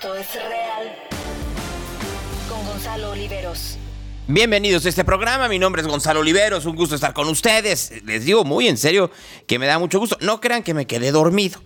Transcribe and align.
Esto 0.00 0.14
es 0.14 0.32
real. 0.34 0.94
Con 2.48 2.64
Gonzalo 2.64 3.10
Oliveros. 3.10 3.78
Bienvenidos 4.28 4.86
a 4.86 4.90
este 4.90 5.04
programa, 5.04 5.48
mi 5.48 5.58
nombre 5.58 5.82
es 5.82 5.88
Gonzalo 5.88 6.20
Oliveros, 6.20 6.66
un 6.66 6.76
gusto 6.76 6.94
estar 6.94 7.12
con 7.12 7.26
ustedes. 7.26 7.92
Les 8.04 8.24
digo 8.24 8.44
muy 8.44 8.68
en 8.68 8.76
serio 8.76 9.10
que 9.48 9.58
me 9.58 9.66
da 9.66 9.80
mucho 9.80 9.98
gusto. 9.98 10.16
No 10.20 10.40
crean 10.40 10.62
que 10.62 10.72
me 10.72 10.86
quedé 10.86 11.10
dormido. 11.10 11.60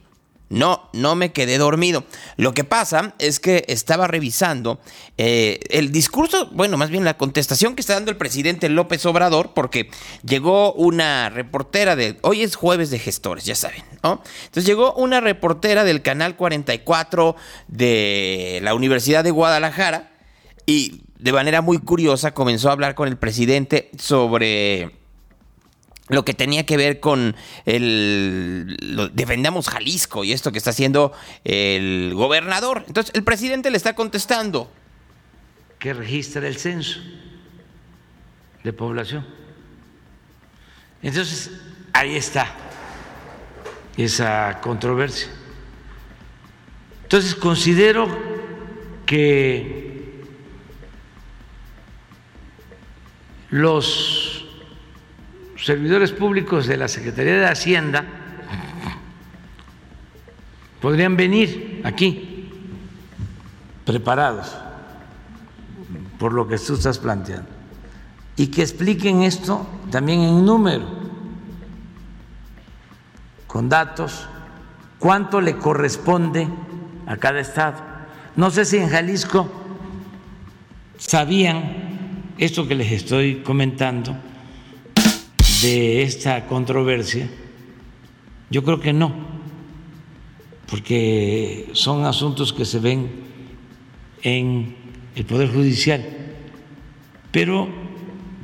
No, 0.52 0.90
no 0.92 1.14
me 1.14 1.32
quedé 1.32 1.56
dormido. 1.56 2.04
Lo 2.36 2.52
que 2.52 2.62
pasa 2.62 3.14
es 3.18 3.40
que 3.40 3.64
estaba 3.68 4.06
revisando 4.06 4.80
eh, 5.16 5.60
el 5.70 5.90
discurso, 5.90 6.50
bueno, 6.52 6.76
más 6.76 6.90
bien 6.90 7.06
la 7.06 7.16
contestación 7.16 7.74
que 7.74 7.80
está 7.80 7.94
dando 7.94 8.10
el 8.10 8.18
presidente 8.18 8.68
López 8.68 9.06
Obrador, 9.06 9.54
porque 9.54 9.90
llegó 10.22 10.74
una 10.74 11.30
reportera 11.30 11.96
de, 11.96 12.18
hoy 12.20 12.42
es 12.42 12.54
jueves 12.54 12.90
de 12.90 12.98
gestores, 12.98 13.46
ya 13.46 13.54
saben, 13.54 13.82
¿no? 14.02 14.22
Entonces 14.44 14.66
llegó 14.66 14.92
una 14.92 15.22
reportera 15.22 15.84
del 15.84 16.02
Canal 16.02 16.36
44 16.36 17.34
de 17.68 18.60
la 18.62 18.74
Universidad 18.74 19.24
de 19.24 19.30
Guadalajara 19.30 20.12
y 20.66 21.00
de 21.18 21.32
manera 21.32 21.62
muy 21.62 21.78
curiosa 21.78 22.34
comenzó 22.34 22.68
a 22.68 22.72
hablar 22.72 22.94
con 22.94 23.08
el 23.08 23.16
presidente 23.16 23.90
sobre 23.98 25.01
lo 26.12 26.24
que 26.24 26.34
tenía 26.34 26.64
que 26.66 26.76
ver 26.76 27.00
con 27.00 27.34
el 27.64 29.10
defendamos 29.14 29.68
Jalisco 29.68 30.24
y 30.24 30.32
esto 30.32 30.52
que 30.52 30.58
está 30.58 30.70
haciendo 30.70 31.12
el 31.42 32.12
gobernador. 32.14 32.84
Entonces 32.86 33.14
el 33.14 33.24
presidente 33.24 33.70
le 33.70 33.78
está 33.78 33.94
contestando. 33.94 34.70
Que 35.78 35.94
registra 35.94 36.46
el 36.46 36.58
censo 36.58 37.00
de 38.62 38.72
población. 38.72 39.26
Entonces, 41.02 41.50
ahí 41.92 42.14
está 42.14 42.54
esa 43.96 44.60
controversia. 44.62 45.28
Entonces, 47.02 47.34
considero 47.34 48.06
que 49.04 50.22
los 53.50 54.31
servidores 55.62 56.12
públicos 56.12 56.66
de 56.66 56.76
la 56.76 56.88
Secretaría 56.88 57.36
de 57.36 57.46
Hacienda 57.46 58.04
podrían 60.80 61.16
venir 61.16 61.80
aquí 61.84 62.50
preparados 63.84 64.56
por 66.18 66.32
lo 66.32 66.48
que 66.48 66.58
tú 66.58 66.74
estás 66.74 66.98
planteando 66.98 67.48
y 68.36 68.48
que 68.48 68.62
expliquen 68.62 69.22
esto 69.22 69.66
también 69.90 70.20
en 70.20 70.44
número, 70.44 70.84
con 73.46 73.68
datos, 73.68 74.26
cuánto 74.98 75.40
le 75.40 75.56
corresponde 75.58 76.48
a 77.06 77.16
cada 77.18 77.40
estado. 77.40 77.76
No 78.34 78.50
sé 78.50 78.64
si 78.64 78.78
en 78.78 78.88
Jalisco 78.88 79.48
sabían 80.96 82.32
esto 82.38 82.66
que 82.66 82.74
les 82.74 82.90
estoy 82.90 83.42
comentando 83.42 84.16
de 85.62 86.02
esta 86.02 86.46
controversia? 86.46 87.28
Yo 88.50 88.62
creo 88.64 88.80
que 88.80 88.92
no, 88.92 89.14
porque 90.68 91.70
son 91.72 92.04
asuntos 92.04 92.52
que 92.52 92.64
se 92.64 92.80
ven 92.80 93.10
en 94.22 94.76
el 95.14 95.24
Poder 95.24 95.50
Judicial, 95.50 96.04
pero 97.30 97.68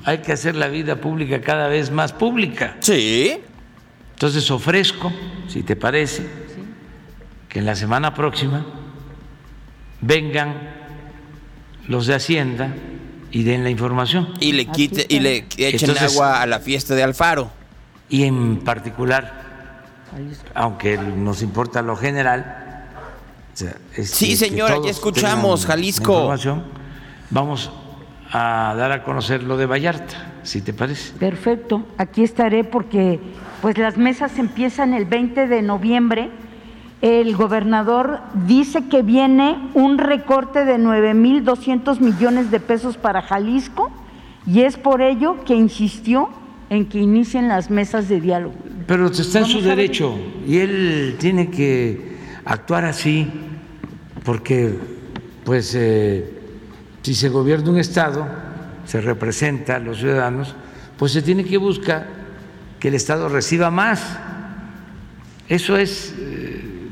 hay 0.04 0.18
que 0.18 0.32
hacer 0.32 0.54
la 0.56 0.68
vida 0.68 1.00
pública 1.00 1.40
cada 1.40 1.68
vez 1.68 1.90
más 1.90 2.12
pública. 2.12 2.76
Sí. 2.80 3.38
Entonces 4.12 4.50
ofrezco, 4.50 5.12
si 5.46 5.62
te 5.62 5.76
parece, 5.76 6.26
que 7.48 7.58
en 7.58 7.66
la 7.66 7.76
semana 7.76 8.14
próxima 8.14 8.64
vengan 10.00 10.54
los 11.86 12.06
de 12.06 12.14
Hacienda 12.14 12.74
y 13.30 13.42
den 13.42 13.64
la 13.64 13.70
información. 13.70 14.34
Y 14.40 14.52
le 14.52 14.66
quite, 14.66 15.06
y 15.08 15.20
le 15.20 15.46
echen 15.56 15.96
agua 15.98 16.42
a 16.42 16.46
la 16.46 16.60
fiesta 16.60 16.94
de 16.94 17.02
Alfaro. 17.02 17.50
Y 18.08 18.24
en 18.24 18.58
particular, 18.58 19.32
aunque 20.54 20.96
nos 20.96 21.42
importa 21.42 21.82
lo 21.82 21.96
general. 21.96 22.86
sí, 24.02 24.36
señora, 24.36 24.76
ya 24.82 24.90
escuchamos, 24.90 25.66
Jalisco. 25.66 26.34
Vamos 27.30 27.70
a 28.32 28.74
dar 28.76 28.92
a 28.92 29.04
conocer 29.04 29.42
lo 29.42 29.56
de 29.56 29.66
Vallarta, 29.66 30.32
si 30.42 30.60
te 30.62 30.72
parece. 30.72 31.12
Perfecto, 31.18 31.86
aquí 31.98 32.22
estaré 32.22 32.64
porque 32.64 33.20
pues 33.60 33.76
las 33.76 33.96
mesas 33.96 34.38
empiezan 34.38 34.94
el 34.94 35.04
20 35.04 35.46
de 35.46 35.62
noviembre 35.62 36.30
el 37.00 37.36
gobernador 37.36 38.20
dice 38.46 38.88
que 38.88 39.02
viene 39.02 39.56
un 39.74 39.98
recorte 39.98 40.64
de 40.64 40.78
9.200 40.78 42.00
millones 42.00 42.50
de 42.50 42.58
pesos 42.58 42.96
para 42.96 43.22
Jalisco 43.22 43.90
y 44.46 44.62
es 44.62 44.76
por 44.76 45.00
ello 45.00 45.44
que 45.44 45.54
insistió 45.54 46.28
en 46.70 46.86
que 46.86 46.98
inicien 46.98 47.48
las 47.48 47.70
mesas 47.70 48.08
de 48.08 48.20
diálogo. 48.20 48.54
Pero 48.86 49.06
está 49.06 49.40
en 49.40 49.46
su 49.46 49.60
derecho 49.60 50.18
y 50.46 50.58
él 50.58 51.16
tiene 51.18 51.50
que 51.50 52.16
actuar 52.44 52.84
así 52.84 53.28
porque 54.24 54.74
pues 55.44 55.74
eh, 55.74 56.38
si 57.02 57.14
se 57.14 57.28
gobierna 57.28 57.70
un 57.70 57.78
Estado, 57.78 58.26
se 58.84 59.00
representa 59.00 59.76
a 59.76 59.78
los 59.78 59.98
ciudadanos, 59.98 60.54
pues 60.98 61.12
se 61.12 61.22
tiene 61.22 61.44
que 61.44 61.58
buscar 61.58 62.06
que 62.80 62.88
el 62.88 62.94
Estado 62.94 63.28
reciba 63.28 63.70
más. 63.70 64.18
Eso 65.48 65.76
es 65.76 66.14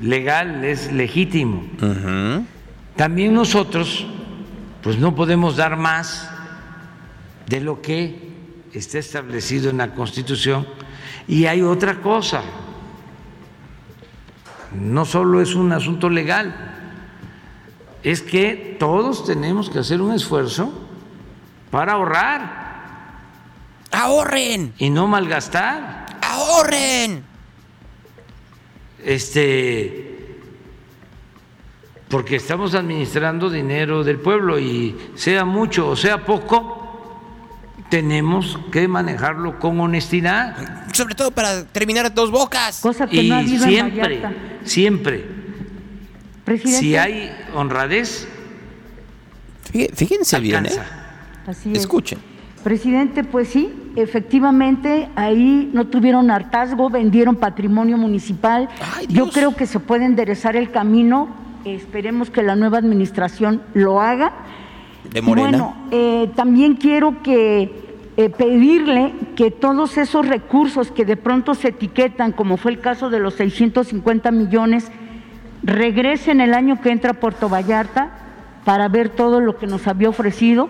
legal, 0.07 0.65
es 0.65 0.93
legítimo. 0.93 1.65
También 2.97 3.35
nosotros, 3.35 4.07
pues 4.83 4.99
no 4.99 5.15
podemos 5.15 5.57
dar 5.57 5.77
más 5.77 6.31
de 7.47 7.61
lo 7.61 7.83
que 7.83 8.31
está 8.73 8.99
establecido 8.99 9.71
en 9.71 9.79
la 9.79 9.95
Constitución. 9.95 10.67
Y 11.29 11.47
hay 11.47 11.63
otra 11.63 12.01
cosa, 12.01 12.43
no 14.73 15.05
solo 15.05 15.41
es 15.41 15.55
un 15.55 15.73
asunto 15.73 16.09
legal, 16.09 16.55
es 18.03 18.23
que 18.23 18.77
todos 18.79 19.25
tenemos 19.27 19.69
que 19.69 19.81
hacer 19.81 20.01
un 20.01 20.13
esfuerzo 20.13 20.73
para 21.71 21.95
ahorrar. 21.95 22.67
Ahorren. 23.91 24.73
Y 24.79 24.91
no 24.91 25.09
malgastar. 25.09 26.07
Ahorren 26.23 27.26
este, 29.07 30.35
porque 32.09 32.37
estamos 32.37 32.75
administrando 32.75 33.49
dinero 33.49 34.03
del 34.03 34.19
pueblo 34.19 34.59
y 34.59 34.97
sea 35.15 35.45
mucho 35.45 35.89
o 35.89 35.97
sea 35.97 36.25
poco, 36.25 36.83
tenemos 37.89 38.59
que 38.73 38.89
manejarlo 38.89 39.61
con 39.61 39.79
honestidad. 39.79 40.93
Sobre 40.93 41.15
todo 41.15 41.31
para 41.31 41.65
terminar 41.67 42.07
a 42.07 42.11
dos 42.11 42.33
bocas. 42.33 42.81
Cosa 42.81 43.07
que 43.07 43.23
y 43.23 43.29
no 43.29 43.37
ha 43.37 43.39
habido 43.39 43.65
siempre, 43.65 44.23
en 44.23 44.37
siempre. 44.65 45.25
Presidente, 46.45 46.81
Si 46.81 46.97
hay 46.97 47.33
honradez, 47.55 48.27
fíjense 49.95 50.41
bien, 50.41 50.67
¿eh? 50.67 50.73
Así 51.47 51.71
es. 51.71 51.79
Escuchen. 51.79 52.19
Presidente, 52.67 53.23
pues 53.23 53.47
sí, 53.47 53.73
efectivamente 53.95 55.09
ahí 55.15 55.71
no 55.73 55.87
tuvieron 55.87 56.33
hartazgo, 56.33 56.91
vendieron 56.91 57.37
patrimonio 57.37 57.97
municipal. 57.97 58.69
Ay, 58.97 59.07
Yo 59.09 59.31
creo 59.31 59.55
que 59.55 59.67
se 59.67 59.79
puede 59.79 60.05
enderezar 60.05 60.57
el 60.57 60.73
camino. 60.73 61.29
Esperemos 61.65 62.29
que 62.29 62.43
la 62.43 62.57
nueva 62.57 62.79
administración 62.79 63.63
lo 63.73 64.01
haga. 64.01 64.33
De 65.13 65.23
Morena. 65.23 65.49
Bueno, 65.49 65.77
eh, 65.93 66.29
también 66.35 66.75
quiero 66.75 67.23
que 67.23 67.71
eh, 68.17 68.31
pedirle 68.31 69.15
que 69.37 69.53
todos 69.53 69.97
esos 69.97 70.27
recursos 70.27 70.91
que 70.91 71.05
de 71.05 71.17
pronto 71.17 71.55
se 71.55 71.69
etiquetan, 71.69 72.33
como 72.33 72.57
fue 72.57 72.73
el 72.73 72.81
caso 72.81 73.11
de 73.11 73.21
los 73.21 73.35
650 73.35 74.33
millones, 74.33 74.91
regresen 75.63 76.41
el 76.41 76.53
año 76.53 76.81
que 76.81 76.91
entra 76.91 77.13
a 77.13 77.15
Puerto 77.15 77.49
Vallarta 77.49 78.11
para 78.65 78.89
ver 78.89 79.11
todo 79.11 79.39
lo 79.39 79.57
que 79.57 79.69
nos 79.69 79.87
había 79.87 80.09
ofrecido, 80.09 80.69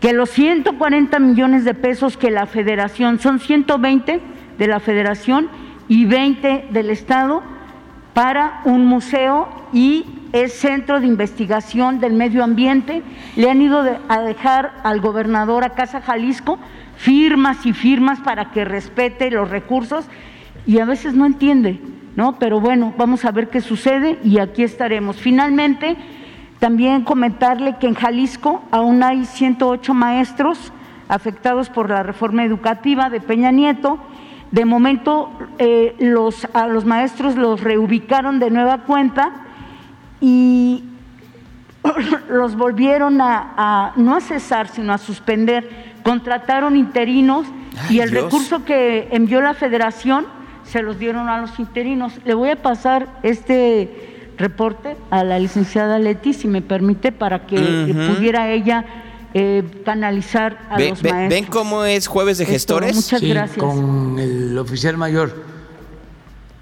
que 0.00 0.12
los 0.12 0.30
140 0.30 1.18
millones 1.18 1.64
de 1.64 1.74
pesos 1.74 2.16
que 2.16 2.30
la 2.30 2.46
federación, 2.46 3.20
son 3.20 3.38
120 3.38 4.20
de 4.58 4.66
la 4.66 4.80
federación 4.80 5.48
y 5.88 6.06
20 6.06 6.68
del 6.70 6.90
Estado, 6.90 7.42
para 8.14 8.60
un 8.64 8.86
museo 8.86 9.48
y 9.72 10.04
es 10.32 10.52
centro 10.52 11.00
de 11.00 11.06
investigación 11.06 12.00
del 12.00 12.12
medio 12.12 12.42
ambiente. 12.42 13.02
Le 13.36 13.50
han 13.50 13.62
ido 13.62 13.82
a 14.08 14.20
dejar 14.20 14.72
al 14.82 15.00
gobernador 15.00 15.64
a 15.64 15.70
Casa 15.70 16.00
Jalisco 16.00 16.58
firmas 16.96 17.64
y 17.64 17.72
firmas 17.72 18.20
para 18.20 18.50
que 18.50 18.64
respete 18.64 19.30
los 19.30 19.48
recursos 19.48 20.06
y 20.66 20.80
a 20.80 20.84
veces 20.84 21.14
no 21.14 21.24
entiende, 21.24 21.80
¿no? 22.14 22.38
Pero 22.38 22.60
bueno, 22.60 22.92
vamos 22.98 23.24
a 23.24 23.30
ver 23.30 23.48
qué 23.48 23.60
sucede 23.60 24.18
y 24.22 24.38
aquí 24.38 24.62
estaremos. 24.62 25.16
Finalmente, 25.16 25.96
también 26.60 27.04
comentarle 27.04 27.76
que 27.78 27.86
en 27.88 27.94
Jalisco 27.94 28.62
aún 28.70 29.02
hay 29.02 29.24
108 29.24 29.94
maestros 29.94 30.72
afectados 31.08 31.70
por 31.70 31.88
la 31.88 32.02
reforma 32.02 32.44
educativa 32.44 33.08
de 33.08 33.20
Peña 33.20 33.50
Nieto. 33.50 33.98
De 34.50 34.66
momento, 34.66 35.30
eh, 35.58 35.96
los, 35.98 36.46
a 36.52 36.66
los 36.66 36.84
maestros 36.84 37.36
los 37.36 37.62
reubicaron 37.62 38.38
de 38.38 38.50
nueva 38.50 38.82
cuenta 38.84 39.32
y 40.20 40.84
los 42.28 42.56
volvieron 42.56 43.22
a, 43.22 43.54
a 43.56 43.92
no 43.96 44.14
a 44.16 44.20
cesar, 44.20 44.68
sino 44.68 44.92
a 44.92 44.98
suspender. 44.98 45.94
Contrataron 46.02 46.76
interinos 46.76 47.46
Ay, 47.88 47.96
y 47.96 48.00
el 48.00 48.10
Dios. 48.10 48.24
recurso 48.24 48.66
que 48.66 49.08
envió 49.12 49.40
la 49.40 49.54
federación 49.54 50.26
se 50.64 50.82
los 50.82 50.98
dieron 50.98 51.28
a 51.30 51.40
los 51.40 51.58
interinos. 51.58 52.20
Le 52.24 52.34
voy 52.34 52.50
a 52.50 52.56
pasar 52.56 53.08
este 53.22 54.09
reporte 54.40 54.96
a 55.10 55.22
la 55.22 55.38
licenciada 55.38 55.98
Leti, 56.00 56.32
si 56.32 56.48
me 56.48 56.62
permite, 56.62 57.12
para 57.12 57.46
que 57.46 57.56
eh, 57.56 57.94
pudiera 58.14 58.50
ella 58.50 58.84
eh, 59.34 59.62
canalizar 59.84 60.58
a 60.70 60.76
Ve- 60.76 60.88
los 60.90 61.02
ve- 61.02 61.12
maestros. 61.12 61.40
¿Ven 61.40 61.50
cómo 61.50 61.84
es 61.84 62.08
jueves 62.08 62.38
de 62.38 62.44
Esto, 62.44 62.52
gestores? 62.52 62.96
muchas 62.96 63.20
Sí, 63.20 63.28
gracias. 63.28 63.58
con 63.64 64.18
el 64.18 64.58
oficial 64.58 64.96
mayor 64.96 65.34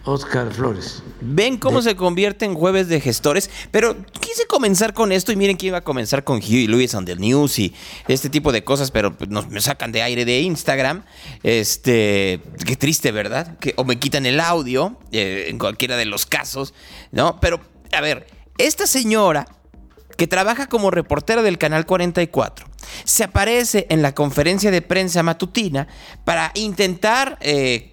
Oscar 0.09 0.51
Flores. 0.53 1.03
¿Ven 1.21 1.59
cómo 1.59 1.83
se 1.83 1.95
convierte 1.95 2.45
en 2.45 2.55
jueves 2.55 2.89
de 2.89 3.01
gestores? 3.01 3.51
Pero 3.71 3.97
quise 4.21 4.47
comenzar 4.47 4.95
con 4.95 5.13
esto 5.13 5.33
y 5.33 5.37
miren 5.37 5.57
que 5.57 5.67
iba 5.67 5.79
a 5.79 5.83
comenzar 5.83 6.25
con 6.25 6.39
Huey 6.39 6.67
Lewis 6.67 6.95
on 6.95 7.05
the 7.05 7.15
News 7.17 7.59
y 7.59 7.75
este 8.09 8.31
tipo 8.31 8.51
de 8.53 8.65
cosas, 8.65 8.91
pero 8.91 9.17
pues, 9.17 9.29
nos 9.29 9.49
me 9.49 9.61
sacan 9.61 9.93
de 9.93 10.03
aire 10.03 10.25
de 10.25 10.41
Instagram. 10.41 11.05
Este, 11.43 12.41
qué 12.65 12.77
triste, 12.77 13.13
¿verdad? 13.13 13.59
Que, 13.59 13.75
o 13.77 13.85
me 13.85 13.99
quitan 13.99 14.25
el 14.25 14.41
audio, 14.41 14.99
eh, 15.13 15.47
en 15.49 15.59
cualquiera 15.59 15.97
de 15.97 16.07
los 16.07 16.25
casos, 16.25 16.73
¿no? 17.13 17.39
Pero, 17.41 17.61
a 17.93 18.01
ver, 18.01 18.27
esta 18.57 18.87
señora 18.87 19.47
que 20.17 20.27
trabaja 20.27 20.69
como 20.69 20.91
reportera 20.91 21.43
del 21.43 21.59
Canal 21.59 21.85
44, 21.87 22.68
se 23.05 23.25
aparece 23.25 23.87
en 23.91 24.03
la 24.03 24.15
conferencia 24.15 24.71
de 24.71 24.83
prensa 24.83 25.23
matutina 25.23 25.89
para 26.25 26.53
intentar, 26.55 27.39
eh, 27.41 27.93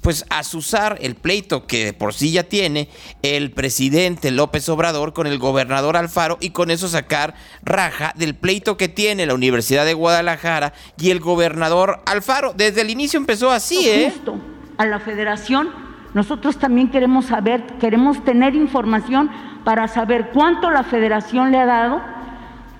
pues, 0.00 0.24
asusar 0.30 0.98
el 1.00 1.14
pleito 1.14 1.66
que 1.66 1.86
de 1.86 1.92
por 1.92 2.14
sí 2.14 2.32
ya 2.32 2.44
tiene 2.44 2.88
el 3.22 3.50
presidente 3.50 4.30
López 4.30 4.68
Obrador 4.68 5.12
con 5.12 5.26
el 5.26 5.38
gobernador 5.38 5.96
Alfaro 5.96 6.38
y 6.40 6.50
con 6.50 6.70
eso 6.70 6.88
sacar 6.88 7.34
raja 7.62 8.12
del 8.16 8.34
pleito 8.34 8.76
que 8.76 8.88
tiene 8.88 9.26
la 9.26 9.34
Universidad 9.34 9.84
de 9.84 9.94
Guadalajara 9.94 10.72
y 10.98 11.10
el 11.10 11.20
gobernador 11.20 12.00
Alfaro. 12.06 12.52
Desde 12.54 12.82
el 12.82 12.90
inicio 12.90 13.18
empezó 13.18 13.50
así, 13.50 13.88
¿eh? 13.88 14.12
justo 14.14 14.38
a 14.76 14.86
la 14.86 15.00
federación, 15.00 15.68
nosotros 16.14 16.58
también 16.58 16.90
queremos 16.90 17.26
saber, 17.26 17.64
queremos 17.80 18.24
tener 18.24 18.54
información 18.54 19.30
para 19.64 19.88
saber 19.88 20.30
cuánto 20.32 20.70
la 20.70 20.84
federación 20.84 21.50
le 21.50 21.58
ha 21.58 21.66
dado, 21.66 22.00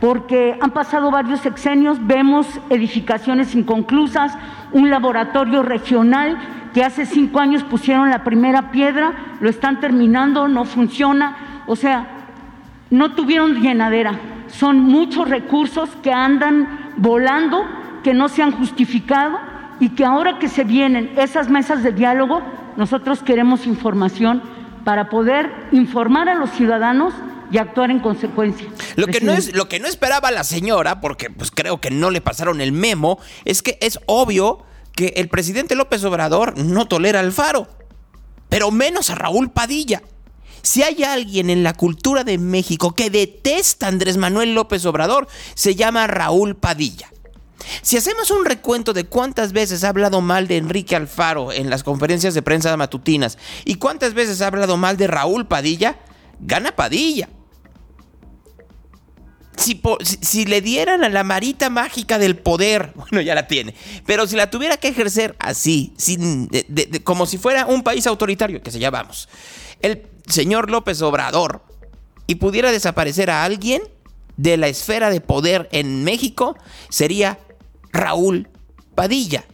porque 0.01 0.57
han 0.61 0.71
pasado 0.71 1.11
varios 1.11 1.41
sexenios, 1.41 1.99
vemos 2.07 2.47
edificaciones 2.71 3.55
inconclusas, 3.55 4.37
un 4.73 4.91
laboratorio 4.91 5.63
regional 5.63 6.39
que 6.73 6.85
hace 6.85 7.07
cinco 7.07 7.41
años 7.41 7.65
pusieron 7.65 8.11
la 8.11 8.23
primera 8.23 8.71
piedra, 8.71 9.13
lo 9.41 9.49
están 9.49 9.81
terminando, 9.81 10.47
no 10.47 10.65
funciona, 10.65 11.37
o 11.67 11.75
sea, 11.75 12.07
no 12.91 13.13
tuvieron 13.13 13.61
llenadera. 13.61 14.19
Son 14.47 14.79
muchos 14.79 15.29
recursos 15.29 15.91
que 16.03 16.13
andan 16.13 16.93
volando, 16.97 17.65
que 18.03 18.15
no 18.15 18.29
se 18.29 18.43
han 18.43 18.53
justificado 18.53 19.39
y 19.81 19.91
que 19.91 20.05
ahora 20.05 20.39
que 20.39 20.49
se 20.49 20.65
vienen 20.65 21.13
esas 21.17 21.49
mesas 21.49 21.83
de 21.83 21.93
diálogo, 21.93 22.43
nosotros 22.77 23.23
queremos 23.23 23.67
información 23.67 24.43
para 24.85 25.09
poder 25.09 25.51
informar 25.73 26.29
a 26.29 26.35
los 26.35 26.51
ciudadanos 26.51 27.13
y 27.51 27.59
actuar 27.59 27.91
en 27.91 28.01
consecuencia. 28.01 28.69
Lo 28.97 29.07
que, 29.07 29.21
no 29.21 29.33
es, 29.33 29.55
lo 29.55 29.69
que 29.69 29.81
no 29.81 29.87
esperaba 29.87 30.31
la 30.31 30.45
señora, 30.45 31.01
porque 31.01 31.31
pues 31.31 31.51
creo 31.51 31.81
que 31.81 31.91
no 31.91 32.11
le 32.11 32.21
pasaron 32.21 32.61
el 32.61 32.73
memo, 32.73 33.19
es 33.45 33.63
que 33.63 33.79
es 33.81 33.99
obvio 34.07 34.65
que 34.95 35.15
el 35.17 35.29
presidente 35.29 35.75
López 35.75 36.05
Obrador 36.05 36.59
no 36.59 36.87
tolera 36.87 37.21
al 37.21 37.33
Faro, 37.33 37.69
pero 38.49 38.71
menos 38.71 39.11
a 39.11 39.15
Raúl 39.15 39.51
Padilla. 39.51 40.03
Si 40.63 40.83
hay 40.83 41.05
alguien 41.05 41.51
en 41.51 41.63
la 41.63 41.73
cultura 41.73 42.25
de 42.25 42.37
México 42.37 42.95
que 42.95 43.11
detesta 43.11 43.87
a 43.87 43.91
Andrés 43.91 44.17
Manuel 44.17 44.55
López 44.55 44.85
Obrador, 44.87 45.29
se 45.55 45.75
llama 45.75 46.07
Raúl 46.07 46.57
Padilla. 46.57 47.11
Si 47.83 47.97
hacemos 47.97 48.31
un 48.31 48.45
recuento 48.45 48.93
de 48.93 49.05
cuántas 49.05 49.53
veces 49.53 49.85
ha 49.85 49.91
hablado 49.91 50.21
mal 50.21 50.49
de 50.49 50.57
Enrique 50.57 50.97
Alfaro 50.97 51.53
en 51.53 51.71
las 51.71 51.83
conferencias 51.85 52.35
de 52.35 52.43
prensa 52.43 52.77
matutinas 52.77 53.39
y 53.65 53.77
cuántas 53.77 54.15
veces 54.15 54.41
ha 54.41 54.47
hablado 54.47 54.77
mal 54.77 54.97
de 54.97 55.07
Raúl 55.07 55.47
Padilla, 55.47 55.99
gana 56.41 56.73
Padilla. 56.73 57.29
Si, 59.59 60.45
le 60.45 60.61
dieran 60.61 61.03
a 61.03 61.09
la 61.09 61.25
marita 61.25 61.69
mágica 61.69 62.19
del 62.19 62.37
poder, 62.37 62.93
bueno, 62.97 63.21
ya 63.21 63.35
la 63.35 63.47
tiene, 63.47 63.75
pero 64.07 64.27
si 64.27 64.37
la 64.37 64.51
tuviera 64.51 64.77
que 64.77 64.89
ejercer 64.89 65.37
así, 65.39 65.93
como 67.05 67.27
si 67.27 67.39
fuera 67.39 67.67
un 67.67 67.83
país 67.83 68.07
autoritario, 68.07 68.63
que 68.63 68.71
se 68.71 68.79
llamamos, 68.79 69.29
el 69.81 70.07
señor 70.27 70.71
López 70.71 71.03
Obrador, 71.03 71.63
y 72.27 72.37
pudiera 72.37 72.71
desaparecer 72.71 73.31
a 73.31 73.45
alguien 73.45 73.83
de 74.37 74.57
la 74.57 74.69
esfera 74.69 75.11
de 75.11 75.21
poder 75.21 75.69
en 75.73 76.05
México, 76.05 76.57
sería 76.89 77.39
Raúl 77.93 78.49
Padilla. 78.95 79.45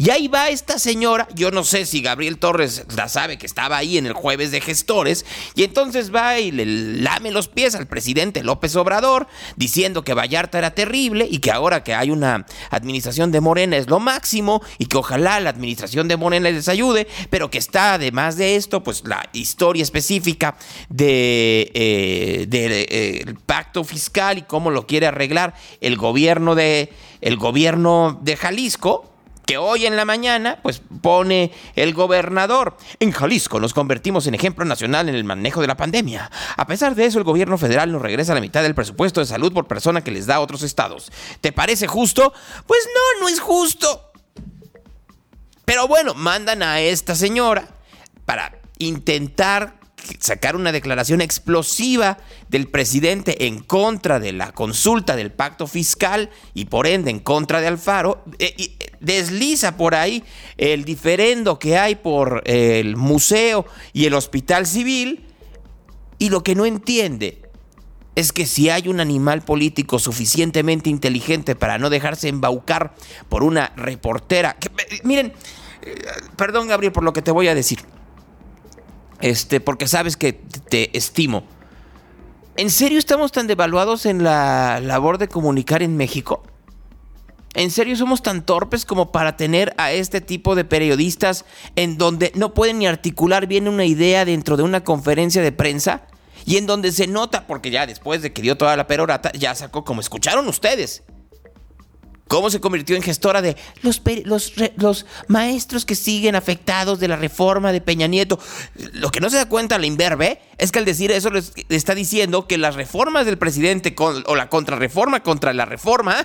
Y 0.00 0.10
ahí 0.10 0.28
va 0.28 0.48
esta 0.48 0.78
señora, 0.78 1.26
yo 1.34 1.50
no 1.50 1.64
sé 1.64 1.84
si 1.84 2.02
Gabriel 2.02 2.38
Torres 2.38 2.84
la 2.96 3.08
sabe 3.08 3.36
que 3.36 3.46
estaba 3.46 3.76
ahí 3.76 3.98
en 3.98 4.06
el 4.06 4.12
jueves 4.12 4.52
de 4.52 4.60
gestores, 4.60 5.26
y 5.56 5.64
entonces 5.64 6.14
va 6.14 6.38
y 6.38 6.52
le 6.52 6.66
lame 6.66 7.32
los 7.32 7.48
pies 7.48 7.74
al 7.74 7.88
presidente 7.88 8.44
López 8.44 8.76
Obrador, 8.76 9.26
diciendo 9.56 10.04
que 10.04 10.14
Vallarta 10.14 10.56
era 10.56 10.70
terrible 10.70 11.26
y 11.28 11.40
que 11.40 11.50
ahora 11.50 11.82
que 11.82 11.94
hay 11.94 12.12
una 12.12 12.46
administración 12.70 13.32
de 13.32 13.40
Morena 13.40 13.76
es 13.76 13.88
lo 13.88 13.98
máximo, 13.98 14.62
y 14.78 14.86
que 14.86 14.98
ojalá 14.98 15.40
la 15.40 15.50
administración 15.50 16.06
de 16.06 16.16
Morena 16.16 16.48
les 16.48 16.68
ayude, 16.68 17.08
pero 17.28 17.50
que 17.50 17.58
está 17.58 17.94
además 17.94 18.36
de 18.36 18.54
esto, 18.54 18.84
pues 18.84 19.02
la 19.04 19.28
historia 19.32 19.82
específica 19.82 20.56
de, 20.88 21.72
eh, 21.74 22.46
eh, 22.52 23.34
pacto 23.46 23.82
fiscal 23.82 24.38
y 24.38 24.42
cómo 24.42 24.70
lo 24.70 24.86
quiere 24.86 25.08
arreglar 25.08 25.54
el 25.80 25.96
gobierno 25.96 26.54
de, 26.54 26.92
el 27.20 27.36
gobierno 27.36 28.20
de 28.22 28.36
Jalisco 28.36 29.17
que 29.48 29.56
hoy 29.56 29.86
en 29.86 29.96
la 29.96 30.04
mañana, 30.04 30.58
pues 30.62 30.82
pone 31.00 31.52
el 31.74 31.94
gobernador. 31.94 32.76
En 33.00 33.12
Jalisco 33.12 33.58
nos 33.58 33.72
convertimos 33.72 34.26
en 34.26 34.34
ejemplo 34.34 34.66
nacional 34.66 35.08
en 35.08 35.14
el 35.14 35.24
manejo 35.24 35.62
de 35.62 35.66
la 35.66 35.74
pandemia. 35.74 36.30
A 36.54 36.66
pesar 36.66 36.94
de 36.94 37.06
eso, 37.06 37.16
el 37.16 37.24
gobierno 37.24 37.56
federal 37.56 37.90
nos 37.90 38.02
regresa 38.02 38.34
la 38.34 38.42
mitad 38.42 38.62
del 38.62 38.74
presupuesto 38.74 39.20
de 39.20 39.26
salud 39.26 39.50
por 39.54 39.66
persona 39.66 40.04
que 40.04 40.10
les 40.10 40.26
da 40.26 40.34
a 40.34 40.40
otros 40.40 40.62
estados. 40.62 41.10
¿Te 41.40 41.50
parece 41.50 41.86
justo? 41.86 42.34
Pues 42.66 42.86
no, 42.94 43.22
no 43.22 43.28
es 43.30 43.40
justo. 43.40 44.12
Pero 45.64 45.88
bueno, 45.88 46.12
mandan 46.12 46.62
a 46.62 46.80
esta 46.82 47.14
señora 47.14 47.68
para 48.26 48.60
intentar 48.76 49.77
sacar 50.20 50.56
una 50.56 50.72
declaración 50.72 51.20
explosiva 51.20 52.18
del 52.48 52.68
presidente 52.68 53.46
en 53.46 53.60
contra 53.60 54.20
de 54.20 54.32
la 54.32 54.52
consulta 54.52 55.16
del 55.16 55.32
pacto 55.32 55.66
fiscal 55.66 56.30
y 56.54 56.66
por 56.66 56.86
ende 56.86 57.10
en 57.10 57.20
contra 57.20 57.60
de 57.60 57.68
Alfaro. 57.68 58.24
Eh, 58.38 58.54
eh, 58.58 58.92
desliza 59.00 59.76
por 59.76 59.94
ahí 59.94 60.24
el 60.56 60.84
diferendo 60.84 61.58
que 61.58 61.78
hay 61.78 61.94
por 61.96 62.42
el 62.46 62.96
museo 62.96 63.66
y 63.92 64.06
el 64.06 64.14
hospital 64.14 64.66
civil 64.66 65.24
y 66.18 66.30
lo 66.30 66.42
que 66.42 66.54
no 66.54 66.66
entiende 66.66 67.42
es 68.14 68.32
que 68.32 68.46
si 68.46 68.68
hay 68.68 68.88
un 68.88 68.98
animal 68.98 69.42
político 69.42 70.00
suficientemente 70.00 70.90
inteligente 70.90 71.54
para 71.54 71.78
no 71.78 71.88
dejarse 71.88 72.28
embaucar 72.28 72.94
por 73.28 73.44
una 73.44 73.72
reportera, 73.76 74.56
que, 74.58 74.68
eh, 74.68 75.00
miren, 75.04 75.32
perdón 76.36 76.68
Gabriel 76.68 76.92
por 76.92 77.04
lo 77.04 77.12
que 77.12 77.22
te 77.22 77.30
voy 77.30 77.46
a 77.46 77.54
decir, 77.54 77.78
este, 79.20 79.60
porque 79.60 79.86
sabes 79.86 80.16
que 80.16 80.32
te 80.32 80.96
estimo. 80.96 81.44
¿En 82.56 82.70
serio 82.70 82.98
estamos 82.98 83.30
tan 83.32 83.46
devaluados 83.46 84.04
en 84.06 84.24
la 84.24 84.80
labor 84.80 85.18
de 85.18 85.28
comunicar 85.28 85.82
en 85.82 85.96
México? 85.96 86.42
¿En 87.54 87.70
serio 87.70 87.96
somos 87.96 88.22
tan 88.22 88.44
torpes 88.44 88.84
como 88.84 89.10
para 89.10 89.36
tener 89.36 89.74
a 89.78 89.92
este 89.92 90.20
tipo 90.20 90.54
de 90.54 90.64
periodistas 90.64 91.44
en 91.76 91.98
donde 91.98 92.32
no 92.34 92.54
pueden 92.54 92.78
ni 92.78 92.86
articular 92.86 93.46
bien 93.46 93.68
una 93.68 93.84
idea 93.84 94.24
dentro 94.24 94.56
de 94.56 94.62
una 94.62 94.84
conferencia 94.84 95.42
de 95.42 95.52
prensa? 95.52 96.02
Y 96.44 96.56
en 96.56 96.66
donde 96.66 96.92
se 96.92 97.06
nota, 97.06 97.46
porque 97.46 97.70
ya 97.70 97.86
después 97.86 98.22
de 98.22 98.32
que 98.32 98.42
dio 98.42 98.56
toda 98.56 98.76
la 98.76 98.86
perorata, 98.86 99.32
ya 99.32 99.54
sacó 99.54 99.84
como 99.84 100.00
escucharon 100.00 100.48
ustedes. 100.48 101.02
¿Cómo 102.28 102.50
se 102.50 102.60
convirtió 102.60 102.94
en 102.94 103.02
gestora 103.02 103.42
de 103.42 103.56
los, 103.82 104.00
los, 104.24 104.52
los 104.76 105.06
maestros 105.26 105.84
que 105.84 105.94
siguen 105.94 106.36
afectados 106.36 107.00
de 107.00 107.08
la 107.08 107.16
reforma 107.16 107.72
de 107.72 107.80
Peña 107.80 108.06
Nieto? 108.06 108.38
Lo 108.92 109.10
que 109.10 109.20
no 109.20 109.30
se 109.30 109.36
da 109.38 109.48
cuenta 109.48 109.78
la 109.78 109.86
imberbe 109.86 110.40
es 110.58 110.70
que 110.70 110.78
al 110.78 110.84
decir 110.84 111.10
eso 111.10 111.30
les- 111.30 111.52
le 111.68 111.76
está 111.76 111.94
diciendo 111.94 112.46
que 112.46 112.58
las 112.58 112.74
reformas 112.76 113.26
del 113.26 113.38
presidente 113.38 113.94
o 113.98 114.36
la 114.36 114.48
contrarreforma 114.48 115.22
contra 115.22 115.52
la 115.54 115.64
reforma, 115.64 116.16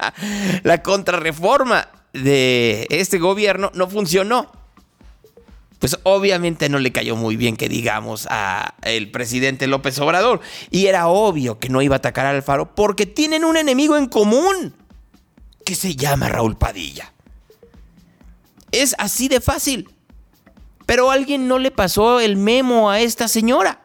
la 0.62 0.82
contrarreforma 0.82 1.88
de 2.12 2.86
este 2.90 3.18
gobierno 3.18 3.70
no 3.74 3.88
funcionó. 3.88 4.50
Pues 5.78 5.98
obviamente 6.04 6.68
no 6.68 6.78
le 6.78 6.92
cayó 6.92 7.16
muy 7.16 7.34
bien 7.34 7.56
que 7.56 7.68
digamos 7.68 8.28
a 8.30 8.74
el 8.82 9.10
presidente 9.10 9.66
López 9.66 9.98
Obrador. 9.98 10.40
Y 10.70 10.86
era 10.86 11.08
obvio 11.08 11.58
que 11.58 11.68
no 11.70 11.82
iba 11.82 11.96
a 11.96 11.98
atacar 11.98 12.24
a 12.26 12.30
Alfaro 12.30 12.72
porque 12.76 13.04
tienen 13.06 13.44
un 13.44 13.56
enemigo 13.56 13.96
en 13.96 14.06
común 14.06 14.76
que 15.64 15.74
se 15.74 15.96
llama 15.96 16.28
Raúl 16.28 16.56
Padilla. 16.56 17.12
Es 18.70 18.94
así 18.98 19.28
de 19.28 19.40
fácil. 19.40 19.88
Pero 20.86 21.10
alguien 21.10 21.48
no 21.48 21.58
le 21.58 21.70
pasó 21.70 22.20
el 22.20 22.36
memo 22.36 22.90
a 22.90 23.00
esta 23.00 23.28
señora. 23.28 23.82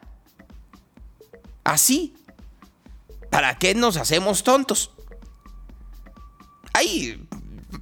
Así. 1.63 2.17
¿para 3.29 3.57
qué 3.59 3.75
nos 3.75 3.97
hacemos 3.97 4.43
tontos? 4.43 4.91
Ahí, 6.73 7.23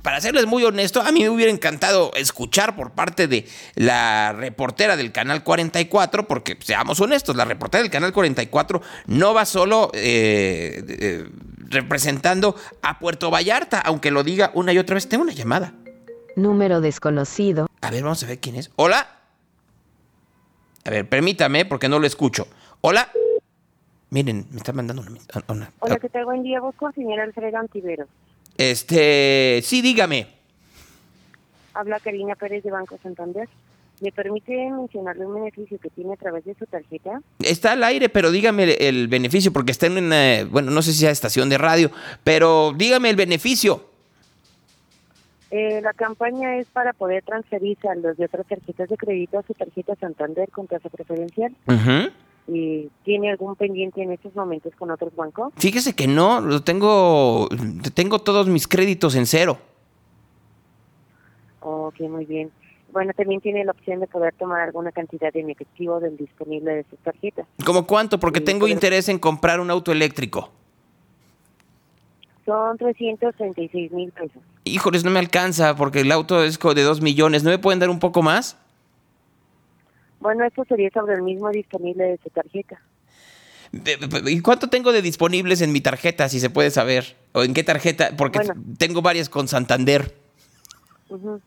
para 0.01 0.21
serles 0.21 0.45
muy 0.45 0.63
honesto, 0.63 1.01
a 1.01 1.11
mí 1.11 1.21
me 1.21 1.29
hubiera 1.29 1.51
encantado 1.51 2.11
escuchar 2.15 2.75
por 2.75 2.91
parte 2.91 3.27
de 3.27 3.47
la 3.75 4.33
reportera 4.33 4.95
del 4.95 5.11
Canal 5.11 5.43
44, 5.43 6.27
porque 6.27 6.57
seamos 6.61 6.99
honestos, 6.99 7.35
la 7.35 7.45
reportera 7.45 7.81
del 7.81 7.91
Canal 7.91 8.13
44 8.13 8.81
no 9.07 9.33
va 9.33 9.45
solo 9.45 9.91
eh, 9.93 10.83
eh, 10.87 11.29
representando 11.69 12.55
a 12.81 12.99
Puerto 12.99 13.29
Vallarta, 13.31 13.79
aunque 13.79 14.11
lo 14.11 14.23
diga 14.23 14.51
una 14.53 14.73
y 14.73 14.77
otra 14.77 14.95
vez. 14.95 15.07
Tengo 15.09 15.23
una 15.23 15.33
llamada. 15.33 15.73
Número 16.35 16.81
desconocido. 16.81 17.67
A 17.81 17.91
ver, 17.91 18.03
vamos 18.03 18.23
a 18.23 18.27
ver 18.27 18.39
quién 18.39 18.55
es. 18.55 18.71
Hola. 18.75 19.07
A 20.83 20.89
ver, 20.89 21.07
permítame 21.07 21.65
porque 21.65 21.89
no 21.89 21.99
lo 21.99 22.05
escucho. 22.07 22.47
Hola. 22.81 23.09
Miren, 24.11 24.45
me 24.51 24.57
está 24.57 24.71
mandando 24.71 25.01
una... 25.01 25.19
una- 25.47 25.71
Hola, 25.79 25.97
¿qué 25.97 26.09
tal? 26.09 26.25
Buen 26.25 26.43
día. 26.43 26.59
Busco 26.61 26.87
al 26.87 26.93
señor 26.93 27.19
Alfredo 27.19 27.57
Antiveros. 27.57 28.07
Este, 28.57 29.61
sí, 29.63 29.81
dígame. 29.81 30.27
Habla 31.73 31.99
Karina 31.99 32.35
Pérez 32.35 32.63
de 32.63 32.71
Banco 32.71 32.97
Santander. 33.01 33.49
¿Me 34.01 34.11
permite 34.11 34.51
mencionarle 34.71 35.25
un 35.25 35.35
beneficio 35.35 35.79
que 35.79 35.89
tiene 35.89 36.13
a 36.13 36.17
través 36.17 36.43
de 36.43 36.53
su 36.55 36.65
tarjeta? 36.65 37.21
Está 37.39 37.71
al 37.71 37.83
aire, 37.83 38.09
pero 38.09 38.29
dígame 38.29 38.63
el, 38.73 39.07
beneficio, 39.07 39.53
porque 39.53 39.71
está 39.71 39.87
en 39.87 39.97
una, 39.97 40.43
bueno, 40.49 40.71
no 40.71 40.81
sé 40.81 40.91
si 40.91 40.99
sea 40.99 41.11
estación 41.11 41.49
de 41.49 41.57
radio, 41.57 41.91
pero 42.23 42.73
dígame 42.75 43.09
el 43.09 43.15
beneficio. 43.15 43.85
Eh, 45.51 45.79
la 45.81 45.93
campaña 45.93 46.57
es 46.57 46.67
para 46.67 46.91
poder 46.91 47.23
transferir 47.23 47.77
saldos 47.81 48.17
de 48.17 48.25
otras 48.25 48.45
tarjetas 48.47 48.89
de 48.89 48.97
crédito 48.97 49.39
a 49.39 49.43
su 49.43 49.53
tarjeta 49.53 49.95
Santander 49.95 50.49
con 50.49 50.67
tasa 50.67 50.89
preferencial. 50.89 51.55
Ujú. 51.67 52.11
¿Y 52.47 52.89
¿Tiene 53.03 53.31
algún 53.31 53.55
pendiente 53.55 54.03
en 54.03 54.11
estos 54.11 54.35
momentos 54.35 54.73
con 54.75 54.91
otros 54.91 55.15
bancos? 55.15 55.53
Fíjese 55.55 55.95
que 55.95 56.07
no, 56.07 56.41
lo 56.41 56.61
tengo, 56.63 57.47
tengo 57.93 58.19
todos 58.19 58.47
mis 58.47 58.67
créditos 58.67 59.15
en 59.15 59.25
cero. 59.25 59.57
Ok, 61.61 62.01
muy 62.01 62.25
bien. 62.25 62.51
Bueno, 62.95 63.11
también 63.11 63.41
tiene 63.41 63.65
la 63.65 63.71
opción 63.73 63.99
de 63.99 64.07
poder 64.07 64.33
tomar 64.35 64.61
alguna 64.61 64.89
cantidad 64.89 65.35
en 65.35 65.49
efectivo 65.49 65.99
del 65.99 66.15
disponible 66.15 66.75
de 66.75 66.85
sus 66.89 66.97
tarjetas. 66.99 67.45
¿Cómo 67.65 67.85
cuánto? 67.85 68.21
Porque 68.21 68.39
Sí, 68.39 68.45
tengo 68.45 68.69
interés 68.69 69.09
en 69.09 69.19
comprar 69.19 69.59
un 69.59 69.69
auto 69.69 69.91
eléctrico. 69.91 70.49
Son 72.45 72.77
336 72.77 73.91
mil 73.91 74.13
pesos. 74.13 74.41
Híjoles, 74.63 75.03
no 75.03 75.11
me 75.11 75.19
alcanza 75.19 75.75
porque 75.75 75.99
el 75.99 76.11
auto 76.13 76.41
es 76.41 76.57
de 76.57 76.83
dos 76.83 77.01
millones. 77.01 77.43
¿No 77.43 77.49
me 77.49 77.57
pueden 77.57 77.81
dar 77.81 77.89
un 77.89 77.99
poco 77.99 78.21
más? 78.21 78.55
Bueno, 80.21 80.45
esto 80.45 80.63
sería 80.63 80.89
sobre 80.91 81.15
el 81.15 81.21
mismo 81.21 81.49
disponible 81.49 82.05
de 82.05 82.19
su 82.23 82.29
tarjeta. 82.29 82.79
¿Y 84.25 84.39
cuánto 84.39 84.69
tengo 84.69 84.93
de 84.93 85.01
disponibles 85.01 85.59
en 85.59 85.73
mi 85.73 85.81
tarjeta, 85.81 86.29
si 86.29 86.39
se 86.39 86.49
puede 86.49 86.71
saber? 86.71 87.17
¿O 87.33 87.43
en 87.43 87.53
qué 87.53 87.63
tarjeta? 87.65 88.11
Porque 88.15 88.39
Bueno. 88.39 88.53
tengo 88.77 89.01
varias 89.01 89.27
con 89.27 89.49
Santander. 89.49 90.15
Ujú. 91.09 91.41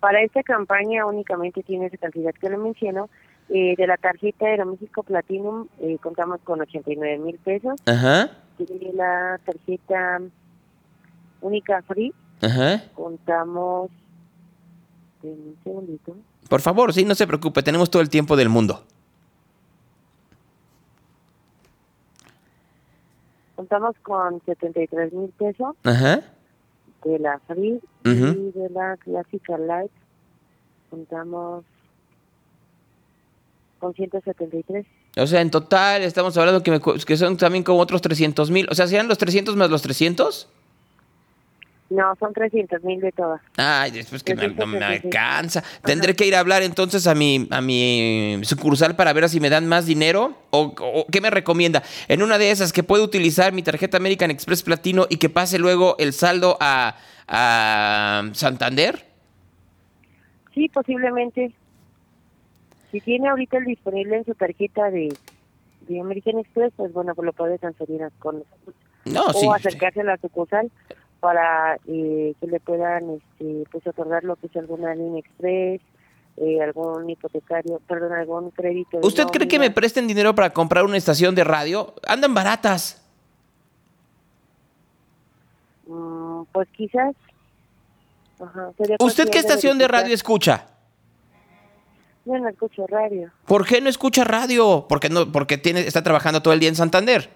Para 0.00 0.22
esta 0.22 0.42
campaña 0.42 1.04
únicamente 1.06 1.62
tiene 1.62 1.86
esa 1.86 1.98
cantidad 1.98 2.32
que 2.34 2.48
le 2.50 2.56
menciono. 2.56 3.08
Eh, 3.52 3.74
de 3.76 3.86
la 3.88 3.96
tarjeta 3.96 4.46
Aeroméxico 4.46 5.02
Platinum 5.02 5.66
eh, 5.80 5.98
contamos 6.00 6.40
con 6.42 6.60
89 6.60 7.18
mil 7.18 7.36
pesos. 7.38 7.80
Ajá, 7.84 8.30
De 8.58 8.92
la 8.94 9.40
tarjeta 9.44 10.20
Única 11.40 11.82
Free 11.82 12.12
ajá. 12.40 12.84
contamos... 12.94 13.90
Un 15.22 15.56
segundito. 15.64 16.16
Por 16.48 16.60
favor, 16.62 16.94
sí, 16.94 17.04
no 17.04 17.14
se 17.14 17.26
preocupe, 17.26 17.62
tenemos 17.62 17.90
todo 17.90 18.00
el 18.00 18.08
tiempo 18.08 18.36
del 18.36 18.48
mundo. 18.48 18.82
Contamos 23.56 23.94
con 24.02 24.40
73 24.46 25.12
mil 25.12 25.28
pesos 25.30 25.76
Ajá. 25.84 26.20
De 27.04 27.18
la 27.18 27.38
Free 27.46 27.80
Ujú. 28.04 28.12
y 28.12 28.50
de 28.58 28.68
la 28.70 28.96
Clásica 28.98 29.58
Light 29.58 29.90
contamos 30.90 31.64
con 33.78 33.94
173. 33.94 34.86
O 35.16 35.26
sea, 35.26 35.40
en 35.40 35.50
total 35.50 36.02
estamos 36.02 36.36
hablando 36.36 36.62
que, 36.62 36.70
me 36.70 36.80
que 36.80 37.16
son 37.16 37.36
también 37.36 37.64
como 37.64 37.80
otros 37.80 38.02
300 38.02 38.50
mil. 38.50 38.68
O 38.70 38.74
sea, 38.74 38.86
¿serían 38.86 39.08
los 39.08 39.18
300 39.18 39.56
más 39.56 39.70
los 39.70 39.82
300? 39.82 40.48
No, 41.90 42.14
son 42.20 42.32
300 42.32 42.84
mil 42.84 43.00
de 43.00 43.10
todas. 43.10 43.40
Ay, 43.56 43.90
después 43.90 44.22
que 44.22 44.36
me- 44.36 44.46
no 44.48 44.64
me 44.66 44.78
300, 44.78 45.00
sí. 45.02 45.06
alcanza. 45.18 45.64
Tendré 45.82 46.14
que 46.14 46.24
ir 46.24 46.36
a 46.36 46.38
hablar 46.38 46.62
entonces 46.62 47.06
a 47.08 47.16
mi, 47.16 47.48
a 47.50 47.60
mi 47.60 48.38
sucursal 48.44 48.94
para 48.94 49.12
ver 49.12 49.28
si 49.28 49.40
me 49.40 49.50
dan 49.50 49.66
más 49.66 49.86
dinero. 49.86 50.36
O, 50.50 50.72
o 50.78 51.06
qué 51.10 51.20
me 51.20 51.30
recomienda? 51.30 51.82
En 52.06 52.22
una 52.22 52.38
de 52.38 52.52
esas 52.52 52.72
que 52.72 52.84
puedo 52.84 53.02
utilizar 53.02 53.52
mi 53.52 53.62
tarjeta 53.64 53.96
American 53.96 54.30
Express 54.30 54.62
Platino 54.62 55.06
y 55.10 55.16
que 55.16 55.28
pase 55.30 55.58
luego 55.58 55.96
el 55.98 56.12
saldo 56.12 56.56
a, 56.60 56.96
a 57.26 58.22
Santander. 58.34 59.04
Sí, 60.54 60.68
posiblemente. 60.68 61.52
Si 62.92 63.00
tiene 63.00 63.28
ahorita 63.28 63.58
el 63.58 63.64
disponible 63.64 64.16
en 64.16 64.24
su 64.24 64.34
tarjeta 64.34 64.90
de, 64.90 65.12
de 65.88 66.00
American 66.00 66.38
Express, 66.38 66.72
pues 66.76 66.92
bueno, 66.92 67.14
pues 67.16 67.26
lo 67.26 67.32
puede 67.32 67.58
transferir 67.58 68.00
con 68.20 68.38
nosotros. 68.38 68.74
No, 69.06 69.24
o 69.26 69.32
sí. 69.32 69.48
acercarse 69.52 70.02
a 70.02 70.04
la 70.04 70.16
sucursal 70.18 70.70
para 71.20 71.76
eh, 71.86 72.34
que 72.40 72.46
le 72.46 72.60
puedan 72.60 73.10
este, 73.10 73.64
pues 73.70 73.86
otorgar 73.86 74.24
lo 74.24 74.36
que 74.36 74.46
es 74.46 74.56
alguna 74.56 74.94
línea 74.94 75.20
express, 75.20 75.80
eh, 76.36 76.62
algún 76.62 77.08
hipotecario, 77.08 77.80
perdón, 77.86 78.12
algún 78.12 78.50
crédito. 78.50 78.98
de 78.98 79.06
¿Usted 79.06 79.26
cree 79.26 79.46
que 79.46 79.58
me 79.58 79.70
presten 79.70 80.06
dinero 80.06 80.34
para 80.34 80.50
comprar 80.50 80.84
una 80.84 80.96
estación 80.96 81.34
de 81.34 81.44
radio? 81.44 81.94
Andan 82.08 82.34
baratas. 82.34 83.04
Mm, 85.86 86.42
pues 86.52 86.68
quizás. 86.70 87.14
Ajá, 88.40 88.70
¿Usted 89.00 89.28
qué 89.28 89.38
estación 89.38 89.76
de 89.76 89.84
verificar. 89.84 90.02
radio 90.02 90.14
escucha? 90.14 90.66
Yo 92.24 92.38
no 92.38 92.48
escucho 92.48 92.86
radio. 92.86 93.30
¿Por 93.46 93.66
qué 93.66 93.80
no 93.80 93.88
escucha 93.90 94.24
radio? 94.24 94.86
Porque 94.88 95.08
no, 95.10 95.30
porque 95.32 95.58
tiene, 95.58 95.80
está 95.80 96.02
trabajando 96.02 96.40
todo 96.40 96.54
el 96.54 96.60
día 96.60 96.68
en 96.68 96.76
Santander. 96.76 97.28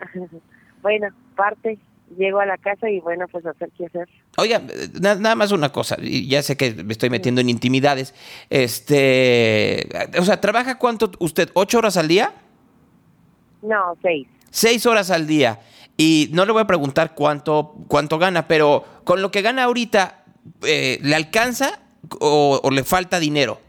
bueno, 0.82 1.08
parte, 1.36 1.78
llego 2.18 2.40
a 2.40 2.46
la 2.46 2.58
casa 2.58 2.88
y 2.90 3.00
bueno, 3.00 3.26
pues 3.28 3.44
hacer 3.46 3.70
qué 3.76 3.86
hacer. 3.86 4.08
Oiga, 4.36 4.60
na- 5.00 5.14
nada 5.14 5.34
más 5.34 5.52
una 5.52 5.70
cosa, 5.72 5.96
y 6.00 6.28
ya 6.28 6.42
sé 6.42 6.56
que 6.56 6.72
me 6.84 6.92
estoy 6.92 7.10
metiendo 7.10 7.40
en 7.40 7.48
intimidades. 7.48 8.14
Este, 8.50 9.88
o 10.18 10.24
sea, 10.24 10.40
¿trabaja 10.40 10.78
cuánto 10.78 11.10
usted? 11.18 11.50
¿Ocho 11.54 11.78
horas 11.78 11.96
al 11.96 12.08
día? 12.08 12.32
No, 13.62 13.96
seis. 14.02 14.26
Seis 14.50 14.86
horas 14.86 15.10
al 15.10 15.26
día. 15.26 15.60
Y 15.96 16.28
no 16.32 16.44
le 16.44 16.52
voy 16.52 16.62
a 16.62 16.66
preguntar 16.66 17.14
cuánto, 17.14 17.74
cuánto 17.88 18.18
gana, 18.18 18.46
pero 18.48 18.84
con 19.04 19.22
lo 19.22 19.30
que 19.30 19.42
gana 19.42 19.64
ahorita, 19.64 20.24
eh, 20.66 20.98
¿le 21.02 21.14
alcanza 21.14 21.80
o, 22.20 22.60
o 22.62 22.70
le 22.70 22.84
falta 22.84 23.18
dinero? 23.20 23.60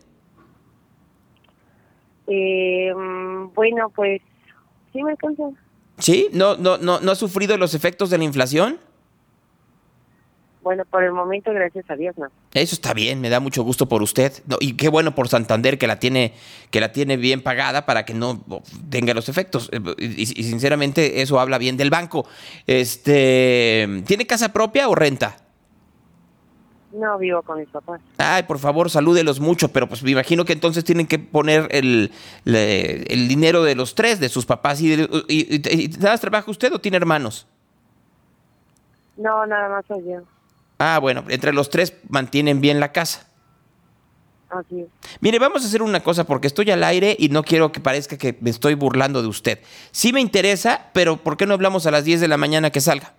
Eh, 2.27 2.91
mm, 2.95 3.53
bueno, 3.53 3.89
pues 3.95 4.21
sí 4.91 5.03
me 5.03 5.11
alcanza. 5.11 5.43
¿Sí? 5.97 6.27
¿No, 6.33 6.57
no, 6.57 6.77
no, 6.77 6.99
¿No 6.99 7.11
ha 7.11 7.15
sufrido 7.15 7.57
los 7.57 7.73
efectos 7.73 8.09
de 8.09 8.17
la 8.17 8.23
inflación? 8.23 8.79
Bueno, 10.61 10.83
por 10.89 11.03
el 11.03 11.11
momento, 11.11 11.53
gracias 11.53 11.87
a 11.89 11.95
Dios, 11.95 12.17
no. 12.17 12.25
Eso 12.51 12.73
está 12.73 12.95
bien, 12.95 13.21
me 13.21 13.29
da 13.29 13.39
mucho 13.39 13.61
gusto 13.61 13.87
por 13.87 14.01
usted. 14.01 14.33
No, 14.47 14.57
y 14.59 14.73
qué 14.73 14.89
bueno 14.89 15.13
por 15.13 15.29
Santander 15.29 15.77
que 15.77 15.85
la 15.85 15.99
tiene, 15.99 16.33
que 16.71 16.79
la 16.81 16.91
tiene 16.91 17.17
bien 17.17 17.43
pagada 17.43 17.85
para 17.85 18.03
que 18.03 18.15
no 18.15 18.43
tenga 18.89 19.13
los 19.13 19.29
efectos. 19.29 19.69
Eh, 19.71 19.79
Y, 19.99 20.21
y 20.23 20.43
sinceramente, 20.43 21.21
eso 21.21 21.39
habla 21.39 21.59
bien 21.59 21.77
del 21.77 21.91
banco. 21.91 22.25
Este, 22.65 23.87
¿tiene 24.07 24.25
casa 24.25 24.51
propia 24.51 24.89
o 24.89 24.95
renta? 24.95 25.37
No 26.95 27.17
vivo 27.17 27.41
con 27.41 27.59
mis 27.59 27.67
papás. 27.67 27.99
Ay, 28.17 28.43
por 28.43 28.57
favor, 28.57 28.89
salúdelos 28.89 29.41
mucho, 29.41 29.67
pero 29.69 29.89
pues 29.89 30.01
me 30.01 30.11
imagino 30.11 30.45
que 30.45 30.53
entonces 30.53 30.83
tienen 30.85 31.07
que 31.07 31.19
poner 31.19 31.67
el, 31.71 32.11
le- 32.45 33.03
el 33.13 33.27
dinero 33.27 33.63
de 33.63 33.75
los 33.75 33.95
tres, 33.95 34.19
de 34.21 34.29
sus 34.29 34.45
papás. 34.45 34.79
¿Y, 34.81 34.95
de- 34.95 35.09
y- 35.27 35.55
y- 35.55 35.89
usted 36.47 36.73
o 36.73 36.79
tiene 36.79 36.95
hermanos? 36.97 37.47
No, 39.17 39.45
nada 39.45 39.67
más 39.69 39.85
soy 39.87 40.03
yo. 40.05 40.21
Ah, 40.79 40.99
bueno, 40.99 41.25
entre 41.29 41.51
los 41.53 41.69
tres 41.69 41.93
mantienen 42.09 42.61
bien 42.61 42.79
la 42.79 42.91
casa. 42.91 43.27
Así 44.49 44.81
es. 44.81 44.87
Mire, 45.19 45.39
vamos 45.39 45.63
a 45.63 45.67
hacer 45.67 45.81
una 45.81 46.01
cosa 46.01 46.23
porque 46.25 46.47
estoy 46.47 46.69
al 46.71 46.83
aire 46.83 47.15
y 47.19 47.27
no 47.29 47.43
quiero 47.43 47.71
que 47.73 47.79
parezca 47.81 48.17
que 48.17 48.37
me 48.39 48.49
estoy 48.51 48.73
burlando 48.75 49.21
de 49.21 49.27
usted. 49.27 49.59
Sí 49.91 50.13
me 50.13 50.21
interesa, 50.21 50.91
pero 50.93 51.17
¿por 51.17 51.35
qué 51.35 51.45
no 51.45 51.53
hablamos 51.55 51.85
a 51.87 51.91
las 51.91 52.05
10 52.05 52.21
de 52.21 52.27
la 52.29 52.37
mañana 52.37 52.69
que 52.71 52.79
salga? 52.79 53.13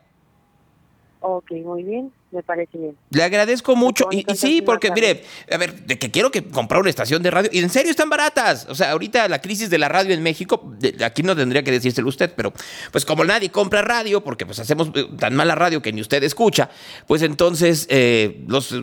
Ok, 1.28 1.50
muy 1.64 1.82
bien, 1.82 2.12
me 2.30 2.40
parece 2.44 2.78
bien. 2.78 2.96
Le 3.10 3.24
agradezco 3.24 3.74
mucho. 3.74 4.06
Y, 4.12 4.24
y 4.30 4.36
sí, 4.36 4.62
porque 4.62 4.92
mire, 4.92 5.24
a 5.50 5.56
ver, 5.56 5.74
de 5.84 5.98
que 5.98 6.12
quiero 6.12 6.30
que 6.30 6.44
comprar 6.44 6.80
una 6.80 6.88
estación 6.88 7.20
de 7.20 7.32
radio. 7.32 7.50
Y 7.52 7.58
en 7.58 7.68
serio 7.68 7.90
están 7.90 8.08
baratas. 8.08 8.64
O 8.70 8.76
sea, 8.76 8.92
ahorita 8.92 9.26
la 9.28 9.40
crisis 9.40 9.68
de 9.68 9.76
la 9.78 9.88
radio 9.88 10.14
en 10.14 10.22
México, 10.22 10.72
de- 10.78 11.04
aquí 11.04 11.24
no 11.24 11.34
tendría 11.34 11.64
que 11.64 11.72
decírselo 11.72 12.08
usted, 12.08 12.32
pero 12.36 12.52
pues 12.92 13.04
como 13.04 13.24
nadie 13.24 13.50
compra 13.50 13.82
radio, 13.82 14.22
porque 14.22 14.46
pues 14.46 14.60
hacemos 14.60 14.92
eh, 14.94 15.08
tan 15.18 15.34
mala 15.34 15.56
radio 15.56 15.82
que 15.82 15.92
ni 15.92 16.00
usted 16.00 16.22
escucha, 16.22 16.70
pues 17.08 17.22
entonces 17.22 17.88
eh, 17.90 18.44
los 18.46 18.70
eh, 18.70 18.76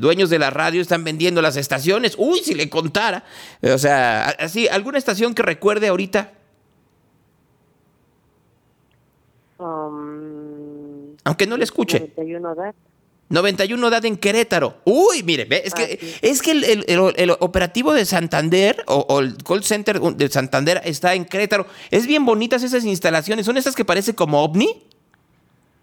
dueños 0.00 0.30
de 0.30 0.38
la 0.38 0.50
radio 0.50 0.80
están 0.80 1.02
vendiendo 1.02 1.42
las 1.42 1.56
estaciones. 1.56 2.14
Uy, 2.16 2.38
si 2.44 2.54
le 2.54 2.70
contara. 2.70 3.24
O 3.62 3.78
sea, 3.78 4.28
así, 4.38 4.68
¿alguna 4.68 4.98
estación 4.98 5.34
que 5.34 5.42
recuerde 5.42 5.88
ahorita? 5.88 6.30
Aunque 11.28 11.46
no 11.46 11.56
le 11.56 11.64
escuche. 11.64 11.98
91 12.16 12.54
DAT. 12.54 12.74
91 13.30 13.90
DAD 13.90 14.04
en 14.06 14.16
Querétaro. 14.16 14.78
Uy, 14.86 15.22
mire, 15.22 15.46
es 15.64 15.74
que, 15.74 15.82
Así 16.00 16.14
es 16.22 16.40
que 16.40 16.52
el, 16.52 16.64
el- 16.64 16.84
el- 16.88 17.12
el 17.16 17.30
operativo 17.40 17.92
de 17.92 18.06
Santander 18.06 18.82
o, 18.86 19.04
o 19.08 19.20
el 19.20 19.36
call 19.36 19.62
center 19.62 20.00
de 20.00 20.28
Santander 20.30 20.80
está 20.84 21.12
en 21.14 21.26
Querétaro. 21.26 21.66
Es 21.90 22.06
bien 22.06 22.24
bonitas 22.24 22.62
esas 22.62 22.84
instalaciones. 22.84 23.44
Son 23.44 23.58
esas 23.58 23.74
que 23.74 23.84
parecen 23.84 24.14
como 24.14 24.42
ovni. 24.42 24.82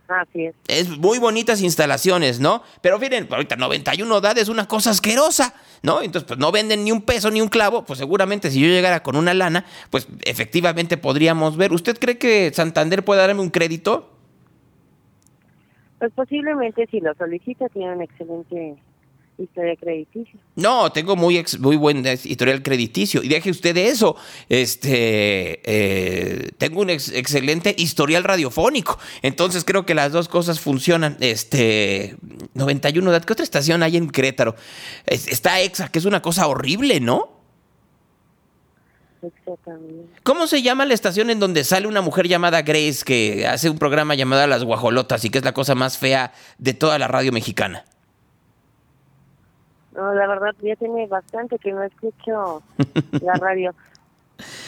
Así 0.08 0.46
es. 0.46 0.56
Es 0.68 0.90
muy 0.98 1.18
bonitas 1.20 1.62
instalaciones, 1.62 2.40
¿no? 2.40 2.64
Pero 2.82 2.98
miren, 3.00 3.28
ahorita 3.30 3.56
91 3.56 4.22
DAD 4.22 4.38
es 4.40 4.50
una 4.50 4.68
cosa 4.68 4.90
asquerosa, 4.92 5.54
¿no? 5.84 6.02
Entonces, 6.02 6.28
pues 6.28 6.40
no 6.40 6.52
venden 6.52 6.84
ni 6.84 6.92
un 6.92 7.02
peso 7.04 7.30
ni 7.32 7.42
un 7.42 7.48
clavo. 7.50 7.86
Pues 7.86 8.00
seguramente 8.00 8.50
si 8.52 8.60
yo 8.60 8.68
llegara 8.68 9.02
con 9.04 9.16
una 9.16 9.34
lana, 9.36 9.66
pues 9.92 10.08
efectivamente 10.24 10.98
podríamos 10.98 11.58
ver. 11.58 11.74
¿Usted 11.74 11.98
cree 12.00 12.18
que 12.18 12.52
Santander 12.56 13.06
puede 13.06 13.22
darme 13.22 13.42
un 13.42 13.50
crédito? 13.52 14.12
Pues 16.00 16.12
posiblemente 16.14 16.88
si 16.92 17.00
lo 17.00 17.14
solicita 17.16 17.70
tiene 17.70 17.96
un 17.96 18.02
excelente 18.02 18.75
historia 19.38 19.75
crediticia. 19.75 20.40
No, 20.56 20.92
tengo 20.94 21.16
muy, 21.18 21.38
ex- 21.38 21.60
muy 21.60 21.75
buen 21.75 22.06
historial 22.24 22.64
crediticio. 22.64 23.22
Y 23.22 23.28
deje 23.28 23.50
usted 23.52 23.75
de 23.75 23.88
eso. 23.90 24.16
Este, 24.48 25.60
eh, 25.66 26.52
tengo 26.58 26.82
un 26.82 26.90
ex- 26.90 27.12
excelente 27.12 27.75
historial 27.78 28.24
radiofónico. 28.24 28.98
Entonces 29.22 29.66
creo 29.66 29.86
que 29.86 29.94
las 29.94 30.12
dos 30.14 30.30
cosas 30.30 30.60
funcionan. 30.62 31.18
Este, 31.20 32.16
91, 32.54 33.12
¿qué 33.25 33.34
otra 33.34 33.44
estación 33.44 33.84
hay 33.84 33.98
en 33.98 34.10
Querétaro? 34.10 34.56
Es- 35.06 35.28
está 35.28 35.60
EXA, 35.62 35.90
que 35.90 36.00
es 36.00 36.06
una 36.06 36.22
cosa 36.22 36.48
horrible, 36.48 37.00
¿no? 37.02 37.35
Exactamente. 39.25 40.20
¿Cómo 40.24 40.46
se 40.48 40.62
llama 40.62 40.86
la 40.86 40.94
estación 40.94 41.29
en 41.29 41.39
donde 41.39 41.63
sale 41.63 41.88
una 41.88 42.01
mujer 42.01 42.27
llamada 42.27 42.62
Grace 42.62 43.03
que 43.05 43.48
hace 43.48 43.70
un 43.70 43.77
programa 43.79 44.13
llamado 44.15 44.46
Las 44.48 44.63
Guajolotas 44.63 45.24
y 45.25 45.29
que 45.29 45.39
es 45.39 45.46
la 45.46 45.53
cosa 45.53 45.74
más 45.75 45.98
fea 45.98 46.32
de 46.58 46.74
toda 46.74 47.00
la 47.00 47.08
radio 47.08 47.32
mexicana? 47.32 47.86
No, 49.96 50.13
la 50.13 50.27
verdad 50.27 50.53
ya 50.62 50.75
tiene 50.75 51.08
bastante 51.08 51.58
que 51.58 51.72
no 51.72 51.82
escucho 51.84 52.62
la 53.22 53.34
radio. 53.36 53.74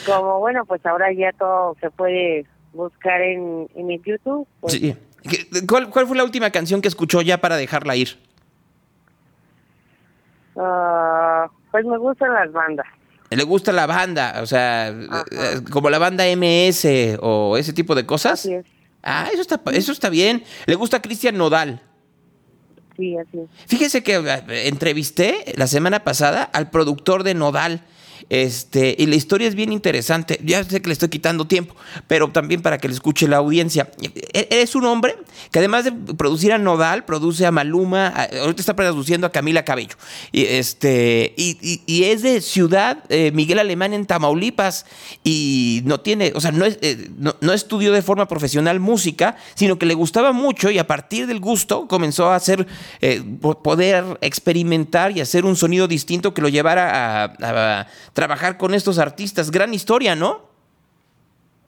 Como 0.05 0.39
bueno, 0.39 0.63
pues 0.65 0.85
ahora 0.85 1.11
ya 1.11 1.33
todo 1.33 1.75
se 1.81 1.91
puede 1.91 2.45
buscar 2.73 3.21
en, 3.21 3.67
en 3.75 3.91
el 3.91 4.01
YouTube. 4.01 4.47
Pues, 4.61 4.73
Sí. 4.73 4.95
¿Qué- 5.23 5.67
¿Cuál, 5.67 5.89
¿Cuál 5.89 6.07
fue 6.07 6.15
la 6.15 6.23
última 6.23 6.49
canción 6.51 6.81
que 6.81 6.87
escuchó 6.87 7.21
ya 7.21 7.39
para 7.41 7.57
dejarla 7.57 7.95
ir? 7.97 8.17
ah, 10.55 11.47
pues 11.71 11.85
me 11.85 11.97
gustan 11.97 12.33
las 12.33 12.51
bandas. 12.51 12.87
¿Le 13.29 13.43
gusta 13.43 13.71
la 13.73 13.85
banda? 13.85 14.39
O 14.41 14.45
sea, 14.45 14.87
Ajá. 14.87 15.25
eh, 15.31 15.61
como 15.71 15.89
la 15.89 15.97
banda 15.99 16.25
MS 16.35 17.17
o 17.21 17.57
ese 17.57 17.73
tipo 17.73 17.93
de 17.95 18.05
cosas. 18.05 18.39
Así 18.39 18.53
es. 18.53 18.65
Ah, 19.03 19.29
eso 19.31 19.41
está, 19.41 19.61
eso 19.73 19.91
está 19.91 20.09
bien. 20.09 20.43
¿Le 20.65 20.75
gusta 20.75 21.01
Cristian 21.01 21.37
Nodal? 21.37 21.81
Sí, 22.97 23.15
así 23.17 23.37
es. 23.39 23.49
Fíjese 23.67 24.01
que 24.03 24.15
eh, 24.15 24.67
entrevisté 24.67 25.53
la 25.55 25.67
semana 25.67 26.03
pasada 26.03 26.43
al 26.43 26.69
productor 26.69 27.23
de 27.23 27.33
Nodal. 27.33 27.81
Este, 28.29 28.95
y 28.97 29.05
la 29.05 29.15
historia 29.15 29.47
es 29.47 29.55
bien 29.55 29.71
interesante. 29.71 30.39
Ya 30.43 30.63
sé 30.63 30.81
que 30.81 30.87
le 30.89 30.93
estoy 30.93 31.09
quitando 31.09 31.45
tiempo, 31.47 31.75
pero 32.07 32.29
también 32.29 32.61
para 32.61 32.77
que 32.77 32.87
le 32.87 32.93
escuche 32.93 33.27
la 33.27 33.37
audiencia. 33.37 33.89
E- 34.33 34.47
Es 34.51 34.75
un 34.75 34.85
hombre 34.85 35.15
que 35.51 35.59
además 35.59 35.85
de 35.85 35.91
producir 35.91 36.51
a 36.53 36.57
Nodal, 36.57 37.05
produce 37.05 37.45
a 37.45 37.51
Maluma, 37.51 38.07
ahorita 38.07 38.61
está 38.61 38.75
produciendo 38.75 39.27
a 39.27 39.31
Camila 39.31 39.63
Cabello. 39.63 39.95
Y, 40.31 40.43
este, 40.45 41.33
y, 41.37 42.03
es 42.03 42.21
de 42.21 42.41
Ciudad 42.41 43.03
eh, 43.09 43.31
Miguel 43.33 43.59
Alemán 43.59 43.93
en 43.93 44.05
Tamaulipas. 44.05 44.85
Y 45.23 45.81
no 45.85 45.99
tiene, 45.99 46.31
o 46.35 46.41
sea, 46.41 46.51
eh, 46.81 47.09
no, 47.17 47.35
no 47.41 47.53
estudió 47.53 47.91
de 47.91 48.01
forma 48.01 48.27
profesional 48.27 48.79
música, 48.79 49.37
sino 49.55 49.77
que 49.79 49.85
le 49.85 49.93
gustaba 49.93 50.31
mucho 50.31 50.69
y 50.71 50.77
a 50.79 50.87
partir 50.87 51.27
del 51.27 51.39
gusto 51.39 51.87
comenzó 51.87 52.29
a 52.29 52.35
hacer, 52.35 52.67
eh, 53.01 53.21
po- 53.41 53.61
poder 53.61 54.17
experimentar 54.21 55.15
y 55.15 55.21
hacer 55.21 55.45
un 55.45 55.55
sonido 55.55 55.87
distinto 55.87 56.33
que 56.33 56.41
lo 56.41 56.49
llevara 56.49 57.23
a 57.23 57.87
trabajar 58.13 58.57
con 58.57 58.73
estos 58.73 58.99
artistas. 58.99 59.51
Gran 59.51 59.73
historia, 59.73 60.15
¿no? 60.15 60.41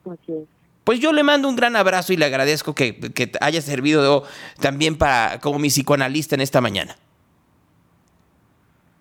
Así 0.04 0.32
es. 0.32 0.48
Pues 0.84 0.98
yo 0.98 1.12
le 1.12 1.22
mando 1.22 1.48
un 1.48 1.56
gran 1.56 1.76
abrazo 1.76 2.12
y 2.12 2.16
le 2.16 2.24
agradezco 2.24 2.74
que, 2.74 2.98
que 2.98 3.30
haya 3.40 3.60
servido 3.60 4.24
también 4.60 4.96
para, 4.96 5.38
como 5.40 5.58
mi 5.58 5.68
psicoanalista 5.68 6.34
en 6.34 6.40
esta 6.40 6.60
mañana. 6.60 6.96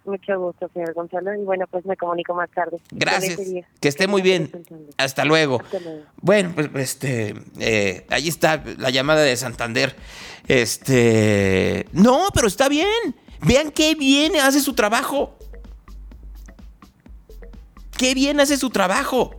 Mucho 0.09 0.39
gusto, 0.39 0.69
señor 0.73 0.93
Gonzalo. 0.93 1.35
Y 1.35 1.43
bueno, 1.43 1.65
pues 1.67 1.85
me 1.85 1.95
comunico 1.95 2.33
más 2.33 2.49
tarde. 2.49 2.77
Gracias. 2.91 3.39
Que 3.79 3.87
esté 3.87 4.07
muy 4.07 4.21
bien. 4.21 4.51
Hasta 4.97 5.23
luego. 5.23 5.61
Hasta 5.63 5.79
luego. 5.79 6.03
Bueno, 6.21 6.51
pues 6.55 6.69
este, 6.75 7.35
eh, 7.59 8.05
ahí 8.09 8.27
está 8.27 8.63
la 8.77 8.89
llamada 8.89 9.21
de 9.21 9.37
Santander. 9.37 9.95
Este, 10.47 11.85
no, 11.91 12.27
pero 12.33 12.47
está 12.47 12.69
bien. 12.69 13.15
Vean 13.41 13.71
qué 13.71 13.93
bien 13.95 14.35
hace 14.37 14.61
su 14.61 14.73
trabajo. 14.73 15.37
Qué 17.99 18.13
bien 18.13 18.39
hace 18.39 18.55
su 18.55 18.69
trabajo. 18.69 19.37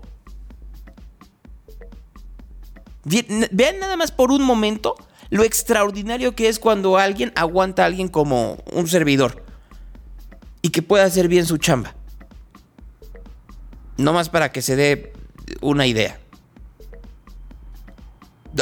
Vean 3.04 3.78
nada 3.80 3.96
más 3.96 4.12
por 4.12 4.30
un 4.30 4.42
momento 4.42 4.96
lo 5.30 5.44
extraordinario 5.44 6.34
que 6.34 6.50
es 6.50 6.58
cuando 6.58 6.98
alguien 6.98 7.32
aguanta 7.36 7.84
a 7.84 7.86
alguien 7.86 8.08
como 8.08 8.58
un 8.70 8.86
servidor 8.86 9.42
y 10.60 10.68
que 10.68 10.82
pueda 10.82 11.04
hacer 11.04 11.26
bien 11.28 11.46
su 11.46 11.56
chamba. 11.56 11.94
No 13.96 14.12
más 14.12 14.28
para 14.28 14.52
que 14.52 14.60
se 14.60 14.76
dé 14.76 15.14
una 15.62 15.86
idea. 15.86 16.20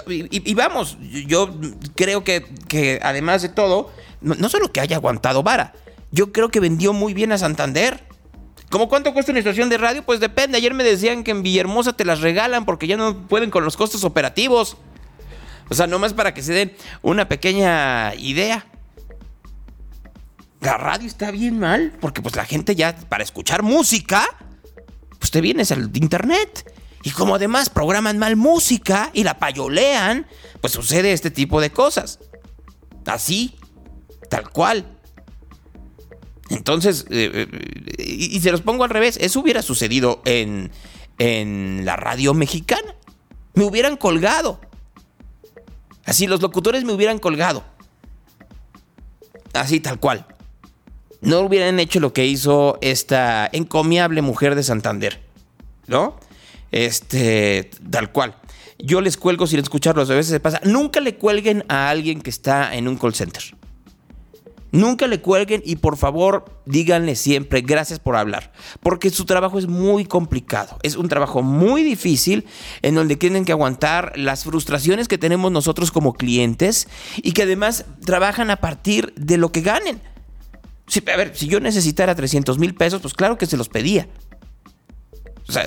Y 0.06 0.54
vamos, 0.54 0.96
yo 1.00 1.58
creo 1.96 2.22
que, 2.22 2.44
que 2.68 3.00
además 3.02 3.42
de 3.42 3.48
todo, 3.48 3.90
no, 4.20 4.36
no 4.36 4.48
solo 4.48 4.70
que 4.70 4.78
haya 4.78 4.94
aguantado 4.94 5.42
vara, 5.42 5.72
yo 6.12 6.30
creo 6.30 6.50
que 6.50 6.60
vendió 6.60 6.92
muy 6.92 7.14
bien 7.14 7.32
a 7.32 7.38
Santander. 7.38 8.07
¿Cómo 8.70 8.88
cuánto 8.88 9.14
cuesta 9.14 9.32
una 9.32 9.38
estación 9.38 9.68
de 9.70 9.78
radio? 9.78 10.02
Pues 10.02 10.20
depende. 10.20 10.58
Ayer 10.58 10.74
me 10.74 10.84
decían 10.84 11.24
que 11.24 11.30
en 11.30 11.42
Villahermosa 11.42 11.94
te 11.94 12.04
las 12.04 12.20
regalan 12.20 12.66
porque 12.66 12.86
ya 12.86 12.96
no 12.96 13.26
pueden 13.26 13.50
con 13.50 13.64
los 13.64 13.76
costos 13.76 14.04
operativos. 14.04 14.76
O 15.70 15.74
sea, 15.74 15.86
nomás 15.86 16.12
para 16.12 16.34
que 16.34 16.42
se 16.42 16.52
den 16.52 16.76
una 17.02 17.28
pequeña 17.28 18.14
idea. 18.14 18.66
La 20.60 20.76
radio 20.76 21.06
está 21.06 21.30
bien 21.30 21.58
mal 21.58 21.96
porque 22.00 22.20
pues 22.20 22.36
la 22.36 22.44
gente 22.44 22.74
ya 22.74 22.94
para 22.94 23.22
escuchar 23.22 23.62
música, 23.62 24.26
pues 25.18 25.30
te 25.30 25.40
vienes 25.40 25.72
al 25.72 25.90
internet. 25.96 26.74
Y 27.04 27.10
como 27.10 27.36
además 27.36 27.70
programan 27.70 28.18
mal 28.18 28.36
música 28.36 29.10
y 29.14 29.24
la 29.24 29.38
payolean, 29.38 30.26
pues 30.60 30.74
sucede 30.74 31.12
este 31.12 31.30
tipo 31.30 31.60
de 31.60 31.70
cosas. 31.70 32.18
Así, 33.06 33.56
tal 34.28 34.50
cual. 34.50 34.97
Entonces, 36.50 37.04
eh, 37.10 37.48
eh, 37.50 38.04
y, 38.04 38.40
se 38.40 38.50
los 38.50 38.62
pongo 38.62 38.84
al 38.84 38.90
revés, 38.90 39.18
eso 39.20 39.40
hubiera 39.40 39.62
sucedido 39.62 40.22
en, 40.24 40.70
en 41.18 41.84
la 41.84 41.96
radio 41.96 42.34
mexicana. 42.34 42.94
Me 43.54 43.64
hubieran 43.64 43.96
colgado. 43.96 44.60
Así 46.04 46.26
los 46.26 46.40
locutores 46.40 46.84
me 46.84 46.92
hubieran 46.92 47.18
colgado. 47.18 47.64
Así 49.52 49.80
tal 49.80 49.98
cual. 49.98 50.26
No 51.20 51.40
hubieran 51.40 51.80
hecho 51.80 52.00
lo 52.00 52.12
que 52.12 52.26
hizo 52.26 52.78
esta 52.80 53.48
encomiable 53.52 54.22
mujer 54.22 54.54
de 54.54 54.62
Santander. 54.62 55.20
¿No? 55.86 56.18
Este, 56.70 57.70
tal 57.90 58.12
cual. 58.12 58.36
Yo 58.78 59.00
les 59.00 59.16
cuelgo 59.16 59.46
sin 59.46 59.58
escucharlos, 59.58 60.08
a 60.10 60.14
veces 60.14 60.30
se 60.30 60.40
pasa. 60.40 60.60
Nunca 60.64 61.00
le 61.00 61.16
cuelguen 61.16 61.64
a 61.68 61.90
alguien 61.90 62.20
que 62.20 62.30
está 62.30 62.74
en 62.74 62.86
un 62.86 62.96
call 62.96 63.14
center. 63.14 63.42
Nunca 64.70 65.06
le 65.06 65.20
cuelguen 65.20 65.62
y 65.64 65.76
por 65.76 65.96
favor 65.96 66.44
díganle 66.66 67.16
siempre 67.16 67.62
gracias 67.62 67.98
por 67.98 68.16
hablar, 68.16 68.52
porque 68.80 69.10
su 69.10 69.24
trabajo 69.24 69.58
es 69.58 69.66
muy 69.66 70.04
complicado, 70.04 70.78
es 70.82 70.96
un 70.96 71.08
trabajo 71.08 71.42
muy 71.42 71.82
difícil 71.82 72.44
en 72.82 72.94
donde 72.94 73.16
tienen 73.16 73.44
que 73.44 73.52
aguantar 73.52 74.12
las 74.16 74.44
frustraciones 74.44 75.08
que 75.08 75.16
tenemos 75.16 75.50
nosotros 75.50 75.90
como 75.90 76.12
clientes 76.12 76.88
y 77.16 77.32
que 77.32 77.44
además 77.44 77.86
trabajan 78.04 78.50
a 78.50 78.56
partir 78.56 79.14
de 79.16 79.38
lo 79.38 79.52
que 79.52 79.62
ganen. 79.62 80.02
Si, 80.86 81.02
a 81.10 81.16
ver, 81.16 81.32
si 81.34 81.46
yo 81.48 81.60
necesitara 81.60 82.14
300 82.14 82.58
mil 82.58 82.74
pesos, 82.74 83.00
pues 83.00 83.14
claro 83.14 83.38
que 83.38 83.46
se 83.46 83.56
los 83.56 83.68
pedía. 83.68 84.08
O 85.48 85.52
sea, 85.52 85.66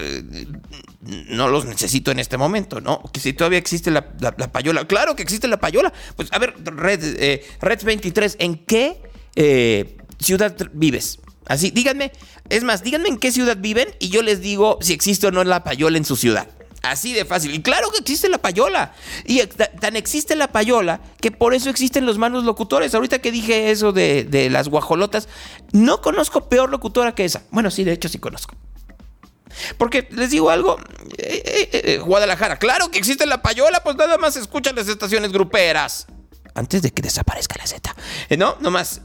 no 1.02 1.48
los 1.48 1.66
necesito 1.66 2.12
en 2.12 2.20
este 2.20 2.38
momento, 2.38 2.82
¿no? 2.82 3.02
Que 3.12 3.20
si 3.20 3.34
todavía 3.34 3.58
existe 3.60 3.90
la, 3.92 4.08
la- 4.20 4.36
la 4.38 4.52
payola. 4.52 4.86
Claro 4.86 5.16
que 5.16 5.24
existe 5.24 5.48
la 5.48 5.60
payola. 5.60 5.92
Pues 6.16 6.30
a 6.32 6.40
ver, 6.40 6.54
Red, 6.64 7.00
eh, 7.20 7.46
Red 7.62 7.84
23, 7.84 8.36
¿en 8.40 8.58
qué 8.66 9.02
eh, 9.36 9.98
ciudad 10.20 10.56
vives? 10.74 11.20
Así, 11.48 11.72
díganme, 11.72 12.12
es 12.50 12.64
más, 12.64 12.84
díganme 12.84 13.10
en 13.10 13.18
qué 13.18 13.32
ciudad 13.32 13.58
viven 13.60 13.88
y 14.00 14.10
yo 14.10 14.22
les 14.22 14.42
digo 14.42 14.78
si 14.82 14.94
existe 14.94 15.28
o 15.28 15.32
no 15.32 15.44
la 15.44 15.64
payola 15.64 15.98
en 15.98 16.06
su 16.06 16.16
ciudad. 16.16 16.48
Así 16.84 17.14
de 17.14 17.26
fácil. 17.26 17.54
Y 17.54 17.62
claro 17.62 17.90
que 17.92 18.00
existe 18.00 18.28
la 18.30 18.40
payola. 18.40 18.94
Y 19.26 19.40
tan 19.46 19.96
existe 19.96 20.36
la 20.36 20.52
payola 20.52 21.00
que 21.20 21.30
por 21.32 21.54
eso 21.54 21.70
existen 21.70 22.06
los 22.08 22.18
malos 22.18 22.44
locutores. 22.44 22.96
Ahorita 22.96 23.20
que 23.20 23.32
dije 23.32 23.70
eso 23.72 23.92
de, 23.92 24.24
de 24.24 24.50
las 24.50 24.68
guajolotas, 24.68 25.28
no 25.74 26.02
conozco 26.02 26.50
peor 26.50 26.70
locutora 26.72 27.14
que 27.14 27.24
esa. 27.26 27.44
Bueno, 27.52 27.70
sí, 27.70 27.84
de 27.84 27.94
hecho 27.94 28.10
sí 28.10 28.18
conozco. 28.18 28.56
Porque 29.78 30.08
les 30.12 30.30
digo 30.32 30.50
algo, 30.50 30.78
eh, 31.18 31.70
eh, 31.72 31.82
eh, 31.84 31.98
Guadalajara, 32.00 32.58
claro 32.58 32.92
que 32.92 33.00
existe 33.00 33.26
la 33.26 33.42
payola, 33.42 33.82
pues 33.84 33.96
nada 33.96 34.18
más 34.18 34.36
escuchan 34.36 34.76
las 34.76 34.88
estaciones 34.88 35.32
gruperas. 35.32 36.08
antes 36.54 36.82
de 36.82 36.92
que 36.92 37.02
desaparezca 37.02 37.56
la 37.58 37.66
Z. 37.66 37.96
No, 38.38 38.58
nomás. 38.60 39.02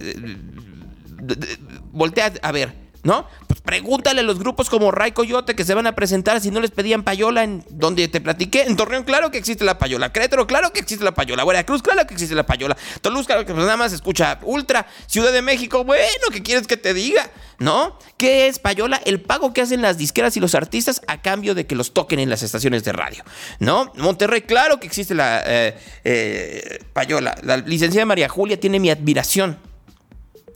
Voltea 1.93 2.33
a 2.43 2.53
ver, 2.53 2.75
¿no? 3.03 3.27
Pues 3.47 3.61
pregúntale 3.61 4.21
a 4.21 4.25
los 4.25 4.39
grupos 4.39 4.69
como 4.69 4.91
Ray 4.91 5.13
Coyote 5.13 5.55
que 5.55 5.65
se 5.65 5.75
van 5.75 5.87
a 5.87 5.95
presentar 5.95 6.41
si 6.41 6.51
no 6.51 6.61
les 6.61 6.71
pedían 6.71 7.03
payola 7.03 7.45
en 7.45 7.65
donde 7.71 8.09
te 8.09 8.21
platiqué. 8.21 8.63
En 8.63 8.77
Torreón, 8.77 9.05
claro 9.05 9.31
que 9.31 9.39
existe 9.39 9.65
la 9.65 9.79
payola. 9.79 10.13
Querétaro, 10.13 10.47
claro 10.47 10.73
que 10.73 10.81
existe 10.81 11.05
la 11.05 11.15
payola. 11.15 11.65
Cruz, 11.65 11.83
claro 11.83 12.07
que 12.07 12.15
existe 12.15 12.35
la 12.35 12.45
payola. 12.45 12.77
Toulouse, 13.01 13.27
claro 13.27 13.45
que 13.47 13.53
pues 13.53 13.65
nada 13.65 13.77
más 13.77 13.93
escucha 13.93 14.39
Ultra. 14.43 14.87
Ciudad 15.07 15.33
de 15.33 15.43
México, 15.43 15.85
bueno, 15.85 16.27
¿qué 16.33 16.43
quieres 16.43 16.67
que 16.67 16.77
te 16.77 16.95
diga? 16.95 17.31
¿No? 17.59 17.99
¿Qué 18.17 18.49
es 18.49 18.59
payola? 18.59 19.01
El 19.05 19.21
pago 19.21 19.53
que 19.53 19.63
hacen 19.63 19.83
las 19.83 19.99
disqueras 19.99 20.37
y 20.37 20.41
los 20.41 20.55
artistas 20.55 21.01
a 21.07 21.23
cambio 21.23 21.55
de 21.55 21.67
que 21.67 21.75
los 21.75 21.95
toquen 21.95 22.19
en 22.19 22.29
las 22.29 22.43
estaciones 22.43 22.85
de 22.85 22.93
radio. 22.93 23.25
¿No? 23.61 23.93
Monterrey, 23.97 24.43
claro 24.43 24.79
que 24.79 24.87
existe 24.87 25.15
la 25.15 25.43
eh, 25.47 25.79
eh, 26.05 26.85
payola. 26.93 27.37
La 27.43 27.57
licenciada 27.57 28.05
María 28.05 28.29
Julia 28.29 28.59
tiene 28.59 28.81
mi 28.81 28.91
admiración. 28.91 29.59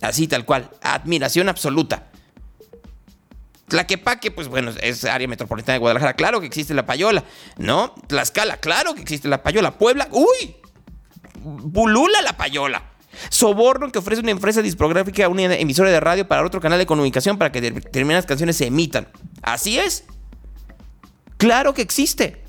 Así 0.03 0.27
tal 0.29 0.45
cual. 0.45 0.71
Admiración 0.83 1.49
absoluta. 1.49 2.10
Tlaquepaque, 3.71 4.31
pues 4.31 4.49
bueno, 4.49 4.73
es 4.83 5.05
área 5.05 5.27
metropolitana 5.27 5.75
de 5.75 5.79
Guadalajara. 5.79 6.15
Claro 6.15 6.41
que 6.41 6.47
existe 6.47 6.75
la 6.75 6.85
payola, 6.85 7.25
¿no? 7.57 7.95
Tlaxcala, 8.09 8.59
claro 8.59 8.95
que 8.95 9.01
existe 9.01 9.29
la 9.29 9.43
payola. 9.43 9.79
Puebla, 9.79 10.09
uy, 10.11 10.57
bulula 11.43 12.21
la 12.21 12.37
payola. 12.37 12.91
Soborno 13.31 13.91
que 13.91 13.99
ofrece 13.99 14.21
una 14.21 14.31
empresa 14.31 14.61
discográfica 14.61 15.25
a 15.25 15.29
una 15.29 15.55
emisora 15.55 15.91
de 15.91 16.01
radio 16.01 16.29
para 16.29 16.45
otro 16.45 16.61
canal 16.61 16.79
de 16.79 16.87
comunicación 16.87 17.39
para 17.39 17.51
que 17.51 17.61
determinadas 17.61 18.27
canciones 18.27 18.57
se 18.57 18.67
emitan. 18.67 19.09
Así 19.43 19.79
es. 19.79 20.05
Claro 21.39 21.73
que 21.73 21.83
existe. 21.83 22.45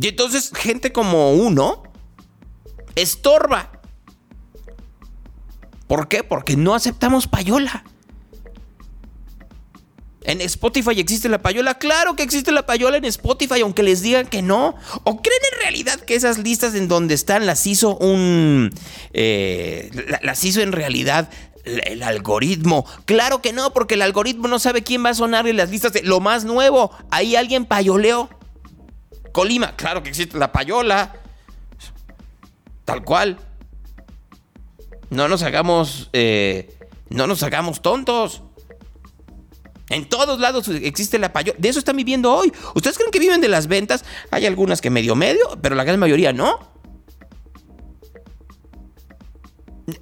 Y 0.00 0.08
entonces 0.08 0.52
gente 0.54 0.92
como 0.92 1.32
uno 1.32 1.82
estorba. 2.94 3.72
¿Por 5.86 6.08
qué? 6.08 6.22
Porque 6.22 6.56
no 6.56 6.74
aceptamos 6.74 7.26
payola. 7.26 7.84
En 10.28 10.42
Spotify 10.42 11.00
existe 11.00 11.30
la 11.30 11.38
payola. 11.38 11.78
Claro 11.78 12.14
que 12.14 12.22
existe 12.22 12.52
la 12.52 12.66
payola 12.66 12.98
en 12.98 13.06
Spotify, 13.06 13.62
aunque 13.62 13.82
les 13.82 14.02
digan 14.02 14.26
que 14.26 14.42
no. 14.42 14.74
¿O 15.04 15.22
creen 15.22 15.40
en 15.54 15.60
realidad 15.62 15.98
que 16.00 16.14
esas 16.14 16.36
listas 16.36 16.74
en 16.74 16.86
donde 16.86 17.14
están 17.14 17.46
las 17.46 17.66
hizo 17.66 17.96
un... 17.96 18.70
Eh, 19.14 19.90
las 20.20 20.44
hizo 20.44 20.60
en 20.60 20.72
realidad 20.72 21.30
el 21.64 22.02
algoritmo. 22.02 22.84
Claro 23.06 23.40
que 23.40 23.54
no, 23.54 23.72
porque 23.72 23.94
el 23.94 24.02
algoritmo 24.02 24.48
no 24.48 24.58
sabe 24.58 24.82
quién 24.82 25.02
va 25.02 25.10
a 25.10 25.14
sonar 25.14 25.48
en 25.48 25.56
las 25.56 25.70
listas 25.70 25.94
de 25.94 26.02
lo 26.02 26.20
más 26.20 26.44
nuevo. 26.44 26.90
Ahí 27.10 27.34
alguien 27.34 27.64
payoleó. 27.64 28.28
Colima, 29.32 29.76
claro 29.76 30.02
que 30.02 30.10
existe 30.10 30.36
la 30.36 30.52
payola. 30.52 31.14
Tal 32.84 33.02
cual. 33.02 33.38
No 35.08 35.26
nos 35.26 35.42
hagamos. 35.42 36.10
Eh, 36.12 36.76
no 37.08 37.26
nos 37.26 37.42
hagamos 37.42 37.80
tontos. 37.80 38.42
En 39.90 40.08
todos 40.08 40.40
lados 40.40 40.68
existe 40.68 41.18
la 41.18 41.32
payola. 41.32 41.58
De 41.58 41.68
eso 41.68 41.78
están 41.78 41.96
viviendo 41.96 42.32
hoy. 42.32 42.52
¿Ustedes 42.74 42.96
creen 42.96 43.10
que 43.10 43.18
viven 43.18 43.40
de 43.40 43.48
las 43.48 43.66
ventas? 43.66 44.04
Hay 44.30 44.46
algunas 44.46 44.80
que 44.80 44.90
medio 44.90 45.14
medio, 45.14 45.58
pero 45.62 45.74
la 45.74 45.84
gran 45.84 45.98
mayoría 45.98 46.32
no. 46.32 46.78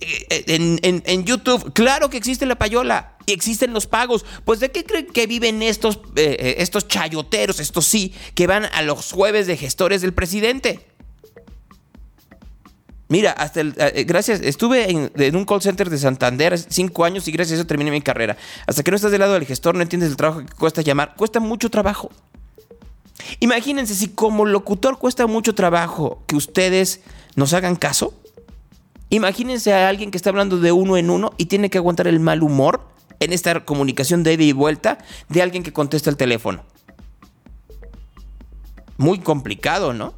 Eh, 0.00 0.44
en, 0.48 1.24
YouTube, 1.24 1.72
claro 1.72 2.10
que 2.10 2.16
existe 2.16 2.44
la 2.44 2.56
payola 2.56 3.16
y 3.24 3.32
existen 3.32 3.72
los 3.72 3.86
pagos. 3.86 4.24
Pues 4.44 4.58
¿de 4.58 4.72
qué 4.72 4.84
creen 4.84 5.06
que 5.06 5.26
viven 5.26 5.62
estos, 5.62 6.00
eh, 6.16 6.36
eh, 6.38 6.54
estos 6.58 6.88
chayoteros, 6.88 7.60
estos 7.60 7.86
sí, 7.86 8.12
que 8.34 8.46
van 8.46 8.64
a 8.64 8.82
los 8.82 9.12
jueves 9.12 9.46
de 9.46 9.56
gestores 9.56 10.02
del 10.02 10.12
presidente? 10.12 10.95
Mira, 13.08 13.30
hasta 13.32 13.60
el, 13.60 13.74
eh, 13.76 14.04
gracias, 14.04 14.40
estuve 14.40 14.90
en, 14.90 15.36
un 15.36 15.44
call 15.44 15.62
center 15.62 15.88
de 15.90 15.98
Santander 15.98 16.58
cinco 16.58 17.04
años 17.04 17.28
y 17.28 17.32
gracias 17.32 17.58
a 17.58 17.60
eso 17.60 17.66
terminé 17.66 17.90
mi 17.90 18.02
carrera. 18.02 18.36
Hasta 18.66 18.82
que 18.82 18.90
no 18.90 18.96
estás 18.96 19.12
del 19.12 19.20
lado 19.20 19.34
del 19.34 19.46
gestor, 19.46 19.76
no 19.76 19.82
entiendes 19.82 20.10
el 20.10 20.16
trabajo 20.16 20.40
que 20.40 20.52
cuesta 20.54 20.82
llamar. 20.82 21.14
Cuesta 21.16 21.38
mucho 21.38 21.70
trabajo. 21.70 22.10
Imagínense 23.40 23.94
si 23.94 24.08
como 24.08 24.44
locutor 24.44 24.98
cuesta 24.98 25.26
mucho 25.26 25.54
trabajo 25.54 26.22
que 26.26 26.36
ustedes 26.36 27.00
nos 27.36 27.52
hagan 27.52 27.76
caso. 27.76 28.12
Imagínense 29.08 29.72
a 29.72 29.88
alguien 29.88 30.10
que 30.10 30.16
está 30.16 30.30
hablando 30.30 30.58
de 30.58 30.72
uno 30.72 30.96
en 30.96 31.10
uno 31.10 31.30
y 31.36 31.46
tiene 31.46 31.70
que 31.70 31.78
aguantar 31.78 32.08
el 32.08 32.18
mal 32.18 32.42
humor 32.42 32.80
en 33.20 33.32
esta 33.32 33.64
comunicación 33.64 34.24
de 34.24 34.34
ida 34.34 34.42
y 34.42 34.52
vuelta 34.52 34.98
de 35.28 35.42
alguien 35.42 35.62
que 35.62 35.72
contesta 35.72 36.10
el 36.10 36.16
teléfono. 36.16 36.64
Muy 38.96 39.20
complicado, 39.20 39.92
¿no? 39.92 40.14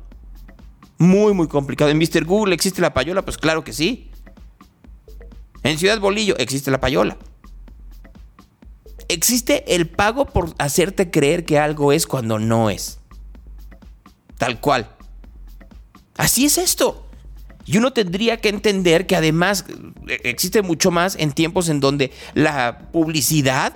Muy, 0.99 1.33
muy 1.33 1.47
complicado. 1.47 1.91
¿En 1.91 1.99
Mr. 1.99 2.25
Google 2.25 2.55
existe 2.55 2.81
la 2.81 2.93
payola? 2.93 3.23
Pues 3.23 3.39
claro 3.39 3.63
que 3.65 3.73
sí. 3.73 4.11
En 5.63 5.79
Ciudad 5.79 6.01
Bolillo 6.01 6.37
existe 6.39 6.71
la 6.71 6.81
payola. 6.81 7.17
Existe 9.09 9.75
el 9.75 9.89
pago 9.89 10.27
por 10.27 10.55
hacerte 10.59 11.11
creer 11.11 11.45
que 11.45 11.59
algo 11.59 11.93
es 11.93 12.07
cuando 12.07 12.39
no 12.39 12.69
es. 12.69 12.99
Tal 14.37 14.61
cual. 14.61 14.91
Así 16.17 16.45
es 16.45 16.59
esto. 16.59 17.07
Y 17.65 17.77
uno 17.77 17.93
tendría 17.93 18.41
que 18.41 18.49
entender 18.49 19.07
que 19.07 19.15
además 19.15 19.65
eh, 20.09 20.21
existe 20.25 20.63
mucho 20.63 20.91
más 20.91 21.17
en 21.17 21.33
tiempos 21.33 21.69
en 21.69 21.81
donde 21.81 22.13
la 22.35 22.91
publicidad 22.93 23.75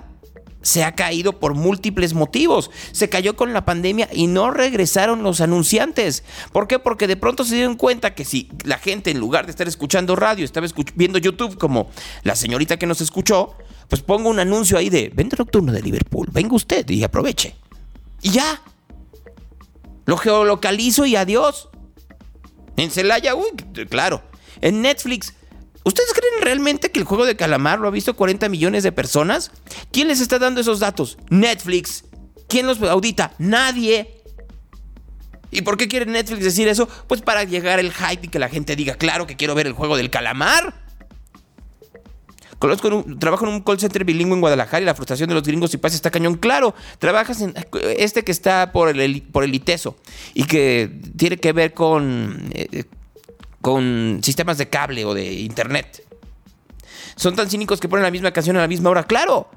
se 0.63 0.83
ha 0.83 0.95
caído 0.95 1.39
por 1.39 1.53
múltiples 1.53 2.15
motivos. 2.15 2.71
Se 2.91 3.09
cayó 3.09 3.35
con 3.35 3.53
la 3.53 3.65
pandemia 3.65 4.09
y 4.11 4.25
no 4.25 4.49
regresaron 4.49 5.21
los 5.21 5.41
anunciantes. 5.41 6.23
¿Por 6.51 6.67
qué? 6.67 6.79
Porque 6.79 7.05
de 7.05 7.17
pronto 7.17 7.45
se 7.45 7.55
dieron 7.55 7.75
cuenta 7.75 8.15
que 8.15 8.25
si 8.25 8.49
la 8.63 8.79
gente 8.79 9.11
en 9.11 9.19
lugar 9.19 9.45
de 9.45 9.51
estar 9.51 9.67
escuchando 9.67 10.15
radio 10.15 10.43
estaba 10.43 10.65
viendo 10.95 11.19
YouTube 11.19 11.57
como 11.59 11.89
la 12.23 12.35
señorita 12.35 12.77
que 12.77 12.87
nos 12.87 13.01
escuchó, 13.01 13.55
pues 13.89 14.01
pongo 14.01 14.29
un 14.29 14.39
anuncio 14.39 14.77
ahí 14.77 14.89
de 14.89 15.11
venta 15.13 15.35
nocturno 15.37 15.71
de 15.71 15.81
Liverpool, 15.81 16.29
venga 16.31 16.55
usted 16.55 16.89
y 16.89 17.03
aproveche. 17.03 17.55
Y 18.21 18.31
ya. 18.31 18.61
Lo 20.05 20.17
geolocalizo 20.17 21.05
y 21.05 21.15
adiós. 21.15 21.69
En 22.77 22.89
Celaya, 22.89 23.35
uy, 23.35 23.49
claro. 23.89 24.23
En 24.61 24.81
Netflix, 24.81 25.33
¿Ustedes 25.83 26.13
creen 26.13 26.41
realmente 26.41 26.91
que 26.91 26.99
el 26.99 27.05
juego 27.05 27.25
de 27.25 27.35
calamar 27.35 27.79
lo 27.79 27.87
ha 27.87 27.91
visto 27.91 28.15
40 28.15 28.47
millones 28.49 28.83
de 28.83 28.91
personas? 28.91 29.51
¿Quién 29.91 30.07
les 30.07 30.21
está 30.21 30.39
dando 30.39 30.61
esos 30.61 30.79
datos? 30.79 31.17
Netflix. 31.29 32.05
¿Quién 32.47 32.67
los 32.67 32.81
audita? 32.81 33.33
Nadie. 33.37 34.21
¿Y 35.51 35.61
por 35.61 35.77
qué 35.77 35.87
quiere 35.87 36.05
Netflix 36.05 36.43
decir 36.43 36.67
eso? 36.67 36.87
Pues 37.07 37.21
para 37.21 37.43
llegar 37.43 37.79
el 37.79 37.91
hype 37.91 38.25
y 38.25 38.29
que 38.29 38.39
la 38.39 38.49
gente 38.49 38.75
diga, 38.75 38.95
claro 38.95 39.27
que 39.27 39.35
quiero 39.35 39.55
ver 39.55 39.67
el 39.67 39.73
juego 39.73 39.97
del 39.97 40.09
calamar. 40.09 40.81
Conozco 42.63 43.03
trabajo 43.19 43.45
en 43.45 43.53
un 43.55 43.61
call 43.61 43.77
center 43.77 44.05
bilingüe 44.05 44.35
en 44.35 44.39
Guadalajara 44.39 44.81
y 44.81 44.85
la 44.85 44.95
frustración 44.95 45.27
de 45.27 45.35
los 45.35 45.43
gringos 45.43 45.73
y 45.73 45.77
pasa 45.77 45.97
está 45.97 46.09
cañón. 46.09 46.35
Claro, 46.35 46.73
trabajas 46.97 47.41
en 47.41 47.53
este 47.97 48.23
que 48.23 48.31
está 48.31 48.71
por 48.71 48.87
el, 48.87 49.21
por 49.21 49.43
el 49.43 49.53
ITESO 49.53 49.97
y 50.33 50.45
que 50.45 50.89
tiene 51.17 51.35
que 51.35 51.51
ver 51.51 51.73
con 51.73 52.49
eh, 52.53 52.85
con 53.63 54.19
sistemas 54.21 54.57
de 54.57 54.67
cable 54.67 55.05
o 55.05 55.13
de 55.13 55.39
internet. 55.39 56.05
Son 57.15 57.33
tan 57.33 57.49
cínicos 57.49 57.79
que 57.79 57.87
ponen 57.87 58.03
la 58.03 58.11
misma 58.11 58.31
canción 58.31 58.57
a 58.57 58.59
la 58.59 58.67
misma 58.67 58.89
hora. 58.89 59.03
Claro, 59.03 59.47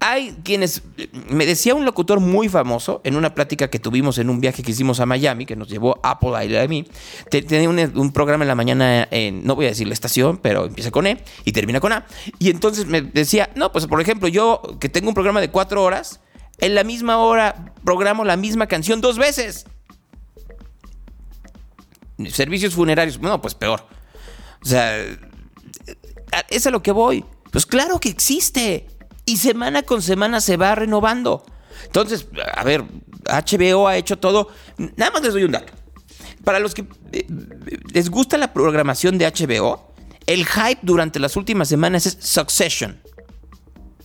hay 0.00 0.34
quienes... 0.42 0.80
Me 1.28 1.44
decía 1.44 1.74
un 1.74 1.84
locutor 1.84 2.20
muy 2.20 2.48
famoso 2.48 3.02
en 3.04 3.16
una 3.16 3.34
plática 3.34 3.68
que 3.68 3.78
tuvimos 3.78 4.16
en 4.16 4.30
un 4.30 4.40
viaje 4.40 4.62
que 4.62 4.70
hicimos 4.70 4.98
a 4.98 5.04
Miami, 5.04 5.44
que 5.44 5.56
nos 5.56 5.68
llevó 5.68 6.00
Apple 6.02 6.30
a 6.30 6.62
a 6.62 6.66
mí. 6.66 6.88
Tenía 7.28 7.68
un, 7.68 8.12
programa 8.12 8.44
en 8.44 8.48
la 8.48 8.54
mañana, 8.54 9.06
en, 9.10 9.44
no 9.44 9.54
voy 9.56 9.66
a 9.66 9.68
decir 9.68 9.88
la 9.88 9.94
estación, 9.94 10.38
pero 10.38 10.64
empieza 10.64 10.90
con 10.90 11.06
E 11.06 11.22
y 11.44 11.52
termina 11.52 11.80
con 11.80 11.92
A. 11.92 12.06
Y 12.38 12.48
entonces 12.48 12.86
me 12.86 13.02
decía, 13.02 13.50
no, 13.56 13.72
pues 13.72 13.86
por 13.86 14.00
ejemplo, 14.00 14.26
yo 14.26 14.62
que 14.80 14.88
tengo 14.88 15.08
un 15.08 15.14
programa 15.14 15.42
de 15.42 15.50
cuatro 15.50 15.82
horas, 15.82 16.20
en 16.60 16.74
la 16.74 16.82
misma 16.82 17.18
hora 17.18 17.74
programo 17.84 18.24
la 18.24 18.38
misma 18.38 18.68
canción 18.68 19.02
dos 19.02 19.18
veces 19.18 19.66
servicios 22.30 22.74
funerarios, 22.74 23.20
no, 23.20 23.40
pues 23.40 23.54
peor. 23.54 23.86
O 24.62 24.66
sea, 24.66 25.04
es 26.48 26.66
a 26.66 26.70
lo 26.70 26.82
que 26.82 26.92
voy. 26.92 27.24
Pues 27.50 27.66
claro 27.66 28.00
que 28.00 28.08
existe. 28.08 28.88
Y 29.26 29.38
semana 29.38 29.82
con 29.82 30.02
semana 30.02 30.40
se 30.40 30.56
va 30.56 30.74
renovando. 30.74 31.44
Entonces, 31.86 32.26
a 32.54 32.62
ver, 32.64 32.84
HBO 33.24 33.88
ha 33.88 33.96
hecho 33.96 34.18
todo. 34.18 34.48
Nada 34.96 35.10
más 35.12 35.22
les 35.22 35.32
doy 35.32 35.44
un 35.44 35.52
dato. 35.52 35.72
Para 36.44 36.58
los 36.58 36.74
que 36.74 36.86
eh, 37.12 37.26
les 37.92 38.10
gusta 38.10 38.36
la 38.36 38.52
programación 38.52 39.16
de 39.16 39.26
HBO, 39.26 39.94
el 40.26 40.46
hype 40.46 40.80
durante 40.82 41.18
las 41.18 41.36
últimas 41.36 41.68
semanas 41.68 42.06
es 42.06 42.18
Succession. 42.20 43.00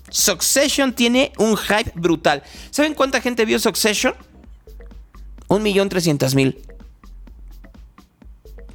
Succession 0.10 0.94
tiene 0.94 1.34
un 1.38 1.58
hype 1.58 1.92
brutal. 1.96 2.44
¿Saben 2.72 2.94
cuánta 2.94 3.22
gente 3.22 3.46
vio 3.46 3.60
Succession? 3.60 4.14
Un 5.48 5.64
millón 5.64 5.90
trescientos 5.90 6.34
mil. 6.34 6.69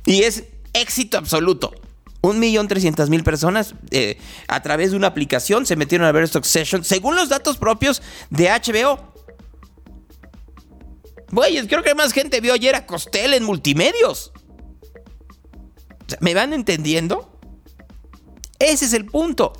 Y 0.06 0.22
es 0.22 0.44
éxito 0.72 1.18
absoluto. 1.18 1.72
Un 2.20 2.38
millón 2.38 2.68
trescientas 2.68 3.10
mil 3.10 3.22
personas 3.22 3.74
eh, 3.90 4.18
a 4.48 4.62
través 4.62 4.90
de 4.90 4.96
una 4.96 5.08
aplicación 5.08 5.66
se 5.66 5.76
metieron 5.76 6.06
a 6.06 6.12
ver 6.12 6.26
Succession 6.26 6.84
según 6.84 7.16
los 7.16 7.28
datos 7.28 7.58
propios 7.58 8.02
de 8.30 8.48
HBO. 8.48 9.12
Güeyes, 11.30 11.66
creo 11.66 11.82
que 11.82 11.94
más 11.94 12.12
gente 12.12 12.40
vio 12.40 12.54
ayer 12.54 12.74
a 12.74 12.86
Costel 12.86 13.34
en 13.34 13.44
multimedios. 13.44 14.32
¿Me 16.20 16.34
van 16.34 16.52
entendiendo? 16.52 17.38
Ese 18.58 18.84
es 18.86 18.92
el 18.92 19.06
punto. 19.06 19.52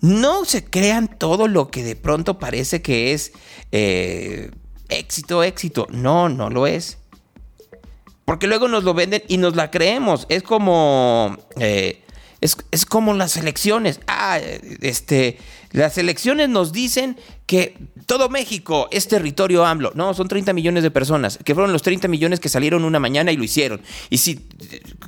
No 0.00 0.44
se 0.44 0.64
crean 0.64 1.18
todo 1.18 1.48
lo 1.48 1.70
que 1.70 1.82
de 1.82 1.96
pronto 1.96 2.38
parece 2.38 2.82
que 2.82 3.12
es 3.12 3.32
eh, 3.72 4.50
éxito, 4.88 5.42
éxito. 5.42 5.86
No, 5.90 6.28
no 6.28 6.50
lo 6.50 6.66
es. 6.66 6.97
Porque 8.28 8.46
luego 8.46 8.68
nos 8.68 8.84
lo 8.84 8.92
venden 8.92 9.22
y 9.26 9.38
nos 9.38 9.56
la 9.56 9.70
creemos. 9.70 10.26
Es 10.28 10.42
como. 10.42 11.38
Eh, 11.58 12.02
es, 12.42 12.58
es, 12.70 12.84
como 12.84 13.14
las 13.14 13.38
elecciones. 13.38 14.00
Ah, 14.06 14.38
este. 14.82 15.38
Las 15.72 15.96
elecciones 15.96 16.50
nos 16.50 16.70
dicen 16.70 17.16
que 17.46 17.78
todo 18.04 18.28
México 18.28 18.86
es 18.90 19.08
territorio 19.08 19.64
AMLO. 19.64 19.92
No, 19.94 20.12
son 20.12 20.28
30 20.28 20.52
millones 20.52 20.82
de 20.82 20.90
personas, 20.90 21.38
que 21.42 21.54
fueron 21.54 21.72
los 21.72 21.80
30 21.80 22.06
millones 22.08 22.38
que 22.38 22.50
salieron 22.50 22.84
una 22.84 23.00
mañana 23.00 23.32
y 23.32 23.38
lo 23.38 23.44
hicieron. 23.44 23.80
Y 24.10 24.18
si, 24.18 24.46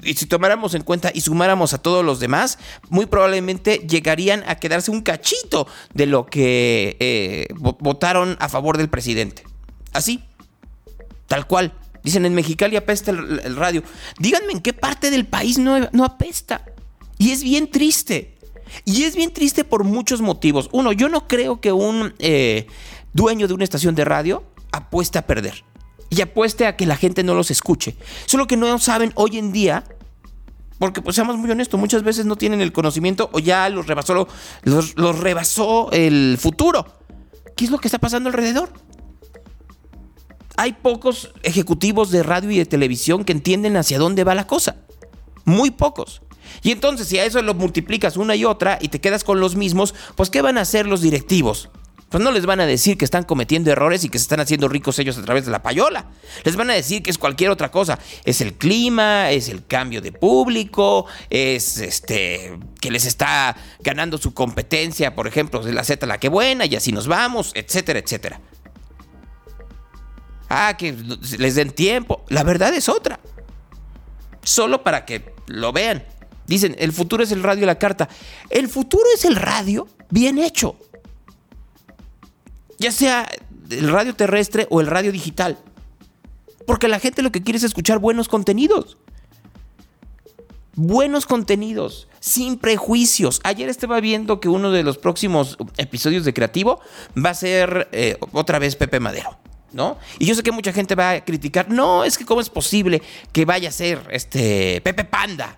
y 0.02 0.14
si 0.14 0.24
tomáramos 0.24 0.72
en 0.72 0.82
cuenta 0.82 1.10
y 1.12 1.20
sumáramos 1.20 1.74
a 1.74 1.78
todos 1.78 2.02
los 2.02 2.20
demás, 2.20 2.58
muy 2.88 3.04
probablemente 3.04 3.84
llegarían 3.86 4.44
a 4.46 4.54
quedarse 4.54 4.90
un 4.90 5.02
cachito 5.02 5.66
de 5.92 6.06
lo 6.06 6.24
que 6.24 6.96
eh, 7.00 7.48
votaron 7.58 8.38
a 8.40 8.48
favor 8.48 8.78
del 8.78 8.88
presidente. 8.88 9.44
Así, 9.92 10.24
tal 11.26 11.46
cual. 11.46 11.74
Dicen 12.02 12.24
en 12.24 12.34
Mexicali 12.34 12.76
apesta 12.76 13.10
el, 13.10 13.56
radio. 13.56 13.82
Díganme 14.18 14.52
en 14.52 14.60
qué 14.60 14.72
parte 14.72 15.10
del 15.10 15.26
país 15.26 15.58
no, 15.58 15.78
no 15.92 16.04
apesta. 16.04 16.64
Y 17.18 17.30
es 17.32 17.42
bien 17.42 17.70
triste. 17.70 18.38
Y 18.84 19.02
es 19.02 19.16
bien 19.16 19.32
triste 19.32 19.64
por 19.64 19.84
muchos 19.84 20.20
motivos. 20.20 20.68
Uno, 20.72 20.92
yo 20.92 21.08
no 21.08 21.28
creo 21.28 21.60
que 21.60 21.72
un 21.72 22.14
eh, 22.18 22.66
dueño 23.12 23.48
de 23.48 23.54
una 23.54 23.64
estación 23.64 23.94
de 23.94 24.04
radio 24.04 24.44
apueste 24.72 25.18
a 25.18 25.26
perder. 25.26 25.64
Y 26.08 26.22
apueste 26.22 26.66
a 26.66 26.76
que 26.76 26.86
la 26.86 26.96
gente 26.96 27.22
no 27.22 27.34
los 27.34 27.50
escuche. 27.50 27.96
Solo 28.26 28.46
que 28.46 28.56
no 28.56 28.78
saben 28.78 29.12
hoy 29.14 29.38
en 29.38 29.52
día, 29.52 29.84
porque 30.78 31.02
pues 31.02 31.14
seamos 31.14 31.36
muy 31.36 31.50
honestos, 31.50 31.78
muchas 31.78 32.02
veces 32.02 32.24
no 32.26 32.36
tienen 32.36 32.60
el 32.60 32.72
conocimiento 32.72 33.28
o 33.32 33.38
ya 33.38 33.68
los 33.68 33.86
rebasó, 33.86 34.26
los 34.62 35.18
rebasó 35.18 35.90
el 35.92 36.36
futuro. 36.40 36.86
¿Qué 37.56 37.66
es 37.66 37.70
lo 37.70 37.78
que 37.78 37.88
está 37.88 37.98
pasando 37.98 38.30
alrededor? 38.30 38.72
Hay 40.60 40.74
pocos 40.74 41.30
ejecutivos 41.42 42.10
de 42.10 42.22
radio 42.22 42.50
y 42.50 42.58
de 42.58 42.66
televisión 42.66 43.24
que 43.24 43.32
entienden 43.32 43.78
hacia 43.78 43.98
dónde 43.98 44.24
va 44.24 44.34
la 44.34 44.46
cosa. 44.46 44.76
Muy 45.46 45.70
pocos. 45.70 46.20
Y 46.62 46.70
entonces 46.70 47.08
si 47.08 47.18
a 47.18 47.24
eso 47.24 47.40
lo 47.40 47.54
multiplicas 47.54 48.18
una 48.18 48.36
y 48.36 48.44
otra 48.44 48.78
y 48.78 48.88
te 48.88 49.00
quedas 49.00 49.24
con 49.24 49.40
los 49.40 49.56
mismos, 49.56 49.94
pues 50.16 50.28
¿qué 50.28 50.42
van 50.42 50.58
a 50.58 50.60
hacer 50.60 50.86
los 50.86 51.00
directivos? 51.00 51.70
Pues 52.10 52.22
no 52.22 52.30
les 52.30 52.44
van 52.44 52.60
a 52.60 52.66
decir 52.66 52.98
que 52.98 53.06
están 53.06 53.24
cometiendo 53.24 53.70
errores 53.70 54.04
y 54.04 54.10
que 54.10 54.18
se 54.18 54.24
están 54.24 54.40
haciendo 54.40 54.68
ricos 54.68 54.98
ellos 54.98 55.16
a 55.16 55.22
través 55.22 55.46
de 55.46 55.50
la 55.50 55.62
payola. 55.62 56.10
Les 56.44 56.56
van 56.56 56.68
a 56.68 56.74
decir 56.74 57.02
que 57.02 57.10
es 57.10 57.16
cualquier 57.16 57.48
otra 57.48 57.70
cosa. 57.70 57.98
Es 58.26 58.42
el 58.42 58.52
clima, 58.52 59.30
es 59.30 59.48
el 59.48 59.64
cambio 59.64 60.02
de 60.02 60.12
público, 60.12 61.06
es 61.30 61.78
este 61.78 62.58
que 62.82 62.90
les 62.90 63.06
está 63.06 63.56
ganando 63.78 64.18
su 64.18 64.34
competencia, 64.34 65.14
por 65.14 65.26
ejemplo, 65.26 65.62
de 65.62 65.72
la 65.72 65.84
Z 65.84 66.06
la 66.06 66.18
que 66.18 66.28
buena 66.28 66.66
y 66.66 66.76
así 66.76 66.92
nos 66.92 67.08
vamos, 67.08 67.52
etcétera, 67.54 67.98
etcétera. 68.00 68.42
Ah, 70.50 70.76
que 70.76 70.92
les 71.38 71.54
den 71.54 71.70
tiempo. 71.70 72.24
La 72.28 72.42
verdad 72.42 72.74
es 72.74 72.88
otra. 72.88 73.20
Solo 74.42 74.82
para 74.82 75.06
que 75.06 75.32
lo 75.46 75.72
vean. 75.72 76.04
Dicen, 76.48 76.74
el 76.80 76.92
futuro 76.92 77.22
es 77.22 77.30
el 77.30 77.44
radio 77.44 77.62
y 77.62 77.66
la 77.66 77.78
carta. 77.78 78.08
El 78.50 78.68
futuro 78.68 79.04
es 79.14 79.24
el 79.24 79.36
radio 79.36 79.86
bien 80.10 80.38
hecho. 80.38 80.76
Ya 82.78 82.90
sea 82.90 83.28
el 83.70 83.92
radio 83.92 84.16
terrestre 84.16 84.66
o 84.70 84.80
el 84.80 84.88
radio 84.88 85.12
digital. 85.12 85.56
Porque 86.66 86.88
la 86.88 86.98
gente 86.98 87.22
lo 87.22 87.30
que 87.30 87.42
quiere 87.42 87.58
es 87.58 87.64
escuchar 87.64 88.00
buenos 88.00 88.28
contenidos. 88.28 88.98
Buenos 90.74 91.26
contenidos, 91.26 92.08
sin 92.18 92.56
prejuicios. 92.58 93.40
Ayer 93.44 93.68
estaba 93.68 94.00
viendo 94.00 94.40
que 94.40 94.48
uno 94.48 94.72
de 94.72 94.82
los 94.82 94.98
próximos 94.98 95.58
episodios 95.76 96.24
de 96.24 96.34
Creativo 96.34 96.80
va 97.16 97.30
a 97.30 97.34
ser 97.34 97.88
eh, 97.92 98.18
otra 98.32 98.58
vez 98.58 98.74
Pepe 98.74 98.98
Madero. 98.98 99.38
¿No? 99.72 99.98
Y 100.18 100.26
yo 100.26 100.34
sé 100.34 100.42
que 100.42 100.50
mucha 100.50 100.72
gente 100.72 100.94
va 100.96 101.10
a 101.10 101.24
criticar, 101.24 101.70
no, 101.70 102.02
es 102.04 102.18
que 102.18 102.24
cómo 102.24 102.40
es 102.40 102.50
posible 102.50 103.02
que 103.32 103.44
vaya 103.44 103.68
a 103.68 103.72
ser 103.72 104.08
este 104.10 104.80
Pepe 104.80 105.04
Panda, 105.04 105.56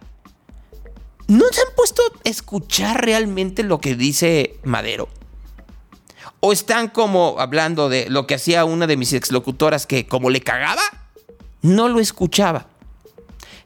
¿No 1.32 1.46
se 1.50 1.62
han 1.62 1.74
puesto 1.74 2.02
a 2.02 2.28
escuchar 2.28 3.04
realmente 3.04 3.62
lo 3.62 3.80
que 3.80 3.94
dice 3.94 4.58
Madero? 4.64 5.08
¿O 6.40 6.52
están 6.52 6.88
como 6.88 7.36
hablando 7.38 7.88
de 7.88 8.10
lo 8.10 8.26
que 8.26 8.34
hacía 8.34 8.66
una 8.66 8.86
de 8.86 8.98
mis 8.98 9.14
exlocutoras 9.14 9.86
que 9.86 10.06
como 10.06 10.28
le 10.28 10.42
cagaba, 10.42 10.82
no 11.62 11.88
lo 11.88 12.00
escuchaba? 12.00 12.66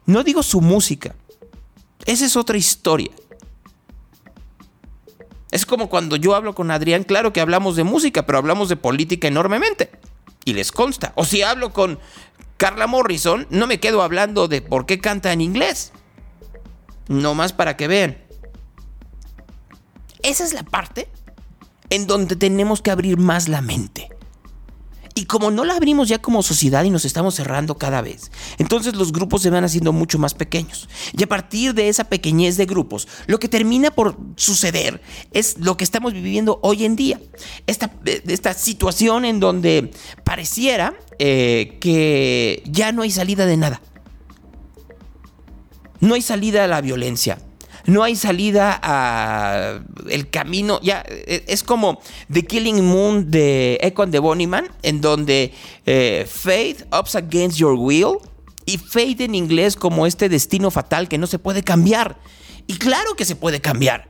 No 0.05 0.23
digo 0.23 0.43
su 0.43 0.61
música. 0.61 1.15
Esa 2.05 2.25
es 2.25 2.37
otra 2.37 2.55
historia. 2.57 3.11
Es 5.51 5.65
como 5.65 5.89
cuando 5.89 6.15
yo 6.15 6.35
hablo 6.35 6.55
con 6.55 6.71
Adrián, 6.71 7.03
claro 7.03 7.33
que 7.33 7.41
hablamos 7.41 7.75
de 7.75 7.83
música, 7.83 8.25
pero 8.25 8.37
hablamos 8.37 8.69
de 8.69 8.77
política 8.77 9.27
enormemente. 9.27 9.89
Y 10.47 10.53
les 10.53 10.71
consta. 10.71 11.11
O 11.15 11.25
si 11.25 11.41
hablo 11.41 11.73
con 11.73 11.99
Carla 12.55 12.87
Morrison, 12.87 13.47
no 13.49 13.67
me 13.67 13.81
quedo 13.81 14.01
hablando 14.01 14.47
de 14.47 14.61
por 14.61 14.85
qué 14.85 14.97
canta 14.97 15.33
en 15.33 15.41
inglés. 15.41 15.91
No 17.09 17.35
más 17.35 17.51
para 17.51 17.75
que 17.75 17.89
vean. 17.89 18.17
Esa 20.23 20.45
es 20.45 20.53
la 20.53 20.63
parte 20.63 21.09
en 21.89 22.07
donde 22.07 22.37
tenemos 22.37 22.81
que 22.81 22.91
abrir 22.91 23.17
más 23.17 23.49
la 23.49 23.59
mente. 23.59 24.07
Y 25.17 25.25
como 25.25 25.49
no 25.49 25.65
la 25.65 25.73
abrimos 25.73 26.09
ya 26.09 26.19
como 26.19 26.43
sociedad 26.43 26.83
y 26.83 26.91
nos 26.91 27.03
estamos 27.03 27.33
cerrando 27.33 27.75
cada 27.75 28.03
vez, 28.03 28.29
entonces 28.59 28.93
los 28.95 29.11
grupos 29.11 29.41
se 29.41 29.49
van 29.49 29.63
haciendo 29.63 29.91
mucho 29.91 30.19
más 30.19 30.35
pequeños. 30.35 30.87
Y 31.17 31.23
a 31.23 31.27
partir 31.27 31.73
de 31.73 31.89
esa 31.89 32.03
pequeñez 32.03 32.55
de 32.55 32.67
grupos, 32.67 33.07
lo 33.25 33.39
que 33.39 33.49
termina 33.49 33.89
por 33.89 34.15
suceder 34.35 35.01
es 35.31 35.57
lo 35.57 35.75
que 35.75 35.83
estamos 35.83 36.13
viviendo 36.13 36.59
hoy 36.61 36.85
en 36.85 36.95
día. 36.95 37.19
Esta, 37.65 37.91
esta 38.05 38.53
situación 38.53 39.25
en 39.25 39.39
donde 39.39 39.89
pareciera 40.23 40.93
eh, 41.17 41.79
que 41.81 42.61
ya 42.67 42.91
no 42.91 43.01
hay 43.01 43.09
salida 43.09 43.47
de 43.47 43.57
nada. 43.57 43.81
No 45.99 46.13
hay 46.13 46.21
salida 46.21 46.65
a 46.65 46.67
la 46.67 46.79
violencia. 46.81 47.39
No 47.87 48.03
hay 48.03 48.15
salida 48.15 48.79
a 48.83 49.79
el 50.09 50.29
camino. 50.29 50.79
Ya, 50.83 51.03
e, 51.07 51.45
es 51.47 51.63
como 51.63 51.99
The 52.31 52.43
Killing 52.43 52.85
Moon 52.85 53.31
de 53.31 53.79
Econ 53.81 54.11
de 54.11 54.19
Bonnyman, 54.19 54.67
en 54.83 55.01
donde 55.01 55.53
eh, 55.85 56.27
Faith 56.29 56.83
ups 56.93 57.15
against 57.15 57.57
your 57.57 57.73
will 57.73 58.17
y 58.65 58.77
Fate 58.77 59.23
en 59.23 59.33
inglés 59.33 59.77
como 59.77 60.05
este 60.05 60.27
destino 60.27 60.69
fatal 60.69 61.07
que 61.07 61.17
no 61.17 61.25
se 61.25 61.39
puede 61.39 61.63
cambiar. 61.63 62.19
Y 62.67 62.77
claro 62.77 63.15
que 63.15 63.23
se 63.23 63.37
puede 63.37 63.61
cambiar. 63.61 64.09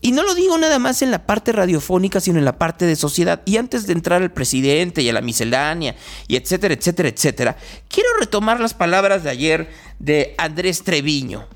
Y 0.00 0.12
no 0.12 0.22
lo 0.22 0.34
digo 0.34 0.56
nada 0.58 0.78
más 0.78 1.02
en 1.02 1.10
la 1.10 1.24
parte 1.26 1.52
radiofónica, 1.52 2.20
sino 2.20 2.38
en 2.38 2.44
la 2.44 2.58
parte 2.58 2.86
de 2.86 2.96
sociedad. 2.96 3.42
Y 3.44 3.58
antes 3.58 3.86
de 3.86 3.92
entrar 3.92 4.22
al 4.22 4.32
presidente 4.32 5.00
y 5.02 5.08
a 5.08 5.12
la 5.12 5.20
miscelánea, 5.20 5.96
y 6.28 6.36
etcétera, 6.36 6.74
etcétera, 6.74 7.08
etcétera, 7.08 7.56
quiero 7.88 8.08
retomar 8.18 8.60
las 8.60 8.74
palabras 8.74 9.24
de 9.24 9.30
ayer 9.30 9.70
de 9.98 10.34
Andrés 10.36 10.82
Treviño, 10.82 11.46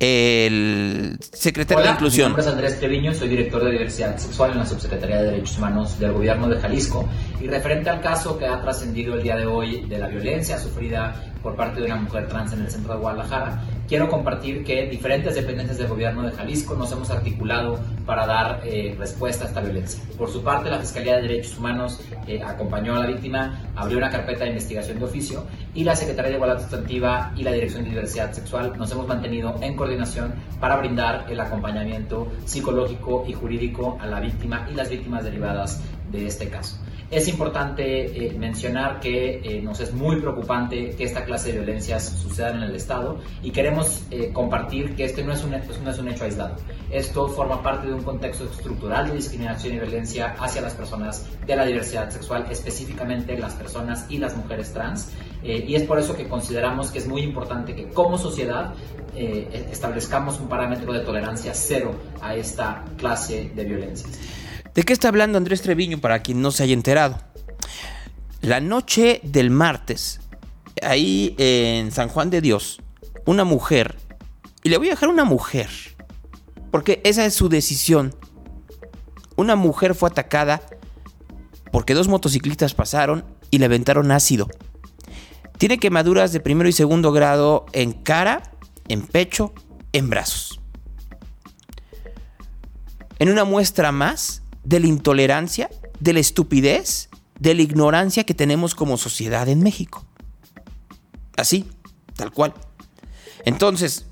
el 0.00 1.18
secretario 1.20 1.82
Hola, 1.82 1.90
de 1.90 1.94
Inclusión. 1.94 2.26
Mi 2.26 2.36
nombre 2.36 2.42
es 2.42 2.52
Andrés 2.52 2.78
Treviño, 2.78 3.14
soy 3.14 3.28
director 3.28 3.64
de 3.64 3.72
diversidad 3.72 4.16
sexual 4.16 4.52
en 4.52 4.58
la 4.58 4.66
Subsecretaría 4.66 5.22
de 5.22 5.30
Derechos 5.32 5.58
Humanos 5.58 5.98
del 5.98 6.12
Gobierno 6.12 6.48
de 6.48 6.60
Jalisco. 6.60 7.08
Y 7.40 7.48
referente 7.48 7.90
al 7.90 8.00
caso 8.00 8.38
que 8.38 8.46
ha 8.46 8.60
trascendido 8.60 9.14
el 9.14 9.22
día 9.22 9.36
de 9.36 9.46
hoy 9.46 9.86
de 9.86 9.98
la 9.98 10.08
violencia 10.08 10.58
sufrida 10.58 11.27
por 11.48 11.56
parte 11.56 11.80
de 11.80 11.86
una 11.86 11.96
mujer 11.96 12.28
trans 12.28 12.52
en 12.52 12.60
el 12.60 12.70
centro 12.70 12.92
de 12.92 13.00
Guadalajara, 13.00 13.62
quiero 13.88 14.06
compartir 14.10 14.64
que 14.64 14.86
diferentes 14.86 15.34
dependencias 15.34 15.78
del 15.78 15.88
gobierno 15.88 16.22
de 16.22 16.32
Jalisco 16.32 16.74
nos 16.74 16.92
hemos 16.92 17.08
articulado 17.08 17.80
para 18.04 18.26
dar 18.26 18.60
eh, 18.64 18.94
respuesta 18.98 19.46
a 19.46 19.48
esta 19.48 19.62
violencia. 19.62 20.02
Por 20.18 20.28
su 20.30 20.42
parte, 20.42 20.68
la 20.68 20.78
Fiscalía 20.78 21.16
de 21.16 21.22
Derechos 21.22 21.56
Humanos 21.56 22.02
eh, 22.26 22.42
acompañó 22.44 22.96
a 22.96 23.00
la 23.00 23.06
víctima, 23.06 23.62
abrió 23.74 23.96
una 23.96 24.10
carpeta 24.10 24.44
de 24.44 24.50
investigación 24.50 24.98
de 24.98 25.06
oficio 25.06 25.46
y 25.72 25.84
la 25.84 25.96
Secretaría 25.96 26.32
de 26.32 26.36
Igualdad 26.36 26.60
Sustantiva 26.60 27.32
y 27.34 27.44
la 27.44 27.52
Dirección 27.52 27.84
de 27.84 27.88
Diversidad 27.88 28.30
Sexual 28.32 28.74
nos 28.76 28.92
hemos 28.92 29.06
mantenido 29.06 29.54
en 29.62 29.74
coordinación 29.74 30.34
para 30.60 30.76
brindar 30.76 31.24
el 31.30 31.40
acompañamiento 31.40 32.30
psicológico 32.44 33.24
y 33.26 33.32
jurídico 33.32 33.96
a 34.02 34.06
la 34.06 34.20
víctima 34.20 34.68
y 34.70 34.74
las 34.74 34.90
víctimas 34.90 35.24
derivadas 35.24 35.82
de 36.12 36.26
este 36.26 36.50
caso. 36.50 36.76
Es 37.10 37.26
importante 37.26 38.26
eh, 38.26 38.34
mencionar 38.38 39.00
que 39.00 39.40
eh, 39.42 39.62
nos 39.62 39.80
es 39.80 39.94
muy 39.94 40.16
preocupante 40.20 40.90
que 40.90 41.04
esta 41.04 41.24
clase 41.24 41.52
de 41.52 41.60
violencias 41.60 42.04
sucedan 42.04 42.56
en 42.56 42.64
el 42.64 42.74
Estado 42.74 43.18
y 43.42 43.50
queremos 43.50 44.02
eh, 44.10 44.30
compartir 44.30 44.94
que 44.94 45.06
este 45.06 45.24
no 45.24 45.32
es, 45.32 45.42
un, 45.42 45.52
no 45.52 45.90
es 45.90 45.98
un 45.98 46.08
hecho 46.08 46.24
aislado. 46.24 46.56
Esto 46.90 47.28
forma 47.28 47.62
parte 47.62 47.86
de 47.86 47.94
un 47.94 48.02
contexto 48.02 48.44
estructural 48.44 49.08
de 49.08 49.14
discriminación 49.14 49.76
y 49.76 49.78
violencia 49.78 50.36
hacia 50.38 50.60
las 50.60 50.74
personas 50.74 51.26
de 51.46 51.56
la 51.56 51.64
diversidad 51.64 52.10
sexual, 52.10 52.44
específicamente 52.50 53.38
las 53.38 53.54
personas 53.54 54.04
y 54.10 54.18
las 54.18 54.36
mujeres 54.36 54.74
trans. 54.74 55.10
y 55.42 55.74
es 55.74 55.84
por 55.84 55.98
eso 55.98 56.14
que 56.14 56.28
consideramos 56.28 56.90
que 56.90 56.98
es 56.98 57.06
muy 57.06 57.22
importante 57.22 57.74
que 57.74 57.88
como 57.88 58.18
sociedad 58.18 58.74
establezcamos 59.14 60.40
un 60.40 60.48
parámetro 60.48 60.92
de 60.92 61.00
tolerancia 61.00 61.54
cero 61.54 61.94
a 62.20 62.34
esta 62.34 62.84
clase 62.98 63.50
de 63.54 63.64
violencias. 63.64 64.18
¿De 64.78 64.84
qué 64.84 64.92
está 64.92 65.08
hablando 65.08 65.38
Andrés 65.38 65.62
Treviño 65.62 65.98
para 65.98 66.22
quien 66.22 66.40
no 66.40 66.52
se 66.52 66.62
haya 66.62 66.72
enterado? 66.72 67.18
La 68.42 68.60
noche 68.60 69.20
del 69.24 69.50
martes, 69.50 70.20
ahí 70.82 71.34
en 71.36 71.90
San 71.90 72.08
Juan 72.08 72.30
de 72.30 72.40
Dios, 72.40 72.80
una 73.26 73.42
mujer, 73.42 73.96
y 74.62 74.68
le 74.68 74.76
voy 74.76 74.86
a 74.86 74.90
dejar 74.90 75.08
una 75.08 75.24
mujer, 75.24 75.68
porque 76.70 77.00
esa 77.02 77.26
es 77.26 77.34
su 77.34 77.48
decisión. 77.48 78.14
Una 79.34 79.56
mujer 79.56 79.96
fue 79.96 80.10
atacada 80.10 80.62
porque 81.72 81.94
dos 81.94 82.06
motociclistas 82.06 82.72
pasaron 82.72 83.24
y 83.50 83.58
le 83.58 83.64
aventaron 83.64 84.12
ácido. 84.12 84.46
Tiene 85.56 85.78
quemaduras 85.78 86.30
de 86.30 86.38
primero 86.38 86.68
y 86.68 86.72
segundo 86.72 87.10
grado 87.10 87.66
en 87.72 87.94
cara, 87.94 88.52
en 88.86 89.04
pecho, 89.04 89.52
en 89.92 90.08
brazos. 90.08 90.60
En 93.18 93.28
una 93.28 93.42
muestra 93.42 93.90
más 93.90 94.44
de 94.64 94.80
la 94.80 94.86
intolerancia, 94.86 95.70
de 96.00 96.12
la 96.12 96.20
estupidez, 96.20 97.08
de 97.38 97.54
la 97.54 97.62
ignorancia 97.62 98.24
que 98.24 98.34
tenemos 98.34 98.74
como 98.74 98.96
sociedad 98.96 99.48
en 99.48 99.62
México. 99.62 100.04
Así, 101.36 101.66
tal 102.16 102.32
cual. 102.32 102.54
Entonces, 103.44 104.06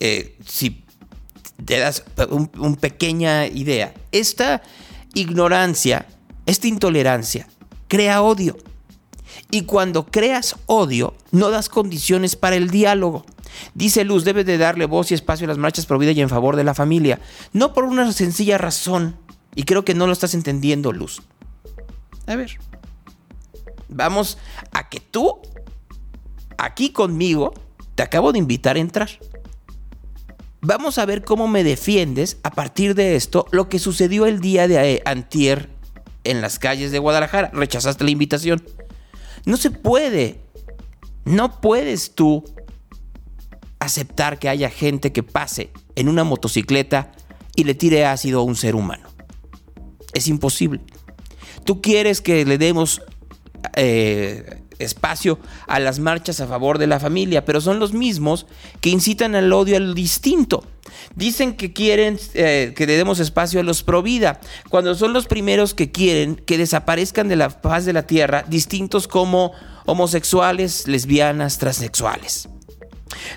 eh, 0.00 0.36
si 0.46 0.84
te 1.64 1.78
das 1.78 2.04
una 2.58 2.76
pequeña 2.76 3.46
idea, 3.46 3.94
esta 4.12 4.62
ignorancia, 5.14 6.06
esta 6.46 6.68
intolerancia, 6.68 7.48
crea 7.88 8.22
odio. 8.22 8.56
Y 9.50 9.62
cuando 9.62 10.06
creas 10.06 10.56
odio, 10.66 11.14
no 11.30 11.50
das 11.50 11.68
condiciones 11.68 12.36
para 12.36 12.56
el 12.56 12.70
diálogo. 12.70 13.24
Dice 13.74 14.04
Luz, 14.04 14.24
debe 14.24 14.44
de 14.44 14.58
darle 14.58 14.86
voz 14.86 15.10
y 15.10 15.14
espacio 15.14 15.44
a 15.44 15.48
las 15.48 15.58
marchas 15.58 15.86
pro 15.86 15.98
vida 15.98 16.12
y 16.12 16.20
en 16.20 16.28
favor 16.28 16.56
de 16.56 16.64
la 16.64 16.74
familia. 16.74 17.20
No 17.52 17.72
por 17.72 17.84
una 17.84 18.12
sencilla 18.12 18.58
razón. 18.58 19.16
Y 19.56 19.64
creo 19.64 19.84
que 19.84 19.94
no 19.94 20.06
lo 20.06 20.12
estás 20.12 20.34
entendiendo, 20.34 20.92
Luz. 20.92 21.22
A 22.26 22.36
ver. 22.36 22.58
Vamos 23.88 24.38
a 24.72 24.88
que 24.88 25.00
tú, 25.00 25.40
aquí 26.58 26.90
conmigo, 26.90 27.54
te 27.94 28.02
acabo 28.02 28.32
de 28.32 28.38
invitar 28.38 28.76
a 28.76 28.80
entrar. 28.80 29.08
Vamos 30.60 30.98
a 30.98 31.06
ver 31.06 31.24
cómo 31.24 31.48
me 31.48 31.64
defiendes 31.64 32.38
a 32.42 32.50
partir 32.50 32.94
de 32.94 33.16
esto 33.16 33.46
lo 33.50 33.68
que 33.68 33.78
sucedió 33.78 34.26
el 34.26 34.40
día 34.40 34.68
de 34.68 35.00
antier 35.04 35.70
en 36.24 36.40
las 36.40 36.58
calles 36.58 36.90
de 36.92 36.98
Guadalajara. 36.98 37.50
Rechazaste 37.52 38.04
la 38.04 38.10
invitación. 38.10 38.62
No 39.46 39.56
se 39.56 39.70
puede. 39.70 40.40
No 41.24 41.60
puedes 41.60 42.14
tú 42.14 42.44
aceptar 43.78 44.38
que 44.38 44.48
haya 44.48 44.68
gente 44.68 45.12
que 45.12 45.22
pase 45.22 45.70
en 45.94 46.08
una 46.08 46.24
motocicleta 46.24 47.12
y 47.54 47.64
le 47.64 47.74
tire 47.74 48.04
ácido 48.04 48.40
a 48.40 48.44
un 48.44 48.56
ser 48.56 48.74
humano. 48.74 49.15
Es 50.16 50.28
imposible. 50.28 50.80
Tú 51.64 51.82
quieres 51.82 52.22
que 52.22 52.46
le 52.46 52.56
demos 52.56 53.02
eh, 53.74 54.62
espacio 54.78 55.38
a 55.66 55.78
las 55.78 55.98
marchas 55.98 56.40
a 56.40 56.46
favor 56.46 56.78
de 56.78 56.86
la 56.86 56.98
familia, 56.98 57.44
pero 57.44 57.60
son 57.60 57.78
los 57.78 57.92
mismos 57.92 58.46
que 58.80 58.88
incitan 58.88 59.34
al 59.34 59.52
odio 59.52 59.76
al 59.76 59.94
distinto. 59.94 60.64
Dicen 61.14 61.54
que 61.54 61.74
quieren 61.74 62.18
eh, 62.32 62.72
que 62.74 62.86
le 62.86 62.96
demos 62.96 63.20
espacio 63.20 63.60
a 63.60 63.62
los 63.62 63.82
pro 63.82 64.02
vida, 64.02 64.40
cuando 64.70 64.94
son 64.94 65.12
los 65.12 65.26
primeros 65.26 65.74
que 65.74 65.90
quieren 65.92 66.36
que 66.36 66.56
desaparezcan 66.56 67.28
de 67.28 67.36
la 67.36 67.50
faz 67.50 67.84
de 67.84 67.92
la 67.92 68.06
tierra 68.06 68.42
distintos 68.48 69.08
como 69.08 69.52
homosexuales, 69.84 70.88
lesbianas, 70.88 71.58
transexuales. 71.58 72.48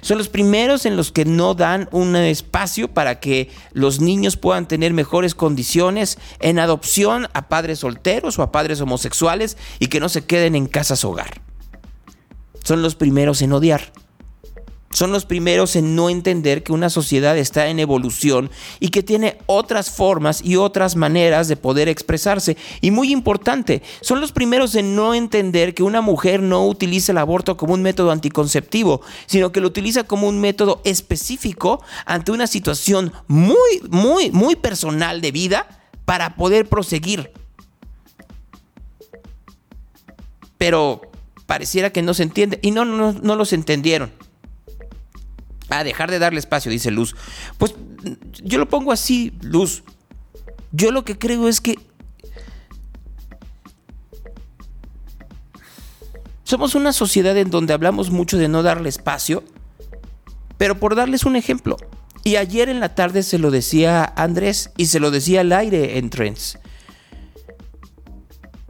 Son 0.01 0.17
los 0.17 0.29
primeros 0.29 0.85
en 0.85 0.95
los 0.95 1.11
que 1.11 1.25
no 1.25 1.53
dan 1.53 1.89
un 1.91 2.15
espacio 2.15 2.87
para 2.87 3.19
que 3.19 3.49
los 3.73 3.99
niños 3.99 4.37
puedan 4.37 4.67
tener 4.67 4.93
mejores 4.93 5.35
condiciones 5.35 6.17
en 6.39 6.59
adopción 6.59 7.27
a 7.33 7.47
padres 7.47 7.79
solteros 7.79 8.39
o 8.39 8.43
a 8.43 8.51
padres 8.51 8.81
homosexuales 8.81 9.57
y 9.79 9.87
que 9.87 9.99
no 9.99 10.09
se 10.09 10.25
queden 10.25 10.55
en 10.55 10.67
casas 10.67 11.03
hogar. 11.03 11.41
Son 12.63 12.81
los 12.81 12.95
primeros 12.95 13.41
en 13.41 13.53
odiar 13.53 13.91
son 14.91 15.11
los 15.11 15.25
primeros 15.25 15.75
en 15.75 15.95
no 15.95 16.09
entender 16.09 16.63
que 16.63 16.71
una 16.71 16.89
sociedad 16.89 17.37
está 17.37 17.67
en 17.67 17.79
evolución 17.79 18.49
y 18.79 18.89
que 18.89 19.03
tiene 19.03 19.37
otras 19.45 19.91
formas 19.91 20.41
y 20.43 20.55
otras 20.55 20.95
maneras 20.95 21.47
de 21.47 21.55
poder 21.55 21.87
expresarse. 21.87 22.57
Y 22.81 22.91
muy 22.91 23.11
importante, 23.11 23.83
son 24.01 24.19
los 24.19 24.31
primeros 24.31 24.73
en 24.75 24.95
no 24.95 25.13
entender 25.13 25.75
que 25.75 25.83
una 25.83 26.01
mujer 26.01 26.41
no 26.41 26.67
utiliza 26.67 27.11
el 27.11 27.19
aborto 27.19 27.55
como 27.55 27.73
un 27.73 27.83
método 27.83 28.11
anticonceptivo, 28.11 29.01
sino 29.27 29.51
que 29.51 29.61
lo 29.61 29.67
utiliza 29.67 30.03
como 30.03 30.27
un 30.27 30.41
método 30.41 30.81
específico 30.83 31.83
ante 32.05 32.31
una 32.31 32.47
situación 32.47 33.13
muy, 33.27 33.81
muy, 33.89 34.31
muy 34.31 34.55
personal 34.55 35.21
de 35.21 35.31
vida 35.31 35.67
para 36.05 36.35
poder 36.35 36.67
proseguir. 36.67 37.31
Pero 40.57 41.01
pareciera 41.45 41.91
que 41.91 42.01
no 42.01 42.13
se 42.15 42.23
entiende 42.23 42.59
y 42.63 42.71
no, 42.71 42.85
no, 42.85 43.13
no 43.13 43.35
los 43.35 43.53
entendieron. 43.53 44.11
A 45.69 45.83
dejar 45.83 46.09
de 46.09 46.19
darle 46.19 46.39
espacio, 46.39 46.71
dice 46.71 46.91
Luz. 46.91 47.15
Pues 47.57 47.75
yo 48.43 48.57
lo 48.57 48.67
pongo 48.67 48.91
así, 48.91 49.33
Luz. 49.41 49.83
Yo 50.71 50.91
lo 50.91 51.03
que 51.03 51.17
creo 51.17 51.47
es 51.47 51.61
que 51.61 51.77
somos 56.43 56.75
una 56.75 56.93
sociedad 56.93 57.37
en 57.37 57.51
donde 57.51 57.73
hablamos 57.73 58.09
mucho 58.09 58.37
de 58.37 58.47
no 58.47 58.63
darle 58.63 58.89
espacio, 58.89 59.43
pero 60.57 60.79
por 60.79 60.95
darles 60.95 61.25
un 61.25 61.35
ejemplo. 61.35 61.77
Y 62.23 62.35
ayer 62.35 62.69
en 62.69 62.79
la 62.79 62.95
tarde 62.95 63.23
se 63.23 63.39
lo 63.39 63.51
decía 63.51 64.03
Andrés 64.03 64.71
y 64.75 64.87
se 64.87 64.99
lo 64.99 65.11
decía 65.11 65.41
al 65.41 65.51
aire 65.53 65.97
en 65.97 66.09
Trends. 66.09 66.59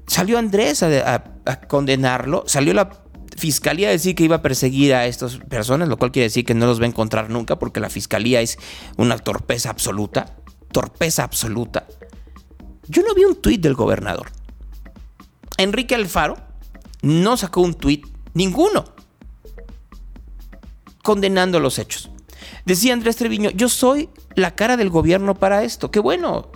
Salió 0.07 0.37
Andrés 0.37 0.83
a, 0.83 1.23
a 1.45 1.61
condenarlo, 1.61 2.43
salió 2.47 2.73
la 2.73 2.89
fiscalía 3.37 3.89
decir 3.89 4.15
que 4.15 4.23
iba 4.23 4.37
a 4.37 4.41
perseguir 4.41 4.93
a 4.93 5.05
estas 5.05 5.37
personas, 5.37 5.87
lo 5.87 5.97
cual 5.97 6.11
quiere 6.11 6.25
decir 6.25 6.45
que 6.45 6.53
no 6.53 6.65
los 6.65 6.79
va 6.79 6.85
a 6.85 6.89
encontrar 6.89 7.29
nunca 7.29 7.57
porque 7.59 7.79
la 7.79 7.89
fiscalía 7.89 8.41
es 8.41 8.57
una 8.97 9.17
torpeza 9.17 9.69
absoluta. 9.69 10.35
Torpeza 10.71 11.23
absoluta. 11.23 11.87
Yo 12.87 13.03
no 13.03 13.13
vi 13.13 13.23
un 13.23 13.35
tuit 13.35 13.61
del 13.61 13.75
gobernador. 13.75 14.31
Enrique 15.57 15.95
Alfaro 15.95 16.37
no 17.01 17.37
sacó 17.37 17.61
un 17.61 17.73
tuit, 17.73 18.05
ninguno, 18.33 18.85
condenando 21.03 21.59
los 21.59 21.79
hechos. 21.79 22.09
Decía 22.65 22.93
Andrés 22.93 23.17
Treviño, 23.17 23.49
yo 23.51 23.69
soy 23.69 24.09
la 24.35 24.55
cara 24.55 24.77
del 24.77 24.89
gobierno 24.89 25.35
para 25.35 25.63
esto. 25.63 25.91
Qué 25.91 25.99
bueno. 25.99 26.51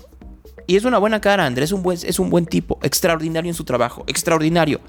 Y 0.68 0.76
es 0.76 0.86
una 0.86 0.98
buena 0.98 1.20
cara, 1.20 1.46
Andrés 1.46 1.74
es 2.04 2.20
un 2.20 2.30
buen 2.30 2.46
tipo, 2.46 2.80
extraordinario 2.84 3.50
en 3.50 3.56
su 3.56 3.64
trabajo, 3.64 4.04
extraordinario. 4.08 4.80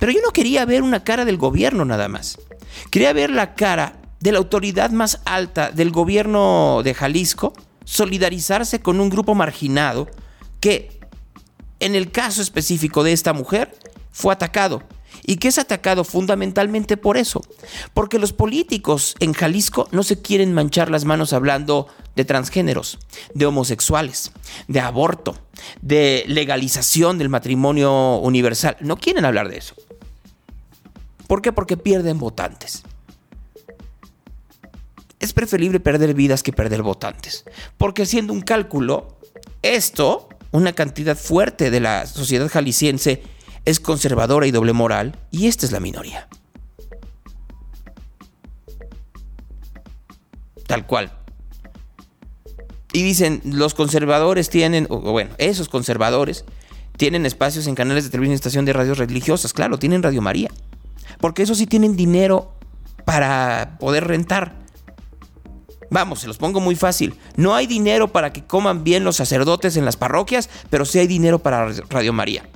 Pero 0.00 0.10
yo 0.10 0.20
no 0.22 0.32
quería 0.32 0.64
ver 0.64 0.82
una 0.82 1.04
cara 1.04 1.24
del 1.24 1.36
gobierno 1.36 1.84
nada 1.84 2.08
más. 2.08 2.38
Quería 2.90 3.12
ver 3.12 3.30
la 3.30 3.54
cara 3.54 4.00
de 4.18 4.32
la 4.32 4.38
autoridad 4.38 4.90
más 4.90 5.20
alta 5.24 5.70
del 5.70 5.92
gobierno 5.92 6.80
de 6.82 6.94
Jalisco 6.94 7.52
solidarizarse 7.84 8.80
con 8.80 9.00
un 9.00 9.10
grupo 9.10 9.34
marginado 9.34 10.08
que, 10.60 11.00
en 11.80 11.94
el 11.94 12.10
caso 12.10 12.40
específico 12.40 13.02
de 13.02 13.12
esta 13.12 13.32
mujer, 13.32 13.76
fue 14.10 14.32
atacado. 14.32 14.82
Y 15.26 15.36
que 15.36 15.48
es 15.48 15.58
atacado 15.58 16.04
fundamentalmente 16.04 16.96
por 16.96 17.16
eso. 17.16 17.42
Porque 17.92 18.18
los 18.18 18.32
políticos 18.32 19.16
en 19.20 19.34
Jalisco 19.34 19.86
no 19.92 20.02
se 20.02 20.22
quieren 20.22 20.54
manchar 20.54 20.90
las 20.90 21.04
manos 21.04 21.32
hablando 21.32 21.88
de 22.16 22.24
transgéneros, 22.24 22.98
de 23.34 23.46
homosexuales, 23.46 24.32
de 24.66 24.80
aborto, 24.80 25.36
de 25.82 26.24
legalización 26.26 27.18
del 27.18 27.28
matrimonio 27.28 28.16
universal. 28.16 28.76
No 28.80 28.96
quieren 28.96 29.24
hablar 29.24 29.48
de 29.48 29.58
eso. 29.58 29.74
¿Por 31.30 31.42
qué? 31.42 31.52
Porque 31.52 31.76
pierden 31.76 32.18
votantes. 32.18 32.82
Es 35.20 35.32
preferible 35.32 35.78
perder 35.78 36.12
vidas 36.12 36.42
que 36.42 36.52
perder 36.52 36.82
votantes. 36.82 37.44
Porque 37.78 38.02
haciendo 38.02 38.32
un 38.32 38.40
cálculo, 38.40 39.16
esto, 39.62 40.28
una 40.50 40.72
cantidad 40.72 41.16
fuerte 41.16 41.70
de 41.70 41.78
la 41.78 42.06
sociedad 42.06 42.48
jalisciense, 42.48 43.22
es 43.64 43.78
conservadora 43.78 44.48
y 44.48 44.50
doble 44.50 44.72
moral, 44.72 45.20
y 45.30 45.46
esta 45.46 45.66
es 45.66 45.70
la 45.70 45.78
minoría. 45.78 46.26
Tal 50.66 50.84
cual. 50.84 51.16
Y 52.92 53.04
dicen, 53.04 53.40
los 53.44 53.74
conservadores 53.74 54.50
tienen, 54.50 54.88
o 54.90 54.98
bueno, 54.98 55.30
esos 55.38 55.68
conservadores 55.68 56.44
tienen 56.96 57.24
espacios 57.24 57.68
en 57.68 57.76
canales 57.76 58.02
de 58.02 58.10
televisión 58.10 58.32
y 58.32 58.34
estación 58.34 58.64
de 58.64 58.72
radios 58.72 58.98
religiosas. 58.98 59.52
Claro, 59.52 59.78
tienen 59.78 60.02
Radio 60.02 60.22
María 60.22 60.50
porque 61.20 61.42
eso 61.42 61.54
sí 61.54 61.66
tienen 61.66 61.96
dinero 61.96 62.52
para 63.04 63.76
poder 63.78 64.06
rentar. 64.06 64.60
Vamos, 65.90 66.20
se 66.20 66.28
los 66.28 66.38
pongo 66.38 66.60
muy 66.60 66.76
fácil. 66.76 67.14
No 67.36 67.54
hay 67.54 67.66
dinero 67.66 68.08
para 68.08 68.32
que 68.32 68.44
coman 68.44 68.84
bien 68.84 69.04
los 69.04 69.16
sacerdotes 69.16 69.76
en 69.76 69.84
las 69.84 69.96
parroquias, 69.96 70.48
pero 70.70 70.84
sí 70.84 70.98
hay 71.00 71.06
dinero 71.06 71.40
para 71.40 71.68
Radio 71.88 72.12
María. 72.12 72.48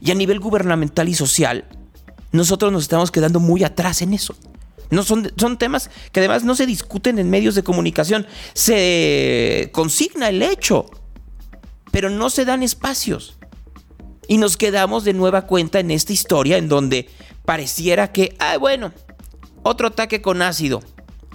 Y 0.00 0.10
a 0.10 0.14
nivel 0.14 0.40
gubernamental 0.40 1.08
y 1.08 1.14
social, 1.14 1.64
nosotros 2.32 2.72
nos 2.72 2.82
estamos 2.82 3.10
quedando 3.10 3.40
muy 3.40 3.62
atrás 3.62 4.02
en 4.02 4.14
eso. 4.14 4.34
No 4.90 5.02
son, 5.02 5.32
son 5.36 5.58
temas 5.58 5.90
que 6.12 6.20
además 6.20 6.44
no 6.44 6.54
se 6.54 6.66
discuten 6.66 7.18
en 7.18 7.28
medios 7.28 7.54
de 7.54 7.62
comunicación. 7.62 8.26
Se 8.54 9.70
consigna 9.72 10.28
el 10.28 10.42
hecho, 10.42 10.86
pero 11.90 12.08
no 12.08 12.30
se 12.30 12.44
dan 12.44 12.62
espacios. 12.62 13.35
Y 14.28 14.38
nos 14.38 14.56
quedamos 14.56 15.04
de 15.04 15.12
nueva 15.12 15.42
cuenta 15.42 15.80
en 15.80 15.90
esta 15.90 16.12
historia 16.12 16.56
en 16.56 16.68
donde 16.68 17.08
pareciera 17.44 18.12
que, 18.12 18.36
ah, 18.38 18.56
bueno, 18.58 18.92
otro 19.62 19.88
ataque 19.88 20.20
con 20.20 20.42
ácido, 20.42 20.82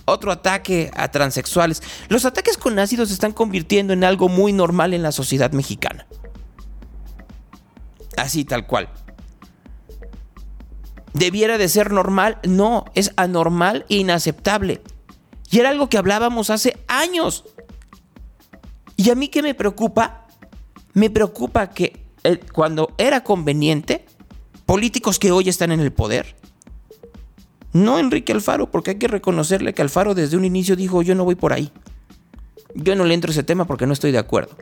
otro 0.06 0.32
ataque 0.32 0.92
a 0.96 1.10
transexuales. 1.10 1.82
Los 2.10 2.26
ataques 2.26 2.58
con 2.58 2.80
ácido 2.80 3.06
se 3.06 3.14
están 3.14 3.32
convirtiendo 3.32 3.94
en 3.94 4.04
algo 4.04 4.30
muy 4.30 4.54
normal 4.54 4.94
en 4.94 5.04
la 5.04 5.12
sociedad 5.12 5.52
mexicana. 5.52 6.06
Así 8.18 8.44
tal 8.46 8.68
cual. 8.68 8.90
¿Debiera 11.14 11.58
de 11.58 11.68
ser 11.68 11.92
normal? 11.92 12.40
No, 12.44 12.86
es 12.94 13.12
anormal 13.16 13.86
e 13.90 13.98
inaceptable. 13.98 14.82
Y 15.50 15.60
era 15.60 15.70
algo 15.70 15.90
que 15.90 15.98
hablábamos 15.98 16.50
hace 16.50 16.78
años. 16.88 17.44
¿Y 18.96 19.10
a 19.10 19.16
mí 19.16 19.28
qué 19.28 19.42
me 19.42 19.54
preocupa? 19.54 20.28
Me 20.94 21.10
preocupa 21.10 21.70
que 21.70 21.91
cuando 22.54 22.94
era 22.98 23.24
conveniente, 23.24 24.06
políticos 24.66 25.20
que 25.20 25.32
hoy 25.32 25.50
están 25.50 25.72
en 25.72 25.80
el 25.80 25.92
poder, 25.92 26.36
no 27.74 28.00
Enrique 28.00 28.34
Alfaro, 28.34 28.70
porque 28.70 28.92
hay 28.92 28.98
que 28.98 29.08
reconocerle 29.08 29.74
que 29.74 29.82
Alfaro 29.82 30.14
desde 30.14 30.38
un 30.38 30.46
inicio 30.46 30.76
dijo, 30.76 31.02
yo 31.02 31.16
no 31.16 31.24
voy 31.24 31.36
por 31.36 31.54
ahí. 31.54 31.72
Yo 32.76 32.96
no 32.96 33.06
le 33.06 33.14
entro 33.14 33.30
a 33.30 33.34
ese 33.34 33.44
tema 33.44 33.66
porque 33.66 33.86
no 33.86 33.94
estoy 33.94 34.12
de 34.12 34.18
acuerdo. 34.18 34.56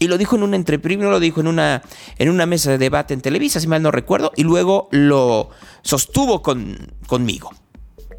Y 0.00 0.06
lo 0.06 0.16
dijo 0.16 0.36
en 0.36 0.44
una 0.44 0.56
entre 0.56 0.78
primero 0.78 1.10
lo 1.10 1.18
dijo 1.18 1.40
en 1.40 1.48
una 1.48 1.82
en 2.18 2.30
una 2.30 2.46
mesa 2.46 2.70
de 2.70 2.78
debate 2.78 3.14
en 3.14 3.20
Televisa, 3.20 3.58
si 3.58 3.66
mal 3.66 3.82
no 3.82 3.90
recuerdo, 3.90 4.32
y 4.36 4.44
luego 4.44 4.88
lo 4.92 5.50
sostuvo 5.82 6.40
con, 6.40 6.94
conmigo. 7.06 7.50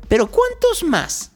Pero 0.10 0.28
¿cuántos 0.28 0.84
más 0.84 1.32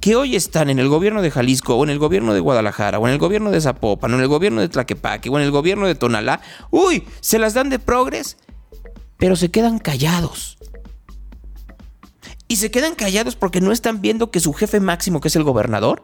que 0.00 0.16
hoy 0.16 0.36
están 0.36 0.70
en 0.70 0.78
el 0.78 0.88
gobierno 0.88 1.22
de 1.22 1.30
Jalisco 1.30 1.74
o 1.74 1.84
en 1.84 1.90
el 1.90 1.98
gobierno 1.98 2.34
de 2.34 2.40
Guadalajara 2.40 2.98
o 2.98 3.06
en 3.06 3.14
el 3.14 3.18
gobierno 3.18 3.50
de 3.50 3.60
Zapopan 3.60 4.12
o 4.12 4.16
en 4.16 4.22
el 4.22 4.28
gobierno 4.28 4.60
de 4.60 4.68
Tlaquepaque 4.68 5.28
o 5.28 5.38
en 5.38 5.44
el 5.44 5.50
gobierno 5.50 5.86
de 5.86 5.94
Tonalá, 5.94 6.40
uy, 6.70 7.06
se 7.20 7.38
las 7.38 7.54
dan 7.54 7.70
de 7.70 7.78
progres, 7.78 8.36
pero 9.16 9.36
se 9.36 9.50
quedan 9.50 9.78
callados. 9.78 10.58
Y 12.46 12.56
se 12.56 12.70
quedan 12.70 12.94
callados 12.94 13.36
porque 13.36 13.60
no 13.60 13.72
están 13.72 14.00
viendo 14.00 14.30
que 14.30 14.40
su 14.40 14.54
jefe 14.54 14.80
máximo, 14.80 15.20
que 15.20 15.28
es 15.28 15.36
el 15.36 15.42
gobernador, 15.42 16.02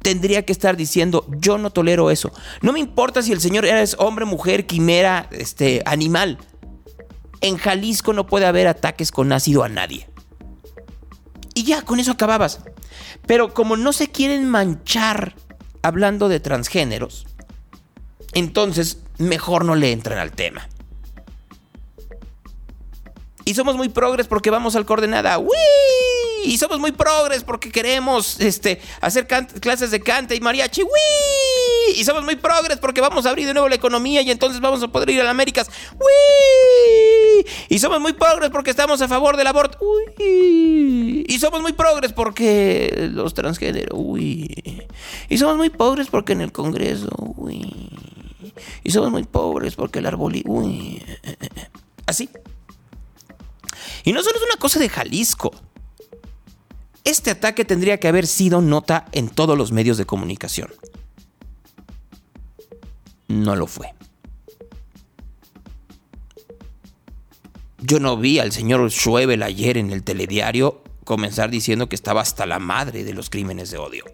tendría 0.00 0.44
que 0.44 0.52
estar 0.52 0.76
diciendo, 0.76 1.26
yo 1.28 1.58
no 1.58 1.70
tolero 1.70 2.10
eso. 2.10 2.32
No 2.62 2.72
me 2.72 2.80
importa 2.80 3.22
si 3.22 3.32
el 3.32 3.40
señor 3.40 3.64
es 3.64 3.96
hombre, 3.98 4.26
mujer, 4.26 4.66
quimera, 4.66 5.28
este, 5.32 5.82
animal. 5.86 6.38
En 7.40 7.56
Jalisco 7.56 8.12
no 8.12 8.26
puede 8.26 8.46
haber 8.46 8.68
ataques 8.68 9.10
con 9.10 9.32
ácido 9.32 9.64
a 9.64 9.68
nadie. 9.68 10.09
Y 11.54 11.64
ya, 11.64 11.82
con 11.82 12.00
eso 12.00 12.12
acababas. 12.12 12.60
Pero 13.26 13.54
como 13.54 13.76
no 13.76 13.92
se 13.92 14.08
quieren 14.08 14.48
manchar 14.48 15.34
hablando 15.82 16.28
de 16.28 16.40
transgéneros, 16.40 17.26
entonces 18.32 18.98
mejor 19.18 19.64
no 19.64 19.74
le 19.74 19.92
entran 19.92 20.18
al 20.18 20.32
tema. 20.32 20.68
Y 23.44 23.54
somos 23.54 23.76
muy 23.76 23.88
progres 23.88 24.26
porque 24.26 24.50
vamos 24.50 24.76
al 24.76 24.86
coordenada. 24.86 25.38
¡Wii! 25.38 25.50
Y 26.44 26.58
somos 26.58 26.78
muy 26.78 26.92
progres 26.92 27.42
porque 27.42 27.70
queremos 27.70 28.40
este, 28.40 28.80
hacer 29.00 29.26
clases 29.26 29.90
de 29.90 30.00
cante 30.00 30.36
y 30.36 30.40
mariachi. 30.40 30.82
¡Wii! 30.82 32.00
Y 32.00 32.04
somos 32.04 32.22
muy 32.24 32.36
progres 32.36 32.78
porque 32.78 33.00
vamos 33.00 33.26
a 33.26 33.30
abrir 33.30 33.46
de 33.46 33.54
nuevo 33.54 33.68
la 33.68 33.74
economía 33.74 34.22
y 34.22 34.30
entonces 34.30 34.60
vamos 34.60 34.82
a 34.82 34.88
poder 34.88 35.10
ir 35.10 35.20
a 35.20 35.24
las 35.24 35.32
Américas. 35.32 35.68
¡Wii! 35.98 37.46
Y 37.70 37.78
somos 37.78 38.00
muy 38.00 38.12
progres 38.14 38.50
porque 38.50 38.70
estamos 38.70 39.00
a 39.00 39.06
favor 39.06 39.36
del 39.36 39.46
aborto. 39.46 39.78
¡Wii! 39.78 41.24
Y 41.28 41.38
somos 41.38 41.62
muy 41.62 41.72
progres 41.72 42.12
porque 42.12 43.08
los 43.12 43.32
transgéneros. 43.32 43.96
¡Wii! 43.96 44.88
Y 45.28 45.38
somos 45.38 45.56
muy 45.56 45.70
pobres 45.70 46.08
porque 46.08 46.32
en 46.32 46.40
el 46.40 46.50
Congreso. 46.50 47.08
¡Wii! 47.36 47.90
Y 48.82 48.90
somos 48.90 49.12
muy 49.12 49.22
pobres 49.22 49.76
porque 49.76 50.00
el 50.00 50.06
árbol. 50.06 50.42
¡Wii! 50.44 51.00
Así. 52.06 52.28
Y 54.02 54.12
no 54.12 54.24
solo 54.24 54.36
es 54.36 54.42
una 54.42 54.58
cosa 54.58 54.80
de 54.80 54.88
Jalisco. 54.88 55.52
Este 57.04 57.30
ataque 57.30 57.64
tendría 57.64 58.00
que 58.00 58.08
haber 58.08 58.26
sido 58.26 58.60
nota 58.60 59.06
en 59.12 59.28
todos 59.28 59.56
los 59.56 59.70
medios 59.70 59.96
de 59.96 60.06
comunicación. 60.06 60.72
No 63.28 63.54
lo 63.54 63.68
fue. 63.68 63.94
Yo 67.82 67.98
no 67.98 68.16
vi 68.16 68.38
al 68.38 68.52
señor 68.52 68.90
Schwebel 68.90 69.42
ayer 69.42 69.78
en 69.78 69.90
el 69.90 70.02
telediario 70.02 70.82
comenzar 71.04 71.50
diciendo 71.50 71.88
que 71.88 71.96
estaba 71.96 72.20
hasta 72.20 72.46
la 72.46 72.58
madre 72.58 73.04
de 73.04 73.14
los 73.14 73.30
crímenes 73.30 73.70
de 73.70 73.78
odio. 73.78 74.04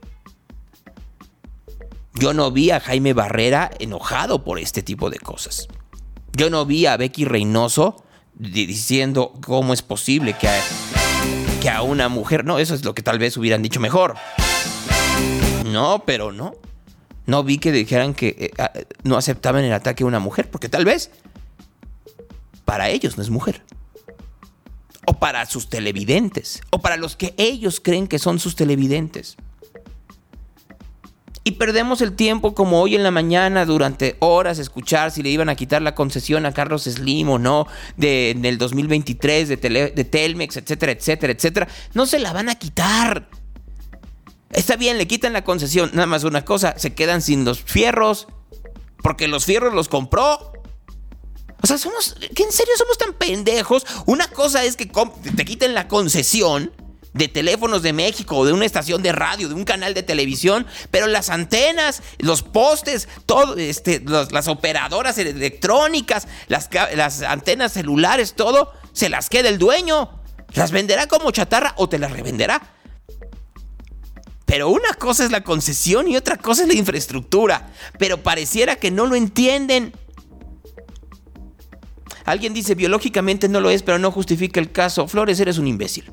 Yo 2.14 2.32
no 2.32 2.50
vi 2.50 2.70
a 2.70 2.80
Jaime 2.80 3.12
Barrera 3.12 3.70
enojado 3.78 4.44
por 4.44 4.58
este 4.58 4.82
tipo 4.82 5.10
de 5.10 5.18
cosas. 5.18 5.68
Yo 6.32 6.48
no 6.48 6.64
vi 6.64 6.86
a 6.86 6.96
Becky 6.96 7.24
Reynoso 7.24 8.04
diciendo 8.34 9.32
cómo 9.44 9.74
es 9.74 9.82
posible 9.82 10.34
que 10.34 10.48
a, 10.48 10.54
que 11.60 11.68
a 11.68 11.82
una 11.82 12.08
mujer, 12.08 12.44
no, 12.44 12.58
eso 12.58 12.74
es 12.74 12.84
lo 12.84 12.94
que 12.94 13.02
tal 13.02 13.18
vez 13.18 13.36
hubieran 13.36 13.62
dicho 13.62 13.80
mejor. 13.80 14.14
No, 15.66 16.04
pero 16.06 16.32
no. 16.32 16.54
No 17.26 17.42
vi 17.42 17.58
que 17.58 17.72
dijeran 17.72 18.14
que 18.14 18.52
eh, 18.56 18.86
no 19.02 19.16
aceptaban 19.16 19.64
el 19.64 19.72
ataque 19.72 20.04
a 20.04 20.06
una 20.06 20.20
mujer, 20.20 20.48
porque 20.48 20.68
tal 20.68 20.84
vez 20.84 21.10
para 22.66 22.90
ellos 22.90 23.16
no 23.16 23.22
es 23.22 23.30
mujer. 23.30 23.62
O 25.06 25.14
para 25.14 25.46
sus 25.46 25.70
televidentes, 25.70 26.60
o 26.70 26.80
para 26.80 26.98
los 26.98 27.16
que 27.16 27.32
ellos 27.38 27.80
creen 27.80 28.08
que 28.08 28.18
son 28.18 28.38
sus 28.38 28.56
televidentes. 28.56 29.36
Y 31.44 31.52
perdemos 31.52 32.02
el 32.02 32.16
tiempo 32.16 32.56
como 32.56 32.80
hoy 32.80 32.96
en 32.96 33.04
la 33.04 33.12
mañana 33.12 33.64
durante 33.64 34.16
horas 34.18 34.58
escuchar 34.58 35.12
si 35.12 35.22
le 35.22 35.30
iban 35.30 35.48
a 35.48 35.54
quitar 35.54 35.80
la 35.80 35.94
concesión 35.94 36.44
a 36.44 36.52
Carlos 36.52 36.82
Slim 36.82 37.30
o 37.30 37.38
no 37.38 37.68
de, 37.96 38.34
del 38.36 38.58
2023 38.58 39.48
de, 39.50 39.56
de 39.56 40.04
Telmex, 40.04 40.56
etcétera, 40.56 40.90
etcétera, 40.90 41.32
etcétera. 41.32 41.68
No 41.94 42.04
se 42.04 42.18
la 42.18 42.32
van 42.32 42.48
a 42.48 42.56
quitar. 42.56 43.28
Está 44.50 44.74
bien, 44.74 44.98
le 44.98 45.06
quitan 45.06 45.32
la 45.32 45.44
concesión. 45.44 45.90
Nada 45.92 46.06
más 46.06 46.24
una 46.24 46.44
cosa, 46.44 46.74
se 46.78 46.94
quedan 46.94 47.22
sin 47.22 47.44
los 47.44 47.62
fierros. 47.62 48.26
Porque 49.00 49.28
los 49.28 49.44
fierros 49.44 49.72
los 49.72 49.88
compró. 49.88 50.52
O 51.62 51.66
sea, 51.66 51.78
somos. 51.78 52.16
¿Qué 52.34 52.42
en 52.42 52.52
serio 52.52 52.74
somos 52.76 52.98
tan 52.98 53.14
pendejos? 53.14 53.86
Una 54.06 54.28
cosa 54.28 54.64
es 54.64 54.76
que 54.76 54.86
te 54.86 55.44
quiten 55.44 55.74
la 55.74 55.88
concesión 55.88 56.72
de 57.16 57.28
teléfonos 57.28 57.82
de 57.82 57.92
México, 57.92 58.44
de 58.44 58.52
una 58.52 58.66
estación 58.66 59.02
de 59.02 59.12
radio, 59.12 59.48
de 59.48 59.54
un 59.54 59.64
canal 59.64 59.94
de 59.94 60.02
televisión, 60.02 60.66
pero 60.90 61.06
las 61.06 61.30
antenas, 61.30 62.02
los 62.18 62.42
postes, 62.42 63.08
todo, 63.24 63.56
este, 63.56 64.02
las 64.04 64.48
operadoras 64.48 65.16
electrónicas, 65.16 66.28
las, 66.48 66.68
las 66.94 67.22
antenas 67.22 67.72
celulares, 67.72 68.34
todo, 68.34 68.72
se 68.92 69.08
las 69.08 69.30
queda 69.30 69.48
el 69.48 69.58
dueño. 69.58 70.20
Las 70.52 70.70
venderá 70.70 71.06
como 71.06 71.30
chatarra 71.30 71.74
o 71.76 71.88
te 71.88 71.98
las 71.98 72.12
revenderá. 72.12 72.62
Pero 74.44 74.68
una 74.68 74.94
cosa 74.94 75.24
es 75.24 75.32
la 75.32 75.42
concesión 75.42 76.08
y 76.08 76.16
otra 76.16 76.36
cosa 76.36 76.62
es 76.62 76.68
la 76.68 76.74
infraestructura. 76.74 77.68
Pero 77.98 78.22
pareciera 78.22 78.76
que 78.76 78.90
no 78.90 79.06
lo 79.06 79.16
entienden. 79.16 79.92
Alguien 82.26 82.52
dice 82.52 82.74
biológicamente 82.74 83.48
no 83.48 83.60
lo 83.60 83.70
es, 83.70 83.82
pero 83.82 83.98
no 83.98 84.10
justifica 84.10 84.60
el 84.60 84.72
caso. 84.72 85.06
Flores, 85.06 85.38
eres 85.40 85.58
un 85.58 85.68
imbécil. 85.68 86.10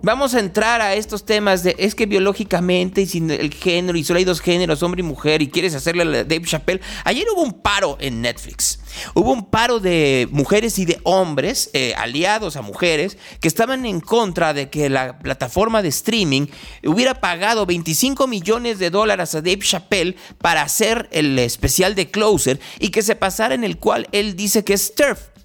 Vamos 0.00 0.32
a 0.34 0.38
entrar 0.38 0.80
a 0.80 0.94
estos 0.94 1.26
temas 1.26 1.64
de 1.64 1.74
es 1.76 1.96
que 1.96 2.06
biológicamente 2.06 3.00
y 3.00 3.06
sin 3.06 3.32
el 3.32 3.52
género 3.52 3.98
y 3.98 4.04
solo 4.04 4.18
hay 4.18 4.24
dos 4.24 4.40
géneros, 4.40 4.84
hombre 4.84 5.00
y 5.00 5.02
mujer, 5.02 5.42
y 5.42 5.48
quieres 5.48 5.74
hacerle 5.74 6.02
a 6.04 6.22
Dave 6.22 6.44
Chappelle. 6.44 6.80
Ayer 7.02 7.26
hubo 7.34 7.42
un 7.42 7.60
paro 7.60 7.98
en 8.00 8.22
Netflix. 8.22 8.78
Hubo 9.14 9.32
un 9.32 9.46
paro 9.46 9.80
de 9.80 10.28
mujeres 10.30 10.78
y 10.78 10.84
de 10.84 11.00
hombres, 11.02 11.70
eh, 11.72 11.94
aliados 11.96 12.54
a 12.54 12.62
mujeres, 12.62 13.18
que 13.40 13.48
estaban 13.48 13.84
en 13.86 13.98
contra 13.98 14.54
de 14.54 14.70
que 14.70 14.88
la 14.88 15.18
plataforma 15.18 15.82
de 15.82 15.88
streaming 15.88 16.46
hubiera 16.84 17.20
pagado 17.20 17.66
25 17.66 18.28
millones 18.28 18.78
de 18.78 18.90
dólares 18.90 19.34
a 19.34 19.40
Dave 19.40 19.58
Chappelle 19.62 20.14
para 20.40 20.62
hacer 20.62 21.08
el 21.10 21.36
especial 21.40 21.96
de 21.96 22.08
Closer 22.08 22.60
y 22.78 22.90
que 22.90 23.02
se 23.02 23.16
pasara 23.16 23.56
en 23.56 23.64
el 23.64 23.78
cual 23.78 24.06
él 24.12 24.36
dice 24.36 24.62
que 24.62 24.74
es 24.74 24.94
TERF 24.94 25.37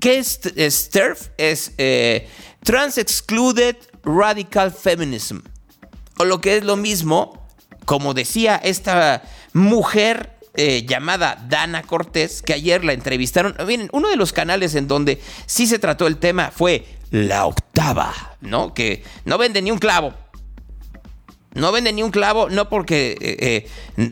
¿Qué 0.00 0.18
es, 0.18 0.90
TERF? 0.90 1.28
Es 1.36 1.72
eh, 1.78 2.28
Trans 2.62 2.98
Excluded 2.98 3.76
Radical 4.04 4.72
Feminism. 4.72 5.38
O 6.18 6.24
lo 6.24 6.40
que 6.40 6.56
es 6.56 6.64
lo 6.64 6.76
mismo, 6.76 7.46
como 7.84 8.14
decía 8.14 8.56
esta 8.56 9.22
mujer 9.52 10.38
eh, 10.54 10.84
llamada 10.86 11.44
Dana 11.48 11.82
Cortés, 11.82 12.42
que 12.42 12.52
ayer 12.52 12.84
la 12.84 12.92
entrevistaron. 12.92 13.56
Miren, 13.66 13.88
uno 13.92 14.08
de 14.08 14.16
los 14.16 14.32
canales 14.32 14.74
en 14.74 14.88
donde 14.88 15.20
sí 15.46 15.66
se 15.66 15.78
trató 15.78 16.06
el 16.06 16.18
tema 16.18 16.50
fue 16.50 16.84
La 17.10 17.46
Octava, 17.46 18.36
¿no? 18.40 18.74
Que 18.74 19.02
no 19.24 19.38
vende 19.38 19.62
ni 19.62 19.70
un 19.70 19.78
clavo. 19.78 20.14
No 21.58 21.72
vende 21.72 21.92
ni 21.92 22.02
un 22.02 22.10
clavo, 22.10 22.48
no 22.48 22.68
porque, 22.68 23.16
eh, 23.20 23.68
eh, 23.96 24.06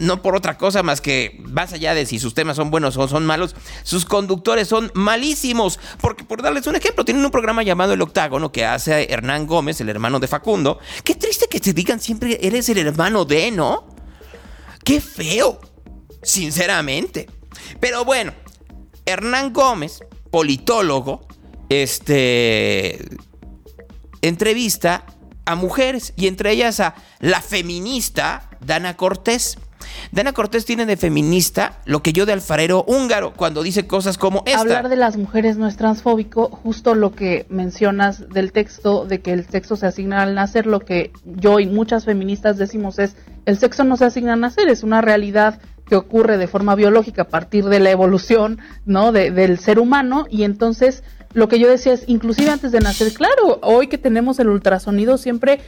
no 0.00 0.22
por 0.22 0.36
otra 0.36 0.56
cosa 0.56 0.82
más 0.82 1.00
que, 1.00 1.40
más 1.44 1.72
allá 1.72 1.94
de 1.94 2.06
si 2.06 2.18
sus 2.18 2.34
temas 2.34 2.56
son 2.56 2.70
buenos 2.70 2.96
o 2.96 3.08
son 3.08 3.26
malos, 3.26 3.54
sus 3.82 4.04
conductores 4.04 4.68
son 4.68 4.90
malísimos. 4.94 5.78
Porque, 6.00 6.24
por 6.24 6.42
darles 6.42 6.66
un 6.66 6.76
ejemplo, 6.76 7.04
tienen 7.04 7.24
un 7.24 7.30
programa 7.30 7.62
llamado 7.62 7.92
El 7.92 8.02
Octágono 8.02 8.52
que 8.52 8.64
hace 8.64 9.12
Hernán 9.12 9.46
Gómez, 9.46 9.80
el 9.80 9.88
hermano 9.88 10.20
de 10.20 10.28
Facundo. 10.28 10.78
Qué 11.04 11.14
triste 11.14 11.46
que 11.48 11.60
te 11.60 11.72
digan 11.72 12.00
siempre, 12.00 12.38
eres 12.40 12.68
el 12.68 12.78
hermano 12.78 13.24
de, 13.24 13.50
¿no? 13.50 13.88
Qué 14.84 15.00
feo, 15.00 15.60
sinceramente. 16.22 17.28
Pero 17.80 18.04
bueno, 18.04 18.32
Hernán 19.04 19.52
Gómez 19.52 20.00
politólogo, 20.32 21.26
este, 21.68 22.98
entrevista 24.22 25.04
a 25.44 25.54
mujeres 25.54 26.12
y 26.16 26.26
entre 26.26 26.52
ellas 26.52 26.80
a 26.80 26.94
la 27.20 27.40
feminista 27.40 28.48
Dana 28.64 28.96
Cortés. 28.96 29.58
Dana 30.12 30.32
Cortés 30.32 30.64
tiene 30.64 30.86
de 30.86 30.96
feminista 30.96 31.80
lo 31.84 32.02
que 32.02 32.12
yo 32.12 32.26
de 32.26 32.32
alfarero 32.32 32.84
húngaro 32.86 33.32
cuando 33.34 33.62
dice 33.62 33.86
cosas 33.86 34.18
como 34.18 34.42
esta. 34.46 34.60
Hablar 34.60 34.88
de 34.88 34.96
las 34.96 35.16
mujeres 35.16 35.56
no 35.56 35.66
es 35.66 35.76
transfóbico, 35.76 36.48
justo 36.48 36.94
lo 36.94 37.12
que 37.12 37.46
mencionas 37.48 38.28
del 38.28 38.52
texto, 38.52 39.04
de 39.04 39.20
que 39.20 39.32
el 39.32 39.46
sexo 39.46 39.76
se 39.76 39.86
asigna 39.86 40.22
al 40.22 40.34
nacer, 40.34 40.66
lo 40.66 40.80
que 40.80 41.12
yo 41.24 41.60
y 41.60 41.66
muchas 41.66 42.04
feministas 42.04 42.56
decimos 42.58 42.98
es, 42.98 43.16
el 43.44 43.58
sexo 43.58 43.84
no 43.84 43.96
se 43.96 44.04
asigna 44.04 44.34
al 44.34 44.40
nacer, 44.40 44.68
es 44.68 44.82
una 44.82 45.00
realidad 45.00 45.60
que 45.88 45.96
ocurre 45.96 46.38
de 46.38 46.46
forma 46.46 46.74
biológica 46.74 47.22
a 47.22 47.28
partir 47.28 47.64
de 47.66 47.80
la 47.80 47.90
evolución, 47.90 48.60
¿no? 48.86 49.12
del 49.12 49.58
ser 49.58 49.78
humano 49.78 50.26
y 50.30 50.44
entonces 50.44 51.02
lo 51.34 51.48
que 51.48 51.58
yo 51.58 51.68
decía 51.68 51.92
es, 51.92 52.04
inclusive 52.06 52.50
antes 52.50 52.72
de 52.72 52.80
nacer, 52.80 53.12
claro, 53.12 53.58
hoy 53.62 53.88
que 53.88 53.98
tenemos 53.98 54.38
el 54.38 54.48
ultrasonido 54.48 55.18
siempre 55.18 55.60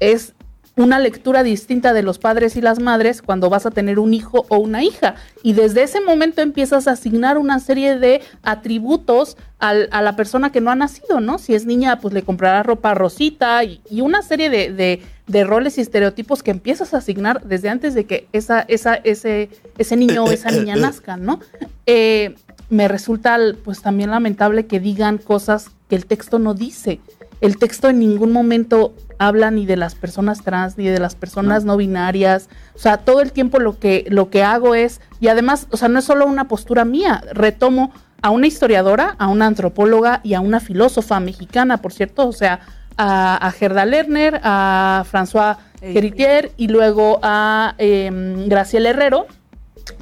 es 0.00 0.34
una 0.74 0.98
lectura 0.98 1.42
distinta 1.42 1.92
de 1.92 2.02
los 2.02 2.18
padres 2.18 2.56
y 2.56 2.62
las 2.62 2.78
madres 2.78 3.20
cuando 3.20 3.50
vas 3.50 3.66
a 3.66 3.70
tener 3.70 3.98
un 3.98 4.14
hijo 4.14 4.46
o 4.48 4.56
una 4.58 4.82
hija. 4.82 5.16
Y 5.42 5.52
desde 5.52 5.82
ese 5.82 6.00
momento 6.00 6.40
empiezas 6.40 6.88
a 6.88 6.92
asignar 6.92 7.36
una 7.36 7.60
serie 7.60 7.98
de 7.98 8.22
atributos 8.42 9.36
a 9.58 10.02
la 10.02 10.16
persona 10.16 10.50
que 10.50 10.60
no 10.60 10.72
ha 10.72 10.74
nacido, 10.74 11.20
¿no? 11.20 11.38
Si 11.38 11.54
es 11.54 11.66
niña, 11.66 12.00
pues 12.00 12.12
le 12.12 12.22
comprarás 12.22 12.66
ropa 12.66 12.94
rosita 12.94 13.62
y, 13.62 13.80
una 14.00 14.22
serie 14.22 14.50
de, 14.50 15.44
roles 15.44 15.78
y 15.78 15.82
estereotipos 15.82 16.42
que 16.42 16.50
empiezas 16.50 16.94
a 16.94 16.98
asignar 16.98 17.44
desde 17.44 17.68
antes 17.68 17.94
de 17.94 18.04
que 18.04 18.26
esa, 18.32 18.62
esa, 18.62 18.94
ese, 18.94 19.50
ese 19.78 19.96
niño 19.96 20.24
o 20.24 20.32
esa 20.32 20.50
niña 20.50 20.74
nazca, 20.76 21.16
¿no? 21.16 21.38
Eh, 21.86 22.34
me 22.72 22.88
resulta 22.88 23.36
pues 23.62 23.82
también 23.82 24.10
lamentable 24.10 24.64
que 24.64 24.80
digan 24.80 25.18
cosas 25.18 25.70
que 25.90 25.94
el 25.94 26.06
texto 26.06 26.38
no 26.38 26.54
dice. 26.54 27.00
El 27.42 27.58
texto 27.58 27.90
en 27.90 27.98
ningún 27.98 28.32
momento 28.32 28.94
habla 29.18 29.50
ni 29.50 29.66
de 29.66 29.76
las 29.76 29.94
personas 29.94 30.42
trans 30.42 30.78
ni 30.78 30.86
de 30.86 30.98
las 30.98 31.14
personas 31.14 31.64
no. 31.66 31.76
binarias. 31.76 32.48
O 32.74 32.78
sea, 32.78 32.96
todo 32.96 33.20
el 33.20 33.32
tiempo 33.32 33.58
lo 33.58 33.78
que, 33.78 34.06
lo 34.08 34.30
que 34.30 34.42
hago 34.42 34.74
es, 34.74 35.02
y 35.20 35.28
además, 35.28 35.66
o 35.70 35.76
sea, 35.76 35.88
no 35.88 35.98
es 35.98 36.06
solo 36.06 36.24
una 36.24 36.48
postura 36.48 36.86
mía, 36.86 37.22
retomo 37.34 37.92
a 38.22 38.30
una 38.30 38.46
historiadora, 38.46 39.16
a 39.18 39.28
una 39.28 39.48
antropóloga 39.48 40.22
y 40.24 40.32
a 40.32 40.40
una 40.40 40.58
filósofa 40.58 41.20
mexicana, 41.20 41.82
por 41.82 41.92
cierto, 41.92 42.26
o 42.26 42.32
sea, 42.32 42.60
a, 42.96 43.52
Gerda 43.54 43.84
Lerner, 43.84 44.40
a 44.42 45.04
François 45.12 45.58
Geritier 45.82 46.52
y 46.56 46.68
luego 46.68 47.20
a 47.22 47.74
eh, 47.76 48.10
Graciela 48.46 48.90
Herrero, 48.90 49.26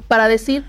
para 0.07 0.29
decir, 0.29 0.63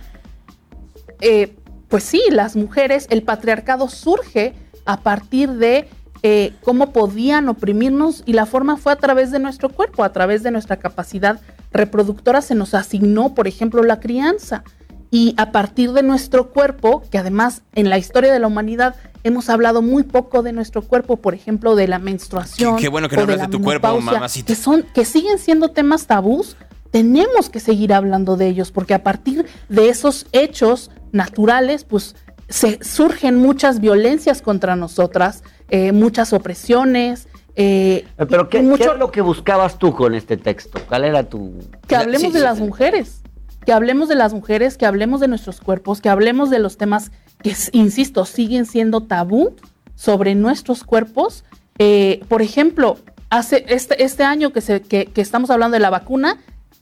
eh, 1.21 1.55
pues 1.93 2.05
sí, 2.05 2.22
las 2.30 2.57
mujeres, 2.57 3.07
el 3.11 3.22
patriarcado 3.22 3.86
surge 3.86 4.55
a 4.86 5.01
partir 5.01 5.51
de 5.51 5.90
eh, 6.22 6.55
cómo 6.62 6.90
podían 6.90 7.51
oprimirnos 7.51 8.22
y 8.24 8.32
la 8.32 8.47
forma 8.47 8.78
fue 8.78 8.95
a 8.95 8.97
través 8.97 9.30
de 9.30 9.38
nuestro 9.38 9.68
cuerpo, 9.68 10.03
a 10.03 10.11
través 10.11 10.43
de 10.43 10.51
nuestra 10.51 10.78
capacidad 10.78 11.38
reproductora 11.70 12.40
se 12.40 12.55
nos 12.55 12.72
asignó, 12.72 13.34
por 13.34 13.47
ejemplo, 13.47 13.82
la 13.82 14.01
crianza. 14.01 14.64
Y 15.11 15.34
a 15.36 15.53
partir 15.53 15.93
de 15.93 16.03
nuestro 16.03 16.49
cuerpo, 16.49 17.03
que 17.11 17.18
además 17.18 17.61
en 17.74 17.90
la 17.90 17.99
historia 17.99 18.32
de 18.32 18.38
la 18.38 18.47
humanidad 18.47 18.97
hemos 19.22 19.51
hablado 19.51 19.82
muy 19.82 20.03
poco 20.03 20.43
de 20.43 20.55
nuestro 20.55 20.80
cuerpo, 20.80 21.18
por 21.18 21.34
ejemplo, 21.34 21.74
de 21.74 21.88
la 21.88 21.99
menstruación. 21.99 22.78
Qué, 22.78 22.88
bueno 22.88 23.11
que 23.11 23.16
no 23.16 23.22
hablas 23.24 23.43
de, 23.43 23.49
tu 23.49 23.61
cuerpo, 23.61 24.01
mamacita. 24.01 24.47
Que, 24.47 24.55
son, 24.55 24.86
que 24.95 25.05
siguen 25.05 25.38
siendo 25.38 25.68
temas 25.68 26.07
tabús, 26.07 26.57
tenemos 26.93 27.51
que 27.51 27.59
seguir 27.59 27.93
hablando 27.93 28.36
de 28.36 28.47
ellos, 28.47 28.70
porque 28.70 28.95
a 28.95 29.03
partir 29.03 29.47
de 29.68 29.88
esos 29.88 30.26
hechos 30.30 30.90
naturales, 31.11 31.84
pues 31.84 32.14
se 32.49 32.84
surgen 32.84 33.38
muchas 33.38 33.80
violencias 33.80 34.43
contra 34.43 34.76
nosotras, 34.76 35.43
eh, 35.70 35.93
muchas 35.93 36.34
opresiones. 36.34 37.28
Eh, 37.57 38.07
Pero 38.16 38.49
¿qué, 38.51 38.62
mucho, 38.62 38.93
es 38.93 38.99
lo 38.99 39.11
que 39.11 39.22
buscabas 39.22 39.78
tú 39.78 39.95
con 39.95 40.14
este 40.14 40.36
texto? 40.36 40.80
¿Cuál 40.86 41.05
era 41.05 41.24
tu...? 41.24 41.55
Que 41.86 41.97
hablemos 41.97 42.34
de 42.34 42.40
las 42.40 42.61
mujeres, 42.61 43.22
que 43.64 43.72
hablemos 43.72 44.11
de 44.11 44.14
las 44.14 44.34
mujeres, 44.34 44.76
que 44.76 44.84
hablemos 44.84 45.20
de 45.20 45.28
nuestros 45.28 45.62
cuerpos, 45.62 46.03
que 46.03 46.11
hablemos 46.11 46.51
de 46.51 46.59
los 46.59 46.76
temas 46.76 47.11
que, 47.43 47.57
insisto, 47.72 48.26
siguen 48.26 48.66
siendo 48.66 49.01
tabú 49.03 49.57
sobre 49.95 50.34
nuestros 50.34 50.84
cuerpos. 50.84 51.45
Eh, 51.78 52.20
por 52.28 52.43
ejemplo, 52.43 52.99
hace 53.30 53.64
este, 53.68 54.05
este 54.05 54.24
año 54.24 54.53
que, 54.53 54.61
se, 54.61 54.82
que, 54.82 55.07
que 55.07 55.22
estamos 55.22 55.49
hablando 55.49 55.76
de 55.76 55.80
la 55.80 55.88
vacuna, 55.88 56.38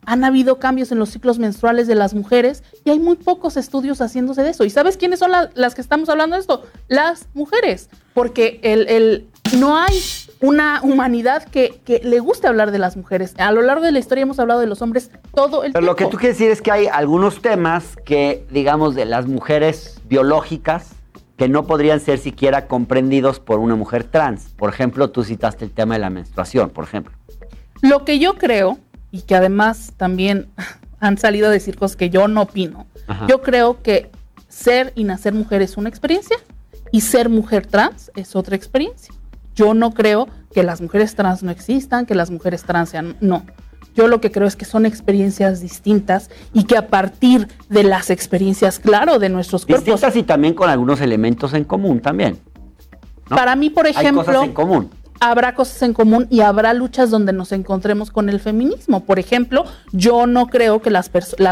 han 0.07 0.24
habido 0.24 0.59
cambios 0.59 0.93
en 0.93 0.99
los 0.99 1.11
ciclos 1.11 1.38
menstruales 1.38 1.86
de 1.86 1.95
las 1.95 2.14
mujeres 2.14 2.62
y 2.84 2.91
hay 2.91 2.99
muy 2.99 3.16
pocos 3.16 3.57
estudios 3.57 4.01
haciéndose 4.01 4.43
de 4.43 4.51
eso. 4.51 4.64
¿Y 4.64 4.70
sabes 4.70 4.97
quiénes 4.97 5.18
son 5.18 5.30
las 5.55 5.74
que 5.74 5.80
estamos 5.80 6.09
hablando 6.09 6.36
de 6.36 6.41
esto? 6.41 6.64
Las 6.88 7.28
mujeres, 7.34 7.91
porque 8.14 8.61
el, 8.62 8.88
el, 8.88 9.28
no 9.59 9.76
hay 9.76 9.95
una 10.41 10.80
humanidad 10.82 11.45
que, 11.45 11.80
que, 11.84 12.01
le 12.03 12.18
guste 12.20 12.47
hablar 12.47 12.70
de 12.70 12.78
las 12.78 12.97
mujeres. 12.97 13.34
A 13.38 13.53
lo 13.53 13.62
largo 13.62 13.84
de 13.84 13.93
la 13.93 13.99
historia 13.99 14.22
hemos 14.22 14.38
hablado 14.38 14.61
de 14.61 14.66
los 14.66 14.80
hombres 14.82 15.11
todo 15.34 15.64
el 15.64 15.72
Pero 15.72 15.84
tiempo. 15.84 15.93
lo 15.93 15.97
que 15.97 16.07
tú 16.07 16.16
quieres 16.16 16.38
decir 16.38 16.51
es 16.51 16.62
que 16.62 16.72
hay 16.72 16.86
algunos 16.86 17.43
temas 17.43 17.97
que, 18.05 18.47
digamos, 18.51 18.95
de 18.95 19.05
las 19.05 19.26
mujeres 19.26 20.01
biológicas 20.09 20.95
que 21.36 21.49
no 21.49 21.66
podrían 21.66 22.01
ser 22.01 22.18
siquiera 22.18 22.66
comprendidos 22.66 23.41
por 23.41 23.61
una 23.61 23.74
mujer 23.74 24.05
trans. 24.05 24.51
Por 24.57 24.68
ejemplo, 24.68 25.11
tú 25.11 25.24
citaste 25.24 25.64
el 25.64 25.70
tema 25.70 25.95
de 25.95 26.01
la 26.01 26.11
menstruación, 26.11 26.68
por 26.68 26.84
ejemplo. 26.84 27.14
Lo 27.80 28.05
que 28.05 28.18
yo 28.18 28.34
creo 28.34 28.78
y 29.11 29.22
que 29.22 29.34
además 29.34 29.92
también 29.96 30.48
han 31.00 31.18
salido 31.18 31.48
a 31.48 31.50
decir 31.50 31.76
cosas 31.76 31.96
que 31.96 32.11
yo 32.11 32.28
no 32.28 32.42
opino. 32.42 32.86
Yo 33.26 33.42
creo 33.42 33.82
que 33.82 34.08
ser 34.48 34.92
y 34.94 35.02
nacer 35.02 35.34
mujer 35.34 35.62
es 35.62 35.76
una 35.76 35.88
experiencia 35.88 36.36
y 36.92 37.00
ser 37.00 37.28
mujer 37.28 37.66
trans 37.66 38.12
es 38.14 38.36
otra 38.36 38.54
experiencia. 38.54 39.12
Yo 39.56 39.74
no 39.74 39.92
creo 39.92 40.28
que 40.54 40.62
las 40.62 40.80
mujeres 40.80 41.16
trans 41.16 41.42
no 41.42 41.50
existan, 41.50 42.06
que 42.06 42.14
las 42.14 42.30
mujeres 42.30 42.62
trans 42.62 42.90
sean, 42.90 43.16
no. 43.20 43.44
Yo 43.96 44.06
lo 44.06 44.20
que 44.20 44.30
creo 44.30 44.46
es 44.46 44.54
que 44.54 44.64
son 44.64 44.86
experiencias 44.86 45.61
distintas 45.61 46.30
y 46.52 46.64
que 46.64 46.76
a 46.76 46.86
partir 46.86 47.48
de 47.68 47.82
las 47.82 48.11
experiencias, 48.11 48.78
claro, 48.78 49.18
de 49.18 49.28
nuestros 49.28 49.66
cuerpos. 49.66 49.86
Distintas 49.86 50.14
y 50.14 50.22
también 50.22 50.54
con 50.54 50.70
algunos 50.70 51.00
elementos 51.00 51.52
en 51.54 51.64
común 51.64 52.00
también. 52.00 52.38
Para 53.28 53.56
mí, 53.56 53.70
por 53.70 53.88
ejemplo. 53.88 54.20
Hay 54.20 54.26
cosas 54.26 54.44
en 54.44 54.52
común 54.52 54.90
habrá 55.21 55.55
cosas 55.55 55.83
en 55.83 55.93
común 55.93 56.27
y 56.31 56.41
habrá 56.41 56.75
luchas 56.75 57.11
donde 57.11 57.33
nos 57.33 57.53
encontremos 57.53 58.11
con 58.11 58.29
el 58.29 58.41
feminismo. 58.41 59.05
Por 59.05 59.18
ejemplo, 59.18 59.64
yo 59.93 60.27
no 60.27 60.47
creo 60.49 60.81
que 60.81 60.91
las, 60.91 61.11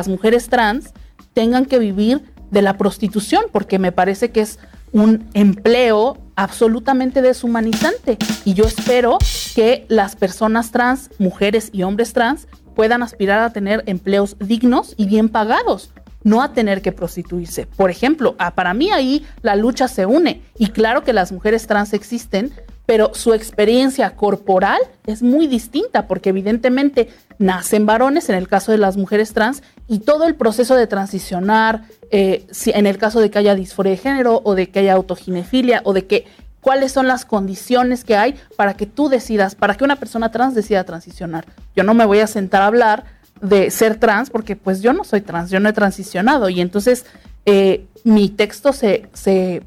mujeres 0.09 0.49
trans 0.49 0.93
tengan 1.35 1.67
que 1.67 1.79
vivir 1.79 2.23
de 2.51 2.63
la 2.63 2.79
prostitución, 2.79 3.45
porque 3.53 3.79
me 3.79 3.93
parece 3.93 4.31
que 4.31 4.41
es 4.41 4.59
un 4.93 5.29
empleo 5.35 6.17
absolutamente 6.35 7.21
deshumanizante. 7.21 8.17
Y 8.47 8.55
yo 8.55 8.65
espero 8.65 9.19
que 9.55 9.85
las 9.89 10.17
personas 10.17 10.71
trans, 10.71 11.11
mujeres 11.19 11.69
y 11.73 11.83
hombres 11.83 12.15
trans, 12.15 12.49
puedan 12.75 13.03
aspirar 13.03 13.41
a 13.41 13.53
tener 13.53 13.83
empleos 13.87 14.37
dignos 14.39 14.95
y 14.97 15.07
bien 15.07 15.29
pagados, 15.29 15.91
no 16.25 16.43
a 16.43 16.55
tener 16.55 16.81
que 16.81 16.93
prostituirse. 16.93 17.67
Por 17.67 17.91
ejemplo, 17.91 18.35
para 18.55 18.73
mí 18.73 18.91
ahí 18.91 19.27
la 19.43 19.57
lucha 19.57 19.89
se 19.89 20.07
une. 20.07 20.43
Y 20.57 20.69
claro 20.69 21.05
que 21.05 21.13
las 21.13 21.33
mujeres 21.33 21.67
trans 21.67 21.93
existen, 21.93 22.53
pero 22.89 23.11
su 23.13 23.35
experiencia 23.35 24.17
corporal 24.17 24.81
es 25.05 25.23
muy 25.23 25.47
distinta 25.47 26.07
porque 26.07 26.31
evidentemente 26.31 27.11
nacen 27.39 27.85
varones 27.85 28.31
en 28.31 28.35
el 28.35 28.49
caso 28.49 28.73
de 28.73 28.79
las 28.79 28.97
mujeres 28.97 29.35
trans 29.35 29.63
y 29.89 29.99
todo 29.99 30.25
el 30.25 30.37
proceso 30.37 30.75
de 30.75 30.87
transicionar, 30.87 31.83
eh, 32.11 32.47
si, 32.51 32.71
en 32.71 32.87
el 32.87 32.97
caso 32.97 33.21
de 33.21 33.31
que 33.31 33.41
haya 33.41 33.55
disforia 33.55 33.91
de 33.91 33.99
género 33.99 34.41
o 34.43 34.55
de 34.55 34.71
que 34.71 34.79
haya 34.79 34.95
autoginefilia 34.95 35.83
o 35.85 35.93
de 35.93 36.07
que 36.07 36.25
cuáles 36.63 36.91
son 36.91 37.07
las 37.07 37.27
condiciones 37.27 38.05
que 38.05 38.17
hay 38.17 38.37
para 38.57 38.73
que 38.73 38.87
tú 38.87 39.11
decidas, 39.11 39.55
para 39.55 39.75
que 39.75 39.85
una 39.85 39.97
persona 39.97 40.31
trans 40.31 40.55
decida 40.55 40.85
transicionar. 40.85 41.45
Yo 41.77 41.85
no 41.85 41.93
me 41.93 42.07
voy 42.07 42.21
a 42.21 42.27
sentar 42.27 42.63
a 42.63 42.69
hablar 42.69 43.05
de 43.43 43.71
ser 43.71 43.97
trans 43.97 44.31
porque 44.31 44.57
pues 44.57 44.81
yo 44.81 44.95
no 44.95 45.05
soy 45.05 45.21
trans, 45.21 45.51
yo 45.51 45.61
no 45.61 45.69
he 45.69 45.75
transicionado 45.75 46.49
y 46.49 46.63
entonces 46.63 47.05
eh, 47.45 47.85
mi 48.05 48.31
texto 48.31 48.73
se, 48.73 49.11
se, 49.13 49.63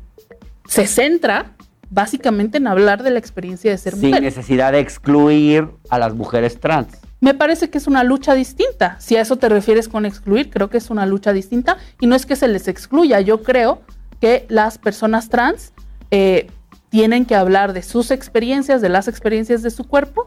se 0.67 0.87
centra 0.87 1.51
básicamente 1.91 2.57
en 2.57 2.67
hablar 2.67 3.03
de 3.03 3.11
la 3.11 3.19
experiencia 3.19 3.69
de 3.69 3.77
ser 3.77 3.95
mujer. 3.95 4.15
Sin 4.15 4.23
necesidad 4.23 4.71
de 4.71 4.79
excluir 4.79 5.67
a 5.89 5.99
las 5.99 6.15
mujeres 6.15 6.59
trans. 6.59 6.87
Me 7.19 7.35
parece 7.35 7.69
que 7.69 7.77
es 7.77 7.85
una 7.85 8.03
lucha 8.03 8.33
distinta. 8.33 8.95
Si 8.99 9.15
a 9.15 9.21
eso 9.21 9.35
te 9.35 9.47
refieres 9.47 9.87
con 9.87 10.05
excluir, 10.07 10.49
creo 10.49 10.69
que 10.69 10.77
es 10.77 10.89
una 10.89 11.05
lucha 11.05 11.33
distinta 11.33 11.77
y 11.99 12.07
no 12.07 12.15
es 12.15 12.25
que 12.25 12.35
se 12.35 12.47
les 12.47 12.67
excluya. 12.67 13.19
Yo 13.19 13.43
creo 13.43 13.81
que 14.19 14.47
las 14.49 14.79
personas 14.79 15.29
trans 15.29 15.73
eh, 16.09 16.47
tienen 16.89 17.25
que 17.25 17.35
hablar 17.35 17.73
de 17.73 17.83
sus 17.83 18.09
experiencias, 18.09 18.81
de 18.81 18.89
las 18.89 19.07
experiencias 19.07 19.61
de 19.61 19.69
su 19.69 19.83
cuerpo 19.83 20.25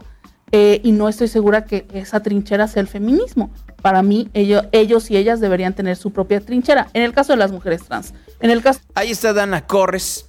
eh, 0.51 0.79
y 0.83 0.91
no 0.91 1.09
estoy 1.09 1.27
segura 1.27 1.65
que 1.65 1.87
esa 1.93 2.21
trinchera 2.21 2.67
sea 2.67 2.81
el 2.81 2.87
feminismo. 2.87 3.51
Para 3.81 4.03
mí, 4.03 4.29
ellos, 4.33 4.65
ellos 4.71 5.09
y 5.11 5.17
ellas 5.17 5.41
deberían 5.41 5.73
tener 5.73 5.97
su 5.97 6.11
propia 6.11 6.39
trinchera. 6.39 6.87
En 6.93 7.01
el 7.01 7.11
caso 7.11 7.33
de 7.33 7.37
las 7.37 7.51
mujeres 7.51 7.83
trans. 7.83 8.13
En 8.39 8.51
el 8.51 8.61
caso... 8.61 8.79
Ahí 8.93 9.11
está 9.11 9.33
Dana 9.33 9.65
Corres 9.65 10.27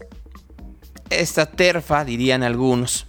esta 1.10 1.46
terfa, 1.46 2.04
dirían 2.04 2.42
algunos, 2.42 3.06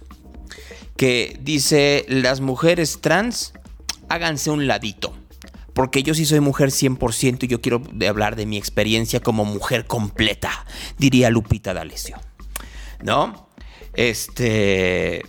que 0.96 1.38
dice 1.40 2.04
las 2.08 2.40
mujeres 2.40 3.00
trans 3.00 3.52
háganse 4.08 4.50
un 4.50 4.66
ladito. 4.66 5.14
porque 5.74 6.02
yo 6.02 6.12
sí 6.12 6.26
soy 6.26 6.40
mujer 6.40 6.70
100% 6.70 7.44
y 7.44 7.46
yo 7.46 7.60
quiero 7.60 7.80
hablar 8.08 8.34
de 8.34 8.46
mi 8.46 8.56
experiencia 8.56 9.20
como 9.20 9.44
mujer 9.44 9.86
completa, 9.86 10.66
diría 10.98 11.30
Lupita 11.30 11.72
D'Alessio. 11.72 12.16
¿No? 13.04 13.48
Este 13.94 15.22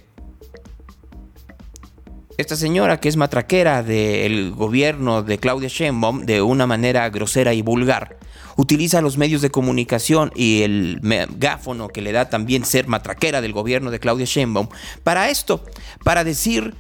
esta 2.40 2.56
señora 2.56 3.00
que 3.00 3.10
es 3.10 3.18
matraquera 3.18 3.84
del 3.84 4.52
gobierno 4.52 5.22
de 5.24 5.38
Claudia 5.38 5.68
Sheinbaum 5.68 6.26
de 6.26 6.42
una 6.42 6.66
manera 6.66 7.08
grosera 7.10 7.54
y 7.54 7.62
vulgar, 7.62 8.18
utiliza 8.60 9.00
los 9.00 9.18
medios 9.18 9.42
de 9.42 9.52
comunicación 9.52 10.34
y 10.36 10.64
el 10.64 11.00
megáfono 11.02 11.88
que 11.88 12.02
le 12.02 12.12
da 12.12 12.30
también 12.30 12.66
ser 12.66 12.90
matraquera 12.90 13.40
del 13.40 13.54
gobierno 13.54 13.90
de 13.90 14.02
Claudia 14.02 14.26
Sheinbaum 14.26 14.68
para 15.02 15.30
esto, 15.30 15.64
para 16.04 16.26
decir 16.26 16.76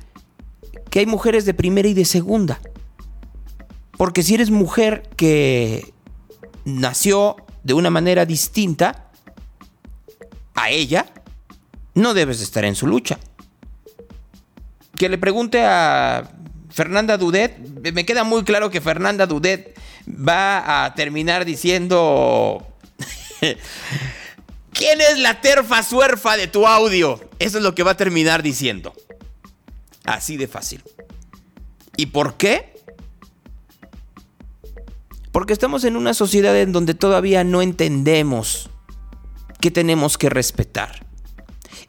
que 0.90 1.00
hay 1.00 1.06
mujeres 1.06 1.46
de 1.46 1.54
primera 1.54 1.88
y 1.88 1.94
de 1.94 2.04
segunda. 2.04 2.60
Porque 3.98 4.24
si 4.24 4.34
eres 4.36 4.52
mujer 4.52 5.10
que 5.16 5.94
nació 6.66 7.38
de 7.64 7.74
una 7.74 7.90
manera 7.90 8.26
distinta 8.26 9.10
a 10.56 10.72
ella, 10.72 11.06
no 11.94 12.14
debes 12.14 12.42
estar 12.42 12.66
en 12.66 12.76
su 12.76 12.88
lucha 12.88 13.20
que 14.98 15.08
le 15.08 15.18
pregunte 15.18 15.64
a 15.64 16.30
Fernanda 16.70 17.17
Dudet. 17.17 17.57
Me 17.93 18.05
queda 18.05 18.24
muy 18.24 18.43
claro 18.43 18.70
que 18.70 18.82
Fernanda 18.82 19.26
Dudet 19.26 19.78
va 20.07 20.86
a 20.86 20.95
terminar 20.95 21.45
diciendo... 21.45 22.65
¿Quién 24.72 25.01
es 25.01 25.17
la 25.20 25.41
terfa 25.41 25.84
suerfa 25.84 26.38
de 26.38 26.47
tu 26.47 26.65
audio? 26.65 27.20
Eso 27.39 27.57
es 27.57 27.63
lo 27.63 27.76
que 27.76 27.84
va 27.84 27.91
a 27.91 27.97
terminar 27.97 28.43
diciendo. 28.43 28.93
Así 30.05 30.38
de 30.38 30.47
fácil. 30.47 30.82
¿Y 31.97 32.07
por 32.07 32.38
qué? 32.38 32.74
Porque 35.32 35.53
estamos 35.53 35.84
en 35.84 35.97
una 35.97 36.13
sociedad 36.13 36.57
en 36.57 36.72
donde 36.72 36.93
todavía 36.93 37.43
no 37.43 37.61
entendemos 37.61 38.70
que 39.59 39.70
tenemos 39.70 40.17
que 40.17 40.30
respetar. 40.30 41.05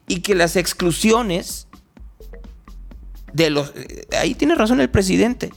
Y 0.07 0.19
que 0.19 0.35
las 0.35 0.55
exclusiones 0.57 1.67
de 3.33 3.49
los... 3.49 3.73
Ahí 4.17 4.35
tiene 4.35 4.55
razón 4.55 4.81
el 4.81 4.89
presidente. 4.89 5.51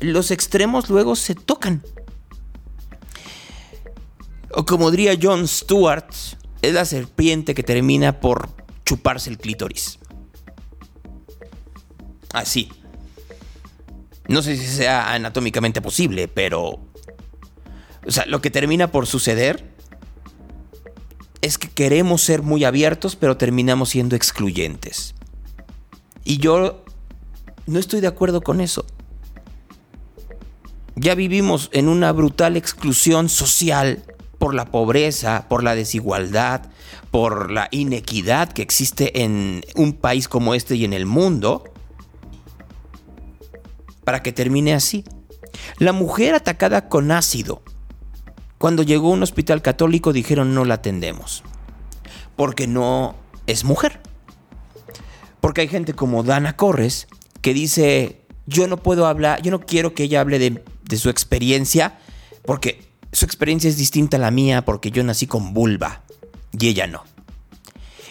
Los 0.00 0.30
extremos 0.30 0.90
luego 0.90 1.16
se 1.16 1.34
tocan. 1.34 1.82
O 4.50 4.64
como 4.64 4.90
diría 4.90 5.18
John 5.20 5.46
Stewart, 5.46 6.10
es 6.62 6.72
la 6.72 6.84
serpiente 6.84 7.54
que 7.54 7.62
termina 7.62 8.20
por 8.20 8.48
chuparse 8.84 9.30
el 9.30 9.38
clítoris. 9.38 9.98
Así. 12.32 12.70
No 14.28 14.42
sé 14.42 14.56
si 14.56 14.66
sea 14.66 15.12
anatómicamente 15.12 15.80
posible, 15.80 16.28
pero... 16.28 16.80
O 18.06 18.10
sea, 18.10 18.24
lo 18.26 18.40
que 18.40 18.50
termina 18.50 18.90
por 18.90 19.06
suceder 19.06 19.74
es 21.40 21.58
que 21.58 21.68
queremos 21.68 22.22
ser 22.22 22.42
muy 22.42 22.64
abiertos, 22.64 23.16
pero 23.16 23.36
terminamos 23.36 23.90
siendo 23.90 24.16
excluyentes. 24.16 25.14
Y 26.24 26.38
yo 26.38 26.84
no 27.68 27.78
estoy 27.78 28.00
de 28.00 28.06
acuerdo 28.06 28.40
con 28.40 28.60
eso. 28.60 28.86
Ya 30.96 31.14
vivimos 31.14 31.68
en 31.72 31.86
una 31.86 32.10
brutal 32.12 32.56
exclusión 32.56 33.28
social 33.28 34.02
por 34.38 34.54
la 34.54 34.64
pobreza, 34.64 35.46
por 35.48 35.62
la 35.62 35.74
desigualdad, 35.74 36.62
por 37.10 37.50
la 37.50 37.68
inequidad 37.70 38.50
que 38.50 38.62
existe 38.62 39.22
en 39.22 39.62
un 39.76 39.92
país 39.92 40.28
como 40.28 40.54
este 40.54 40.76
y 40.76 40.84
en 40.84 40.94
el 40.94 41.04
mundo, 41.04 41.64
para 44.02 44.22
que 44.22 44.32
termine 44.32 44.74
así. 44.74 45.04
La 45.76 45.92
mujer 45.92 46.34
atacada 46.34 46.88
con 46.88 47.10
ácido. 47.10 47.62
Cuando 48.56 48.82
llegó 48.82 49.10
a 49.10 49.14
un 49.14 49.22
hospital 49.22 49.60
católico 49.60 50.12
dijeron 50.12 50.54
no 50.54 50.64
la 50.64 50.74
atendemos, 50.74 51.44
porque 52.34 52.66
no 52.66 53.14
es 53.46 53.64
mujer. 53.64 54.00
Porque 55.40 55.60
hay 55.60 55.68
gente 55.68 55.92
como 55.92 56.22
Dana 56.22 56.56
Corres 56.56 57.06
que 57.40 57.54
dice, 57.54 58.20
yo 58.46 58.66
no 58.66 58.78
puedo 58.78 59.06
hablar, 59.06 59.42
yo 59.42 59.50
no 59.50 59.60
quiero 59.60 59.94
que 59.94 60.04
ella 60.04 60.20
hable 60.20 60.38
de, 60.38 60.96
su 60.96 61.10
experiencia, 61.10 61.98
porque 62.44 62.82
su 63.12 63.24
experiencia 63.24 63.68
es 63.68 63.76
distinta 63.76 64.16
a 64.16 64.20
la 64.20 64.30
mía, 64.30 64.64
porque 64.64 64.90
yo 64.90 65.04
nací 65.04 65.26
con 65.26 65.52
vulva 65.52 66.02
y 66.58 66.68
ella 66.68 66.86
no. 66.86 67.04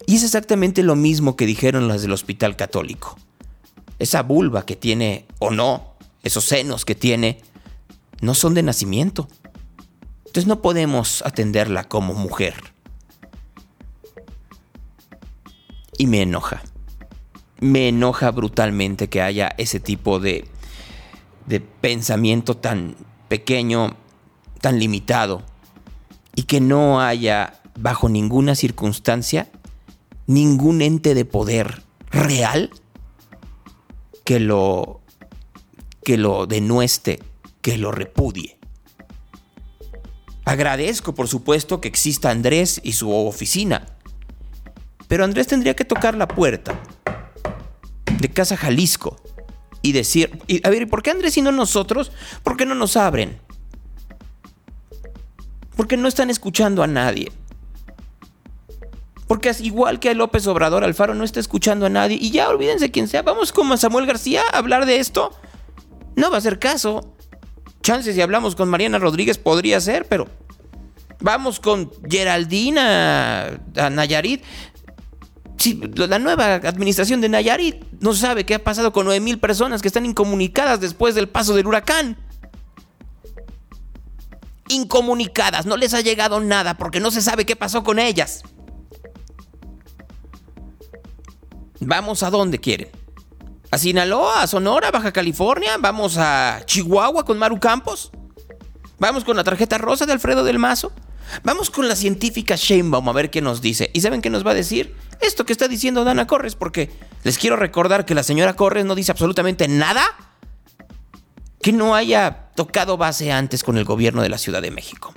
Y 0.06 0.16
es 0.16 0.24
exactamente 0.24 0.84
lo 0.84 0.96
mismo 0.96 1.36
que 1.36 1.46
dijeron 1.46 1.88
las 1.88 2.02
del 2.02 2.14
Hospital 2.14 2.56
Católico. 2.56 3.18
Esa 4.00 4.22
vulva 4.22 4.66
que 4.66 4.76
tiene 4.76 5.26
o 5.40 5.50
no, 5.50 5.96
esos 6.24 6.46
senos 6.46 6.86
que 6.86 6.96
tiene, 6.96 7.42
no 8.22 8.34
son 8.36 8.54
de 8.54 8.64
nacimiento. 8.64 9.28
Entonces 10.20 10.46
no 10.46 10.62
podemos 10.62 11.24
atenderla 11.26 11.86
como 11.86 12.14
mujer. 12.14 12.54
Y 15.98 16.06
me 16.06 16.22
enoja 16.22 16.62
me 17.60 17.90
enoja 17.90 18.32
brutalmente 18.32 19.10
que 19.10 19.22
haya 19.22 19.54
ese 19.58 19.80
tipo 19.80 20.20
de, 20.20 20.48
de 21.46 21.60
pensamiento 21.60 22.56
tan 22.56 22.96
pequeño, 23.28 23.96
tan 24.62 24.80
limitado, 24.80 25.44
y 26.36 26.44
que 26.44 26.62
no 26.62 27.02
haya 27.02 27.60
bajo 27.80 28.10
ninguna 28.10 28.56
circunstancia 28.56 29.50
ningún 30.28 30.82
ente 30.82 31.16
de 31.16 31.26
poder 31.26 31.84
real 32.12 32.70
que 34.24 34.40
lo 34.40 35.02
que 36.04 36.18
lo 36.18 36.48
denueste, 36.48 37.22
que 37.62 37.78
lo 37.78 37.92
repudie. 37.92 38.58
Agradezco, 40.46 41.14
por 41.14 41.28
supuesto, 41.28 41.82
que 41.82 41.90
exista 41.90 42.30
Andrés 42.30 42.80
y 42.82 42.94
su 42.94 43.12
oficina. 43.12 43.86
Pero 45.10 45.26
Andrés 45.26 45.48
tendría 45.48 45.76
que 45.76 45.84
tocar 45.84 46.16
la 46.16 46.28
puerta 46.28 46.82
de 48.20 48.30
Casa 48.30 48.58
Jalisco 48.58 49.18
y 49.82 49.92
decir, 49.92 50.40
a 50.64 50.70
ver, 50.70 50.88
¿por 50.90 51.04
qué 51.04 51.12
Andrés 51.12 51.38
y 51.38 51.42
no 51.42 51.52
nosotros? 51.52 52.12
¿Por 52.44 52.58
qué 52.58 52.66
no 52.66 52.76
nos 52.76 52.98
abren? 52.98 53.40
Porque 55.76 55.98
no 55.98 56.08
están 56.08 56.30
escuchando 56.30 56.84
a 56.84 56.88
nadie. 56.88 57.32
Porque 59.28 59.50
es 59.50 59.62
igual 59.62 60.00
que 60.00 60.10
a 60.10 60.14
López 60.14 60.48
Obrador, 60.48 60.84
Alfaro 60.84 61.14
no 61.14 61.24
está 61.24 61.40
escuchando 61.40 61.86
a 61.86 61.90
nadie. 61.90 62.18
Y 62.20 62.32
ya 62.32 62.50
olvídense 62.50 62.92
quién 62.92 63.08
sea. 63.08 63.22
Vamos 63.22 63.52
con 63.52 63.78
Samuel 63.78 64.06
García 64.06 64.42
a 64.52 64.58
hablar 64.58 64.86
de 64.86 65.00
esto. 65.00 65.32
No 66.16 66.30
va 66.30 66.36
a 66.36 66.40
hacer 66.40 66.60
caso. 66.60 67.14
Chances 67.84 68.16
si 68.16 68.22
hablamos 68.22 68.56
con 68.56 68.70
Mariana 68.70 69.00
Rodríguez 69.00 69.38
podría 69.38 69.80
ser, 69.80 70.06
pero 70.08 70.28
vamos 71.20 71.60
con 71.60 71.92
Geraldina 72.10 73.60
a 73.76 73.90
Nayarit 73.90 74.44
la 75.96 76.20
nueva 76.20 76.56
administración 76.56 77.22
de 77.22 77.30
Nayarit 77.30 77.84
no 78.00 78.14
sabe 78.14 78.46
qué 78.46 78.56
ha 78.56 78.64
pasado 78.64 78.94
con 78.94 79.06
9 79.06 79.20
mil 79.20 79.40
personas 79.40 79.82
que 79.82 79.88
están 79.88 80.06
incomunicadas 80.06 80.80
después 80.80 81.16
del 81.16 81.28
paso 81.28 81.56
del 81.56 81.68
huracán. 81.68 82.18
Incomunicadas, 84.70 85.66
no 85.66 85.78
les 85.78 85.94
ha 85.94 86.02
llegado 86.02 86.40
nada 86.40 86.78
porque 86.78 87.00
no 87.00 87.12
se 87.12 87.22
sabe 87.22 87.46
qué 87.46 87.56
pasó 87.56 87.84
con 87.84 88.00
ellas. 88.00 88.44
Vamos 91.80 92.24
a 92.24 92.30
dónde 92.30 92.60
quieren. 92.60 92.90
¿A 93.70 93.78
Sinaloa, 93.78 94.42
a 94.42 94.48
Sonora, 94.48 94.92
Baja 94.92 95.12
California? 95.12 95.78
¿Vamos 95.80 96.18
a 96.18 96.62
Chihuahua 96.66 97.26
con 97.26 97.38
Maru 97.38 97.60
Campos? 97.60 98.12
¿Vamos 99.00 99.24
con 99.24 99.38
la 99.38 99.44
tarjeta 99.44 99.78
rosa 99.78 100.06
de 100.06 100.14
Alfredo 100.14 100.44
del 100.44 100.58
Mazo? 100.58 100.92
Vamos 101.44 101.70
con 101.70 101.88
la 101.88 101.96
científica 101.96 102.56
Sheinbaum 102.56 103.10
a 103.10 103.14
ver 103.14 103.30
qué 103.30 103.42
nos 103.42 103.62
dice. 103.62 103.92
¿Y 103.94 104.02
saben 104.02 104.22
qué 104.22 104.30
nos 104.30 104.46
va 104.46 104.52
a 104.52 104.56
decir? 104.56 104.96
Esto 105.22 105.46
que 105.46 105.54
está 105.54 105.68
diciendo 105.68 106.04
Dana 106.04 106.28
Corres, 106.28 106.56
porque 106.56 106.90
les 107.24 107.38
quiero 107.38 107.56
recordar 107.56 108.06
que 108.06 108.16
la 108.16 108.24
señora 108.24 108.56
Corres 108.56 108.86
no 108.86 108.96
dice 108.96 109.12
absolutamente 109.12 109.68
nada 109.68 110.04
que 111.62 111.72
no 111.74 111.96
haya 111.96 112.50
tocado 112.56 112.98
base 112.98 113.32
antes 113.32 113.64
con 113.64 113.78
el 113.78 113.86
gobierno 113.86 114.22
de 114.22 114.30
la 114.30 114.38
Ciudad 114.38 114.62
de 114.62 114.72
México. 114.72 115.14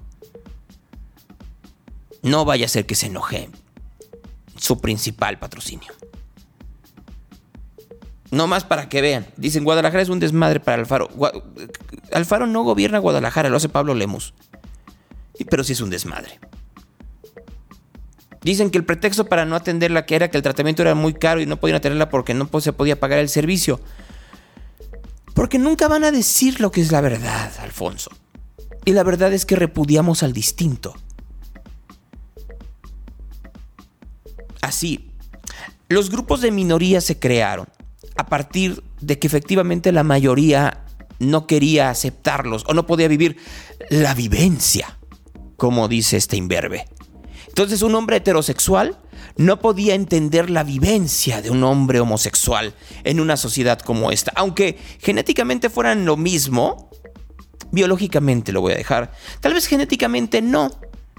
No 2.23 2.45
vaya 2.45 2.67
a 2.67 2.69
ser 2.69 2.87
que 2.87 2.95
se 2.95 3.07
enoje 3.07 3.51
su 4.57 4.81
principal 4.81 5.39
patrocinio. 5.39 5.93
No 8.31 8.47
más 8.47 8.65
para 8.65 8.89
que 8.89 9.01
vean. 9.01 9.27
Dicen, 9.37 9.65
Guadalajara 9.65 10.03
es 10.03 10.09
un 10.09 10.21
desmadre 10.21 10.61
para 10.61 10.81
Alfaro. 10.81 11.09
Alfaro 12.13 12.47
no 12.47 12.63
gobierna 12.63 12.99
Guadalajara, 12.99 13.49
lo 13.49 13.57
hace 13.57 13.69
Pablo 13.69 13.95
Lemus 13.95 14.35
pero 15.45 15.65
sí 15.65 15.73
es 15.73 15.81
un 15.81 15.91
desmadre. 15.91 16.39
Dicen 18.43 18.71
que 18.71 18.79
el 18.79 18.85
pretexto 18.85 19.27
para 19.27 19.45
no 19.45 19.55
atenderla 19.55 20.07
que 20.07 20.17
era 20.17 20.31
que 20.31 20.37
el 20.37 20.43
tratamiento 20.43 20.83
era 20.83 20.95
muy 20.95 21.13
caro 21.15 21.41
y 21.41 21.47
no 21.47 21.59
podían 21.59 21.77
atenderla 21.77 22.09
porque 22.09 22.33
no 22.33 22.49
se 22.61 22.73
podía 22.73 22.99
pagar 22.99 23.19
el 23.19 23.29
servicio. 23.29 23.81
Porque 25.35 25.59
nunca 25.59 25.89
van 25.89 26.05
a 26.05 26.11
decir 26.11 26.61
lo 26.61 26.71
que 26.71 26.81
es 26.81 26.91
la 26.91 27.01
verdad, 27.01 27.53
Alfonso. 27.61 28.11
Y 28.85 28.93
la 28.93 29.03
verdad 29.03 29.33
es 29.33 29.45
que 29.45 29.57
repudiamos 29.57 30.23
al 30.23 30.33
distinto. 30.33 30.95
Así, 34.63 35.11
los 35.89 36.11
grupos 36.11 36.41
de 36.41 36.51
minoría 36.51 37.01
se 37.01 37.19
crearon 37.19 37.67
a 38.17 38.27
partir 38.27 38.83
de 39.01 39.19
que 39.19 39.27
efectivamente 39.27 39.93
la 39.93 40.03
mayoría 40.03 40.85
no 41.19 41.47
quería 41.47 41.91
aceptarlos 41.91 42.65
o 42.67 42.75
no 42.75 42.87
podía 42.87 43.09
vivir 43.09 43.37
la 43.91 44.15
vivencia, 44.15 44.99
como 45.57 45.89
dice 45.89 46.17
este 46.17 46.37
imberbe. 46.37 46.87
Entonces 47.51 47.83
un 47.83 47.95
hombre 47.97 48.17
heterosexual 48.17 48.97
no 49.37 49.59
podía 49.59 49.95
entender 49.95 50.51
la 50.51 50.63
vivencia 50.63 51.43
de 51.43 51.51
un 51.51 51.65
hombre 51.65 51.99
homosexual 51.99 52.75
en 53.03 53.19
una 53.19 53.37
sociedad 53.37 53.81
como 53.81 54.13
esta. 54.13 54.33
Aunque 54.37 54.79
genéticamente 55.01 55.69
fueran 55.69 56.05
lo 56.05 56.17
mismo, 56.17 56.91
biológicamente 57.73 58.53
lo 58.53 58.61
voy 58.61 58.75
a 58.75 58.77
dejar. 58.77 59.13
Tal 59.41 59.53
vez 59.53 59.67
genéticamente 59.67 60.41
no. 60.43 60.71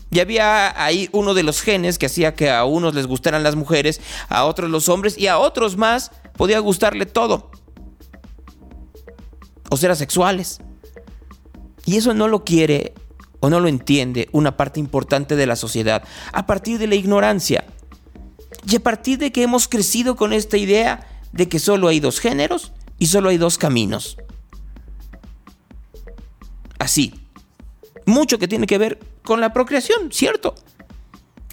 Y 0.10 0.20
había 0.20 0.82
ahí 0.82 1.10
uno 1.12 1.34
de 1.34 1.44
los 1.44 1.62
genes 1.62 1.98
que 1.98 2.06
hacía 2.06 2.34
que 2.34 2.50
a 2.50 2.64
unos 2.64 2.96
les 2.96 3.08
gustaran 3.08 3.44
las 3.44 3.56
mujeres, 3.56 4.00
a 4.30 4.46
otros 4.46 4.70
los 4.70 4.88
hombres 4.88 5.18
y 5.18 5.28
a 5.28 5.38
otros 5.38 5.76
más 5.76 6.12
podía 6.38 6.60
gustarle 6.60 7.06
todo. 7.06 7.52
O 9.70 9.76
ser 9.76 9.92
asexuales. 9.92 10.60
Y 11.86 11.98
eso 11.98 12.14
no 12.14 12.30
lo 12.30 12.46
quiere 12.46 12.94
o 13.42 13.50
no 13.50 13.60
lo 13.60 13.68
entiende 13.68 14.30
una 14.32 14.56
parte 14.56 14.80
importante 14.80 15.36
de 15.36 15.46
la 15.46 15.58
sociedad 15.58 16.04
a 16.32 16.46
partir 16.46 16.78
de 16.78 16.88
la 16.88 16.96
ignorancia. 16.96 17.66
Y 18.70 18.78
a 18.78 18.80
partir 18.80 19.18
de 19.18 19.32
que 19.32 19.44
hemos 19.44 19.68
crecido 19.68 20.16
con 20.16 20.32
esta 20.32 20.58
idea 20.58 21.08
de 21.34 21.50
que 21.50 21.60
solo 21.60 21.88
hay 21.90 22.00
dos 22.00 22.20
géneros 22.20 22.72
y 23.00 23.08
solo 23.08 23.30
hay 23.30 23.38
dos 23.38 23.58
caminos. 23.58 24.18
Así. 26.80 27.14
Mucho 28.06 28.40
que 28.40 28.48
tiene 28.48 28.68
que 28.68 28.78
ver 28.78 29.00
con 29.24 29.42
la 29.42 29.54
procreación, 29.54 30.12
¿cierto? 30.12 30.56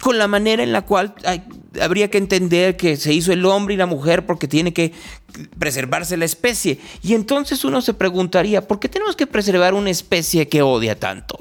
Con 0.01 0.17
la 0.17 0.27
manera 0.27 0.63
en 0.63 0.71
la 0.71 0.85
cual 0.85 1.15
habría 1.81 2.09
que 2.09 2.17
entender 2.17 2.77
que 2.77 2.97
se 2.97 3.13
hizo 3.13 3.31
el 3.31 3.45
hombre 3.45 3.73
y 3.73 3.77
la 3.77 3.85
mujer 3.85 4.25
porque 4.25 4.47
tiene 4.47 4.73
que 4.73 4.93
preservarse 5.57 6.17
la 6.17 6.25
especie. 6.25 6.79
Y 7.01 7.13
entonces 7.13 7.63
uno 7.63 7.81
se 7.81 7.93
preguntaría, 7.93 8.67
¿por 8.67 8.79
qué 8.79 8.89
tenemos 8.89 9.15
que 9.15 9.27
preservar 9.27 9.73
una 9.73 9.89
especie 9.89 10.47
que 10.47 10.61
odia 10.61 10.99
tanto? 10.99 11.39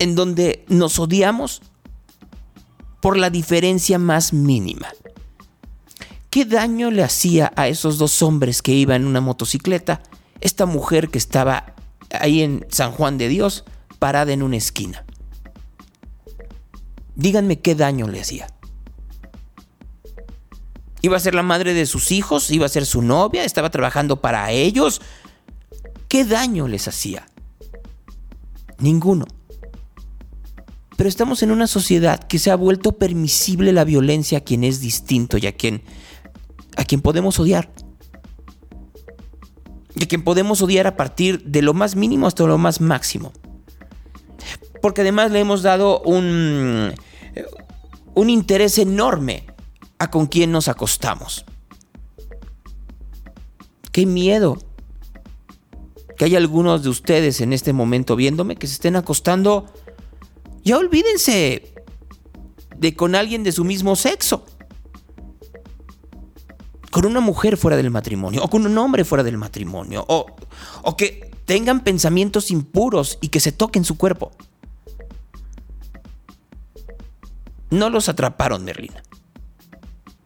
En 0.00 0.16
donde 0.16 0.64
nos 0.68 0.98
odiamos 0.98 1.62
por 3.00 3.16
la 3.16 3.30
diferencia 3.30 3.98
más 3.98 4.32
mínima. 4.32 4.88
¿Qué 6.30 6.44
daño 6.44 6.90
le 6.90 7.04
hacía 7.04 7.52
a 7.54 7.68
esos 7.68 7.98
dos 7.98 8.22
hombres 8.22 8.62
que 8.62 8.72
iban 8.72 9.02
en 9.02 9.08
una 9.08 9.20
motocicleta 9.20 10.02
esta 10.40 10.64
mujer 10.64 11.10
que 11.10 11.18
estaba 11.18 11.74
ahí 12.10 12.40
en 12.42 12.66
San 12.70 12.92
Juan 12.92 13.18
de 13.18 13.28
Dios 13.28 13.64
parada 13.98 14.32
en 14.32 14.42
una 14.42 14.56
esquina? 14.56 15.04
Díganme 17.14 17.60
qué 17.60 17.74
daño 17.74 18.08
le 18.08 18.20
hacía. 18.20 18.48
¿Iba 21.02 21.18
a 21.18 21.20
ser 21.20 21.34
la 21.34 21.42
madre 21.42 21.74
de 21.74 21.84
sus 21.84 22.10
hijos? 22.10 22.50
¿Iba 22.50 22.66
a 22.66 22.70
ser 22.70 22.86
su 22.86 23.02
novia? 23.02 23.44
¿Estaba 23.44 23.70
trabajando 23.70 24.20
para 24.20 24.50
ellos? 24.50 25.02
¿Qué 26.08 26.24
daño 26.24 26.68
les 26.68 26.88
hacía? 26.88 27.26
Ninguno. 28.78 29.26
Pero 31.00 31.08
estamos 31.08 31.42
en 31.42 31.50
una 31.50 31.66
sociedad 31.66 32.22
que 32.24 32.38
se 32.38 32.50
ha 32.50 32.56
vuelto 32.56 32.98
permisible 32.98 33.72
la 33.72 33.84
violencia 33.84 34.36
a 34.36 34.40
quien 34.42 34.64
es 34.64 34.82
distinto 34.82 35.38
y 35.38 35.46
a 35.46 35.52
quien, 35.52 35.80
a 36.76 36.84
quien 36.84 37.00
podemos 37.00 37.40
odiar. 37.40 37.70
Y 39.94 40.04
a 40.04 40.06
quien 40.06 40.22
podemos 40.22 40.60
odiar 40.60 40.86
a 40.86 40.98
partir 40.98 41.42
de 41.44 41.62
lo 41.62 41.72
más 41.72 41.96
mínimo 41.96 42.26
hasta 42.26 42.44
lo 42.44 42.58
más 42.58 42.82
máximo. 42.82 43.32
Porque 44.82 45.00
además 45.00 45.30
le 45.30 45.40
hemos 45.40 45.62
dado 45.62 46.02
un, 46.02 46.92
un 48.12 48.28
interés 48.28 48.76
enorme 48.76 49.46
a 49.98 50.10
con 50.10 50.26
quien 50.26 50.52
nos 50.52 50.68
acostamos. 50.68 51.46
Qué 53.90 54.04
miedo 54.04 54.58
que 56.18 56.26
hay 56.26 56.36
algunos 56.36 56.82
de 56.82 56.90
ustedes 56.90 57.40
en 57.40 57.54
este 57.54 57.72
momento 57.72 58.16
viéndome 58.16 58.56
que 58.56 58.66
se 58.66 58.74
estén 58.74 58.96
acostando 58.96 59.64
ya 60.64 60.78
olvídense 60.78 61.74
de 62.80 62.94
con 62.94 63.14
alguien 63.14 63.44
de 63.44 63.52
su 63.52 63.64
mismo 63.64 63.94
sexo. 63.94 64.44
Con 66.90 67.06
una 67.06 67.20
mujer 67.20 67.56
fuera 67.56 67.76
del 67.76 67.90
matrimonio, 67.90 68.42
o 68.42 68.50
con 68.50 68.66
un 68.66 68.76
hombre 68.76 69.04
fuera 69.04 69.22
del 69.22 69.36
matrimonio, 69.36 70.04
o, 70.08 70.96
que 70.96 71.30
tengan 71.44 71.84
pensamientos 71.84 72.50
impuros 72.50 73.18
y 73.20 73.28
que 73.28 73.38
se 73.38 73.52
toquen 73.52 73.84
su 73.84 73.96
cuerpo. 73.96 74.32
No 77.70 77.90
los 77.90 78.08
atraparon, 78.08 78.64
Merlina. 78.64 79.02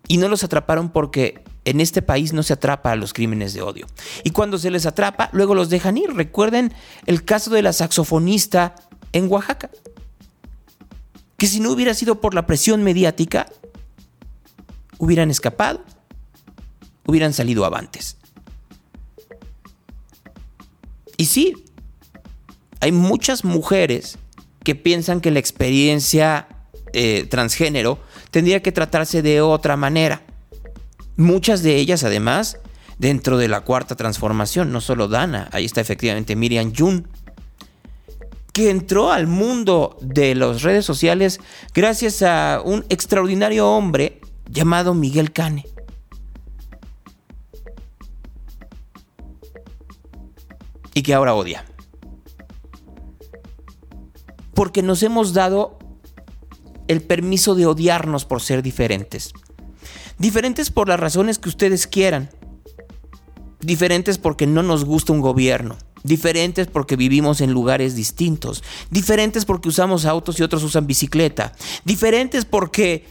Y 0.09 0.17
no 0.17 0.29
los 0.29 0.43
atraparon 0.43 0.91
porque 0.91 1.45
en 1.67 1.81
este 1.81 2.01
país 2.01 2.33
no 2.33 2.43
se 2.43 2.55
atrapa 2.55 2.93
a 2.93 2.97
los 2.97 3.13
crímenes 3.13 3.53
de 3.53 3.61
odio. 3.61 3.87
Y 4.23 4.31
cuando 4.31 4.57
se 4.57 4.71
les 4.71 4.87
atrapa, 4.87 5.29
luego 5.33 5.55
los 5.55 5.69
dejan 5.69 5.99
ir. 5.99 6.15
Recuerden 6.15 6.73
el 7.05 7.25
caso 7.25 7.51
de 7.51 7.63
la 7.63 7.75
saxofonista 7.75 8.75
en 9.13 9.31
Oaxaca 9.31 9.71
que 11.37 11.47
si 11.47 11.61
no 11.61 11.71
hubiera 11.71 11.95
sido 11.95 12.21
por 12.21 12.35
la 12.35 12.47
presión 12.47 12.83
mediática, 12.83 13.47
hubieran 14.99 15.31
escapado, 15.31 15.83
hubieran 17.07 17.33
salido 17.33 17.65
avantes. 17.65 18.17
Y 21.17 21.27
sí, 21.27 21.65
hay 22.81 22.93
muchas 22.93 23.45
mujeres 23.45 24.19
que 24.63 24.75
piensan 24.75 25.21
que 25.21 25.31
la 25.31 25.39
experiencia 25.39 26.49
eh, 26.93 27.27
transgénero 27.29 27.99
tendría 28.31 28.63
que 28.63 28.73
tratarse 28.73 29.23
de 29.23 29.41
otra 29.41 29.77
manera. 29.77 30.23
Muchas 31.17 31.63
de 31.63 31.77
ellas, 31.77 32.03
además, 32.05 32.59
dentro 32.99 33.39
de 33.39 33.49
la 33.49 33.61
cuarta 33.61 33.95
transformación, 33.95 34.73
no 34.73 34.81
solo 34.81 35.09
Dana, 35.09 35.49
ahí 35.53 35.65
está 35.65 35.81
efectivamente 35.81 36.37
Miriam 36.37 36.73
Jun, 36.77 37.09
que 38.55 38.71
entró 38.71 39.11
al 39.11 39.27
mundo 39.27 39.99
de 40.01 40.37
las 40.37 40.63
redes 40.63 40.85
sociales 40.85 41.41
gracias 41.75 42.23
a 42.23 42.63
un 42.65 42.87
extraordinario 42.89 43.69
hombre 43.69 44.21
llamado 44.49 44.95
Miguel 44.95 45.33
Cane. 45.33 45.67
Y 50.95 51.03
que 51.03 51.13
ahora 51.13 51.35
odia. 51.35 51.65
Porque 54.55 54.83
nos 54.83 55.03
hemos 55.03 55.33
dado 55.33 55.77
el 56.87 57.03
permiso 57.03 57.57
de 57.57 57.67
odiarnos 57.67 58.25
por 58.25 58.41
ser 58.41 58.63
diferentes. 58.63 59.33
Diferentes 60.17 60.71
por 60.71 60.89
las 60.89 61.01
razones 61.01 61.41
que 61.41 61.49
ustedes 61.49 61.89
quieran. 61.89 62.31
Diferentes 63.59 64.17
porque 64.17 64.47
no 64.47 64.63
nos 64.63 64.85
gusta 64.85 65.13
un 65.13 65.21
gobierno 65.21 65.77
diferentes 66.05 66.69
porque 66.69 66.95
vivimos 66.95 67.41
en 67.41 67.51
lugares 67.51 67.97
distintos, 67.97 68.63
diferentes 68.91 69.45
porque 69.45 69.69
usamos 69.69 70.05
autos 70.05 70.39
y 70.39 70.45
otros 70.45 70.63
usan 70.63 70.87
bicicleta, 70.87 71.53
diferentes 71.85 72.45
porque 72.45 73.07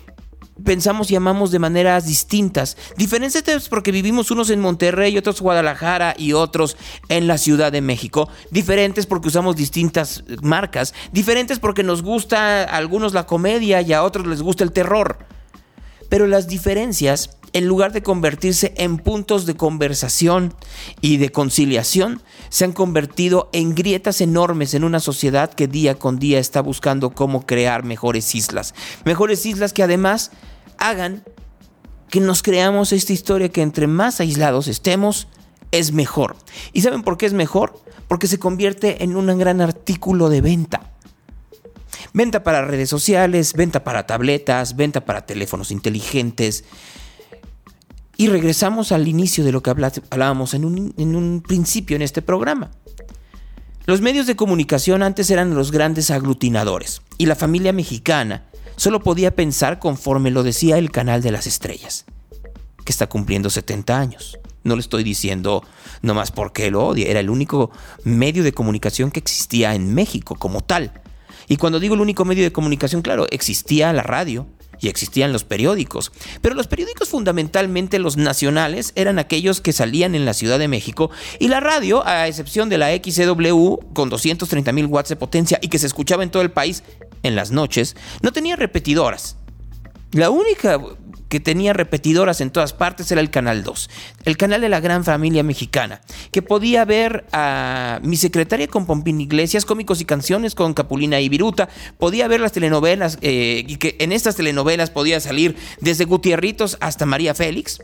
pensamos 0.63 1.09
y 1.09 1.15
amamos 1.15 1.51
de 1.51 1.59
maneras 1.59 2.05
distintas, 2.05 2.77
diferentes 2.95 3.67
porque 3.67 3.91
vivimos 3.91 4.29
unos 4.29 4.49
en 4.51 4.59
Monterrey, 4.59 5.17
otros 5.17 5.39
en 5.39 5.43
Guadalajara 5.43 6.13
y 6.17 6.33
otros 6.33 6.77
en 7.09 7.27
la 7.27 7.37
Ciudad 7.37 7.71
de 7.71 7.81
México, 7.81 8.29
diferentes 8.51 9.07
porque 9.07 9.29
usamos 9.29 9.55
distintas 9.55 10.23
marcas, 10.41 10.93
diferentes 11.11 11.59
porque 11.59 11.83
nos 11.83 12.03
gusta 12.03 12.63
a 12.63 12.77
algunos 12.77 13.13
la 13.13 13.25
comedia 13.25 13.81
y 13.81 13.91
a 13.93 14.03
otros 14.03 14.27
les 14.27 14.41
gusta 14.41 14.63
el 14.63 14.71
terror. 14.71 15.17
Pero 16.09 16.27
las 16.27 16.47
diferencias 16.47 17.37
en 17.53 17.67
lugar 17.67 17.93
de 17.93 18.01
convertirse 18.01 18.73
en 18.77 18.97
puntos 18.97 19.45
de 19.45 19.55
conversación 19.55 20.53
y 21.01 21.17
de 21.17 21.29
conciliación, 21.31 22.21
se 22.49 22.65
han 22.65 22.73
convertido 22.73 23.49
en 23.53 23.75
grietas 23.75 24.21
enormes 24.21 24.73
en 24.73 24.83
una 24.83 24.99
sociedad 24.99 25.53
que 25.53 25.67
día 25.67 25.95
con 25.95 26.17
día 26.17 26.39
está 26.39 26.61
buscando 26.61 27.11
cómo 27.11 27.45
crear 27.45 27.83
mejores 27.83 28.33
islas. 28.35 28.73
Mejores 29.05 29.45
islas 29.45 29.71
que 29.71 29.83
además 29.83 30.31
hagan 30.77 31.23
que 32.09 32.19
nos 32.19 32.43
creamos 32.43 32.91
esta 32.91 33.13
historia 33.13 33.49
que 33.49 33.61
entre 33.61 33.87
más 33.87 34.19
aislados 34.19 34.67
estemos, 34.67 35.27
es 35.71 35.91
mejor. 35.91 36.35
¿Y 36.71 36.81
saben 36.81 37.01
por 37.01 37.17
qué 37.17 37.25
es 37.25 37.33
mejor? 37.33 37.79
Porque 38.07 38.27
se 38.27 38.37
convierte 38.37 39.03
en 39.03 39.15
un 39.15 39.35
gran 39.39 39.61
artículo 39.61 40.29
de 40.29 40.41
venta. 40.41 40.91
Venta 42.13 42.43
para 42.43 42.63
redes 42.63 42.89
sociales, 42.89 43.53
venta 43.53 43.83
para 43.83 44.05
tabletas, 44.05 44.75
venta 44.75 45.03
para 45.05 45.25
teléfonos 45.25 45.71
inteligentes, 45.71 46.63
y 48.17 48.27
regresamos 48.27 48.91
al 48.91 49.07
inicio 49.07 49.43
de 49.43 49.51
lo 49.51 49.63
que 49.63 49.71
hablábamos 49.71 50.53
en 50.53 50.65
un, 50.65 51.43
principio 51.45 51.95
en 51.95 52.01
este 52.01 52.21
programa. 52.21 52.71
Los 53.85 54.01
medios 54.01 54.27
de 54.27 54.35
comunicación 54.35 55.03
antes 55.03 55.29
eran 55.29 55.55
los 55.55 55.71
grandes 55.71 56.09
aglutinadores 56.11 57.01
y 57.17 57.25
la 57.25 57.35
familia 57.35 57.73
mexicana 57.73 58.45
solo 58.75 59.01
podía 59.01 59.35
pensar 59.35 59.79
conforme 59.79 60.31
lo 60.31 60.43
decía 60.43 60.77
el 60.77 60.91
canal 60.91 61.21
de 61.21 61.31
las 61.31 61.47
estrellas, 61.47 62.05
que 62.85 62.91
está 62.91 63.07
cumpliendo 63.07 63.49
70 63.49 63.99
años. 63.99 64.39
No 64.63 64.75
le 64.75 64.81
estoy 64.81 65.03
diciendo 65.03 65.63
nomás 66.01 66.31
porque 66.31 66.71
lo 66.71 66.87
odia, 66.87 67.09
era 67.09 67.19
el 67.19 67.29
único 67.29 67.71
medio 68.05 68.43
de 68.43 68.53
comunicación 68.53 69.11
que 69.11 69.19
existía 69.19 69.75
en 69.75 69.93
México 69.93 70.35
como 70.35 70.61
tal. 70.61 70.93
Y 71.49 71.57
cuando 71.57 71.81
digo 71.81 71.95
el 71.95 72.01
único 72.01 72.23
medio 72.23 72.43
de 72.43 72.53
comunicación, 72.53 73.01
claro, 73.01 73.27
existía 73.31 73.91
la 73.91 74.03
radio, 74.03 74.47
y 74.79 74.87
existían 74.87 75.33
los 75.33 75.43
periódicos. 75.43 76.11
Pero 76.41 76.55
los 76.55 76.67
periódicos 76.67 77.09
fundamentalmente 77.09 77.99
los 77.99 78.17
nacionales 78.17 78.91
eran 78.95 79.19
aquellos 79.19 79.61
que 79.61 79.73
salían 79.73 80.15
en 80.15 80.25
la 80.25 80.33
Ciudad 80.33 80.59
de 80.59 80.67
México 80.67 81.11
y 81.39 81.47
la 81.47 81.59
radio, 81.59 82.05
a 82.05 82.27
excepción 82.27 82.69
de 82.69 82.77
la 82.77 82.89
XCW 82.95 83.93
con 83.93 84.09
230 84.09 84.71
mil 84.71 84.85
watts 84.87 85.09
de 85.09 85.15
potencia 85.15 85.59
y 85.61 85.69
que 85.69 85.79
se 85.79 85.87
escuchaba 85.87 86.23
en 86.23 86.31
todo 86.31 86.43
el 86.43 86.51
país 86.51 86.83
en 87.23 87.35
las 87.35 87.51
noches, 87.51 87.95
no 88.21 88.31
tenía 88.31 88.55
repetidoras. 88.55 89.37
La 90.11 90.29
única 90.29 90.79
que 91.33 91.39
tenía 91.39 91.73
repetidoras 91.73 92.41
en 92.41 92.51
todas 92.51 92.73
partes 92.73 93.11
era 93.11 93.19
el 93.19 93.31
Canal 93.31 93.63
2, 93.63 93.89
el 94.25 94.37
canal 94.37 94.61
de 94.61 94.69
la 94.69 94.79
gran 94.79 95.03
familia 95.03 95.41
mexicana, 95.41 95.99
que 96.31 96.43
podía 96.43 96.85
ver 96.85 97.25
a 97.31 97.99
mi 98.03 98.17
secretaria 98.17 98.67
con 98.67 98.85
Pompín 98.85 99.19
Iglesias, 99.19 99.65
cómicos 99.65 99.99
y 99.99 100.05
canciones 100.05 100.53
con 100.53 100.75
Capulina 100.75 101.19
y 101.21 101.29
Viruta, 101.29 101.69
podía 101.97 102.27
ver 102.27 102.39
las 102.39 102.51
telenovelas, 102.51 103.17
eh, 103.21 103.65
y 103.67 103.77
que 103.77 103.95
en 103.99 104.11
estas 104.11 104.35
telenovelas 104.35 104.91
podía 104.91 105.19
salir 105.19 105.55
desde 105.81 106.05
Gutierritos 106.05 106.77
hasta 106.81 107.07
María 107.07 107.33
Félix. 107.33 107.79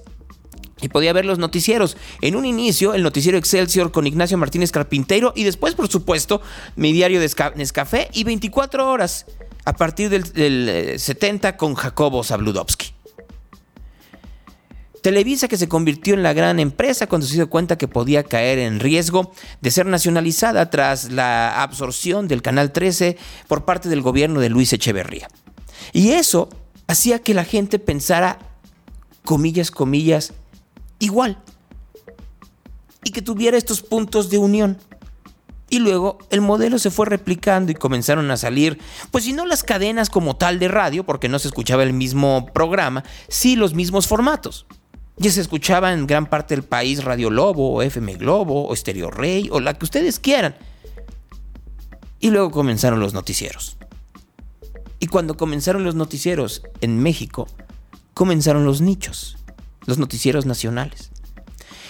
Y 0.81 0.89
podía 0.89 1.11
ver 1.11 1.25
los 1.25 1.39
noticieros. 1.39 1.97
En 2.21 2.35
un 2.35 2.45
inicio, 2.45 2.93
el 2.93 3.01
noticiero 3.01 3.37
Excelsior 3.39 3.91
con 3.91 4.05
Ignacio 4.05 4.37
Martínez 4.37 4.71
Carpintero 4.71 5.33
y 5.35 5.43
después, 5.43 5.73
por 5.73 5.87
supuesto, 5.89 6.41
mi 6.75 6.93
diario 6.93 7.19
de 7.19 7.29
Nescafé 7.55 8.09
y 8.13 8.23
24 8.25 8.89
horas 8.89 9.25
a 9.65 9.73
partir 9.73 10.09
del, 10.09 10.31
del 10.31 10.99
70 10.99 11.57
con 11.57 11.73
Jacobo 11.73 12.23
Zabludovsky. 12.23 12.98
Televisa 15.01 15.47
que 15.47 15.57
se 15.57 15.69
convirtió 15.69 16.13
en 16.13 16.23
la 16.23 16.33
gran 16.33 16.59
empresa 16.59 17.07
cuando 17.07 17.27
se 17.27 17.35
dio 17.35 17.49
cuenta 17.49 17.77
que 17.77 17.87
podía 17.87 18.23
caer 18.23 18.59
en 18.59 18.79
riesgo 18.79 19.31
de 19.61 19.71
ser 19.71 19.85
nacionalizada 19.85 20.69
tras 20.69 21.11
la 21.11 21.61
absorción 21.61 22.27
del 22.27 22.41
Canal 22.41 22.71
13 22.71 23.17
por 23.47 23.65
parte 23.65 23.89
del 23.89 24.01
gobierno 24.01 24.39
de 24.39 24.49
Luis 24.49 24.73
Echeverría. 24.73 25.29
Y 25.93 26.11
eso 26.11 26.49
hacía 26.87 27.19
que 27.19 27.33
la 27.33 27.45
gente 27.45 27.79
pensara, 27.79 28.39
comillas, 29.23 29.71
comillas, 29.71 30.33
igual. 30.99 31.37
Y 33.03 33.11
que 33.11 33.21
tuviera 33.21 33.57
estos 33.57 33.81
puntos 33.81 34.29
de 34.29 34.37
unión. 34.37 34.77
Y 35.69 35.79
luego 35.79 36.17
el 36.31 36.41
modelo 36.41 36.79
se 36.79 36.89
fue 36.89 37.05
replicando 37.05 37.71
y 37.71 37.75
comenzaron 37.75 38.29
a 38.31 38.37
salir, 38.37 38.79
pues 39.11 39.23
si 39.23 39.33
no 39.33 39.45
las 39.45 39.63
cadenas 39.63 40.09
como 40.09 40.35
tal 40.35 40.57
de 40.57 40.67
radio, 40.67 41.05
porque 41.05 41.29
no 41.29 41.37
se 41.37 41.47
escuchaba 41.47 41.83
el 41.83 41.93
mismo 41.93 42.47
programa, 42.53 43.03
sí 43.27 43.55
los 43.55 43.75
mismos 43.75 44.07
formatos. 44.07 44.65
Ya 45.19 45.29
se 45.29 45.41
escuchaba 45.41 45.91
en 45.91 46.07
gran 46.07 46.27
parte 46.27 46.55
del 46.55 46.63
país 46.63 47.03
Radio 47.03 47.29
Lobo, 47.29 47.73
o 47.73 47.81
FM 47.81 48.15
Globo, 48.15 48.67
o 48.67 48.75
Stereo 48.75 49.11
Rey, 49.11 49.49
o 49.51 49.59
la 49.59 49.73
que 49.77 49.83
ustedes 49.83 50.17
quieran. 50.17 50.55
Y 52.21 52.29
luego 52.29 52.51
comenzaron 52.51 53.01
los 53.01 53.13
noticieros. 53.13 53.77
Y 54.99 55.07
cuando 55.07 55.35
comenzaron 55.35 55.83
los 55.83 55.95
noticieros 55.95 56.63
en 56.79 56.99
México, 56.99 57.47
comenzaron 58.13 58.63
los 58.63 58.79
nichos, 58.79 59.37
los 59.85 59.97
noticieros 59.97 60.45
nacionales. 60.45 61.11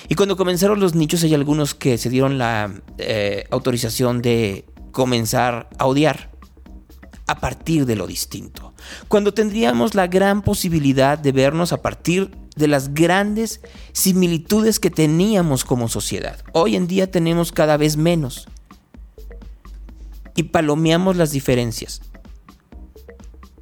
Y 0.08 0.16
cuando 0.16 0.36
comenzaron 0.36 0.80
los 0.80 0.96
nichos 0.96 1.24
hay 1.24 1.36
algunos 1.36 1.76
que 1.76 2.00
se 2.00 2.10
dieron 2.10 2.40
la 2.40 2.74
eh, 2.98 3.46
autorización 3.52 4.24
de 4.24 4.66
comenzar 4.92 5.70
a 5.78 5.86
odiar 5.86 6.32
a 7.28 7.40
partir 7.40 7.86
de 7.86 7.96
lo 7.96 8.08
distinto. 8.08 8.74
Cuando 9.08 9.36
tendríamos 9.36 9.94
la 9.94 10.08
gran 10.08 10.42
posibilidad 10.42 11.18
de 11.18 11.32
vernos 11.32 11.74
a 11.74 11.84
partir 11.84 12.32
de 12.60 12.68
las 12.68 12.93
grandes 12.93 13.62
similitudes 13.93 14.80
que 14.80 14.91
teníamos 14.91 15.64
como 15.64 15.88
sociedad. 15.88 16.43
Hoy 16.51 16.76
en 16.76 16.88
día 16.88 17.10
tenemos 17.10 17.51
cada 17.51 17.78
vez 17.78 17.97
menos. 17.97 18.47
Y 20.36 20.43
palomeamos 20.43 21.16
las 21.16 21.32
diferencias. 21.32 22.01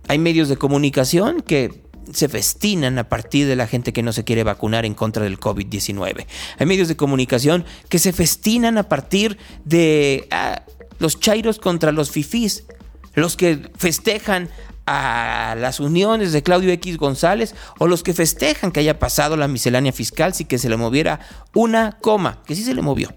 Hay 0.07 0.17
medios 0.19 0.49
de 0.49 0.57
comunicación 0.57 1.41
que 1.41 1.83
se 2.11 2.27
festinan 2.27 2.97
a 2.97 3.07
partir 3.07 3.47
de 3.47 3.55
la 3.55 3.67
gente 3.67 3.93
que 3.93 4.01
no 4.01 4.13
se 4.13 4.23
quiere 4.23 4.43
vacunar 4.43 4.85
en 4.85 4.95
contra 4.95 5.23
del 5.23 5.39
COVID-19. 5.39 6.25
Hay 6.57 6.65
medios 6.65 6.87
de 6.87 6.95
comunicación 6.95 7.65
que 7.89 7.99
se 7.99 8.13
festinan 8.13 8.77
a 8.77 8.89
partir 8.89 9.37
de 9.63 10.27
ah, 10.31 10.63
los 10.99 11.19
chairos 11.19 11.59
contra 11.59 11.91
los 11.91 12.09
fifís, 12.09 12.65
los 13.13 13.37
que 13.37 13.69
festejan 13.77 14.49
a 14.88 15.55
las 15.57 15.81
uniones 15.81 16.31
de 16.31 16.41
Claudio 16.41 16.71
X 16.71 16.97
González 16.97 17.53
o 17.77 17.88
los 17.88 18.03
que 18.03 18.13
festejan 18.13 18.71
que 18.71 18.79
haya 18.79 18.97
pasado 18.97 19.35
la 19.35 19.49
miscelánea 19.49 19.91
fiscal 19.91 20.33
sin 20.33 20.47
que 20.47 20.57
se 20.57 20.69
le 20.69 20.77
moviera 20.77 21.19
una 21.53 21.97
coma, 21.99 22.41
que 22.45 22.55
sí 22.55 22.63
se 22.63 22.73
le 22.73 22.81
movió. 22.81 23.13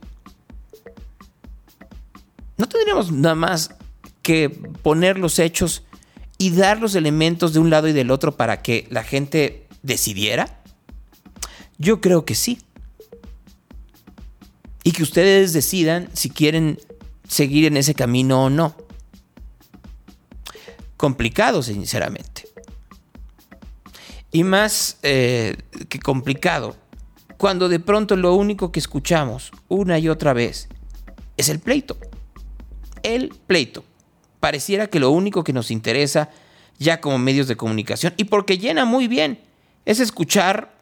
No 2.58 2.68
tendríamos 2.68 3.12
nada 3.12 3.36
más 3.36 3.70
que 4.20 4.50
poner 4.50 5.16
los 5.16 5.38
hechos 5.38 5.84
y 6.38 6.50
dar 6.50 6.80
los 6.80 6.96
elementos 6.96 7.52
de 7.52 7.60
un 7.60 7.70
lado 7.70 7.86
y 7.86 7.92
del 7.92 8.10
otro 8.10 8.36
para 8.36 8.62
que 8.62 8.86
la 8.90 9.04
gente 9.04 9.68
decidiera. 9.82 10.60
Yo 11.78 12.00
creo 12.00 12.24
que 12.24 12.34
sí. 12.34 12.58
Y 14.82 14.92
que 14.92 15.04
ustedes 15.04 15.52
decidan 15.52 16.08
si 16.14 16.30
quieren 16.30 16.80
seguir 17.28 17.64
en 17.66 17.76
ese 17.76 17.94
camino 17.94 18.44
o 18.44 18.50
no 18.50 18.74
complicado, 21.00 21.62
sinceramente. 21.62 22.46
Y 24.30 24.44
más 24.44 24.98
eh, 25.02 25.56
que 25.88 25.98
complicado, 25.98 26.76
cuando 27.38 27.70
de 27.70 27.80
pronto 27.80 28.16
lo 28.16 28.34
único 28.34 28.70
que 28.70 28.80
escuchamos 28.80 29.50
una 29.68 29.98
y 29.98 30.10
otra 30.10 30.34
vez 30.34 30.68
es 31.38 31.48
el 31.48 31.58
pleito. 31.58 31.96
El 33.02 33.30
pleito. 33.46 33.82
Pareciera 34.40 34.88
que 34.88 35.00
lo 35.00 35.10
único 35.10 35.42
que 35.42 35.54
nos 35.54 35.70
interesa 35.70 36.28
ya 36.78 37.00
como 37.00 37.16
medios 37.16 37.48
de 37.48 37.56
comunicación 37.56 38.12
y 38.18 38.24
porque 38.24 38.58
llena 38.58 38.84
muy 38.84 39.08
bien 39.08 39.40
es 39.86 40.00
escuchar 40.00 40.74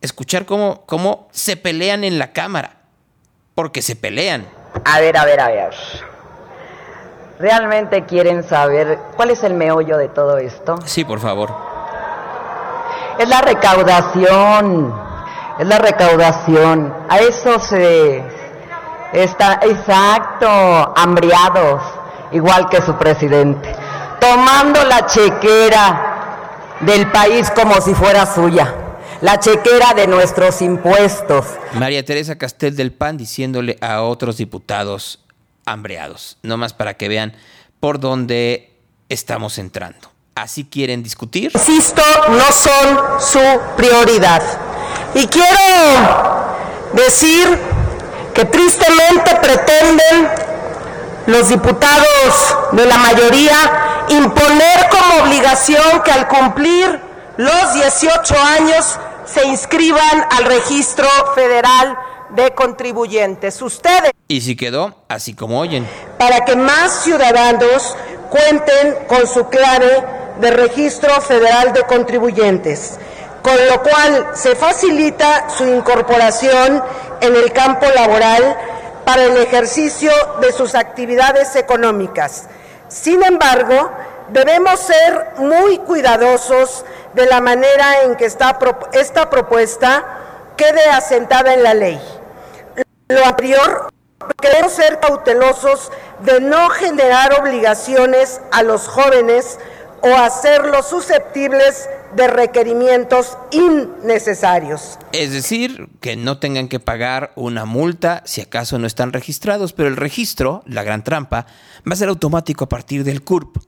escuchar 0.00 0.46
cómo, 0.46 0.84
cómo 0.86 1.28
se 1.32 1.56
pelean 1.56 2.04
en 2.04 2.20
la 2.20 2.32
cámara. 2.32 2.82
Porque 3.56 3.82
se 3.82 3.96
pelean. 3.96 4.46
A 4.84 5.00
ver, 5.00 5.16
a 5.16 5.24
ver, 5.24 5.40
a 5.40 5.48
ver 5.48 6.13
realmente 7.38 8.04
quieren 8.04 8.42
saber 8.42 8.98
cuál 9.16 9.30
es 9.30 9.42
el 9.44 9.54
meollo 9.54 9.96
de 9.96 10.08
todo 10.08 10.38
esto. 10.38 10.76
Sí, 10.84 11.04
por 11.04 11.20
favor. 11.20 11.50
Es 13.18 13.28
la 13.28 13.40
recaudación, 13.40 14.94
es 15.58 15.66
la 15.66 15.78
recaudación. 15.78 16.92
A 17.08 17.18
eso 17.18 17.60
se 17.60 18.22
está, 19.12 19.60
exacto, 19.62 20.48
hambriados, 20.96 21.82
igual 22.32 22.68
que 22.68 22.82
su 22.82 22.94
presidente, 22.96 23.74
tomando 24.20 24.82
la 24.84 25.06
chequera 25.06 26.10
del 26.80 27.10
país 27.10 27.50
como 27.50 27.80
si 27.80 27.94
fuera 27.94 28.26
suya. 28.26 28.74
La 29.20 29.38
chequera 29.38 29.94
de 29.94 30.06
nuestros 30.06 30.60
impuestos. 30.60 31.46
María 31.74 32.04
Teresa 32.04 32.36
Castel 32.36 32.76
del 32.76 32.92
PAN 32.92 33.16
diciéndole 33.16 33.78
a 33.80 34.02
otros 34.02 34.36
diputados 34.36 35.23
hambreados, 35.66 36.38
no 36.42 36.56
más 36.56 36.72
para 36.72 36.94
que 36.94 37.08
vean 37.08 37.34
por 37.80 38.00
dónde 38.00 38.78
estamos 39.08 39.58
entrando. 39.58 40.10
Así 40.34 40.64
quieren 40.64 41.02
discutir. 41.02 41.52
Insisto, 41.54 42.02
no 42.28 42.52
son 42.52 43.20
su 43.20 43.60
prioridad. 43.76 44.42
Y 45.14 45.26
quiero 45.28 46.56
decir 46.92 47.46
que 48.34 48.44
tristemente 48.46 49.36
pretenden 49.36 50.28
los 51.26 51.48
diputados 51.48 52.56
de 52.72 52.84
la 52.86 52.98
mayoría 52.98 54.04
imponer 54.08 54.88
como 54.90 55.24
obligación 55.24 56.02
que 56.04 56.10
al 56.10 56.28
cumplir 56.28 57.00
los 57.36 57.74
18 57.74 58.34
años 58.58 58.98
se 59.24 59.46
inscriban 59.46 60.26
al 60.30 60.44
registro 60.44 61.08
federal 61.34 61.96
de 62.34 62.52
contribuyentes. 62.52 63.60
Ustedes. 63.62 64.12
Y 64.28 64.40
si 64.40 64.56
quedó 64.56 65.04
así 65.08 65.34
como 65.34 65.60
oyen. 65.60 65.86
Para 66.18 66.44
que 66.44 66.56
más 66.56 67.02
ciudadanos 67.02 67.96
cuenten 68.30 69.06
con 69.06 69.26
su 69.26 69.48
clave 69.48 70.04
de 70.40 70.50
registro 70.50 71.20
federal 71.20 71.72
de 71.72 71.82
contribuyentes, 71.84 72.98
con 73.42 73.54
lo 73.68 73.82
cual 73.82 74.30
se 74.34 74.56
facilita 74.56 75.48
su 75.48 75.64
incorporación 75.64 76.82
en 77.20 77.36
el 77.36 77.52
campo 77.52 77.86
laboral 77.94 78.56
para 79.04 79.24
el 79.24 79.36
ejercicio 79.36 80.10
de 80.40 80.52
sus 80.52 80.74
actividades 80.74 81.54
económicas. 81.56 82.44
Sin 82.88 83.22
embargo, 83.22 83.90
debemos 84.30 84.80
ser 84.80 85.32
muy 85.38 85.78
cuidadosos 85.78 86.84
de 87.12 87.26
la 87.26 87.40
manera 87.40 88.02
en 88.02 88.16
que 88.16 88.24
esta, 88.24 88.58
esta 88.92 89.30
propuesta 89.30 90.04
quede 90.56 90.84
asentada 90.90 91.54
en 91.54 91.62
la 91.62 91.74
ley. 91.74 92.00
Lo 93.14 93.24
anterior, 93.24 93.92
queremos 94.42 94.72
ser 94.72 94.98
cautelosos 94.98 95.92
de 96.24 96.40
no 96.40 96.68
generar 96.70 97.40
obligaciones 97.40 98.40
a 98.50 98.64
los 98.64 98.88
jóvenes 98.88 99.60
o 100.02 100.16
hacerlos 100.16 100.88
susceptibles 100.88 101.88
de 102.16 102.26
requerimientos 102.26 103.38
innecesarios. 103.52 104.98
Es 105.12 105.32
decir, 105.32 105.90
que 106.00 106.16
no 106.16 106.38
tengan 106.38 106.66
que 106.66 106.80
pagar 106.80 107.30
una 107.36 107.64
multa 107.66 108.22
si 108.26 108.40
acaso 108.40 108.80
no 108.80 108.86
están 108.88 109.12
registrados, 109.12 109.72
pero 109.72 109.88
el 109.88 109.96
registro, 109.96 110.64
la 110.66 110.82
gran 110.82 111.04
trampa, 111.04 111.46
va 111.88 111.92
a 111.92 111.96
ser 111.96 112.08
automático 112.08 112.64
a 112.64 112.68
partir 112.68 113.04
del 113.04 113.22
CURP. 113.22 113.58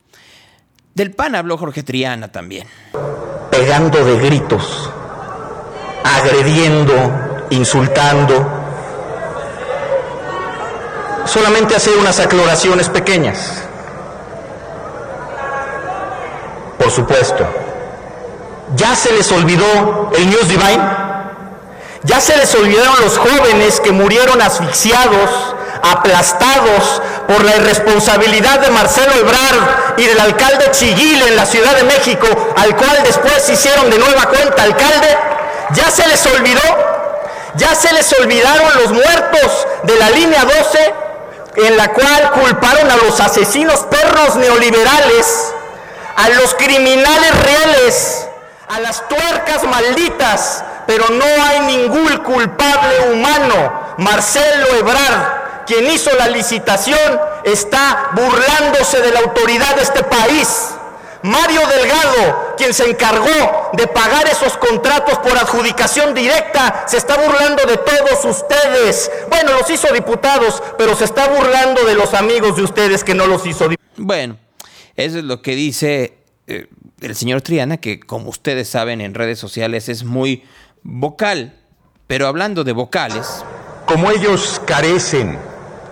Del 0.93 1.13
PAN 1.13 1.37
habló 1.37 1.57
Jorge 1.57 1.85
Triana 1.85 2.33
también. 2.33 2.67
Pegando 3.53 4.05
de 4.05 4.19
gritos, 4.19 4.91
agrediendo, 6.03 7.47
insultando. 7.51 8.66
Solamente 11.27 11.75
hacer 11.75 11.97
unas 11.97 12.21
aclaraciones 12.21 12.89
pequeñas. 12.89 13.39
Por 16.79 16.91
supuesto, 16.91 17.45
¿ya 18.77 18.95
se 18.95 19.13
les 19.13 19.31
olvidó 19.33 20.13
el 20.17 20.31
News 20.31 20.49
Divine? 20.49 21.07
¿Ya 22.05 22.21
se 22.21 22.37
les 22.37 22.55
olvidaron 22.55 22.95
los 23.03 23.19
jóvenes 23.19 23.81
que 23.81 23.91
murieron 23.91 24.41
asfixiados, 24.41 25.57
aplastados 25.83 27.03
por 27.27 27.43
la 27.43 27.57
irresponsabilidad 27.57 28.61
de 28.61 28.71
Marcelo 28.71 29.13
Ebrard 29.15 29.99
y 29.99 30.05
del 30.05 30.21
alcalde 30.21 30.71
Chiguil 30.71 31.23
en 31.23 31.35
la 31.35 31.45
Ciudad 31.45 31.75
de 31.75 31.83
México, 31.83 32.29
al 32.57 32.77
cual 32.77 33.03
después 33.03 33.51
hicieron 33.51 33.91
de 33.91 33.99
nueva 33.99 34.27
cuenta 34.27 34.63
alcalde? 34.63 35.19
¿Ya 35.75 35.91
se 35.91 36.07
les 36.07 36.25
olvidó? 36.27 36.63
¿Ya 37.57 37.75
se 37.75 37.93
les 37.93 38.13
olvidaron 38.21 38.69
los 38.77 38.93
muertos 38.93 39.67
de 39.83 39.97
la 39.97 40.11
línea 40.11 40.45
12 40.45 41.06
en 41.57 41.77
la 41.77 41.93
cual 41.93 42.33
culparon 42.33 42.91
a 42.91 42.97
los 42.97 43.19
asesinos 43.21 43.81
perros 43.91 44.37
neoliberales, 44.37 45.53
a 46.17 46.29
los 46.31 46.55
criminales 46.55 47.43
reales, 47.45 48.29
a 48.69 48.81
las 48.81 49.07
tuercas 49.09 49.65
malditas, 49.65 50.65
pero 50.87 51.09
no 51.11 51.25
hay 51.25 51.61
ningún 51.61 52.17
culpable 52.19 53.11
humano. 53.13 53.95
Marcelo 53.99 54.67
Ebrard, 54.79 55.65
quien 55.67 55.91
hizo 55.91 56.15
la 56.15 56.29
licitación, 56.29 57.21
está 57.45 58.11
burlándose 58.13 59.01
de 59.01 59.13
la 59.13 59.21
autoridad 59.21 59.75
de 59.77 59.83
este 59.83 60.03
país. 60.05 60.71
Mario 61.23 61.61
Delgado, 61.67 62.55
quien 62.57 62.73
se 62.75 62.89
encargó 62.89 63.71
de 63.73 63.87
pagar 63.87 64.27
esos 64.29 64.57
contratos 64.57 65.19
por 65.19 65.37
adjudicación 65.37 66.15
directa, 66.15 66.85
se 66.87 66.97
está 66.97 67.17
burlando 67.17 67.65
de 67.67 67.77
todos 67.77 68.25
ustedes. 68.25 69.11
Bueno, 69.29 69.53
los 69.53 69.71
hizo 69.71 69.93
diputados, 69.93 70.63
pero 70.79 70.95
se 70.95 71.05
está 71.05 71.29
burlando 71.29 71.85
de 71.85 71.95
los 71.95 72.15
amigos 72.15 72.57
de 72.57 72.63
ustedes 72.63 73.05
que 73.05 73.15
no 73.15 73.27
los 73.27 73.47
hizo 73.47 73.69
diputados. 73.69 73.97
Bueno, 73.97 74.37
eso 74.95 75.19
es 75.19 75.25
lo 75.25 75.43
que 75.43 75.55
dice 75.55 76.19
eh, 76.47 76.69
el 77.01 77.15
señor 77.17 77.43
Triana, 77.43 77.77
que 77.79 78.01
como 78.01 78.29
ustedes 78.29 78.69
saben 78.69 79.01
en 79.01 79.15
redes 79.15 79.39
sociales 79.39 79.89
es 79.89 80.05
muy 80.05 80.45
vocal. 80.83 81.59
Pero 82.07 82.27
hablando 82.27 82.65
de 82.65 82.73
vocales... 82.73 83.45
Como 83.87 84.11
ellos 84.11 84.61
carecen 84.67 85.39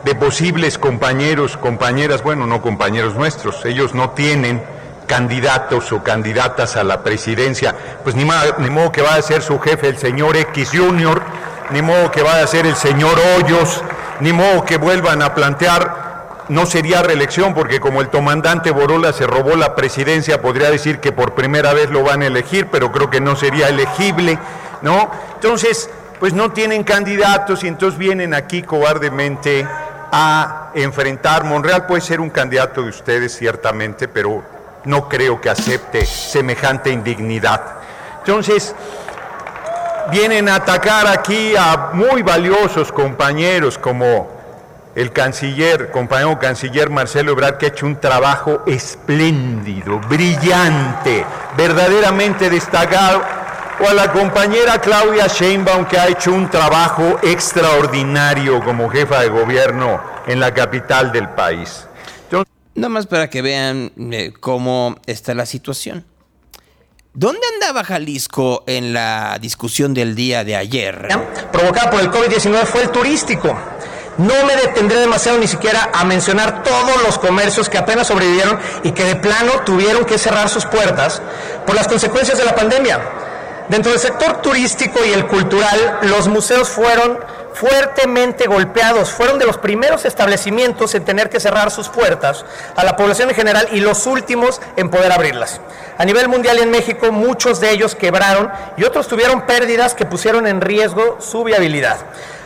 de 0.05 0.17
posibles 0.17 0.79
compañeros, 0.79 1.57
compañeras, 1.57 2.25
bueno, 2.25 2.45
no 2.45 2.61
compañeros 2.61 3.15
nuestros, 3.15 3.65
ellos 3.65 3.95
no 3.95 4.11
tienen 4.11 4.61
candidatos 5.07 5.93
o 5.93 6.03
candidatas 6.03 6.77
a 6.77 6.85
la 6.85 7.03
presidencia, 7.03 7.75
pues 8.03 8.15
ni, 8.15 8.25
modo 8.25 8.93
que 8.93 9.03
vaya 9.03 9.17
a 9.17 9.23
ser 9.23 9.43
su 9.43 9.59
jefe 9.59 9.89
el 9.89 9.99
señor 9.99 10.37
X 10.37 10.71
Junior, 10.73 11.23
ni 11.71 11.83
modo 11.83 12.11
que 12.11 12.23
vaya 12.23 12.45
a 12.45 12.47
ser 12.47 12.67
el 12.67 12.77
señor 12.77 13.19
Hoyos, 13.19 13.83
ni 14.21 14.33
modo 14.33 14.65
que 14.65 14.77
vuelvan 14.77 15.23
a 15.23 15.35
plantear, 15.35 16.05
no 16.49 16.67
sería 16.67 17.03
reelección, 17.03 17.55
porque 17.55 17.81
como 17.81 18.01
el 18.01 18.11
comandante 18.11 18.71
Borola 18.71 19.13
se 19.13 19.27
robó 19.27 19.57
la 19.57 19.75
presidencia, 19.75 20.43
podría 20.43 20.71
decir 20.71 21.01
que 21.01 21.13
por 21.13 21.35
primera 21.35 21.73
vez 21.73 21.91
lo 21.91 22.03
van 22.03 22.23
a 22.23 22.27
elegir, 22.27 22.69
pero 22.71 22.93
creo 22.93 23.09
que 23.09 23.21
no 23.21 23.35
sería 23.35 23.69
elegible, 23.69 24.39
¿no? 24.83 25.11
Entonces, 25.35 25.89
pues 26.21 26.33
no 26.35 26.53
tienen 26.53 26.85
candidatos 26.85 27.65
y 27.65 27.69
entonces 27.69 27.99
vienen 27.99 28.35
aquí 28.35 28.63
cobardemente 28.63 29.67
a 30.13 30.71
enfrentar. 30.75 31.45
Monreal 31.45 31.87
puede 31.87 32.01
ser 32.01 32.21
un 32.21 32.31
candidato 32.31 32.83
de 32.83 32.91
ustedes, 32.91 33.37
ciertamente, 33.37 34.07
pero 34.07 34.45
no 34.85 35.09
creo 35.09 35.41
que 35.41 35.51
acepte 35.51 36.05
semejante 36.07 36.91
indignidad. 36.91 37.63
Entonces, 38.19 38.75
vienen 40.11 40.49
a 40.49 40.57
atacar 40.57 41.07
aquí 41.07 41.55
a 41.57 41.91
muy 41.93 42.23
valiosos 42.23 42.93
compañeros 42.93 43.79
como 43.79 44.35
el 44.95 45.13
canciller, 45.13 45.91
compañero 45.91 46.39
canciller 46.39 46.89
Marcelo 46.89 47.33
Ebrard, 47.33 47.59
que 47.59 47.67
ha 47.67 47.69
hecho 47.71 47.87
un 47.87 47.97
trabajo 47.97 48.63
espléndido, 48.67 49.99
brillante, 50.01 51.25
verdaderamente 51.57 52.49
destacado, 52.49 53.23
o 53.81 53.89
a 53.89 53.93
la 53.93 54.13
compañera 54.13 54.79
Claudia 54.79 55.27
Sheinbaum, 55.27 55.87
que 55.87 55.99
ha 55.99 56.07
hecho 56.07 56.33
un 56.33 56.49
trabajo 56.49 57.19
extraordinario 57.23 58.63
como 58.63 58.89
jefa 58.89 59.21
de 59.21 59.31
gobierno 59.31 60.01
en 60.29 60.39
la 60.39 60.55
capital 60.55 61.11
del 61.11 61.29
país. 61.31 61.89
Nada 62.75 62.89
más 62.89 63.07
para 63.07 63.31
que 63.31 63.43
vean 63.43 63.93
eh, 64.13 64.33
cómo 64.41 64.97
está 65.07 65.35
la 65.35 65.47
situación. 65.47 66.05
¿Dónde 67.13 67.43
andaba 67.55 67.85
Jalisco 67.85 68.65
en 68.67 68.93
la 68.93 69.39
discusión 69.41 69.95
del 69.95 70.17
día 70.17 70.43
de 70.43 70.57
ayer? 70.57 71.07
Provocada 71.53 71.89
por 71.89 72.01
el 72.01 72.11
COVID-19 72.11 72.65
fue 72.67 72.83
el 72.83 72.91
turístico. 72.91 73.57
No 74.19 74.35
me 74.45 74.57
detendré 74.57 74.99
demasiado 74.99 75.39
ni 75.39 75.47
siquiera 75.47 75.91
a 75.93 76.05
mencionar 76.05 76.65
todos 76.65 77.03
los 77.05 77.19
comercios 77.19 77.69
que 77.69 77.79
apenas 77.79 78.09
sobrevivieron 78.09 78.59
y 78.83 78.91
que 78.91 79.05
de 79.05 79.17
plano 79.17 79.53
tuvieron 79.65 80.05
que 80.05 80.19
cerrar 80.19 80.49
sus 80.49 80.67
puertas 80.67 81.23
por 81.65 81.77
las 81.77 81.87
consecuencias 81.87 82.39
de 82.39 82.45
la 82.45 82.55
pandemia. 82.57 83.01
Dentro 83.69 83.93
del 83.93 84.01
sector 84.01 84.43
turístico 84.43 84.99
y 85.05 85.13
el 85.13 85.27
cultural, 85.27 86.01
los 86.03 86.27
museos 86.27 86.69
fueron 86.69 87.19
fuertemente 87.55 88.47
golpeados. 88.47 89.11
Fueron 89.11 89.39
de 89.39 89.47
los 89.47 89.57
primeros 89.57 90.05
establecimientos 90.05 90.95
en 90.95 91.05
tener 91.05 91.31
que 91.31 91.41
cerrar 91.41 91.71
sus 91.71 91.89
puertas 91.89 92.45
a 92.77 92.85
la 92.85 92.97
población 92.97 93.31
en 93.31 93.37
general 93.37 93.69
y 93.73 93.81
los 93.81 94.07
últimos 94.07 94.61
en 94.77 94.91
poder 94.91 95.13
abrirlas. 95.13 95.61
A 95.97 96.05
nivel 96.05 96.29
mundial 96.29 96.59
y 96.59 96.63
en 96.63 96.71
México, 96.71 97.13
muchos 97.13 97.61
de 97.61 97.71
ellos 97.71 97.95
quebraron 97.95 98.51
y 98.77 98.85
otros 98.85 99.09
tuvieron 99.09 99.43
pérdidas 99.43 99.95
que 99.95 100.05
pusieron 100.05 100.47
en 100.47 100.61
riesgo 100.61 101.19
su 101.21 101.45
viabilidad. 101.45 101.99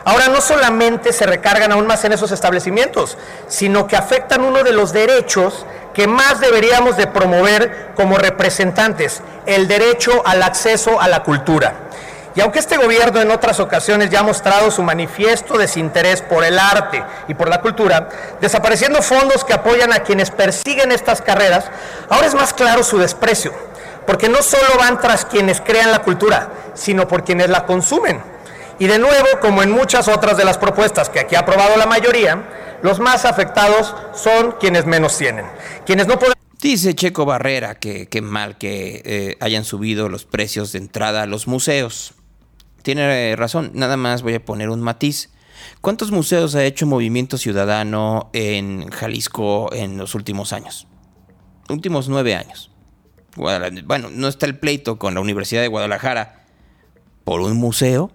Ahora 0.04 0.28
no 0.28 0.40
solamente 0.40 1.12
se 1.12 1.26
recargan 1.26 1.72
aún 1.72 1.86
más 1.86 2.04
en 2.04 2.12
esos 2.12 2.30
establecimientos, 2.30 3.18
sino 3.46 3.86
que 3.86 3.96
afectan 3.96 4.42
uno 4.42 4.62
de 4.62 4.72
los 4.72 4.92
derechos 4.92 5.66
que 5.92 6.06
más 6.06 6.40
deberíamos 6.40 6.96
de 6.96 7.08
promover 7.08 7.90
como 7.94 8.16
representantes, 8.16 9.20
el 9.46 9.68
derecho 9.68 10.22
al 10.24 10.42
acceso 10.42 11.00
a 11.00 11.08
la 11.08 11.24
cultura. 11.24 11.74
Y 12.38 12.40
aunque 12.40 12.60
este 12.60 12.76
gobierno 12.76 13.20
en 13.20 13.32
otras 13.32 13.58
ocasiones 13.58 14.10
ya 14.10 14.20
ha 14.20 14.22
mostrado 14.22 14.70
su 14.70 14.80
manifiesto 14.84 15.58
desinterés 15.58 16.22
por 16.22 16.44
el 16.44 16.56
arte 16.56 17.02
y 17.26 17.34
por 17.34 17.48
la 17.48 17.60
cultura, 17.60 18.08
desapareciendo 18.40 19.02
fondos 19.02 19.44
que 19.44 19.54
apoyan 19.54 19.92
a 19.92 20.04
quienes 20.04 20.30
persiguen 20.30 20.92
estas 20.92 21.20
carreras, 21.20 21.64
ahora 22.08 22.28
es 22.28 22.36
más 22.36 22.54
claro 22.54 22.84
su 22.84 22.96
desprecio, 22.96 23.52
porque 24.06 24.28
no 24.28 24.40
solo 24.40 24.78
van 24.78 25.00
tras 25.00 25.24
quienes 25.24 25.60
crean 25.60 25.90
la 25.90 25.98
cultura, 25.98 26.50
sino 26.74 27.08
por 27.08 27.24
quienes 27.24 27.50
la 27.50 27.66
consumen. 27.66 28.22
Y 28.78 28.86
de 28.86 29.00
nuevo, 29.00 29.26
como 29.40 29.64
en 29.64 29.72
muchas 29.72 30.06
otras 30.06 30.36
de 30.36 30.44
las 30.44 30.58
propuestas 30.58 31.08
que 31.10 31.18
aquí 31.18 31.34
ha 31.34 31.40
aprobado 31.40 31.76
la 31.76 31.86
mayoría, 31.86 32.78
los 32.82 33.00
más 33.00 33.24
afectados 33.24 33.96
son 34.14 34.52
quienes 34.60 34.86
menos 34.86 35.18
tienen, 35.18 35.44
quienes 35.84 36.06
no 36.06 36.20
pueden 36.20 36.34
Dice 36.60 36.94
Checo 36.94 37.24
Barrera 37.24 37.76
que 37.76 38.08
qué 38.08 38.20
mal 38.20 38.58
que 38.58 39.02
eh, 39.04 39.36
hayan 39.40 39.64
subido 39.64 40.08
los 40.08 40.24
precios 40.24 40.72
de 40.72 40.78
entrada 40.78 41.22
a 41.22 41.26
los 41.26 41.46
museos 41.46 42.14
tiene 42.88 43.36
razón, 43.36 43.72
nada 43.74 43.98
más 43.98 44.22
voy 44.22 44.32
a 44.32 44.42
poner 44.42 44.70
un 44.70 44.80
matiz. 44.80 45.28
¿Cuántos 45.82 46.10
museos 46.10 46.54
ha 46.54 46.64
hecho 46.64 46.86
Movimiento 46.86 47.36
Ciudadano 47.36 48.30
en 48.32 48.88
Jalisco 48.88 49.70
en 49.74 49.98
los 49.98 50.14
últimos 50.14 50.54
años? 50.54 50.86
Últimos 51.68 52.08
nueve 52.08 52.34
años. 52.34 52.70
Bueno, 53.36 54.08
no 54.10 54.26
está 54.26 54.46
el 54.46 54.58
pleito 54.58 54.98
con 54.98 55.12
la 55.12 55.20
Universidad 55.20 55.60
de 55.60 55.68
Guadalajara 55.68 56.46
por 57.24 57.42
un 57.42 57.58
museo. 57.58 58.10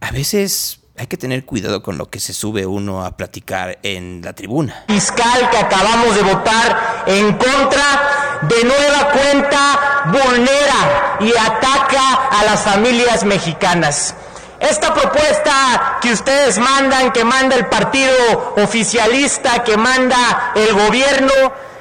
A 0.00 0.12
veces 0.12 0.79
hay 1.00 1.06
que 1.06 1.16
tener 1.16 1.46
cuidado 1.46 1.82
con 1.82 1.96
lo 1.96 2.10
que 2.10 2.20
se 2.20 2.34
sube 2.34 2.66
uno 2.66 3.06
a 3.06 3.16
platicar 3.16 3.78
en 3.82 4.20
la 4.22 4.34
tribuna. 4.34 4.84
Fiscal 4.86 5.48
que 5.48 5.56
acabamos 5.56 6.14
de 6.14 6.22
votar 6.22 7.04
en 7.06 7.32
contra, 7.38 8.38
de 8.42 8.64
nueva 8.64 9.08
cuenta 9.08 10.02
vulnera 10.12 11.16
y 11.20 11.30
ataca 11.30 12.28
a 12.38 12.44
las 12.44 12.60
familias 12.60 13.24
mexicanas. 13.24 14.14
Esta 14.60 14.92
propuesta 14.92 16.00
que 16.02 16.12
ustedes 16.12 16.58
mandan, 16.58 17.12
que 17.12 17.24
manda 17.24 17.56
el 17.56 17.64
partido 17.64 18.52
oficialista, 18.58 19.64
que 19.64 19.78
manda 19.78 20.52
el 20.54 20.74
gobierno, 20.74 21.32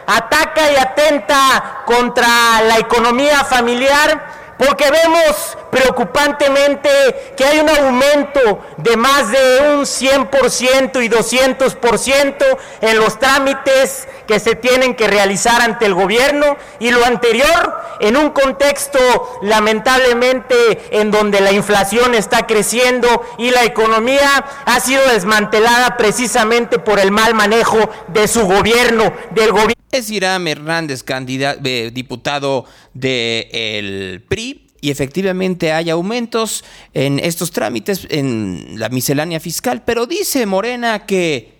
ataca 0.07 0.71
y 0.71 0.77
atenta 0.77 1.83
contra 1.85 2.61
la 2.61 2.77
economía 2.77 3.43
familiar, 3.43 4.38
porque 4.59 4.91
vemos 4.91 5.57
preocupantemente 5.71 6.89
que 7.37 7.45
hay 7.45 7.59
un 7.59 7.69
aumento 7.69 8.59
de 8.75 8.97
más 8.97 9.31
de 9.31 9.73
un 9.73 9.85
100% 9.85 11.01
y 11.01 11.07
200% 11.07 12.57
en 12.81 12.99
los 12.99 13.17
trámites 13.17 14.05
que 14.29 14.39
se 14.39 14.53
tienen 14.53 14.93
que 14.93 15.07
realizar 15.07 15.59
ante 15.59 15.87
el 15.87 15.95
gobierno 15.95 16.55
y 16.79 16.91
lo 16.91 17.03
anterior 17.03 17.73
en 17.99 18.15
un 18.15 18.29
contexto 18.29 18.99
lamentablemente 19.41 20.55
en 20.91 21.09
donde 21.09 21.41
la 21.41 21.51
inflación 21.51 22.13
está 22.13 22.45
creciendo 22.45 23.23
y 23.39 23.49
la 23.49 23.63
economía 23.63 24.45
ha 24.65 24.79
sido 24.81 25.01
desmantelada 25.07 25.97
precisamente 25.97 26.77
por 26.77 26.99
el 26.99 27.09
mal 27.09 27.33
manejo 27.33 27.89
de 28.09 28.27
su 28.27 28.45
gobierno, 28.45 29.11
del 29.31 29.49
gobierno. 29.49 29.73
Es 29.91 30.11
Irán 30.11 30.47
Hernández, 30.47 31.01
candidato, 31.01 31.61
eh, 31.63 31.89
diputado 31.91 32.65
del 32.93 34.23
PRI, 34.29 34.67
y 34.79 34.91
efectivamente 34.91 35.71
hay 35.71 35.89
aumentos 35.89 36.63
en 36.93 37.17
estos 37.17 37.49
trámites, 37.49 38.05
en 38.11 38.75
la 38.75 38.89
miscelánea 38.89 39.39
fiscal, 39.39 39.81
pero 39.83 40.05
dice 40.05 40.45
Morena 40.45 41.07
que, 41.07 41.57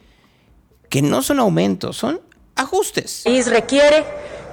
que 0.87 1.01
no 1.01 1.23
son 1.23 1.39
aumentos, 1.39 1.97
son 1.97 2.28
ajustes. 2.59 3.25
Y 3.25 3.41
requiere 3.43 4.05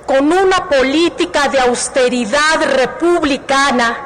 con 0.07 0.33
una 0.33 0.69
política 0.69 1.49
de 1.49 1.61
austeridad 1.61 2.63
republicana 2.75 3.99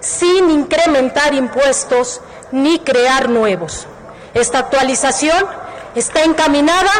sin 0.00 0.50
incrementar 0.50 1.34
impuestos 1.34 2.20
ni 2.52 2.78
crear 2.80 3.28
nuevos. 3.28 3.86
Esta 4.34 4.60
actualización 4.60 5.46
está 5.94 6.22
encaminada 6.22 6.90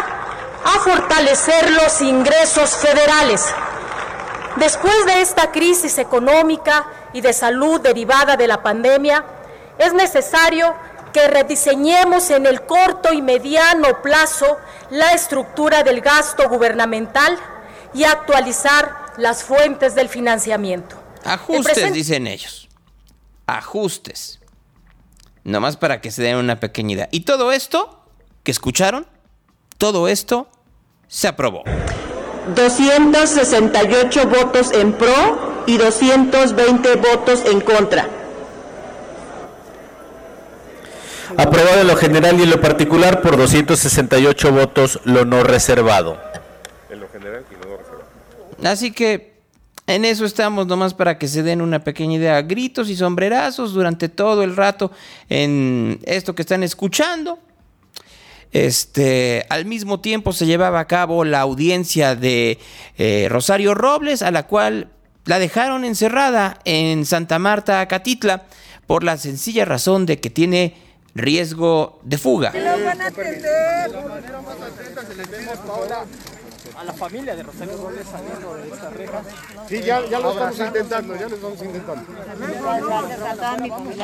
a 0.64 0.78
fortalecer 0.80 1.70
los 1.70 2.00
ingresos 2.00 2.70
federales. 2.76 3.44
Después 4.56 5.06
de 5.06 5.20
esta 5.20 5.52
crisis 5.52 5.98
económica 5.98 6.86
y 7.12 7.20
de 7.20 7.32
salud 7.32 7.80
derivada 7.80 8.36
de 8.36 8.48
la 8.48 8.62
pandemia, 8.62 9.24
es 9.78 9.92
necesario 9.92 10.74
que 11.12 11.28
rediseñemos 11.28 12.30
en 12.30 12.46
el 12.46 12.62
corto 12.62 13.12
y 13.12 13.22
mediano 13.22 14.02
plazo 14.02 14.58
la 14.90 15.12
estructura 15.12 15.82
del 15.82 16.00
gasto 16.00 16.48
gubernamental 16.48 17.38
y 17.94 18.04
actualizar 18.04 19.12
las 19.16 19.42
fuentes 19.42 19.94
del 19.94 20.08
financiamiento. 20.08 20.96
Ajustes, 21.24 21.92
dicen 21.92 22.26
ellos. 22.26 22.68
Ajustes. 23.46 24.40
Nomás 25.44 25.76
para 25.76 26.00
que 26.00 26.10
se 26.10 26.22
den 26.22 26.36
una 26.36 26.60
pequeña 26.60 26.92
idea. 26.92 27.08
Y 27.10 27.20
todo 27.20 27.52
esto 27.52 28.04
que 28.42 28.50
escucharon, 28.50 29.06
todo 29.78 30.08
esto 30.08 30.48
se 31.06 31.28
aprobó. 31.28 31.64
268 32.54 34.28
votos 34.28 34.72
en 34.72 34.92
pro 34.92 35.64
y 35.66 35.76
220 35.76 36.96
votos 36.96 37.44
en 37.44 37.60
contra. 37.60 38.08
Aprobado 41.36 41.80
en 41.80 41.86
lo 41.86 41.96
general 41.96 42.38
y 42.38 42.44
en 42.44 42.50
lo 42.50 42.60
particular 42.60 43.20
por 43.20 43.36
268 43.36 44.52
votos 44.52 45.00
lo 45.04 45.24
no 45.24 45.42
reservado. 45.42 46.20
En 46.90 47.00
lo 47.00 47.08
general 47.08 47.44
y 47.50 47.54
lo 47.54 47.70
no 47.70 47.76
reservado. 47.76 48.06
Así 48.64 48.92
que 48.92 49.38
en 49.86 50.04
eso 50.04 50.24
estamos 50.24 50.66
nomás 50.66 50.94
para 50.94 51.18
que 51.18 51.28
se 51.28 51.42
den 51.42 51.62
una 51.62 51.82
pequeña 51.82 52.16
idea. 52.16 52.42
Gritos 52.42 52.88
y 52.88 52.96
sombrerazos 52.96 53.72
durante 53.72 54.08
todo 54.08 54.42
el 54.42 54.56
rato 54.56 54.90
en 55.28 55.98
esto 56.04 56.34
que 56.34 56.42
están 56.42 56.62
escuchando. 56.62 57.38
Este, 58.52 59.44
al 59.50 59.66
mismo 59.66 60.00
tiempo 60.00 60.32
se 60.32 60.46
llevaba 60.46 60.80
a 60.80 60.86
cabo 60.86 61.24
la 61.24 61.40
audiencia 61.40 62.14
de 62.14 62.58
eh, 62.96 63.28
Rosario 63.30 63.74
Robles, 63.74 64.22
a 64.22 64.30
la 64.30 64.46
cual 64.46 64.88
la 65.26 65.38
dejaron 65.38 65.84
encerrada 65.84 66.58
en 66.64 67.04
Santa 67.04 67.38
Marta, 67.38 67.86
Catitla, 67.88 68.44
por 68.86 69.04
la 69.04 69.18
sencilla 69.18 69.66
razón 69.66 70.06
de 70.06 70.18
que 70.20 70.30
tiene 70.30 70.87
riesgo 71.14 72.00
de 72.02 72.18
fuga. 72.18 72.52
a 76.78 76.84
la 76.84 76.92
familia 76.92 77.34
de 77.34 77.42
Rosario 77.42 77.76
Robles 77.76 78.06
saliendo 78.06 78.54
de 78.54 78.68
esta 78.68 78.90
reja. 78.90 79.22
Sí, 79.68 79.80
ya, 79.82 80.06
ya 80.08 80.20
lo 80.20 80.30
estamos 80.32 80.58
intentando, 80.60 81.16
ya 81.16 81.28
lo 81.28 81.34
estamos 81.34 81.62
intentando. 81.62 82.04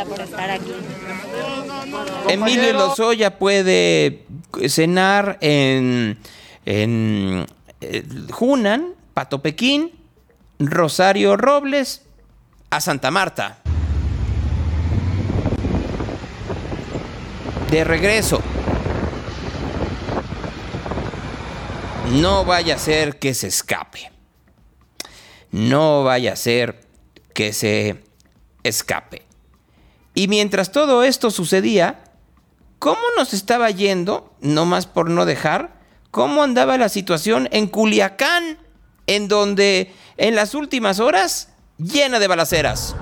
por 0.08 0.20
estar 0.20 0.50
aquí. 0.50 0.74
Emilio 2.28 2.72
Lozoya 2.72 3.38
puede 3.38 4.24
cenar 4.68 5.38
en, 5.40 6.18
en 6.64 7.46
eh, 7.80 8.04
Junan, 8.30 8.94
Patopequín, 9.14 9.92
Rosario 10.58 11.36
Robles, 11.36 12.02
a 12.70 12.80
Santa 12.80 13.10
Marta. 13.12 13.63
De 17.74 17.82
regreso. 17.82 18.40
No 22.12 22.44
vaya 22.44 22.76
a 22.76 22.78
ser 22.78 23.18
que 23.18 23.34
se 23.34 23.48
escape. 23.48 24.12
No 25.50 26.04
vaya 26.04 26.34
a 26.34 26.36
ser 26.36 26.86
que 27.34 27.52
se 27.52 28.04
escape. 28.62 29.26
Y 30.14 30.28
mientras 30.28 30.70
todo 30.70 31.02
esto 31.02 31.32
sucedía, 31.32 32.04
¿cómo 32.78 33.00
nos 33.16 33.34
estaba 33.34 33.68
yendo, 33.70 34.32
no 34.40 34.66
más 34.66 34.86
por 34.86 35.10
no 35.10 35.26
dejar, 35.26 35.80
cómo 36.12 36.44
andaba 36.44 36.78
la 36.78 36.88
situación 36.88 37.48
en 37.50 37.66
Culiacán, 37.66 38.56
en 39.08 39.26
donde 39.26 39.92
en 40.16 40.36
las 40.36 40.54
últimas 40.54 41.00
horas 41.00 41.48
llena 41.78 42.20
de 42.20 42.28
balaceras? 42.28 42.94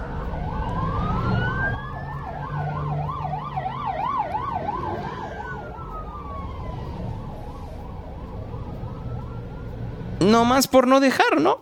No 10.22 10.44
más 10.44 10.68
por 10.68 10.86
no 10.86 11.00
dejar, 11.00 11.40
¿no? 11.40 11.60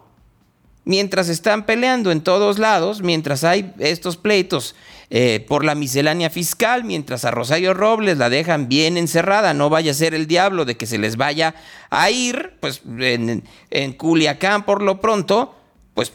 Mientras 0.84 1.28
están 1.28 1.66
peleando 1.66 2.10
en 2.10 2.22
todos 2.22 2.58
lados, 2.58 3.02
mientras 3.02 3.44
hay 3.44 3.74
estos 3.78 4.16
pleitos 4.16 4.74
eh, 5.10 5.44
por 5.46 5.64
la 5.64 5.74
miscelánea 5.74 6.30
fiscal, 6.30 6.84
mientras 6.84 7.24
a 7.24 7.30
Rosario 7.30 7.74
Robles 7.74 8.16
la 8.16 8.30
dejan 8.30 8.68
bien 8.68 8.96
encerrada, 8.96 9.52
no 9.52 9.68
vaya 9.68 9.90
a 9.90 9.94
ser 9.94 10.14
el 10.14 10.26
diablo 10.26 10.64
de 10.64 10.76
que 10.76 10.86
se 10.86 10.98
les 10.98 11.16
vaya 11.16 11.54
a 11.90 12.10
ir, 12.10 12.56
pues 12.60 12.82
en, 12.98 13.44
en 13.70 13.92
Culiacán 13.92 14.64
por 14.64 14.82
lo 14.82 15.00
pronto, 15.00 15.54
pues 15.94 16.12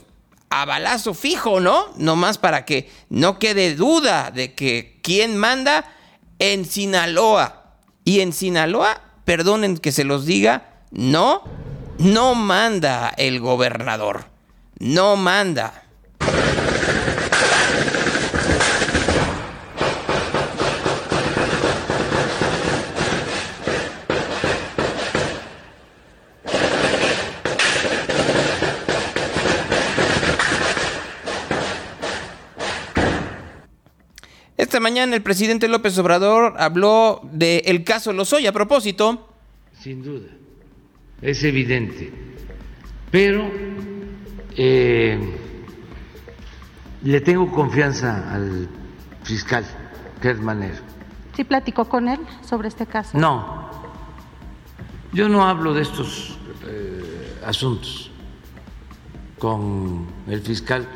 a 0.50 0.64
balazo 0.64 1.14
fijo, 1.14 1.60
¿no? 1.60 1.86
No 1.96 2.16
más 2.16 2.38
para 2.38 2.64
que 2.64 2.90
no 3.08 3.38
quede 3.38 3.76
duda 3.76 4.30
de 4.30 4.54
que 4.54 4.98
quién 5.02 5.36
manda 5.36 5.92
en 6.38 6.64
Sinaloa. 6.64 7.74
Y 8.04 8.20
en 8.20 8.32
Sinaloa, 8.32 9.00
perdonen 9.24 9.78
que 9.78 9.92
se 9.92 10.04
los 10.04 10.26
diga, 10.26 10.84
no 10.90 11.42
no 11.98 12.34
manda 12.34 13.12
el 13.16 13.40
gobernador. 13.40 14.24
No 14.78 15.16
manda. 15.16 15.82
Esta 34.58 34.80
mañana 34.80 35.14
el 35.14 35.22
presidente 35.22 35.68
López 35.68 35.96
Obrador 35.98 36.54
habló 36.58 37.20
del 37.32 37.84
caso 37.84 38.12
Lozoya 38.12 38.50
a 38.50 38.52
propósito. 38.52 39.28
Sin 39.80 40.02
duda 40.02 40.28
es 41.22 41.42
evidente. 41.44 42.12
Pero 43.10 43.50
eh, 44.56 45.18
le 47.02 47.20
tengo 47.20 47.50
confianza 47.50 48.34
al 48.34 48.68
fiscal 49.22 49.64
Manero. 50.40 50.78
¿Sí 51.36 51.44
platicó 51.44 51.84
con 51.84 52.08
él 52.08 52.18
sobre 52.42 52.68
este 52.68 52.86
caso? 52.86 53.16
No, 53.16 53.70
yo 55.12 55.28
no 55.28 55.46
hablo 55.46 55.72
de 55.72 55.82
estos 55.82 56.36
eh, 56.66 57.40
asuntos 57.44 58.10
con 59.38 60.06
el 60.26 60.40
fiscal 60.40 60.88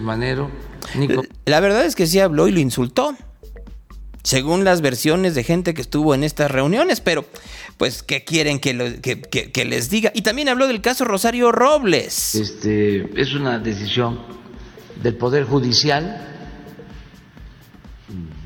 Manero. 0.00 0.50
La 1.44 1.60
verdad 1.60 1.84
es 1.84 1.94
que 1.94 2.06
sí 2.06 2.20
habló 2.20 2.48
y 2.48 2.52
lo 2.52 2.60
insultó 2.60 3.14
según 4.24 4.64
las 4.64 4.80
versiones 4.80 5.34
de 5.34 5.44
gente 5.44 5.74
que 5.74 5.82
estuvo 5.82 6.14
en 6.14 6.24
estas 6.24 6.50
reuniones, 6.50 7.02
pero 7.02 7.26
pues, 7.76 8.02
¿qué 8.02 8.24
quieren 8.24 8.58
que, 8.58 8.72
les 8.72 9.90
diga? 9.90 10.10
Y 10.14 10.22
también 10.22 10.48
habló 10.48 10.66
del 10.66 10.80
caso 10.80 11.04
Rosario 11.04 11.52
Robles. 11.52 12.34
Este, 12.34 13.20
es 13.20 13.34
una 13.34 13.58
decisión 13.58 14.20
del 15.02 15.16
Poder 15.16 15.44
Judicial, 15.44 16.26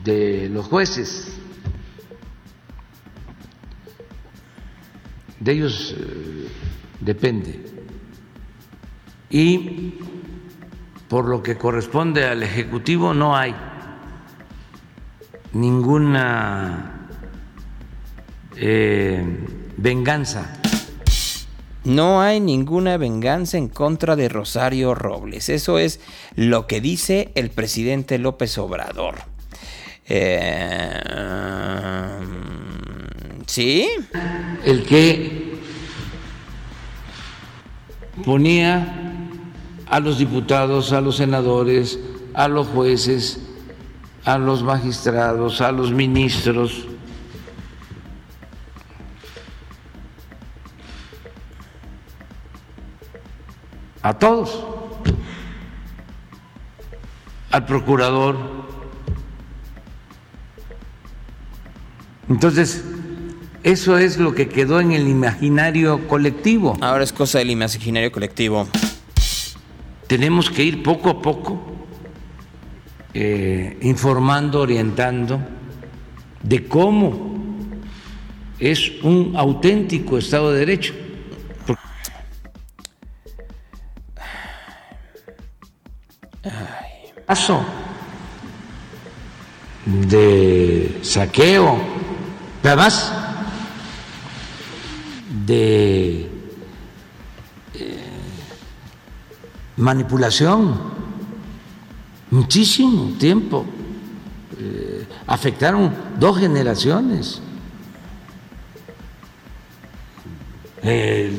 de 0.02 0.48
los 0.48 0.66
jueces, 0.66 1.28
de 5.38 5.52
ellos 5.52 5.94
eh, 5.96 6.48
depende. 7.00 7.64
Y 9.30 9.94
por 11.08 11.28
lo 11.28 11.40
que 11.40 11.56
corresponde 11.56 12.24
al 12.24 12.42
Ejecutivo 12.42 13.14
no 13.14 13.36
hay 13.36 13.54
ninguna 15.52 17.08
eh, 18.56 19.24
venganza. 19.76 20.60
No 21.84 22.20
hay 22.20 22.40
ninguna 22.40 22.96
venganza 22.96 23.56
en 23.56 23.68
contra 23.68 24.14
de 24.14 24.28
Rosario 24.28 24.94
Robles. 24.94 25.48
Eso 25.48 25.78
es 25.78 26.00
lo 26.34 26.66
que 26.66 26.80
dice 26.80 27.32
el 27.34 27.50
presidente 27.50 28.18
López 28.18 28.58
Obrador. 28.58 29.16
Eh, 30.06 31.00
¿Sí? 33.46 33.88
El 34.64 34.84
que 34.84 35.58
ponía 38.24 39.26
a 39.86 40.00
los 40.00 40.18
diputados, 40.18 40.92
a 40.92 41.00
los 41.00 41.16
senadores, 41.16 41.98
a 42.34 42.48
los 42.48 42.66
jueces, 42.66 43.40
a 44.24 44.38
los 44.38 44.62
magistrados, 44.62 45.60
a 45.60 45.72
los 45.72 45.92
ministros, 45.92 46.86
a 54.02 54.14
todos, 54.14 54.64
al 57.50 57.66
procurador. 57.66 58.36
Entonces, 62.28 62.84
eso 63.62 63.98
es 63.98 64.18
lo 64.18 64.34
que 64.34 64.48
quedó 64.48 64.80
en 64.80 64.92
el 64.92 65.08
imaginario 65.08 66.06
colectivo. 66.08 66.76
Ahora 66.80 67.04
es 67.04 67.12
cosa 67.12 67.38
del 67.38 67.50
imaginario 67.50 68.12
colectivo. 68.12 68.68
Tenemos 70.06 70.50
que 70.50 70.64
ir 70.64 70.82
poco 70.82 71.10
a 71.10 71.20
poco 71.20 71.67
eh, 73.14 73.78
informando, 73.82 74.60
orientando 74.60 75.40
de 76.42 76.66
cómo 76.66 77.28
es 78.58 78.92
un 79.02 79.34
auténtico 79.36 80.18
Estado 80.18 80.52
de 80.52 80.58
Derecho. 80.58 80.94
Caso 87.26 87.62
de 89.84 90.98
saqueo, 91.02 91.78
además 92.62 93.12
de 95.46 96.30
eh, 97.74 98.08
manipulación, 99.76 100.87
muchísimo 102.30 103.12
tiempo. 103.18 103.64
Eh, 104.60 105.06
afectaron 105.26 105.94
dos 106.18 106.38
generaciones. 106.38 107.40
Eh, 110.82 111.32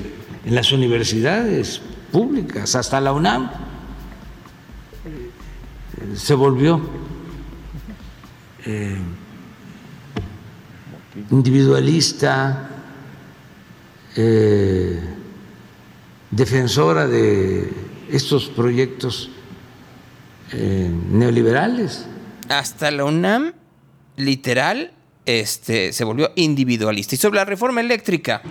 en 0.45 0.55
las 0.55 0.71
universidades 0.71 1.81
públicas, 2.11 2.75
hasta 2.75 3.01
la 3.01 3.13
UNAM, 3.13 3.49
eh, 5.05 6.15
se 6.15 6.33
volvió 6.33 6.81
individualista, 11.31 12.69
defensora 16.29 17.07
de 17.07 17.73
estos 18.11 18.47
proyectos 18.47 19.31
eh, 20.53 20.89
neoliberales. 21.11 22.05
Hasta 22.49 22.91
la 22.91 23.05
UNAM, 23.05 23.53
literal, 24.17 24.93
este, 25.25 25.93
se 25.93 26.03
volvió 26.03 26.31
individualista. 26.35 27.15
Y 27.15 27.17
sobre 27.17 27.37
la 27.37 27.45
reforma 27.45 27.81
eléctrica. 27.81 28.41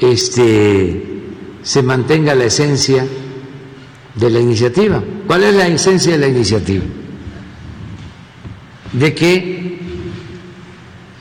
Este, 0.00 1.02
se 1.62 1.82
mantenga 1.82 2.34
la 2.34 2.44
esencia 2.44 3.06
de 4.14 4.30
la 4.30 4.40
iniciativa. 4.40 5.02
¿Cuál 5.26 5.44
es 5.44 5.54
la 5.54 5.66
esencia 5.68 6.12
de 6.12 6.18
la 6.18 6.28
iniciativa? 6.28 6.84
De 8.92 9.14
que 9.14 9.78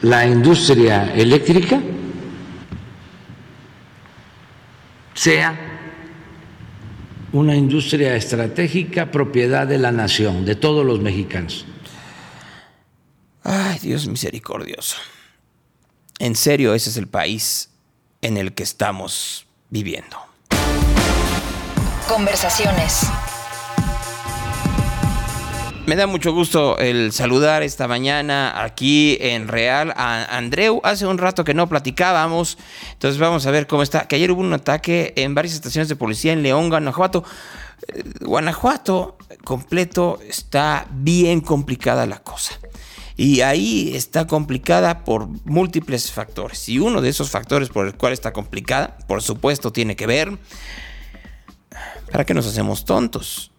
la 0.02 0.26
industria 0.26 1.14
eléctrica 1.14 1.82
sea 5.14 5.77
una 7.34 7.56
industria 7.56 8.16
estratégica 8.16 9.12
propiedad 9.12 9.68
de 9.68 9.78
la 9.78 9.92
nación, 9.92 10.46
de 10.46 10.56
todos 10.56 10.86
los 10.86 11.00
mexicanos. 11.00 11.66
Ay, 13.44 13.80
Dios 13.80 14.08
misericordioso. 14.08 14.98
En 16.20 16.36
serio, 16.36 16.74
ese 16.74 16.90
es 16.90 16.98
el 16.98 17.08
país 17.08 17.70
en 18.22 18.38
el 18.38 18.54
que 18.54 18.64
estamos 18.64 19.46
viviendo. 19.70 20.18
Conversaciones. 22.08 23.08
Me 25.88 25.96
da 25.96 26.06
mucho 26.06 26.34
gusto 26.34 26.78
el 26.80 27.14
saludar 27.14 27.64
esta 27.64 27.88
mañana 27.88 28.62
aquí 28.62 29.18
en 29.22 29.48
Real 29.48 29.94
a 29.96 30.36
Andreu. 30.36 30.82
Hace 30.84 31.08
un 31.08 31.18
rato 31.18 31.46
que 31.46 31.54
no 31.54 31.70
platicábamos, 31.70 32.58
entonces 32.92 33.18
vamos 33.18 33.46
a 33.46 33.52
ver 33.52 33.68
cómo 33.68 33.84
está. 33.84 34.06
Que 34.06 34.18
ayer 34.18 34.30
hubo 34.32 34.42
un 34.42 34.52
ataque 34.52 35.14
en 35.16 35.34
varias 35.34 35.54
estaciones 35.54 35.88
de 35.88 35.96
policía 35.96 36.34
en 36.34 36.44
León, 36.44 36.68
Guanajuato. 36.68 37.24
Eh, 37.88 38.04
Guanajuato 38.20 39.18
completo 39.46 40.20
está 40.28 40.88
bien 40.92 41.40
complicada 41.40 42.06
la 42.06 42.20
cosa. 42.20 42.60
Y 43.16 43.40
ahí 43.40 43.96
está 43.96 44.28
complicada 44.28 45.06
por 45.06 45.30
múltiples 45.46 46.12
factores. 46.12 46.68
Y 46.68 46.80
uno 46.80 47.00
de 47.00 47.08
esos 47.08 47.30
factores 47.30 47.70
por 47.70 47.88
el 47.88 47.96
cual 47.96 48.12
está 48.12 48.34
complicada, 48.34 48.98
por 49.08 49.24
supuesto, 49.24 49.72
tiene 49.72 49.96
que 49.96 50.06
ver... 50.06 50.38
¿Para 52.12 52.26
qué 52.26 52.34
nos 52.34 52.46
hacemos 52.46 52.84
tontos? 52.84 53.52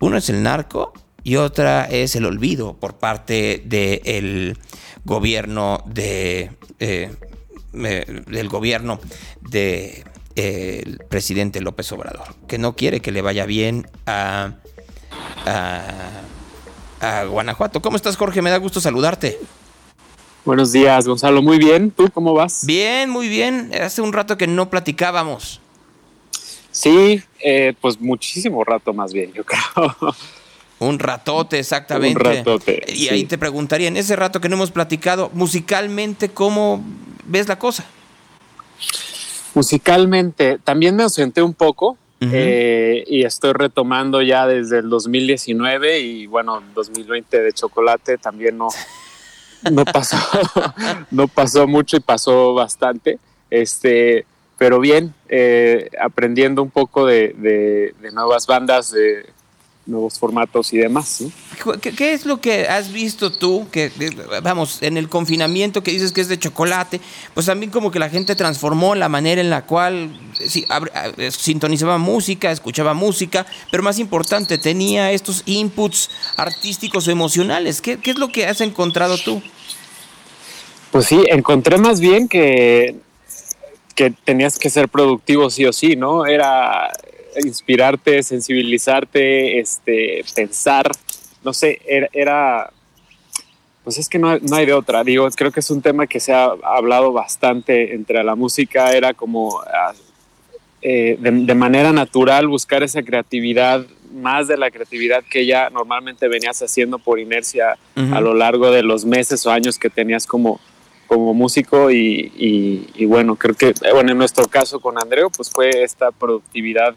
Uno 0.00 0.18
es 0.18 0.28
el 0.28 0.42
narco 0.42 0.92
y 1.26 1.34
otra 1.34 1.86
es 1.86 2.14
el 2.14 2.24
olvido 2.24 2.74
por 2.74 2.98
parte 2.98 3.60
del 3.64 4.56
gobierno 5.04 5.82
de 5.84 6.52
eh, 6.78 7.10
eh, 7.74 8.22
del 8.28 8.48
gobierno 8.48 9.00
de 9.40 10.04
eh, 10.36 10.84
el 10.86 10.98
presidente 11.08 11.60
López 11.60 11.90
Obrador, 11.90 12.28
que 12.46 12.58
no 12.58 12.76
quiere 12.76 13.00
que 13.00 13.10
le 13.10 13.22
vaya 13.22 13.44
bien 13.44 13.88
a, 14.06 14.52
a, 15.44 15.82
a 17.00 17.24
Guanajuato. 17.24 17.82
¿Cómo 17.82 17.96
estás, 17.96 18.16
Jorge? 18.16 18.40
Me 18.40 18.50
da 18.50 18.58
gusto 18.58 18.80
saludarte. 18.80 19.36
Buenos 20.44 20.70
días, 20.70 21.08
Gonzalo. 21.08 21.42
Muy 21.42 21.58
bien. 21.58 21.90
¿Tú 21.90 22.08
cómo 22.12 22.34
vas? 22.34 22.64
Bien, 22.64 23.10
muy 23.10 23.28
bien. 23.28 23.72
Hace 23.82 24.00
un 24.00 24.12
rato 24.12 24.38
que 24.38 24.46
no 24.46 24.70
platicábamos. 24.70 25.60
Sí, 26.70 27.20
eh, 27.40 27.74
pues 27.80 28.00
muchísimo 28.00 28.62
rato 28.62 28.94
más 28.94 29.12
bien, 29.12 29.32
yo 29.32 29.42
creo. 29.44 30.14
Un 30.78 30.98
ratote, 30.98 31.58
exactamente. 31.58 32.18
Un 32.18 32.36
ratote, 32.36 32.82
Y 32.88 33.08
ahí 33.08 33.24
te 33.24 33.38
preguntaría, 33.38 33.88
en 33.88 33.96
ese 33.96 34.14
rato 34.16 34.40
que 34.40 34.48
no 34.48 34.56
hemos 34.56 34.70
platicado, 34.70 35.30
musicalmente, 35.32 36.28
¿cómo 36.30 36.84
ves 37.24 37.48
la 37.48 37.58
cosa? 37.58 37.84
Musicalmente, 39.54 40.58
también 40.62 40.94
me 40.96 41.02
ausenté 41.02 41.42
un 41.42 41.54
poco 41.54 41.96
eh, 42.20 43.04
y 43.06 43.24
estoy 43.24 43.52
retomando 43.52 44.20
ya 44.22 44.46
desde 44.46 44.78
el 44.78 44.88
2019 44.90 46.00
y 46.00 46.26
bueno, 46.26 46.62
2020 46.74 47.40
de 47.42 47.52
chocolate 47.52 48.18
también 48.18 48.56
no, 48.58 48.68
no 49.70 49.84
pasó, 49.84 50.16
no 51.10 51.28
pasó 51.28 51.66
mucho 51.66 51.96
y 51.96 52.00
pasó 52.00 52.54
bastante. 52.54 53.18
Este, 53.50 54.26
pero 54.58 54.80
bien, 54.80 55.14
eh, 55.28 55.88
aprendiendo 56.02 56.62
un 56.62 56.70
poco 56.70 57.06
de, 57.06 57.34
de- 57.38 57.94
de 58.00 58.10
nuevas 58.12 58.46
bandas, 58.46 58.90
de 58.90 59.26
nuevos 59.86 60.18
formatos 60.18 60.72
y 60.72 60.78
demás. 60.78 61.20
¿no? 61.20 61.72
¿Qué, 61.80 61.92
qué 61.92 62.12
es 62.12 62.26
lo 62.26 62.40
que 62.40 62.66
has 62.68 62.92
visto 62.92 63.30
tú? 63.32 63.66
Que, 63.70 63.90
vamos, 64.42 64.82
en 64.82 64.96
el 64.96 65.08
confinamiento 65.08 65.82
que 65.82 65.92
dices 65.92 66.12
que 66.12 66.20
es 66.20 66.28
de 66.28 66.38
chocolate, 66.38 67.00
pues 67.34 67.46
también 67.46 67.70
como 67.70 67.90
que 67.90 67.98
la 67.98 68.10
gente 68.10 68.34
transformó 68.34 68.94
la 68.94 69.08
manera 69.08 69.40
en 69.40 69.50
la 69.50 69.64
cual 69.64 70.18
sí, 70.34 70.66
eh, 71.16 71.30
sintonizaba 71.30 71.98
música, 71.98 72.50
escuchaba 72.50 72.94
música, 72.94 73.46
pero 73.70 73.82
más 73.82 73.98
importante, 73.98 74.58
tenía 74.58 75.12
estos 75.12 75.42
inputs 75.46 76.10
artísticos 76.36 77.06
o 77.08 77.10
emocionales. 77.10 77.80
¿Qué, 77.80 77.98
qué 77.98 78.10
es 78.10 78.18
lo 78.18 78.28
que 78.28 78.46
has 78.46 78.60
encontrado 78.60 79.16
tú? 79.18 79.40
Pues 80.90 81.06
sí, 81.06 81.24
encontré 81.28 81.78
más 81.78 82.00
bien 82.00 82.28
que, 82.28 82.96
que 83.94 84.10
tenías 84.10 84.58
que 84.58 84.70
ser 84.70 84.88
productivo 84.88 85.50
sí 85.50 85.64
o 85.64 85.72
sí, 85.72 85.96
¿no? 85.96 86.26
Era 86.26 86.90
inspirarte, 87.44 88.22
sensibilizarte, 88.22 89.58
este, 89.60 90.24
pensar, 90.34 90.90
no 91.44 91.52
sé, 91.52 91.80
era, 91.86 92.08
era- 92.12 92.70
pues 93.84 93.98
es 93.98 94.08
que 94.08 94.18
no, 94.18 94.36
no 94.38 94.56
hay 94.56 94.66
de 94.66 94.72
otra, 94.72 95.04
digo, 95.04 95.28
creo 95.36 95.52
que 95.52 95.60
es 95.60 95.70
un 95.70 95.80
tema 95.80 96.06
que 96.08 96.18
se 96.18 96.32
ha 96.32 96.44
hablado 96.64 97.12
bastante 97.12 97.94
entre 97.94 98.22
la 98.24 98.34
música, 98.34 98.92
era 98.92 99.14
como 99.14 99.60
ah, 99.60 99.92
eh, 100.82 101.16
de, 101.20 101.30
de 101.30 101.54
manera 101.54 101.92
natural 101.92 102.48
buscar 102.48 102.82
esa 102.82 103.02
creatividad 103.02 103.86
más 104.12 104.48
de 104.48 104.56
la 104.56 104.70
creatividad 104.70 105.22
que 105.30 105.46
ya 105.46 105.70
normalmente 105.70 106.26
venías 106.26 106.60
haciendo 106.62 106.98
por 106.98 107.18
inercia 107.20 107.76
a 107.94 108.20
lo 108.20 108.34
largo 108.34 108.70
de 108.70 108.82
los 108.82 109.04
meses 109.04 109.44
o 109.46 109.50
años 109.50 109.78
que 109.78 109.88
tenías 109.90 110.26
como, 110.26 110.58
como 111.06 111.32
músico 111.34 111.90
y, 111.92 112.32
y- 112.36 112.88
y 112.94 113.04
bueno, 113.04 113.36
creo 113.36 113.54
que 113.54 113.68
eh, 113.68 113.92
bueno, 113.92 114.10
en 114.12 114.18
nuestro 114.18 114.46
caso 114.46 114.80
con 114.80 114.98
Andreu 114.98 115.30
pues 115.30 115.48
fue 115.50 115.70
esta 115.84 116.10
productividad 116.10 116.94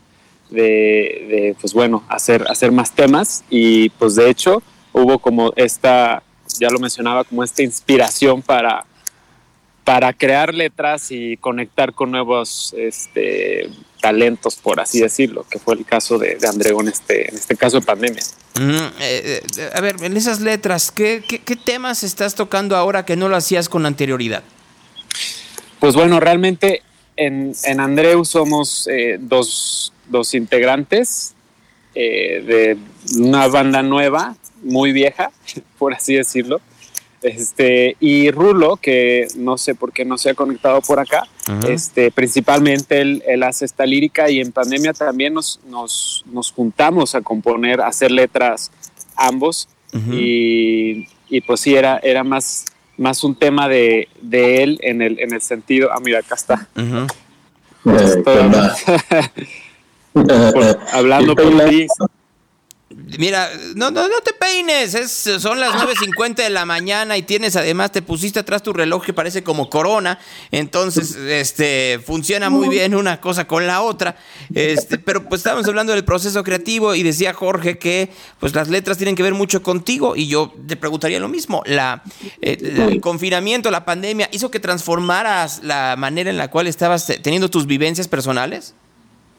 de, 0.50 1.26
de, 1.30 1.56
pues 1.60 1.74
bueno, 1.74 2.04
hacer, 2.10 2.46
hacer 2.50 2.72
más 2.72 2.94
temas 2.94 3.44
y 3.50 3.90
pues 3.92 4.16
de 4.16 4.30
hecho 4.30 4.62
hubo 4.94 5.20
como 5.20 5.54
esta, 5.56 6.24
ya 6.60 6.70
lo 6.70 6.80
mencionaba, 6.80 7.24
como 7.24 7.44
esta 7.44 7.64
inspiración 7.64 8.42
para, 8.42 8.86
para 9.84 10.14
crear 10.14 10.54
letras 10.54 11.12
y 11.12 11.38
conectar 11.38 11.94
con 11.94 12.12
nuevos 12.12 12.74
este, 12.78 13.70
talentos, 14.02 14.56
por 14.56 14.80
así 14.80 15.00
decirlo, 15.00 15.46
que 15.50 15.60
fue 15.60 15.76
el 15.76 15.86
caso 15.86 16.18
de, 16.18 16.36
de 16.36 16.48
Andreu 16.48 16.80
en 16.82 16.88
este, 16.88 17.30
en 17.30 17.36
este 17.36 17.56
caso 17.56 17.80
de 17.80 17.86
pandemia. 17.86 18.24
Mm, 18.60 18.72
eh, 19.00 19.42
eh, 19.58 19.70
a 19.74 19.82
ver, 19.82 19.96
en 20.02 20.18
esas 20.18 20.42
letras, 20.42 20.92
¿qué, 20.92 21.24
qué, 21.28 21.40
qué 21.40 21.56
temas 21.56 22.04
estás 22.04 22.36
tocando 22.36 22.76
ahora 22.76 23.06
que 23.06 23.16
no 23.16 23.30
lo 23.30 23.36
hacías 23.36 23.70
con 23.70 23.86
anterioridad? 23.86 24.44
Pues 25.80 25.96
bueno, 25.96 26.20
realmente 26.20 26.82
en, 27.16 27.54
en 27.64 27.80
Andreu 27.80 28.26
somos 28.26 28.88
eh, 28.92 29.18
dos, 29.20 29.94
dos 30.10 30.34
integrantes 30.34 31.36
eh, 31.96 32.44
de 32.46 32.78
una 33.22 33.48
banda 33.48 33.82
nueva, 33.82 34.36
muy 34.64 34.92
vieja, 34.92 35.32
por 35.78 35.94
así 35.94 36.16
decirlo. 36.16 36.62
Este, 37.22 37.98
y 38.00 38.32
Rulo, 38.32 38.78
que 38.78 39.28
no 39.36 39.58
sé 39.58 39.76
por 39.76 39.92
qué 39.92 40.06
no 40.06 40.18
se 40.18 40.30
ha 40.30 40.34
conectado 40.36 40.80
por 40.82 41.00
acá, 41.00 41.28
este, 41.68 42.12
principalmente 42.12 43.02
él, 43.02 43.24
él 43.28 43.44
hace 43.44 43.66
esta 43.66 43.86
lírica 43.86 44.30
y 44.30 44.40
en 44.40 44.54
pandemia 44.54 44.94
también 44.94 45.34
nos, 45.34 45.60
nos, 45.68 46.24
nos 46.32 46.52
juntamos 46.52 47.16
a 47.16 47.22
componer, 47.22 47.82
a 47.82 47.88
hacer 47.88 48.12
letras 48.12 48.72
ambos. 49.18 49.68
Y, 50.12 51.08
y 51.30 51.42
pues 51.42 51.62
sí, 51.62 51.76
era, 51.76 52.00
era 52.04 52.24
más, 52.24 52.66
más 52.96 53.24
un 53.24 53.36
tema 53.36 53.68
de, 53.68 54.08
de 54.22 54.64
él 54.64 54.80
en 54.84 55.02
el, 55.02 55.20
en 55.20 55.34
el 55.34 55.42
sentido, 55.42 55.90
ah, 55.92 56.00
mira, 56.00 56.20
acá 56.20 56.36
está. 56.36 56.68
por- 60.14 60.80
hablando 60.92 61.36
por 61.36 61.70
ti. 61.70 61.88
Mira, 63.20 63.50
no, 63.76 63.92
no, 63.92 64.08
no 64.08 64.20
te 64.22 64.34
peines, 64.34 64.96
es, 64.96 65.12
son 65.40 65.60
las 65.60 65.74
9.50 65.74 66.36
de 66.38 66.50
la 66.50 66.66
mañana 66.66 67.18
y 67.18 67.22
tienes 67.22 67.56
además, 67.56 67.92
te 67.92 68.02
pusiste 68.02 68.40
atrás 68.40 68.64
tu 68.64 68.74
reloj 68.74 69.04
que 69.06 69.14
parece 69.14 69.44
como 69.44 69.70
corona, 69.70 70.20
entonces 70.52 71.16
este, 71.16 72.00
funciona 72.04 72.50
muy 72.50 72.68
bien 72.68 72.96
una 72.96 73.22
cosa 73.22 73.46
con 73.46 73.68
la 73.68 73.82
otra, 73.82 74.16
este, 74.56 74.98
pero 74.98 75.24
pues 75.30 75.40
estábamos 75.40 75.68
hablando 75.68 75.94
del 75.94 76.04
proceso 76.04 76.44
creativo 76.44 76.96
y 76.96 77.04
decía 77.04 77.34
Jorge 77.34 77.78
que 77.78 78.10
pues 78.40 78.56
las 78.56 78.70
letras 78.70 78.98
tienen 78.98 79.16
que 79.16 79.24
ver 79.24 79.34
mucho 79.36 79.62
contigo 79.62 80.16
y 80.16 80.28
yo 80.28 80.52
te 80.68 80.76
preguntaría 80.76 81.20
lo 81.20 81.30
mismo, 81.30 81.62
la, 81.68 82.04
eh, 82.42 82.58
el 82.92 83.02
confinamiento, 83.02 83.70
la 83.70 83.86
pandemia, 83.86 84.30
¿hizo 84.32 84.50
que 84.50 84.60
transformaras 84.60 85.62
la 85.64 85.96
manera 85.98 86.30
en 86.32 86.38
la 86.38 86.50
cual 86.50 86.66
estabas 86.68 87.06
te- 87.06 87.20
teniendo 87.20 87.50
tus 87.50 87.68
vivencias 87.68 88.08
personales? 88.08 88.74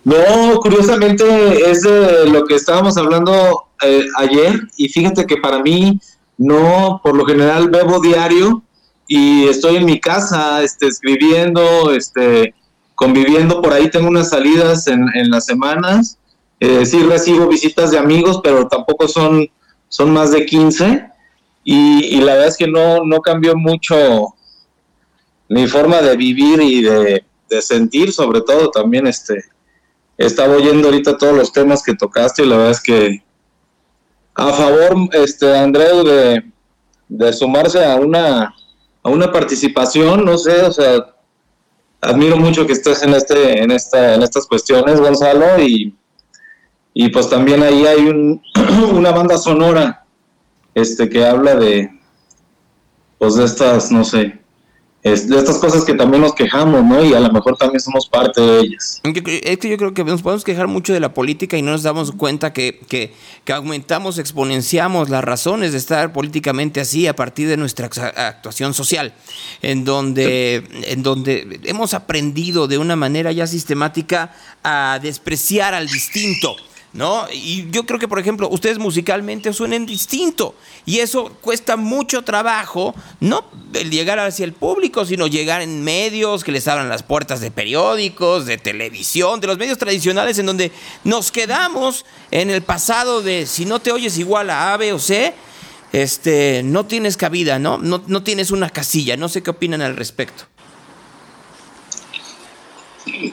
No, 0.04 0.58
curiosamente 0.60 1.70
es 1.70 1.82
de 1.82 2.26
lo 2.26 2.44
que 2.46 2.54
estábamos 2.54 2.96
hablando 2.96 3.66
eh, 3.82 4.06
ayer 4.16 4.58
y 4.76 4.88
fíjate 4.88 5.26
que 5.26 5.36
para 5.36 5.62
mí 5.62 6.00
no, 6.38 7.00
por 7.02 7.14
lo 7.14 7.26
general 7.26 7.68
bebo 7.68 8.00
diario 8.00 8.62
y 9.06 9.46
estoy 9.46 9.76
en 9.76 9.84
mi 9.84 10.00
casa 10.00 10.62
este, 10.62 10.86
escribiendo, 10.86 11.92
este, 11.92 12.54
conviviendo 12.94 13.60
por 13.60 13.74
ahí, 13.74 13.90
tengo 13.90 14.08
unas 14.08 14.30
salidas 14.30 14.86
en, 14.86 15.30
las 15.30 15.44
semanas, 15.44 16.16
eh, 16.60 16.86
sí 16.86 17.02
recibo 17.02 17.46
visitas 17.46 17.90
de 17.90 17.98
amigos, 17.98 18.40
pero 18.42 18.68
tampoco 18.68 19.06
son, 19.06 19.50
son 19.88 20.12
más 20.12 20.30
de 20.30 20.46
15 20.46 21.10
y, 21.62 22.04
y 22.06 22.20
la 22.20 22.32
verdad 22.32 22.48
es 22.48 22.56
que 22.56 22.68
no, 22.68 23.04
no 23.04 23.20
cambió 23.20 23.54
mucho 23.54 24.34
mi 25.48 25.66
forma 25.66 26.00
de 26.00 26.16
vivir 26.16 26.62
y 26.62 26.80
de, 26.80 27.24
de 27.50 27.62
sentir, 27.62 28.12
sobre 28.12 28.40
todo 28.40 28.70
también 28.70 29.06
este 29.06 29.49
estaba 30.20 30.54
oyendo 30.54 30.88
ahorita 30.88 31.16
todos 31.16 31.34
los 31.34 31.50
temas 31.50 31.82
que 31.82 31.94
tocaste 31.94 32.42
y 32.42 32.46
la 32.46 32.56
verdad 32.56 32.72
es 32.72 32.82
que 32.82 33.24
a 34.34 34.52
favor, 34.52 35.08
este, 35.12 35.56
Andreu, 35.56 36.04
de, 36.04 36.44
de 37.08 37.32
sumarse 37.32 37.84
a 37.84 37.96
una, 37.96 38.54
a 39.02 39.08
una 39.08 39.32
participación, 39.32 40.24
no 40.24 40.36
sé, 40.38 40.62
o 40.62 40.72
sea, 40.72 41.14
admiro 42.00 42.36
mucho 42.36 42.66
que 42.66 42.74
estés 42.74 43.02
en 43.02 43.14
este, 43.14 43.62
en 43.62 43.70
esta, 43.70 44.14
en 44.14 44.22
estas 44.22 44.46
cuestiones, 44.46 45.00
Gonzalo, 45.00 45.60
y, 45.60 45.96
y 46.94 47.08
pues 47.08 47.28
también 47.28 47.62
ahí 47.62 47.86
hay 47.86 48.06
un, 48.06 48.42
una 48.92 49.10
banda 49.10 49.38
sonora, 49.38 50.04
este, 50.74 51.08
que 51.08 51.24
habla 51.24 51.54
de, 51.54 51.90
pues 53.18 53.36
de 53.36 53.44
estas, 53.44 53.90
no 53.90 54.04
sé, 54.04 54.39
es- 55.02 55.28
de 55.28 55.38
estas 55.38 55.56
cosas 55.58 55.84
que 55.84 55.94
también 55.94 56.22
nos 56.22 56.34
quejamos, 56.34 56.84
¿no? 56.84 57.02
Y 57.04 57.14
a 57.14 57.20
lo 57.20 57.32
mejor 57.32 57.56
también 57.56 57.80
somos 57.80 58.06
parte 58.08 58.40
de 58.40 58.60
ellas. 58.60 59.00
Es 59.02 59.58
que 59.58 59.68
yo 59.70 59.76
creo 59.78 59.94
que 59.94 60.04
nos 60.04 60.20
podemos 60.20 60.44
quejar 60.44 60.66
mucho 60.68 60.92
de 60.92 61.00
la 61.00 61.14
política 61.14 61.56
y 61.56 61.62
no 61.62 61.70
nos 61.72 61.82
damos 61.82 62.12
cuenta 62.12 62.52
que, 62.52 62.80
que- 62.88 63.12
que 63.44 63.52
aumentamos, 63.52 64.18
exponenciamos 64.18 65.08
las 65.08 65.24
razones 65.24 65.72
de 65.72 65.78
estar 65.78 66.12
políticamente 66.12 66.80
así 66.80 67.06
a 67.06 67.16
partir 67.16 67.48
de 67.48 67.56
nuestra 67.56 67.88
act- 67.88 68.12
actuación 68.16 68.74
social, 68.74 69.14
en 69.62 69.84
donde, 69.86 70.62
en 70.84 71.02
donde 71.02 71.60
hemos 71.64 71.94
aprendido 71.94 72.68
de 72.68 72.76
una 72.78 72.96
manera 72.96 73.32
ya 73.32 73.46
sistemática 73.46 74.32
a 74.62 74.98
despreciar 75.02 75.72
al 75.74 75.86
distinto. 75.88 76.56
¿No? 76.92 77.26
Y 77.32 77.70
yo 77.70 77.86
creo 77.86 78.00
que, 78.00 78.08
por 78.08 78.18
ejemplo, 78.18 78.48
ustedes 78.50 78.78
musicalmente 78.78 79.52
suenen 79.52 79.86
distinto. 79.86 80.56
Y 80.86 80.98
eso 80.98 81.30
cuesta 81.40 81.76
mucho 81.76 82.22
trabajo, 82.22 82.96
no 83.20 83.44
el 83.74 83.90
llegar 83.92 84.18
hacia 84.18 84.44
el 84.44 84.52
público, 84.54 85.04
sino 85.04 85.28
llegar 85.28 85.62
en 85.62 85.84
medios 85.84 86.42
que 86.42 86.50
les 86.50 86.66
abran 86.66 86.88
las 86.88 87.04
puertas 87.04 87.40
de 87.40 87.52
periódicos, 87.52 88.44
de 88.44 88.58
televisión, 88.58 89.40
de 89.40 89.46
los 89.46 89.56
medios 89.56 89.78
tradicionales 89.78 90.38
en 90.40 90.46
donde 90.46 90.72
nos 91.04 91.30
quedamos 91.30 92.04
en 92.32 92.50
el 92.50 92.62
pasado 92.62 93.22
de 93.22 93.46
si 93.46 93.66
no 93.66 93.78
te 93.78 93.92
oyes 93.92 94.18
igual 94.18 94.50
a 94.50 94.72
A, 94.72 94.76
B 94.76 94.92
o 94.92 94.98
C, 94.98 95.32
este, 95.92 96.62
no 96.64 96.86
tienes 96.86 97.16
cabida, 97.16 97.58
¿no? 97.58 97.78
No, 97.78 98.02
no 98.06 98.22
tienes 98.22 98.50
una 98.50 98.70
casilla. 98.70 99.16
No 99.16 99.28
sé 99.28 99.42
qué 99.42 99.50
opinan 99.50 99.82
al 99.82 99.96
respecto. 99.96 100.44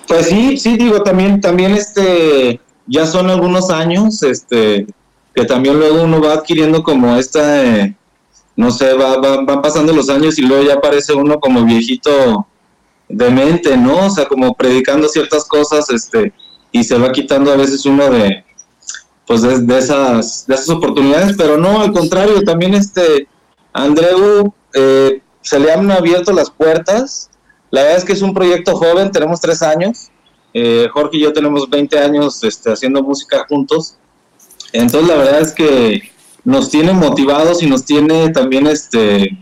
Pues 0.07 0.27
sí, 0.27 0.57
sí, 0.57 0.77
digo, 0.77 1.03
también, 1.03 1.39
también 1.41 1.73
este, 1.73 2.59
ya 2.87 3.05
son 3.05 3.29
algunos 3.29 3.69
años, 3.69 4.23
este, 4.23 4.87
que 5.35 5.45
también 5.45 5.77
luego 5.77 6.03
uno 6.03 6.21
va 6.21 6.33
adquiriendo 6.33 6.83
como 6.83 7.15
esta, 7.15 7.63
eh, 7.63 7.95
no 8.55 8.71
sé, 8.71 8.93
va, 8.93 9.17
va, 9.17 9.41
van 9.41 9.61
pasando 9.61 9.93
los 9.93 10.09
años 10.09 10.39
y 10.39 10.41
luego 10.41 10.63
ya 10.63 10.81
parece 10.81 11.13
uno 11.13 11.39
como 11.39 11.63
viejito 11.63 12.47
demente, 13.09 13.77
¿no? 13.77 14.07
O 14.07 14.09
sea, 14.09 14.25
como 14.25 14.53
predicando 14.55 15.07
ciertas 15.07 15.45
cosas, 15.45 15.89
este, 15.89 16.33
y 16.71 16.83
se 16.83 16.97
va 16.97 17.11
quitando 17.11 17.51
a 17.51 17.55
veces 17.55 17.85
uno 17.85 18.09
de, 18.09 18.43
pues 19.25 19.41
de, 19.41 19.59
de 19.59 19.77
esas, 19.77 20.47
de 20.47 20.55
esas 20.55 20.69
oportunidades, 20.69 21.35
pero 21.37 21.57
no, 21.57 21.81
al 21.81 21.91
contrario, 21.91 22.41
también 22.43 22.73
este, 22.73 23.27
Andreu, 23.73 24.53
eh, 24.73 25.21
se 25.41 25.59
le 25.59 25.71
han 25.71 25.89
abierto 25.91 26.33
las 26.33 26.49
puertas, 26.49 27.29
la 27.69 27.81
verdad 27.81 27.97
es 27.97 28.05
que 28.05 28.13
es 28.13 28.21
un 28.21 28.33
proyecto 28.33 28.75
joven, 28.75 29.11
tenemos 29.11 29.41
tres 29.41 29.61
años. 29.61 30.09
Eh, 30.53 30.87
Jorge 30.91 31.17
y 31.17 31.21
yo 31.21 31.33
tenemos 31.33 31.69
20 31.69 31.99
años 31.99 32.43
este, 32.43 32.71
haciendo 32.71 33.03
música 33.03 33.45
juntos. 33.47 33.97
Entonces, 34.73 35.07
la 35.07 35.15
verdad 35.17 35.41
es 35.41 35.53
que 35.53 36.11
nos 36.43 36.69
tiene 36.69 36.93
motivados 36.93 37.61
y 37.61 37.67
nos 37.67 37.85
tiene 37.85 38.29
también, 38.29 38.67
este, 38.67 39.37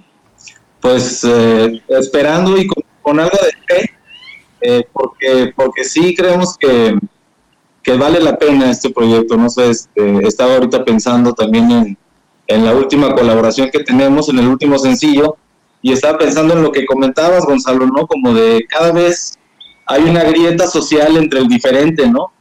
pues, 0.82 1.24
eh, 1.24 1.82
esperando 1.90 2.58
y 2.58 2.68
con, 3.02 3.20
algo 3.20 3.38
de 3.38 3.76
fe, 3.76 3.92
eh, 4.62 4.84
porque, 4.92 5.54
porque 5.56 5.84
sí 5.84 6.16
creemos 6.16 6.58
que, 6.58 6.98
que 7.84 7.94
vale 7.98 8.20
la 8.20 8.38
pena 8.38 8.72
este 8.72 8.90
proyecto. 8.90 9.38
No 9.38 9.50
sé, 9.50 9.70
este, 9.70 10.28
estaba 10.28 10.56
ahorita 10.56 10.84
pensando 10.84 11.34
también 11.34 11.72
en, 11.72 11.98
en 12.48 12.66
la 12.66 12.74
última 12.74 13.14
colaboración 13.14 13.70
que 13.72 13.84
tenemos, 13.84 14.30
en 14.30 14.40
el 14.40 14.48
último 14.48 14.78
sencillo, 14.78 15.38
y 15.82 15.92
estaba 15.92 16.18
pensando 16.18 16.56
en 16.56 16.64
lo 16.64 16.72
que 16.72 16.86
comentabas, 16.86 17.46
Gonzalo, 17.46 17.86
¿no? 17.86 18.08
Como 18.08 18.34
de 18.34 18.66
cada 18.68 18.92
vez 18.92 19.38
hay 19.86 20.04
una 20.04 20.24
grieta 20.24 20.68
social 20.68 21.18
entre 21.18 21.40
el 21.40 21.48
diferente, 21.48 22.08
¿no? 22.08 22.32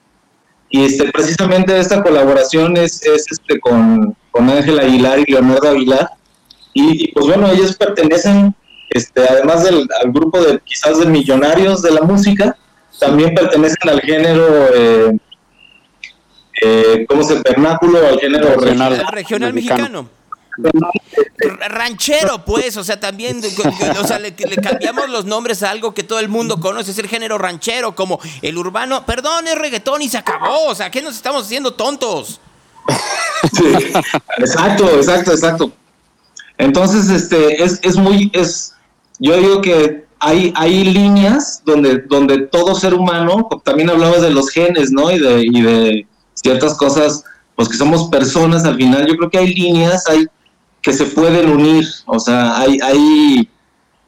Y 0.71 0.85
este, 0.85 1.11
precisamente 1.13 1.79
esta 1.79 2.03
colaboración 2.03 2.77
es, 2.77 3.05
es 3.05 3.27
este, 3.31 3.61
con, 3.61 4.17
con 4.31 4.51
Ángel 4.51 4.79
Aguilar 4.81 5.21
y 5.21 5.31
Leonardo 5.31 5.69
Aguilar. 5.69 6.11
Y, 6.73 7.05
y, 7.05 7.13
pues 7.13 7.27
bueno, 7.27 7.49
ellos 7.51 7.77
pertenecen, 7.77 8.55
este, 8.91 9.29
además 9.29 9.63
del 9.63 9.87
al 10.03 10.11
grupo 10.11 10.41
de 10.41 10.59
quizás 10.65 10.99
de 10.99 11.07
millonarios 11.07 11.83
de 11.83 11.93
la 11.93 12.01
música, 12.01 12.57
también 12.99 13.35
pertenecen 13.35 13.89
al 13.89 14.01
género, 14.01 14.47
eh, 14.75 15.19
eh, 16.63 17.07
¿cómo 17.09 17.23
se 17.23 17.41
vernáculo? 17.41 17.99
Al 18.07 18.19
género 18.19 18.55
Regional. 18.57 18.93
regional, 18.93 19.13
Regional 19.13 19.53
mexicano. 19.53 20.09
Ranchero, 21.69 22.45
pues, 22.45 22.77
o 22.77 22.85
sea, 22.85 22.99
también, 22.99 23.41
o 24.01 24.07
sea, 24.07 24.19
le, 24.19 24.35
le, 24.37 24.57
cambiamos 24.57 25.09
los 25.09 25.25
nombres 25.25 25.63
a 25.63 25.71
algo 25.71 25.95
que 25.95 26.03
todo 26.03 26.21
el 26.21 26.29
mundo 26.29 26.61
conoce, 26.61 26.93
es 26.93 26.99
el 26.99 27.09
género 27.09 27.39
ranchero, 27.39 27.95
como 27.95 28.21
el 28.43 28.57
urbano, 28.57 29.05
perdón, 29.05 29.47
es 29.49 29.57
reggaetón 29.57 30.03
y 30.03 30.09
se 30.09 30.19
acabó, 30.19 30.67
o 30.67 30.75
sea, 30.75 30.91
¿qué 30.91 31.03
nos 31.03 31.17
estamos 31.17 31.45
haciendo 31.45 31.75
tontos? 31.75 32.41
Sí, 33.53 33.65
exacto, 34.39 34.89
exacto, 34.97 35.33
exacto. 35.33 35.73
Entonces, 36.59 37.11
este, 37.11 37.63
es, 37.63 37.81
es 37.83 37.97
muy, 37.97 38.31
es, 38.33 38.75
yo 39.19 39.37
digo 39.37 39.61
que 39.61 40.05
hay, 40.21 40.53
hay 40.57 40.85
líneas 40.85 41.63
donde, 41.65 41.99
donde 41.99 42.47
todo 42.47 42.75
ser 42.75 42.95
humano, 42.95 43.49
también 43.65 43.91
hablabas 43.91 44.23
de 44.23 44.31
los 44.31 44.51
genes, 44.51 44.91
¿no? 44.91 45.11
Y 45.11 45.19
de, 45.19 45.43
y 45.43 45.63
de 45.63 46.07
ciertas 46.35 46.75
cosas, 46.75 47.25
pues 47.57 47.69
que 47.69 47.77
somos 47.77 48.09
personas 48.09 48.65
al 48.65 48.77
final, 48.77 49.07
yo 49.07 49.17
creo 49.17 49.31
que 49.31 49.39
hay 49.39 49.55
líneas, 49.55 50.09
hay 50.09 50.27
que 50.85 50.93
se 50.93 51.07
pueden 51.07 51.49
unir, 51.49 51.89
o 52.05 52.21
sea, 52.21 52.59
hay, 52.59 53.49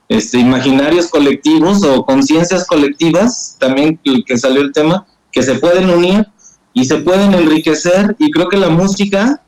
este, 0.08 0.38
imaginarios 0.38 1.08
colectivos 1.08 1.82
o 1.82 2.04
conciencias 2.04 2.66
colectivas, 2.66 3.56
también 3.58 3.98
que, 4.04 4.22
que 4.22 4.36
salió 4.36 4.60
el 4.60 4.72
tema, 4.72 5.06
que 5.32 5.42
se 5.42 5.54
pueden 5.54 5.88
unir 5.88 6.26
y 6.74 6.84
se 6.84 6.98
pueden 6.98 7.32
enriquecer 7.32 8.14
y 8.18 8.30
creo 8.30 8.48
que 8.48 8.58
la 8.58 8.68
música 8.68 9.42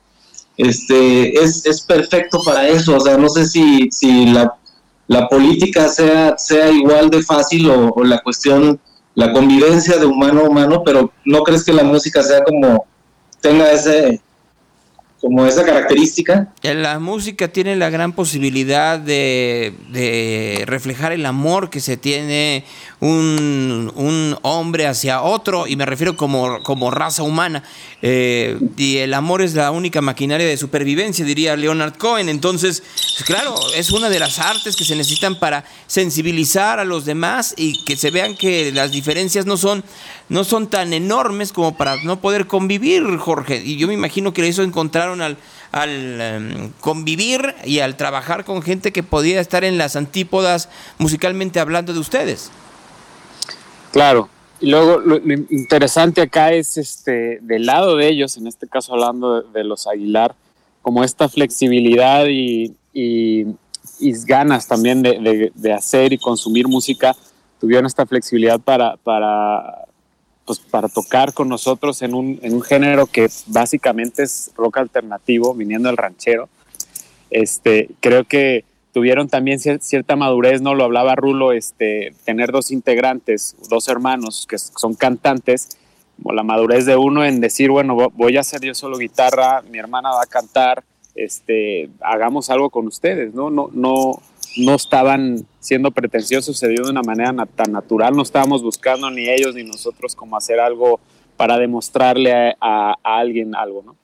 este, 0.56 1.38
es, 1.38 1.66
es 1.66 1.82
perfecto 1.82 2.40
para 2.42 2.66
eso, 2.66 2.96
o 2.96 3.00
sea, 3.00 3.18
no 3.18 3.28
sé 3.28 3.46
si, 3.46 3.90
si 3.92 4.24
la, 4.24 4.54
la 5.06 5.28
política 5.28 5.86
sea, 5.88 6.38
sea 6.38 6.70
igual 6.70 7.10
de 7.10 7.22
fácil 7.22 7.68
o, 7.68 7.90
o 7.90 8.04
la 8.04 8.20
cuestión, 8.20 8.80
la 9.14 9.34
convivencia 9.34 9.98
de 9.98 10.06
humano 10.06 10.40
a 10.40 10.48
humano, 10.48 10.82
pero 10.82 11.12
no 11.26 11.42
crees 11.42 11.62
que 11.62 11.74
la 11.74 11.84
música 11.84 12.22
sea 12.22 12.42
como, 12.42 12.86
tenga 13.42 13.70
ese, 13.70 14.22
como 15.20 15.46
esa 15.46 15.64
característica. 15.64 16.52
La 16.62 16.98
música 16.98 17.48
tiene 17.48 17.76
la 17.76 17.90
gran 17.90 18.12
posibilidad 18.12 18.98
de, 18.98 19.74
de 19.90 20.64
reflejar 20.66 21.12
el 21.12 21.26
amor 21.26 21.70
que 21.70 21.80
se 21.80 21.96
tiene 21.96 22.64
un, 23.00 23.92
un, 23.94 24.36
hombre 24.42 24.86
hacia 24.86 25.22
otro, 25.22 25.66
y 25.66 25.76
me 25.76 25.86
refiero 25.86 26.16
como, 26.16 26.62
como 26.62 26.90
raza 26.90 27.22
humana. 27.22 27.62
Eh, 28.00 28.58
y 28.76 28.98
el 28.98 29.12
amor 29.14 29.42
es 29.42 29.54
la 29.54 29.70
única 29.72 30.00
maquinaria 30.00 30.46
de 30.46 30.56
supervivencia, 30.56 31.24
diría 31.24 31.56
Leonard 31.56 31.96
Cohen. 31.96 32.28
Entonces, 32.28 32.82
pues 32.94 33.24
claro, 33.24 33.54
es 33.74 33.90
una 33.90 34.08
de 34.08 34.20
las 34.20 34.38
artes 34.38 34.76
que 34.76 34.84
se 34.84 34.94
necesitan 34.94 35.38
para 35.38 35.64
sensibilizar 35.86 36.78
a 36.78 36.84
los 36.84 37.04
demás 37.04 37.54
y 37.56 37.84
que 37.84 37.96
se 37.96 38.10
vean 38.10 38.36
que 38.36 38.72
las 38.72 38.92
diferencias 38.92 39.46
no 39.46 39.56
son, 39.56 39.82
no 40.28 40.44
son 40.44 40.68
tan 40.68 40.92
enormes 40.92 41.52
como 41.52 41.76
para 41.76 41.96
no 42.04 42.20
poder 42.20 42.46
convivir, 42.46 43.16
Jorge. 43.16 43.62
Y 43.64 43.76
yo 43.76 43.88
me 43.88 43.94
imagino 43.94 44.32
que 44.32 44.46
eso 44.46 44.62
encontraron 44.62 45.22
al 45.22 45.38
al 45.72 46.20
um, 46.38 46.70
convivir 46.80 47.54
y 47.64 47.80
al 47.80 47.96
trabajar 47.96 48.44
con 48.44 48.62
gente 48.62 48.92
que 48.92 49.02
podía 49.02 49.40
estar 49.40 49.64
en 49.64 49.78
las 49.78 49.96
antípodas 49.96 50.68
musicalmente 50.98 51.60
hablando 51.60 51.92
de 51.92 51.98
ustedes. 51.98 52.50
Claro. 53.92 54.28
Y 54.60 54.70
luego 54.70 54.98
lo, 54.98 55.16
interesante 55.50 56.20
acá 56.22 56.52
es 56.52 56.76
este 56.78 57.38
del 57.42 57.66
lado 57.66 57.96
de 57.96 58.08
ellos, 58.08 58.36
en 58.36 58.46
este 58.48 58.66
caso 58.66 58.92
hablando 58.92 59.42
de, 59.42 59.62
los 59.62 59.86
Aguilar, 59.86 60.34
como 60.82 61.04
esta 61.04 61.28
flexibilidad 61.28 62.26
y, 62.26 62.74
y, 62.92 63.46
y 64.00 64.12
ganas 64.24 64.66
también 64.66 65.02
de, 65.02 65.20
de, 65.20 65.52
de, 65.54 65.72
hacer 65.72 66.12
y 66.12 66.18
consumir 66.18 66.66
música, 66.66 67.14
tuvieron 67.60 67.86
esta 67.86 68.04
flexibilidad 68.04 68.58
para, 68.58 68.96
para, 68.96 69.84
pues, 70.48 70.60
para 70.60 70.88
tocar 70.88 71.34
con 71.34 71.46
nosotros 71.46 72.00
en 72.00 72.14
un, 72.14 72.38
en 72.40 72.54
un 72.54 72.62
género 72.62 73.06
que 73.06 73.28
básicamente 73.48 74.22
es 74.22 74.50
rock 74.56 74.78
alternativo, 74.78 75.54
viniendo 75.54 75.90
del 75.90 75.98
ranchero. 75.98 76.48
Este, 77.28 77.90
creo 78.00 78.24
que 78.24 78.64
tuvieron 78.94 79.28
también 79.28 79.58
cierta 79.60 80.16
madurez, 80.16 80.62
¿no? 80.62 80.74
Lo 80.74 80.84
hablaba 80.84 81.16
Rulo, 81.16 81.52
este, 81.52 82.14
tener 82.24 82.50
dos 82.50 82.70
integrantes, 82.70 83.56
dos 83.68 83.88
hermanos 83.88 84.46
que 84.48 84.56
son 84.56 84.94
cantantes, 84.94 85.76
como 86.16 86.32
la 86.32 86.42
madurez 86.42 86.86
de 86.86 86.96
uno 86.96 87.26
en 87.26 87.42
decir, 87.42 87.70
bueno, 87.70 87.94
voy 88.14 88.38
a 88.38 88.40
hacer 88.40 88.62
yo 88.62 88.72
solo 88.74 88.96
guitarra, 88.96 89.60
mi 89.70 89.78
hermana 89.78 90.08
va 90.12 90.22
a 90.22 90.26
cantar, 90.26 90.82
este, 91.14 91.90
hagamos 92.00 92.48
algo 92.48 92.70
con 92.70 92.86
ustedes, 92.86 93.34
¿no? 93.34 93.50
No, 93.50 93.68
no, 93.74 94.22
no 94.56 94.74
estaban 94.74 95.46
siendo 95.60 95.90
pretenciosos, 95.90 96.58
se 96.58 96.68
dio 96.68 96.84
de 96.84 96.90
una 96.90 97.02
manera 97.02 97.32
na 97.32 97.46
tan 97.46 97.72
natural, 97.72 98.14
no 98.14 98.22
estábamos 98.22 98.62
buscando 98.62 99.10
ni 99.10 99.28
ellos 99.28 99.54
ni 99.54 99.64
nosotros 99.64 100.14
como 100.14 100.36
hacer 100.36 100.58
algo 100.60 101.00
para 101.36 101.58
demostrarle 101.58 102.32
a, 102.32 102.56
a, 102.60 102.94
a 103.02 103.18
alguien 103.18 103.54
algo, 103.54 103.82
¿no? 103.84 103.96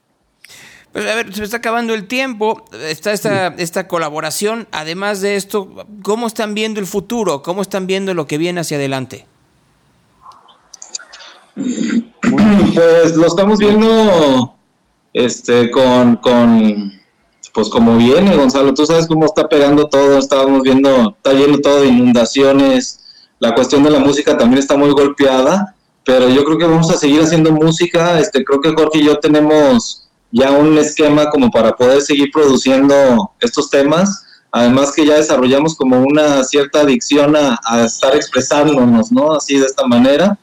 Pues 0.94 1.10
a 1.10 1.14
ver, 1.16 1.34
se 1.34 1.40
me 1.40 1.44
está 1.44 1.56
acabando 1.56 1.92
el 1.92 2.06
tiempo, 2.06 2.64
está 2.86 3.10
esta, 3.12 3.48
esta 3.58 3.88
colaboración. 3.88 4.68
Además 4.70 5.20
de 5.20 5.34
esto, 5.34 5.86
¿cómo 6.04 6.28
están 6.28 6.54
viendo 6.54 6.78
el 6.78 6.86
futuro? 6.86 7.42
¿Cómo 7.42 7.62
están 7.62 7.88
viendo 7.88 8.14
lo 8.14 8.28
que 8.28 8.38
viene 8.38 8.60
hacia 8.60 8.76
adelante? 8.76 9.26
Pues 11.56 13.16
lo 13.16 13.26
estamos 13.26 13.58
viendo 13.58 14.54
este 15.12 15.68
con, 15.72 16.14
con 16.18 16.92
pues 17.54 17.68
como 17.68 17.96
viene, 17.96 18.36
Gonzalo, 18.36 18.74
tú 18.74 18.84
sabes 18.84 19.06
cómo 19.06 19.26
está 19.26 19.48
pegando 19.48 19.86
todo, 19.86 20.18
estábamos 20.18 20.62
viendo, 20.62 21.14
está 21.16 21.32
lleno 21.32 21.58
todo 21.58 21.82
de 21.82 21.86
inundaciones, 21.86 23.00
la 23.38 23.54
cuestión 23.54 23.84
de 23.84 23.90
la 23.90 24.00
música 24.00 24.36
también 24.36 24.58
está 24.58 24.76
muy 24.76 24.90
golpeada, 24.90 25.76
pero 26.04 26.28
yo 26.28 26.44
creo 26.44 26.58
que 26.58 26.66
vamos 26.66 26.90
a 26.90 26.98
seguir 26.98 27.22
haciendo 27.22 27.52
música, 27.52 28.18
este 28.18 28.44
creo 28.44 28.60
que 28.60 28.72
Jorge 28.72 28.98
y 28.98 29.04
yo 29.04 29.18
tenemos 29.20 30.08
ya 30.32 30.50
un 30.50 30.76
esquema 30.78 31.30
como 31.30 31.48
para 31.48 31.76
poder 31.76 32.02
seguir 32.02 32.30
produciendo 32.32 33.30
estos 33.40 33.70
temas. 33.70 34.24
Además 34.50 34.92
que 34.92 35.06
ya 35.06 35.14
desarrollamos 35.14 35.76
como 35.76 36.00
una 36.00 36.42
cierta 36.42 36.80
adicción 36.80 37.36
a, 37.36 37.58
a, 37.64 37.84
estar 37.84 38.16
expresándonos, 38.16 39.12
¿no? 39.12 39.32
Así 39.32 39.58
de 39.58 39.66
esta 39.66 39.86
manera. 39.86 40.36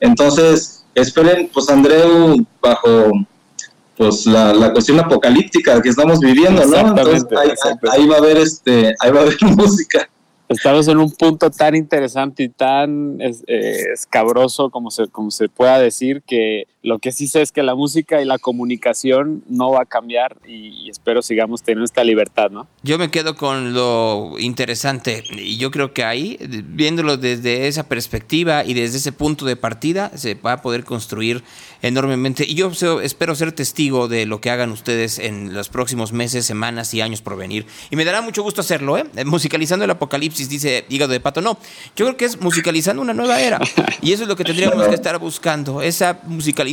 Entonces, 0.00 0.84
esperen, 0.94 1.50
pues 1.52 1.68
Andreu, 1.70 2.36
bajo 2.60 3.10
pues 3.98 4.26
la, 4.26 4.54
la 4.54 4.72
cuestión 4.72 5.00
apocalíptica 5.00 5.82
que 5.82 5.88
estamos 5.88 6.20
viviendo, 6.20 6.64
¿no? 6.64 6.78
Entonces 6.78 7.26
ahí, 7.36 7.50
ahí, 7.90 8.06
va 8.06 8.14
a 8.14 8.18
haber 8.18 8.36
este, 8.38 8.94
ahí 9.00 9.10
va 9.10 9.20
a 9.20 9.22
haber 9.24 9.36
música. 9.56 10.08
Estamos 10.48 10.88
en 10.88 10.98
un 10.98 11.10
punto 11.10 11.50
tan 11.50 11.74
interesante 11.74 12.44
y 12.44 12.48
tan 12.48 13.20
es, 13.20 13.42
eh, 13.48 13.92
escabroso 13.92 14.70
como 14.70 14.90
se, 14.90 15.08
como 15.08 15.30
se 15.30 15.48
pueda 15.48 15.78
decir 15.78 16.22
que 16.22 16.66
lo 16.82 17.00
que 17.00 17.10
sí 17.10 17.26
sé 17.26 17.42
es 17.42 17.50
que 17.50 17.62
la 17.62 17.74
música 17.74 18.22
y 18.22 18.24
la 18.24 18.38
comunicación 18.38 19.42
no 19.48 19.72
va 19.72 19.82
a 19.82 19.84
cambiar 19.84 20.36
y, 20.46 20.68
y, 20.68 20.90
espero 20.90 21.22
sigamos 21.22 21.62
teniendo 21.62 21.84
esta 21.84 22.04
libertad, 22.04 22.50
¿no? 22.50 22.68
Yo 22.82 22.98
me 22.98 23.10
quedo 23.10 23.34
con 23.34 23.74
lo 23.74 24.34
interesante 24.38 25.24
y 25.32 25.56
yo 25.56 25.70
creo 25.72 25.92
que 25.92 26.04
ahí, 26.04 26.38
viéndolo 26.66 27.16
desde 27.16 27.66
esa 27.66 27.88
perspectiva 27.88 28.64
y 28.64 28.74
desde 28.74 28.98
ese 28.98 29.12
punto 29.12 29.44
de 29.44 29.56
partida, 29.56 30.16
se 30.16 30.34
va 30.34 30.52
a 30.52 30.62
poder 30.62 30.84
construir 30.84 31.42
enormemente. 31.82 32.44
Y 32.46 32.54
yo 32.54 32.70
espero 33.02 33.34
ser 33.34 33.52
testigo 33.52 34.06
de 34.06 34.26
lo 34.26 34.40
que 34.40 34.50
hagan 34.50 34.70
ustedes 34.70 35.18
en 35.18 35.54
los 35.54 35.68
próximos 35.68 36.12
meses, 36.12 36.46
semanas 36.46 36.94
y 36.94 37.00
años 37.00 37.22
por 37.22 37.36
venir. 37.36 37.66
Y 37.90 37.96
me 37.96 38.04
dará 38.04 38.20
mucho 38.20 38.42
gusto 38.42 38.60
hacerlo, 38.60 38.98
¿eh? 38.98 39.04
Musicalizando 39.24 39.84
el 39.84 39.90
apocalipsis, 39.90 40.48
dice 40.48 40.84
Hígado 40.88 41.12
de 41.12 41.20
Pato. 41.20 41.40
No, 41.40 41.58
yo 41.96 42.06
creo 42.06 42.16
que 42.16 42.24
es 42.24 42.40
musicalizando 42.40 43.02
una 43.02 43.14
nueva 43.14 43.40
era. 43.40 43.58
Y 44.00 44.12
eso 44.12 44.22
es 44.22 44.28
lo 44.28 44.36
que 44.36 44.44
tendríamos 44.44 44.86
que 44.86 44.94
estar 44.94 45.18
buscando, 45.18 45.82
esa 45.82 46.20
musicalización 46.24 46.67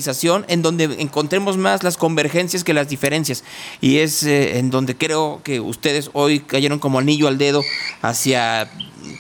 en 0.48 0.62
donde 0.62 0.96
encontremos 1.00 1.58
más 1.58 1.84
las 1.84 1.98
convergencias 1.98 2.64
que 2.64 2.74
las 2.74 2.90
diferencias. 2.90 3.44
Y 3.82 3.98
es 3.98 4.24
eh, 4.24 4.58
en 4.60 4.70
donde 4.70 4.96
creo 4.96 5.42
que 5.44 5.60
ustedes 5.60 6.10
hoy 6.14 6.40
cayeron 6.40 6.80
como 6.80 7.00
anillo 7.00 7.28
al 7.28 7.38
dedo 7.38 7.62
hacia 8.02 8.70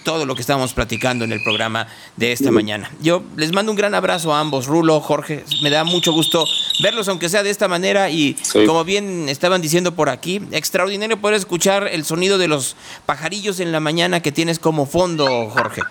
todo 0.03 0.25
lo 0.25 0.35
que 0.35 0.41
estábamos 0.41 0.73
platicando 0.73 1.25
en 1.25 1.31
el 1.31 1.41
programa 1.43 1.87
de 2.15 2.31
esta 2.31 2.51
mañana. 2.51 2.91
Yo 3.01 3.23
les 3.35 3.51
mando 3.53 3.71
un 3.71 3.77
gran 3.77 3.93
abrazo 3.93 4.33
a 4.33 4.39
ambos, 4.39 4.67
Rulo, 4.67 4.99
Jorge, 4.99 5.43
me 5.61 5.69
da 5.69 5.83
mucho 5.83 6.11
gusto 6.11 6.45
verlos, 6.81 7.07
aunque 7.07 7.29
sea 7.29 7.43
de 7.43 7.49
esta 7.49 7.67
manera, 7.67 8.09
y 8.09 8.35
sí. 8.41 8.65
como 8.65 8.83
bien 8.83 9.29
estaban 9.29 9.61
diciendo 9.61 9.93
por 9.93 10.09
aquí, 10.09 10.41
extraordinario 10.51 11.19
poder 11.19 11.35
escuchar 11.37 11.87
el 11.87 12.05
sonido 12.05 12.37
de 12.37 12.47
los 12.47 12.75
pajarillos 13.05 13.59
en 13.59 13.71
la 13.71 13.79
mañana 13.79 14.21
que 14.21 14.31
tienes 14.31 14.59
como 14.59 14.85
fondo, 14.85 15.49
Jorge. 15.49 15.81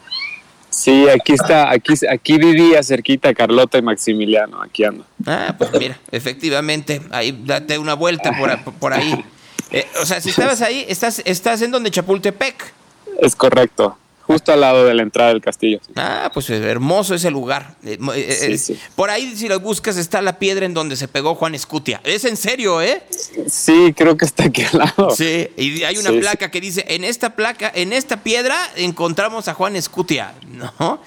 Sí, 0.74 1.08
aquí 1.08 1.34
está, 1.34 1.70
aquí, 1.70 1.94
aquí 2.10 2.36
vivía 2.36 2.82
cerquita 2.82 3.32
Carlota 3.32 3.78
y 3.78 3.82
Maximiliano, 3.82 4.60
aquí 4.60 4.82
ando. 4.82 5.06
Ah, 5.24 5.54
pues 5.56 5.70
mira, 5.78 5.98
efectivamente, 6.10 7.00
ahí 7.12 7.30
date 7.44 7.78
una 7.78 7.94
vuelta 7.94 8.32
por, 8.36 8.74
por 8.74 8.92
ahí. 8.92 9.24
Eh, 9.70 9.86
o 10.02 10.04
sea, 10.04 10.20
si 10.20 10.30
estabas 10.30 10.62
ahí, 10.62 10.84
estás, 10.88 11.22
estás 11.24 11.62
en 11.62 11.70
donde 11.70 11.92
Chapultepec. 11.92 12.72
Es 13.20 13.36
correcto, 13.36 13.96
justo 14.26 14.52
al 14.52 14.60
lado 14.60 14.84
de 14.84 14.94
la 14.94 15.02
entrada 15.02 15.30
del 15.30 15.40
castillo. 15.40 15.80
Sí. 15.86 15.92
Ah, 15.96 16.30
pues 16.32 16.48
hermoso 16.50 17.14
ese 17.14 17.30
lugar. 17.30 17.74
Eh, 17.84 17.98
eh, 18.14 18.56
sí, 18.56 18.74
sí. 18.74 18.80
Por 18.96 19.10
ahí, 19.10 19.34
si 19.36 19.48
lo 19.48 19.60
buscas, 19.60 19.96
está 19.96 20.22
la 20.22 20.38
piedra 20.38 20.66
en 20.66 20.74
donde 20.74 20.96
se 20.96 21.08
pegó 21.08 21.34
Juan 21.34 21.54
Escutia. 21.54 22.00
Es 22.04 22.24
en 22.24 22.36
serio, 22.36 22.80
¿eh? 22.80 23.02
Sí, 23.48 23.94
creo 23.96 24.16
que 24.16 24.24
está 24.24 24.44
aquí 24.44 24.62
al 24.62 24.78
lado. 24.78 25.10
Sí, 25.10 25.48
y 25.56 25.82
hay 25.84 25.96
una 25.98 26.10
placa 26.12 26.50
que 26.50 26.60
dice, 26.60 26.84
en 26.88 27.04
esta 27.04 27.36
placa, 27.36 27.70
en 27.74 27.92
esta 27.92 28.22
piedra 28.22 28.56
encontramos 28.76 29.48
a 29.48 29.54
Juan 29.54 29.76
Escutia, 29.76 30.34
¿no? 30.48 31.00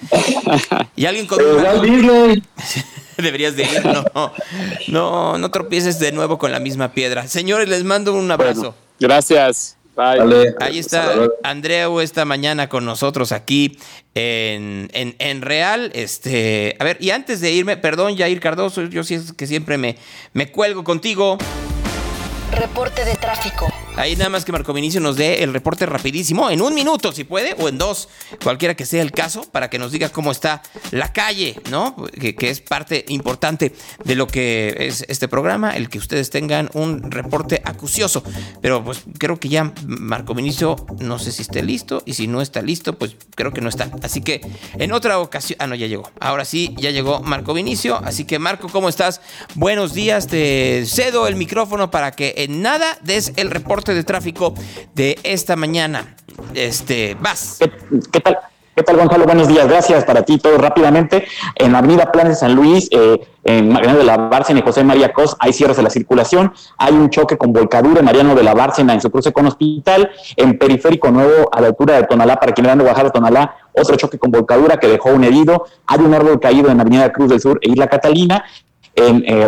y 0.96 1.06
alguien 1.06 1.26
con. 1.26 1.38
Deberías 3.16 3.56
de 3.56 3.64
ir, 3.64 3.84
no. 3.84 4.32
No, 4.86 5.38
no 5.38 5.50
tropieces 5.50 5.98
de 5.98 6.12
nuevo 6.12 6.38
con 6.38 6.52
la 6.52 6.60
misma 6.60 6.92
piedra. 6.92 7.26
Señores, 7.26 7.68
les 7.68 7.82
mando 7.82 8.14
un 8.14 8.30
abrazo. 8.30 8.60
Bueno. 8.60 8.74
Gracias. 9.00 9.77
Bye. 9.98 10.18
Dale. 10.18 10.54
Ahí 10.60 10.78
está 10.78 11.12
Andreu 11.42 12.00
esta 12.00 12.24
mañana 12.24 12.68
con 12.68 12.84
nosotros 12.84 13.32
aquí 13.32 13.80
en, 14.14 14.88
en, 14.92 15.16
en 15.18 15.42
Real. 15.42 15.90
Este, 15.92 16.76
a 16.78 16.84
ver, 16.84 16.98
y 17.00 17.10
antes 17.10 17.40
de 17.40 17.50
irme, 17.50 17.76
perdón, 17.76 18.16
Jair 18.16 18.38
Cardoso, 18.38 18.84
yo 18.84 19.02
sí 19.02 19.14
es 19.14 19.32
que 19.32 19.48
siempre 19.48 19.76
me, 19.76 19.96
me 20.34 20.52
cuelgo 20.52 20.84
contigo. 20.84 21.36
Reporte 22.52 23.04
de 23.04 23.14
tráfico. 23.14 23.68
Ahí 23.98 24.14
nada 24.14 24.30
más 24.30 24.44
que 24.44 24.52
Marco 24.52 24.72
Vinicio 24.72 25.00
nos 25.00 25.16
dé 25.16 25.42
el 25.42 25.52
reporte 25.52 25.84
rapidísimo, 25.84 26.50
en 26.50 26.62
un 26.62 26.72
minuto 26.72 27.10
si 27.10 27.24
puede, 27.24 27.56
o 27.58 27.68
en 27.68 27.78
dos, 27.78 28.08
cualquiera 28.44 28.76
que 28.76 28.86
sea 28.86 29.02
el 29.02 29.10
caso, 29.10 29.42
para 29.50 29.68
que 29.68 29.80
nos 29.80 29.90
diga 29.90 30.10
cómo 30.10 30.30
está 30.30 30.62
la 30.92 31.12
calle, 31.12 31.60
¿no? 31.68 31.96
Que, 32.12 32.36
es 32.38 32.60
parte 32.60 33.04
importante 33.08 33.74
de 34.04 34.14
lo 34.14 34.28
que 34.28 34.76
es 34.78 35.04
este 35.08 35.26
programa, 35.26 35.76
el 35.76 35.88
que 35.88 35.98
ustedes 35.98 36.30
tengan 36.30 36.70
un 36.74 37.10
reporte 37.10 37.60
acucioso. 37.64 38.22
Pero 38.62 38.84
pues 38.84 39.02
creo 39.18 39.40
que 39.40 39.48
ya 39.48 39.72
Marco 39.84 40.32
Vinicio, 40.32 40.76
no 41.00 41.18
sé 41.18 41.32
si 41.32 41.42
esté 41.42 41.64
listo, 41.64 42.04
y 42.06 42.14
si 42.14 42.28
no 42.28 42.40
está 42.40 42.62
listo, 42.62 42.96
pues 42.96 43.16
creo 43.34 43.52
que 43.52 43.60
no 43.60 43.68
está. 43.68 43.90
Así 44.04 44.20
que 44.20 44.42
en 44.78 44.92
otra 44.92 45.18
ocasión, 45.18 45.56
ah, 45.60 45.66
no, 45.66 45.74
ya 45.74 45.88
llegó. 45.88 46.08
Ahora 46.20 46.44
sí, 46.44 46.72
ya 46.78 46.92
llegó 46.92 47.20
Marco 47.20 47.52
Vinicio. 47.52 48.00
Así 48.04 48.24
que 48.24 48.38
Marco, 48.38 48.68
¿cómo 48.68 48.88
estás? 48.88 49.20
Buenos 49.56 49.92
días, 49.92 50.28
te 50.28 50.86
cedo 50.86 51.26
el 51.26 51.34
micrófono 51.34 51.90
para 51.90 52.12
que 52.12 52.34
en 52.38 52.62
nada 52.62 52.86
des 53.02 53.32
el 53.36 53.50
reporte 53.50 53.94
de 53.94 54.04
tráfico 54.04 54.54
de 54.94 55.18
esta 55.24 55.56
mañana. 55.56 56.14
Este, 56.54 57.16
vas. 57.20 57.58
¿Qué, 58.12 58.20
tal? 58.20 58.38
¿Qué 58.76 58.84
tal, 58.84 58.96
Gonzalo? 58.96 59.24
Buenos 59.24 59.48
días. 59.48 59.66
Gracias 59.66 60.04
para 60.04 60.22
ti. 60.22 60.38
Todo 60.38 60.56
rápidamente. 60.56 61.26
En 61.56 61.72
la 61.72 61.78
avenida 61.78 62.12
Planes 62.12 62.34
de 62.34 62.36
San 62.36 62.54
Luis, 62.54 62.88
eh, 62.92 63.26
en 63.42 63.70
Mariano 63.70 63.98
de 63.98 64.04
la 64.04 64.16
Bárcena 64.16 64.60
y 64.60 64.62
José 64.62 64.84
María 64.84 65.12
Cos, 65.12 65.36
hay 65.40 65.52
cierres 65.52 65.78
de 65.78 65.82
la 65.82 65.90
circulación. 65.90 66.52
Hay 66.76 66.92
un 66.92 67.10
choque 67.10 67.36
con 67.36 67.52
volcadura 67.52 67.98
en 67.98 68.04
Mariano 68.04 68.36
de 68.36 68.44
la 68.44 68.54
Bárcena 68.54 68.94
en 68.94 69.00
su 69.00 69.10
cruce 69.10 69.32
con 69.32 69.46
Hospital. 69.46 70.08
En 70.36 70.58
Periférico 70.58 71.10
Nuevo, 71.10 71.50
a 71.52 71.60
la 71.60 71.66
altura 71.66 71.96
de 71.96 72.04
Tonalá, 72.04 72.38
para 72.38 72.52
quienes 72.52 72.70
van 72.70 72.78
de 72.78 72.84
Guadalajara 72.84 73.08
a 73.08 73.12
Tonalá, 73.12 73.56
otro 73.72 73.96
choque 73.96 74.16
con 74.16 74.30
volcadura 74.30 74.76
que 74.76 74.86
dejó 74.86 75.08
un 75.08 75.24
herido. 75.24 75.66
Hay 75.88 75.98
un 75.98 76.14
árbol 76.14 76.38
caído 76.38 76.70
en 76.70 76.80
Avenida 76.80 77.12
Cruz 77.12 77.30
del 77.30 77.40
Sur 77.40 77.58
e 77.62 77.70
Isla 77.70 77.88
Catalina 77.88 78.44
en 78.98 79.22
eh, 79.26 79.46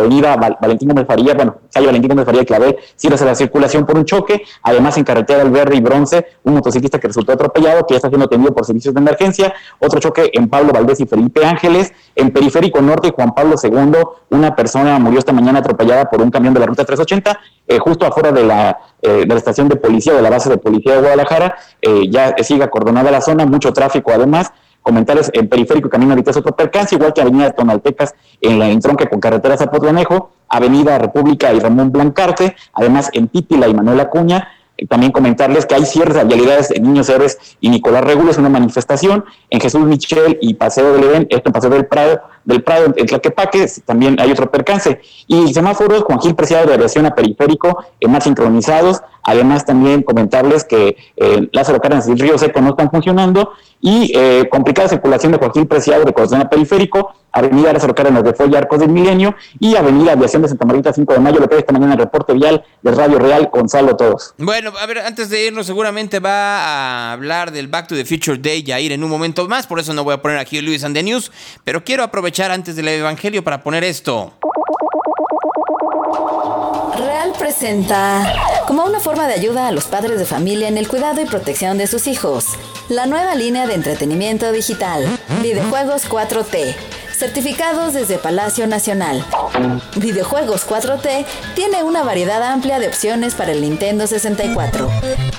Valentín 0.61 0.87
Gómez 0.87 1.05
Faría, 1.05 1.33
bueno, 1.33 1.57
calle 1.73 1.85
Valentín 1.85 2.09
Gómez 2.09 2.25
Faría 2.25 2.45
Clavel, 2.45 2.77
cierres 2.95 3.21
a 3.21 3.25
la 3.25 3.35
circulación 3.35 3.85
por 3.85 3.97
un 3.97 4.05
choque. 4.05 4.43
Además, 4.63 4.97
en 4.97 5.03
carretera 5.03 5.39
del 5.39 5.51
Verde 5.51 5.75
y 5.75 5.81
Bronce, 5.81 6.25
un 6.43 6.55
motociclista 6.55 6.99
que 6.99 7.07
resultó 7.07 7.33
atropellado, 7.33 7.85
que 7.85 7.93
ya 7.93 7.97
está 7.97 8.07
siendo 8.07 8.25
atendido 8.25 8.53
por 8.53 8.65
servicios 8.65 8.93
de 8.93 9.01
emergencia. 9.01 9.53
Otro 9.79 9.99
choque 9.99 10.31
en 10.33 10.47
Pablo 10.47 10.71
Valdés 10.71 11.01
y 11.01 11.05
Felipe 11.05 11.45
Ángeles. 11.45 11.91
En 12.15 12.31
Periférico 12.31 12.81
Norte, 12.81 13.11
Juan 13.11 13.33
Pablo 13.33 13.55
II, 13.61 14.01
una 14.29 14.55
persona 14.55 14.97
murió 14.99 15.19
esta 15.19 15.33
mañana 15.33 15.59
atropellada 15.59 16.09
por 16.09 16.21
un 16.21 16.31
camión 16.31 16.53
de 16.53 16.59
la 16.61 16.65
ruta 16.67 16.85
380, 16.85 17.39
eh, 17.67 17.79
justo 17.79 18.05
afuera 18.05 18.31
de 18.31 18.45
la, 18.45 18.77
eh, 19.01 19.25
de 19.25 19.27
la 19.27 19.35
estación 19.35 19.67
de 19.67 19.75
policía, 19.75 20.13
de 20.13 20.21
la 20.21 20.29
base 20.29 20.49
de 20.49 20.57
policía 20.57 20.93
de 20.93 21.01
Guadalajara. 21.01 21.55
Eh, 21.81 22.09
ya 22.09 22.35
sigue 22.41 22.63
acordonada 22.63 23.11
la 23.11 23.21
zona, 23.21 23.45
mucho 23.45 23.73
tráfico 23.73 24.11
además 24.11 24.51
comentarios 24.81 25.29
en 25.33 25.47
Periférico 25.47 25.89
Camino 25.89 26.11
ahorita 26.11 26.31
es 26.31 26.37
otro 26.37 26.55
percance, 26.55 26.95
igual 26.95 27.13
que 27.13 27.21
Avenida 27.21 27.51
Tonaltecas 27.51 28.13
en 28.39 28.59
la 28.59 28.69
entronque 28.69 29.07
con 29.07 29.19
carretera 29.19 29.57
Zapotlanejo, 29.57 30.31
Avenida 30.49 30.97
República 30.97 31.53
y 31.53 31.59
Ramón 31.59 31.91
Blancarte, 31.91 32.55
además 32.73 33.09
en 33.13 33.27
Pípila 33.27 33.67
y 33.67 33.73
Manuel 33.73 33.99
Acuña, 33.99 34.47
eh, 34.77 34.87
también 34.87 35.11
comentarles 35.11 35.65
que 35.65 35.75
hay 35.75 35.85
cierres 35.85 36.15
de 36.15 36.23
vialidades 36.23 36.71
en 36.71 36.83
Niños 36.83 37.07
Héroes 37.09 37.37
y 37.59 37.69
Nicolás 37.69 38.03
Regulo, 38.03 38.31
es 38.31 38.37
una 38.37 38.49
manifestación, 38.49 39.23
en 39.49 39.61
Jesús 39.61 39.81
Michel 39.81 40.37
y 40.41 40.55
Paseo 40.55 40.93
del 40.93 41.03
Edén, 41.03 41.27
esto 41.29 41.49
en 41.49 41.53
Paseo 41.53 41.69
del 41.69 41.85
Prado, 41.85 42.21
del 42.45 42.63
Prado 42.63 42.93
en 42.95 43.05
Tlaquepaque, 43.05 43.67
también 43.85 44.19
hay 44.19 44.31
otro 44.31 44.49
percance. 44.49 44.99
Y 45.27 45.53
semáforos, 45.53 46.03
Juan 46.03 46.19
Gil 46.19 46.35
Preciado 46.35 46.67
de 46.67 46.73
aviación 46.73 47.05
a 47.05 47.13
Periférico, 47.13 47.85
en 47.99 48.11
más 48.11 48.23
sincronizados, 48.23 49.01
además 49.23 49.65
también 49.65 50.03
comentarles 50.03 50.63
que 50.63 50.97
eh, 51.17 51.49
Lázaro 51.51 51.79
Cárdenas 51.79 52.07
y 52.07 52.15
Río 52.15 52.37
Seco 52.37 52.61
no 52.61 52.69
están 52.69 52.89
funcionando, 52.89 53.53
y 53.81 54.11
eh, 54.15 54.47
complicada 54.49 54.87
circulación 54.87 55.31
de 55.31 55.39
Joaquín 55.39 55.65
Preciado 55.65 56.05
de 56.05 56.13
Corazón 56.13 56.47
Periférico, 56.49 57.13
Avenida 57.31 57.73
Lázaro 57.73 57.95
Cárdenas 57.95 58.23
de 58.23 58.33
Folla 58.33 58.59
Arcos 58.59 58.79
del 58.79 58.89
Milenio 58.89 59.35
y 59.59 59.75
Avenida 59.75 60.11
Aviación 60.11 60.41
de 60.41 60.49
Santa 60.49 60.65
Marita 60.65 60.93
5 60.93 61.13
de 61.13 61.19
Mayo, 61.19 61.39
lo 61.39 61.49
que 61.49 61.57
esta 61.57 61.73
mañana 61.73 61.93
el 61.93 61.99
reporte 61.99 62.33
vial 62.33 62.63
de 62.81 62.91
Radio 62.91 63.19
Real, 63.19 63.49
Gonzalo 63.51 63.95
Todos. 63.95 64.35
Bueno, 64.37 64.71
a 64.79 64.85
ver, 64.85 64.99
antes 64.99 65.29
de 65.29 65.47
irnos, 65.47 65.65
seguramente 65.65 66.19
va 66.19 66.65
a 66.65 67.13
hablar 67.13 67.51
del 67.51 67.67
Back 67.67 67.87
to 67.87 67.95
the 67.95 68.05
Future 68.05 68.37
Day 68.37 68.63
Jair 68.65 68.91
en 68.91 69.03
un 69.03 69.09
momento 69.09 69.47
más, 69.47 69.65
por 69.65 69.79
eso 69.79 69.93
no 69.93 70.03
voy 70.03 70.13
a 70.13 70.21
poner 70.21 70.37
aquí 70.37 70.61
Luis 70.61 70.83
and 70.83 70.95
the 70.95 71.03
News, 71.03 71.31
pero 71.63 71.83
quiero 71.83 72.03
aprovechar 72.03 72.51
antes 72.51 72.75
del 72.75 72.87
Evangelio 72.89 73.43
para 73.43 73.63
poner 73.63 73.83
esto. 73.83 74.33
Real 76.97 77.31
presenta 77.39 78.33
como 78.67 78.85
una 78.85 78.99
forma 78.99 79.27
de 79.27 79.33
ayuda 79.33 79.67
a 79.67 79.71
los 79.71 79.85
padres 79.85 80.19
de 80.19 80.25
familia 80.25 80.67
en 80.67 80.77
el 80.77 80.87
cuidado 80.87 81.21
y 81.21 81.25
protección 81.25 81.77
de 81.77 81.87
sus 81.87 82.07
hijos. 82.07 82.45
La 82.89 83.05
nueva 83.05 83.35
línea 83.35 83.67
de 83.67 83.75
entretenimiento 83.75 84.51
digital, 84.51 85.05
Videojuegos 85.41 86.09
4T, 86.09 86.75
certificados 87.13 87.93
desde 87.93 88.17
Palacio 88.17 88.67
Nacional. 88.67 89.25
Videojuegos 89.95 90.67
4T 90.67 91.25
tiene 91.55 91.83
una 91.83 92.03
variedad 92.03 92.41
amplia 92.43 92.79
de 92.79 92.87
opciones 92.87 93.35
para 93.35 93.51
el 93.51 93.61
Nintendo 93.61 94.07
64. 94.07 94.89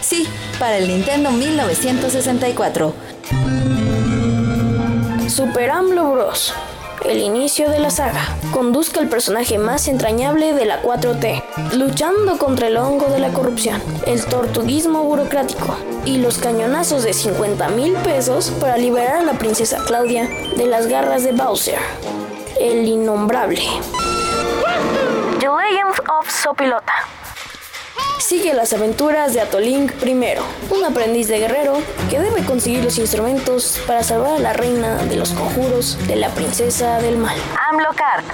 Sí, 0.01 0.27
para 0.59 0.78
el 0.78 0.89
Nintendo 0.89 1.31
1964. 1.31 2.94
Super 5.28 5.70
AMLO 5.70 6.12
Bros. 6.12 6.55
El 7.04 7.18
inicio 7.18 7.68
de 7.68 7.78
la 7.78 7.90
saga. 7.90 8.36
Conduzca 8.52 9.00
al 9.00 9.08
personaje 9.08 9.58
más 9.58 9.88
entrañable 9.88 10.54
de 10.54 10.64
la 10.64 10.82
4T, 10.82 11.42
luchando 11.74 12.38
contra 12.38 12.68
el 12.68 12.76
hongo 12.76 13.06
de 13.06 13.18
la 13.18 13.30
corrupción, 13.30 13.82
el 14.06 14.24
tortuguismo 14.24 15.02
burocrático 15.02 15.76
y 16.04 16.18
los 16.18 16.38
cañonazos 16.38 17.02
de 17.02 17.12
50 17.12 17.68
mil 17.70 17.94
pesos 17.94 18.50
para 18.60 18.76
liberar 18.76 19.16
a 19.16 19.22
la 19.22 19.32
princesa 19.34 19.78
Claudia 19.86 20.28
de 20.56 20.66
las 20.66 20.86
garras 20.86 21.24
de 21.24 21.32
Bowser, 21.32 21.78
el 22.60 22.86
innombrable. 22.86 23.62
The 25.40 25.48
Legend 25.48 26.08
of 26.08 26.30
Sopilota. 26.30 27.22
Sigue 28.23 28.55
las 28.55 28.73
aventuras 28.73 29.35
de 29.35 29.40
Atolink 29.40 29.90
I, 30.07 30.15
un 30.70 30.85
aprendiz 30.85 31.27
de 31.27 31.40
guerrero 31.40 31.78
que 32.09 32.20
debe 32.20 32.44
conseguir 32.44 32.85
los 32.85 32.97
instrumentos 32.99 33.81
para 33.85 34.05
salvar 34.05 34.35
a 34.35 34.39
la 34.39 34.53
reina 34.53 34.94
de 35.07 35.16
los 35.16 35.32
conjuros 35.32 35.99
de 36.07 36.15
la 36.15 36.28
princesa 36.28 36.99
del 37.01 37.16
mal. 37.16 37.36
AMLOCART. 37.70 38.24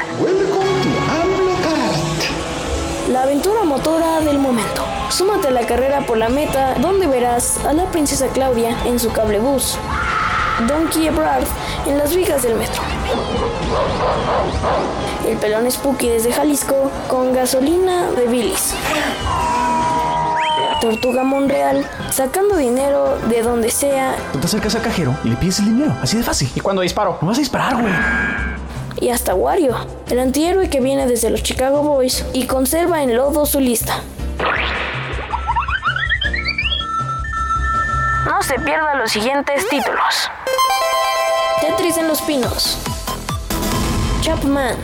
La 3.11 3.23
aventura 3.23 3.65
motora 3.65 4.21
del 4.21 4.39
momento. 4.39 4.85
Súmate 5.09 5.49
a 5.49 5.53
la 5.53 5.67
carrera 5.67 6.05
por 6.07 6.19
la 6.19 6.29
meta 6.29 6.75
donde 6.75 7.07
verás 7.07 7.57
a 7.65 7.73
la 7.73 7.87
princesa 7.87 8.27
Claudia 8.29 8.77
en 8.85 8.99
su 8.99 9.11
cable 9.11 9.39
bus, 9.39 9.79
Donkey 10.69 11.07
Ebrard 11.07 11.47
en 11.87 11.97
las 11.97 12.15
vigas 12.15 12.43
del 12.43 12.57
metro, 12.57 12.83
el 15.27 15.39
pelón 15.39 15.71
Spooky 15.71 16.11
desde 16.11 16.31
Jalisco 16.31 16.91
con 17.09 17.33
gasolina 17.33 18.11
de 18.11 18.27
bilis. 18.27 18.75
Tortuga 20.81 21.25
Monreal 21.25 21.85
sacando 22.11 22.57
dinero 22.57 23.19
de 23.29 23.43
donde 23.43 23.71
sea 23.71 24.15
Tú 24.33 24.39
te 24.39 24.47
acercas 24.47 24.75
al 24.77 24.83
cajero 24.83 25.15
y 25.25 25.29
le 25.29 25.37
pides 25.37 25.59
el 25.59 25.67
dinero, 25.67 25.95
así 26.03 26.17
de 26.17 26.23
fácil. 26.23 26.51
¿Y 26.55 26.61
cuando 26.61 26.83
disparo? 26.83 27.19
No 27.21 27.29
vas 27.29 27.37
a 27.39 27.41
disparar, 27.41 27.81
güey. 27.81 27.93
y 29.01 29.11
hasta 29.11 29.35
Wario, 29.35 29.77
el 30.09 30.19
antihéroe 30.21 30.69
que 30.71 30.81
viene 30.81 31.07
desde 31.07 31.31
los 31.31 31.43
Chicago 31.43 31.83
Boys 31.83 32.25
y 32.33 32.47
conserva 32.47 33.03
en 33.03 33.17
lodo 33.17 33.45
su 33.47 33.61
lista. 33.61 34.01
No 38.27 38.43
se 38.43 38.59
pierda 38.61 38.95
los 38.97 39.11
siguientes 39.11 39.69
títulos. 39.69 40.31
Tetris 41.61 41.97
en 41.97 42.09
los 42.09 42.21
Pinos. 42.23 42.79
Chapman. 44.21 44.77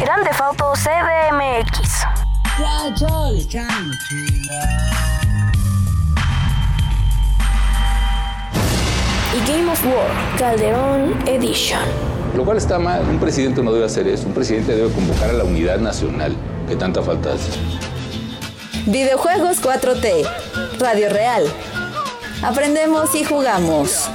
Grande 0.00 0.30
Auto 0.40 0.72
CDMX. 0.74 1.81
Y 9.34 9.40
Game 9.46 9.70
of 9.70 9.86
War, 9.86 10.36
Calderón 10.38 11.26
Edition. 11.26 11.80
Lo 12.36 12.44
cual 12.44 12.58
está 12.58 12.78
mal, 12.78 13.08
un 13.08 13.18
presidente 13.18 13.62
no 13.62 13.72
debe 13.72 13.86
hacer 13.86 14.06
eso, 14.06 14.26
un 14.26 14.34
presidente 14.34 14.74
debe 14.74 14.92
convocar 14.92 15.30
a 15.30 15.32
la 15.32 15.44
unidad 15.44 15.78
nacional, 15.78 16.36
que 16.68 16.76
tanta 16.76 17.02
falta 17.02 17.32
hace. 17.32 17.52
Videojuegos 18.84 19.62
4T, 19.62 20.28
Radio 20.78 21.08
Real. 21.08 21.44
Aprendemos 22.42 23.14
y 23.14 23.24
jugamos. 23.24 24.10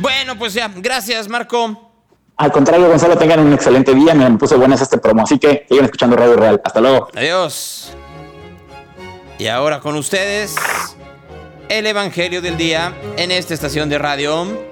Bueno, 0.00 0.38
pues 0.38 0.54
ya, 0.54 0.70
gracias 0.76 1.28
Marco. 1.28 1.85
Al 2.38 2.52
contrario, 2.52 2.88
Gonzalo, 2.88 3.16
tengan 3.16 3.40
un 3.40 3.52
excelente 3.54 3.94
día. 3.94 4.14
Me 4.14 4.30
puso 4.36 4.58
buenas 4.58 4.80
este 4.82 4.98
promo, 4.98 5.22
así 5.22 5.38
que 5.38 5.64
sigan 5.68 5.86
escuchando 5.86 6.16
Radio 6.16 6.36
Real. 6.36 6.60
Hasta 6.62 6.80
luego. 6.80 7.08
Adiós. 7.16 7.92
Y 9.38 9.46
ahora 9.46 9.80
con 9.80 9.96
ustedes, 9.96 10.54
el 11.68 11.86
Evangelio 11.86 12.42
del 12.42 12.56
Día 12.56 12.94
en 13.16 13.30
esta 13.30 13.54
estación 13.54 13.88
de 13.88 13.98
radio. 13.98 14.65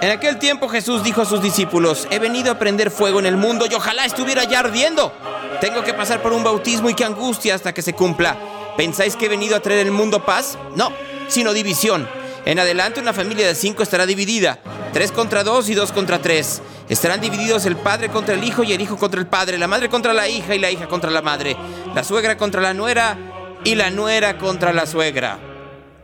En 0.00 0.12
aquel 0.12 0.38
tiempo 0.38 0.68
Jesús 0.68 1.02
dijo 1.02 1.22
a 1.22 1.24
sus 1.24 1.42
discípulos, 1.42 2.06
he 2.12 2.20
venido 2.20 2.52
a 2.52 2.58
prender 2.58 2.92
fuego 2.92 3.18
en 3.18 3.26
el 3.26 3.36
mundo 3.36 3.66
y 3.68 3.74
ojalá 3.74 4.04
estuviera 4.04 4.44
ya 4.44 4.60
ardiendo. 4.60 5.12
Tengo 5.60 5.82
que 5.82 5.92
pasar 5.92 6.22
por 6.22 6.32
un 6.32 6.44
bautismo 6.44 6.88
y 6.88 6.94
qué 6.94 7.04
angustia 7.04 7.56
hasta 7.56 7.74
que 7.74 7.82
se 7.82 7.94
cumpla. 7.94 8.36
¿Pensáis 8.76 9.16
que 9.16 9.26
he 9.26 9.28
venido 9.28 9.56
a 9.56 9.60
traer 9.60 9.84
el 9.84 9.90
mundo 9.90 10.24
paz? 10.24 10.56
No, 10.76 10.92
sino 11.26 11.52
división. 11.52 12.08
En 12.44 12.60
adelante 12.60 13.00
una 13.00 13.12
familia 13.12 13.48
de 13.48 13.56
cinco 13.56 13.82
estará 13.82 14.06
dividida, 14.06 14.60
tres 14.92 15.10
contra 15.10 15.42
dos 15.42 15.68
y 15.68 15.74
dos 15.74 15.90
contra 15.90 16.20
tres. 16.20 16.62
Estarán 16.88 17.20
divididos 17.20 17.66
el 17.66 17.76
padre 17.76 18.08
contra 18.08 18.36
el 18.36 18.44
hijo 18.44 18.62
y 18.62 18.72
el 18.72 18.80
hijo 18.80 18.96
contra 18.98 19.18
el 19.18 19.26
padre, 19.26 19.58
la 19.58 19.66
madre 19.66 19.88
contra 19.88 20.12
la 20.12 20.28
hija 20.28 20.54
y 20.54 20.60
la 20.60 20.70
hija 20.70 20.86
contra 20.86 21.10
la 21.10 21.22
madre, 21.22 21.56
la 21.92 22.04
suegra 22.04 22.36
contra 22.36 22.62
la 22.62 22.72
nuera 22.72 23.18
y 23.64 23.74
la 23.74 23.90
nuera 23.90 24.38
contra 24.38 24.72
la 24.72 24.86
suegra. 24.86 25.40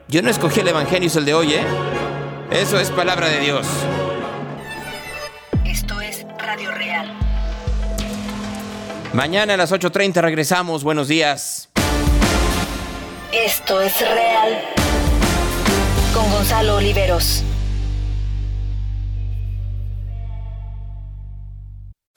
Yo 0.09 0.21
no 0.21 0.31
escogí 0.31 0.61
el 0.61 0.69
evangelio, 0.69 1.07
es 1.07 1.15
el 1.15 1.25
de 1.25 1.35
hoy, 1.35 1.55
¿eh? 1.55 1.65
Eso 2.51 2.79
es 2.79 2.91
palabra 2.91 3.29
de 3.29 3.41
Dios. 3.41 3.67
Esto 5.65 6.01
es 6.01 6.27
Radio 6.39 6.71
Real. 6.73 7.13
Mañana 9.13 9.55
a 9.55 9.57
las 9.57 9.73
8.30 9.73 10.21
regresamos. 10.21 10.85
Buenos 10.85 11.09
días. 11.09 11.69
Esto 13.33 13.81
es 13.81 14.01
Real. 14.01 14.61
Con 16.15 16.31
Gonzalo 16.31 16.77
Oliveros. 16.77 17.45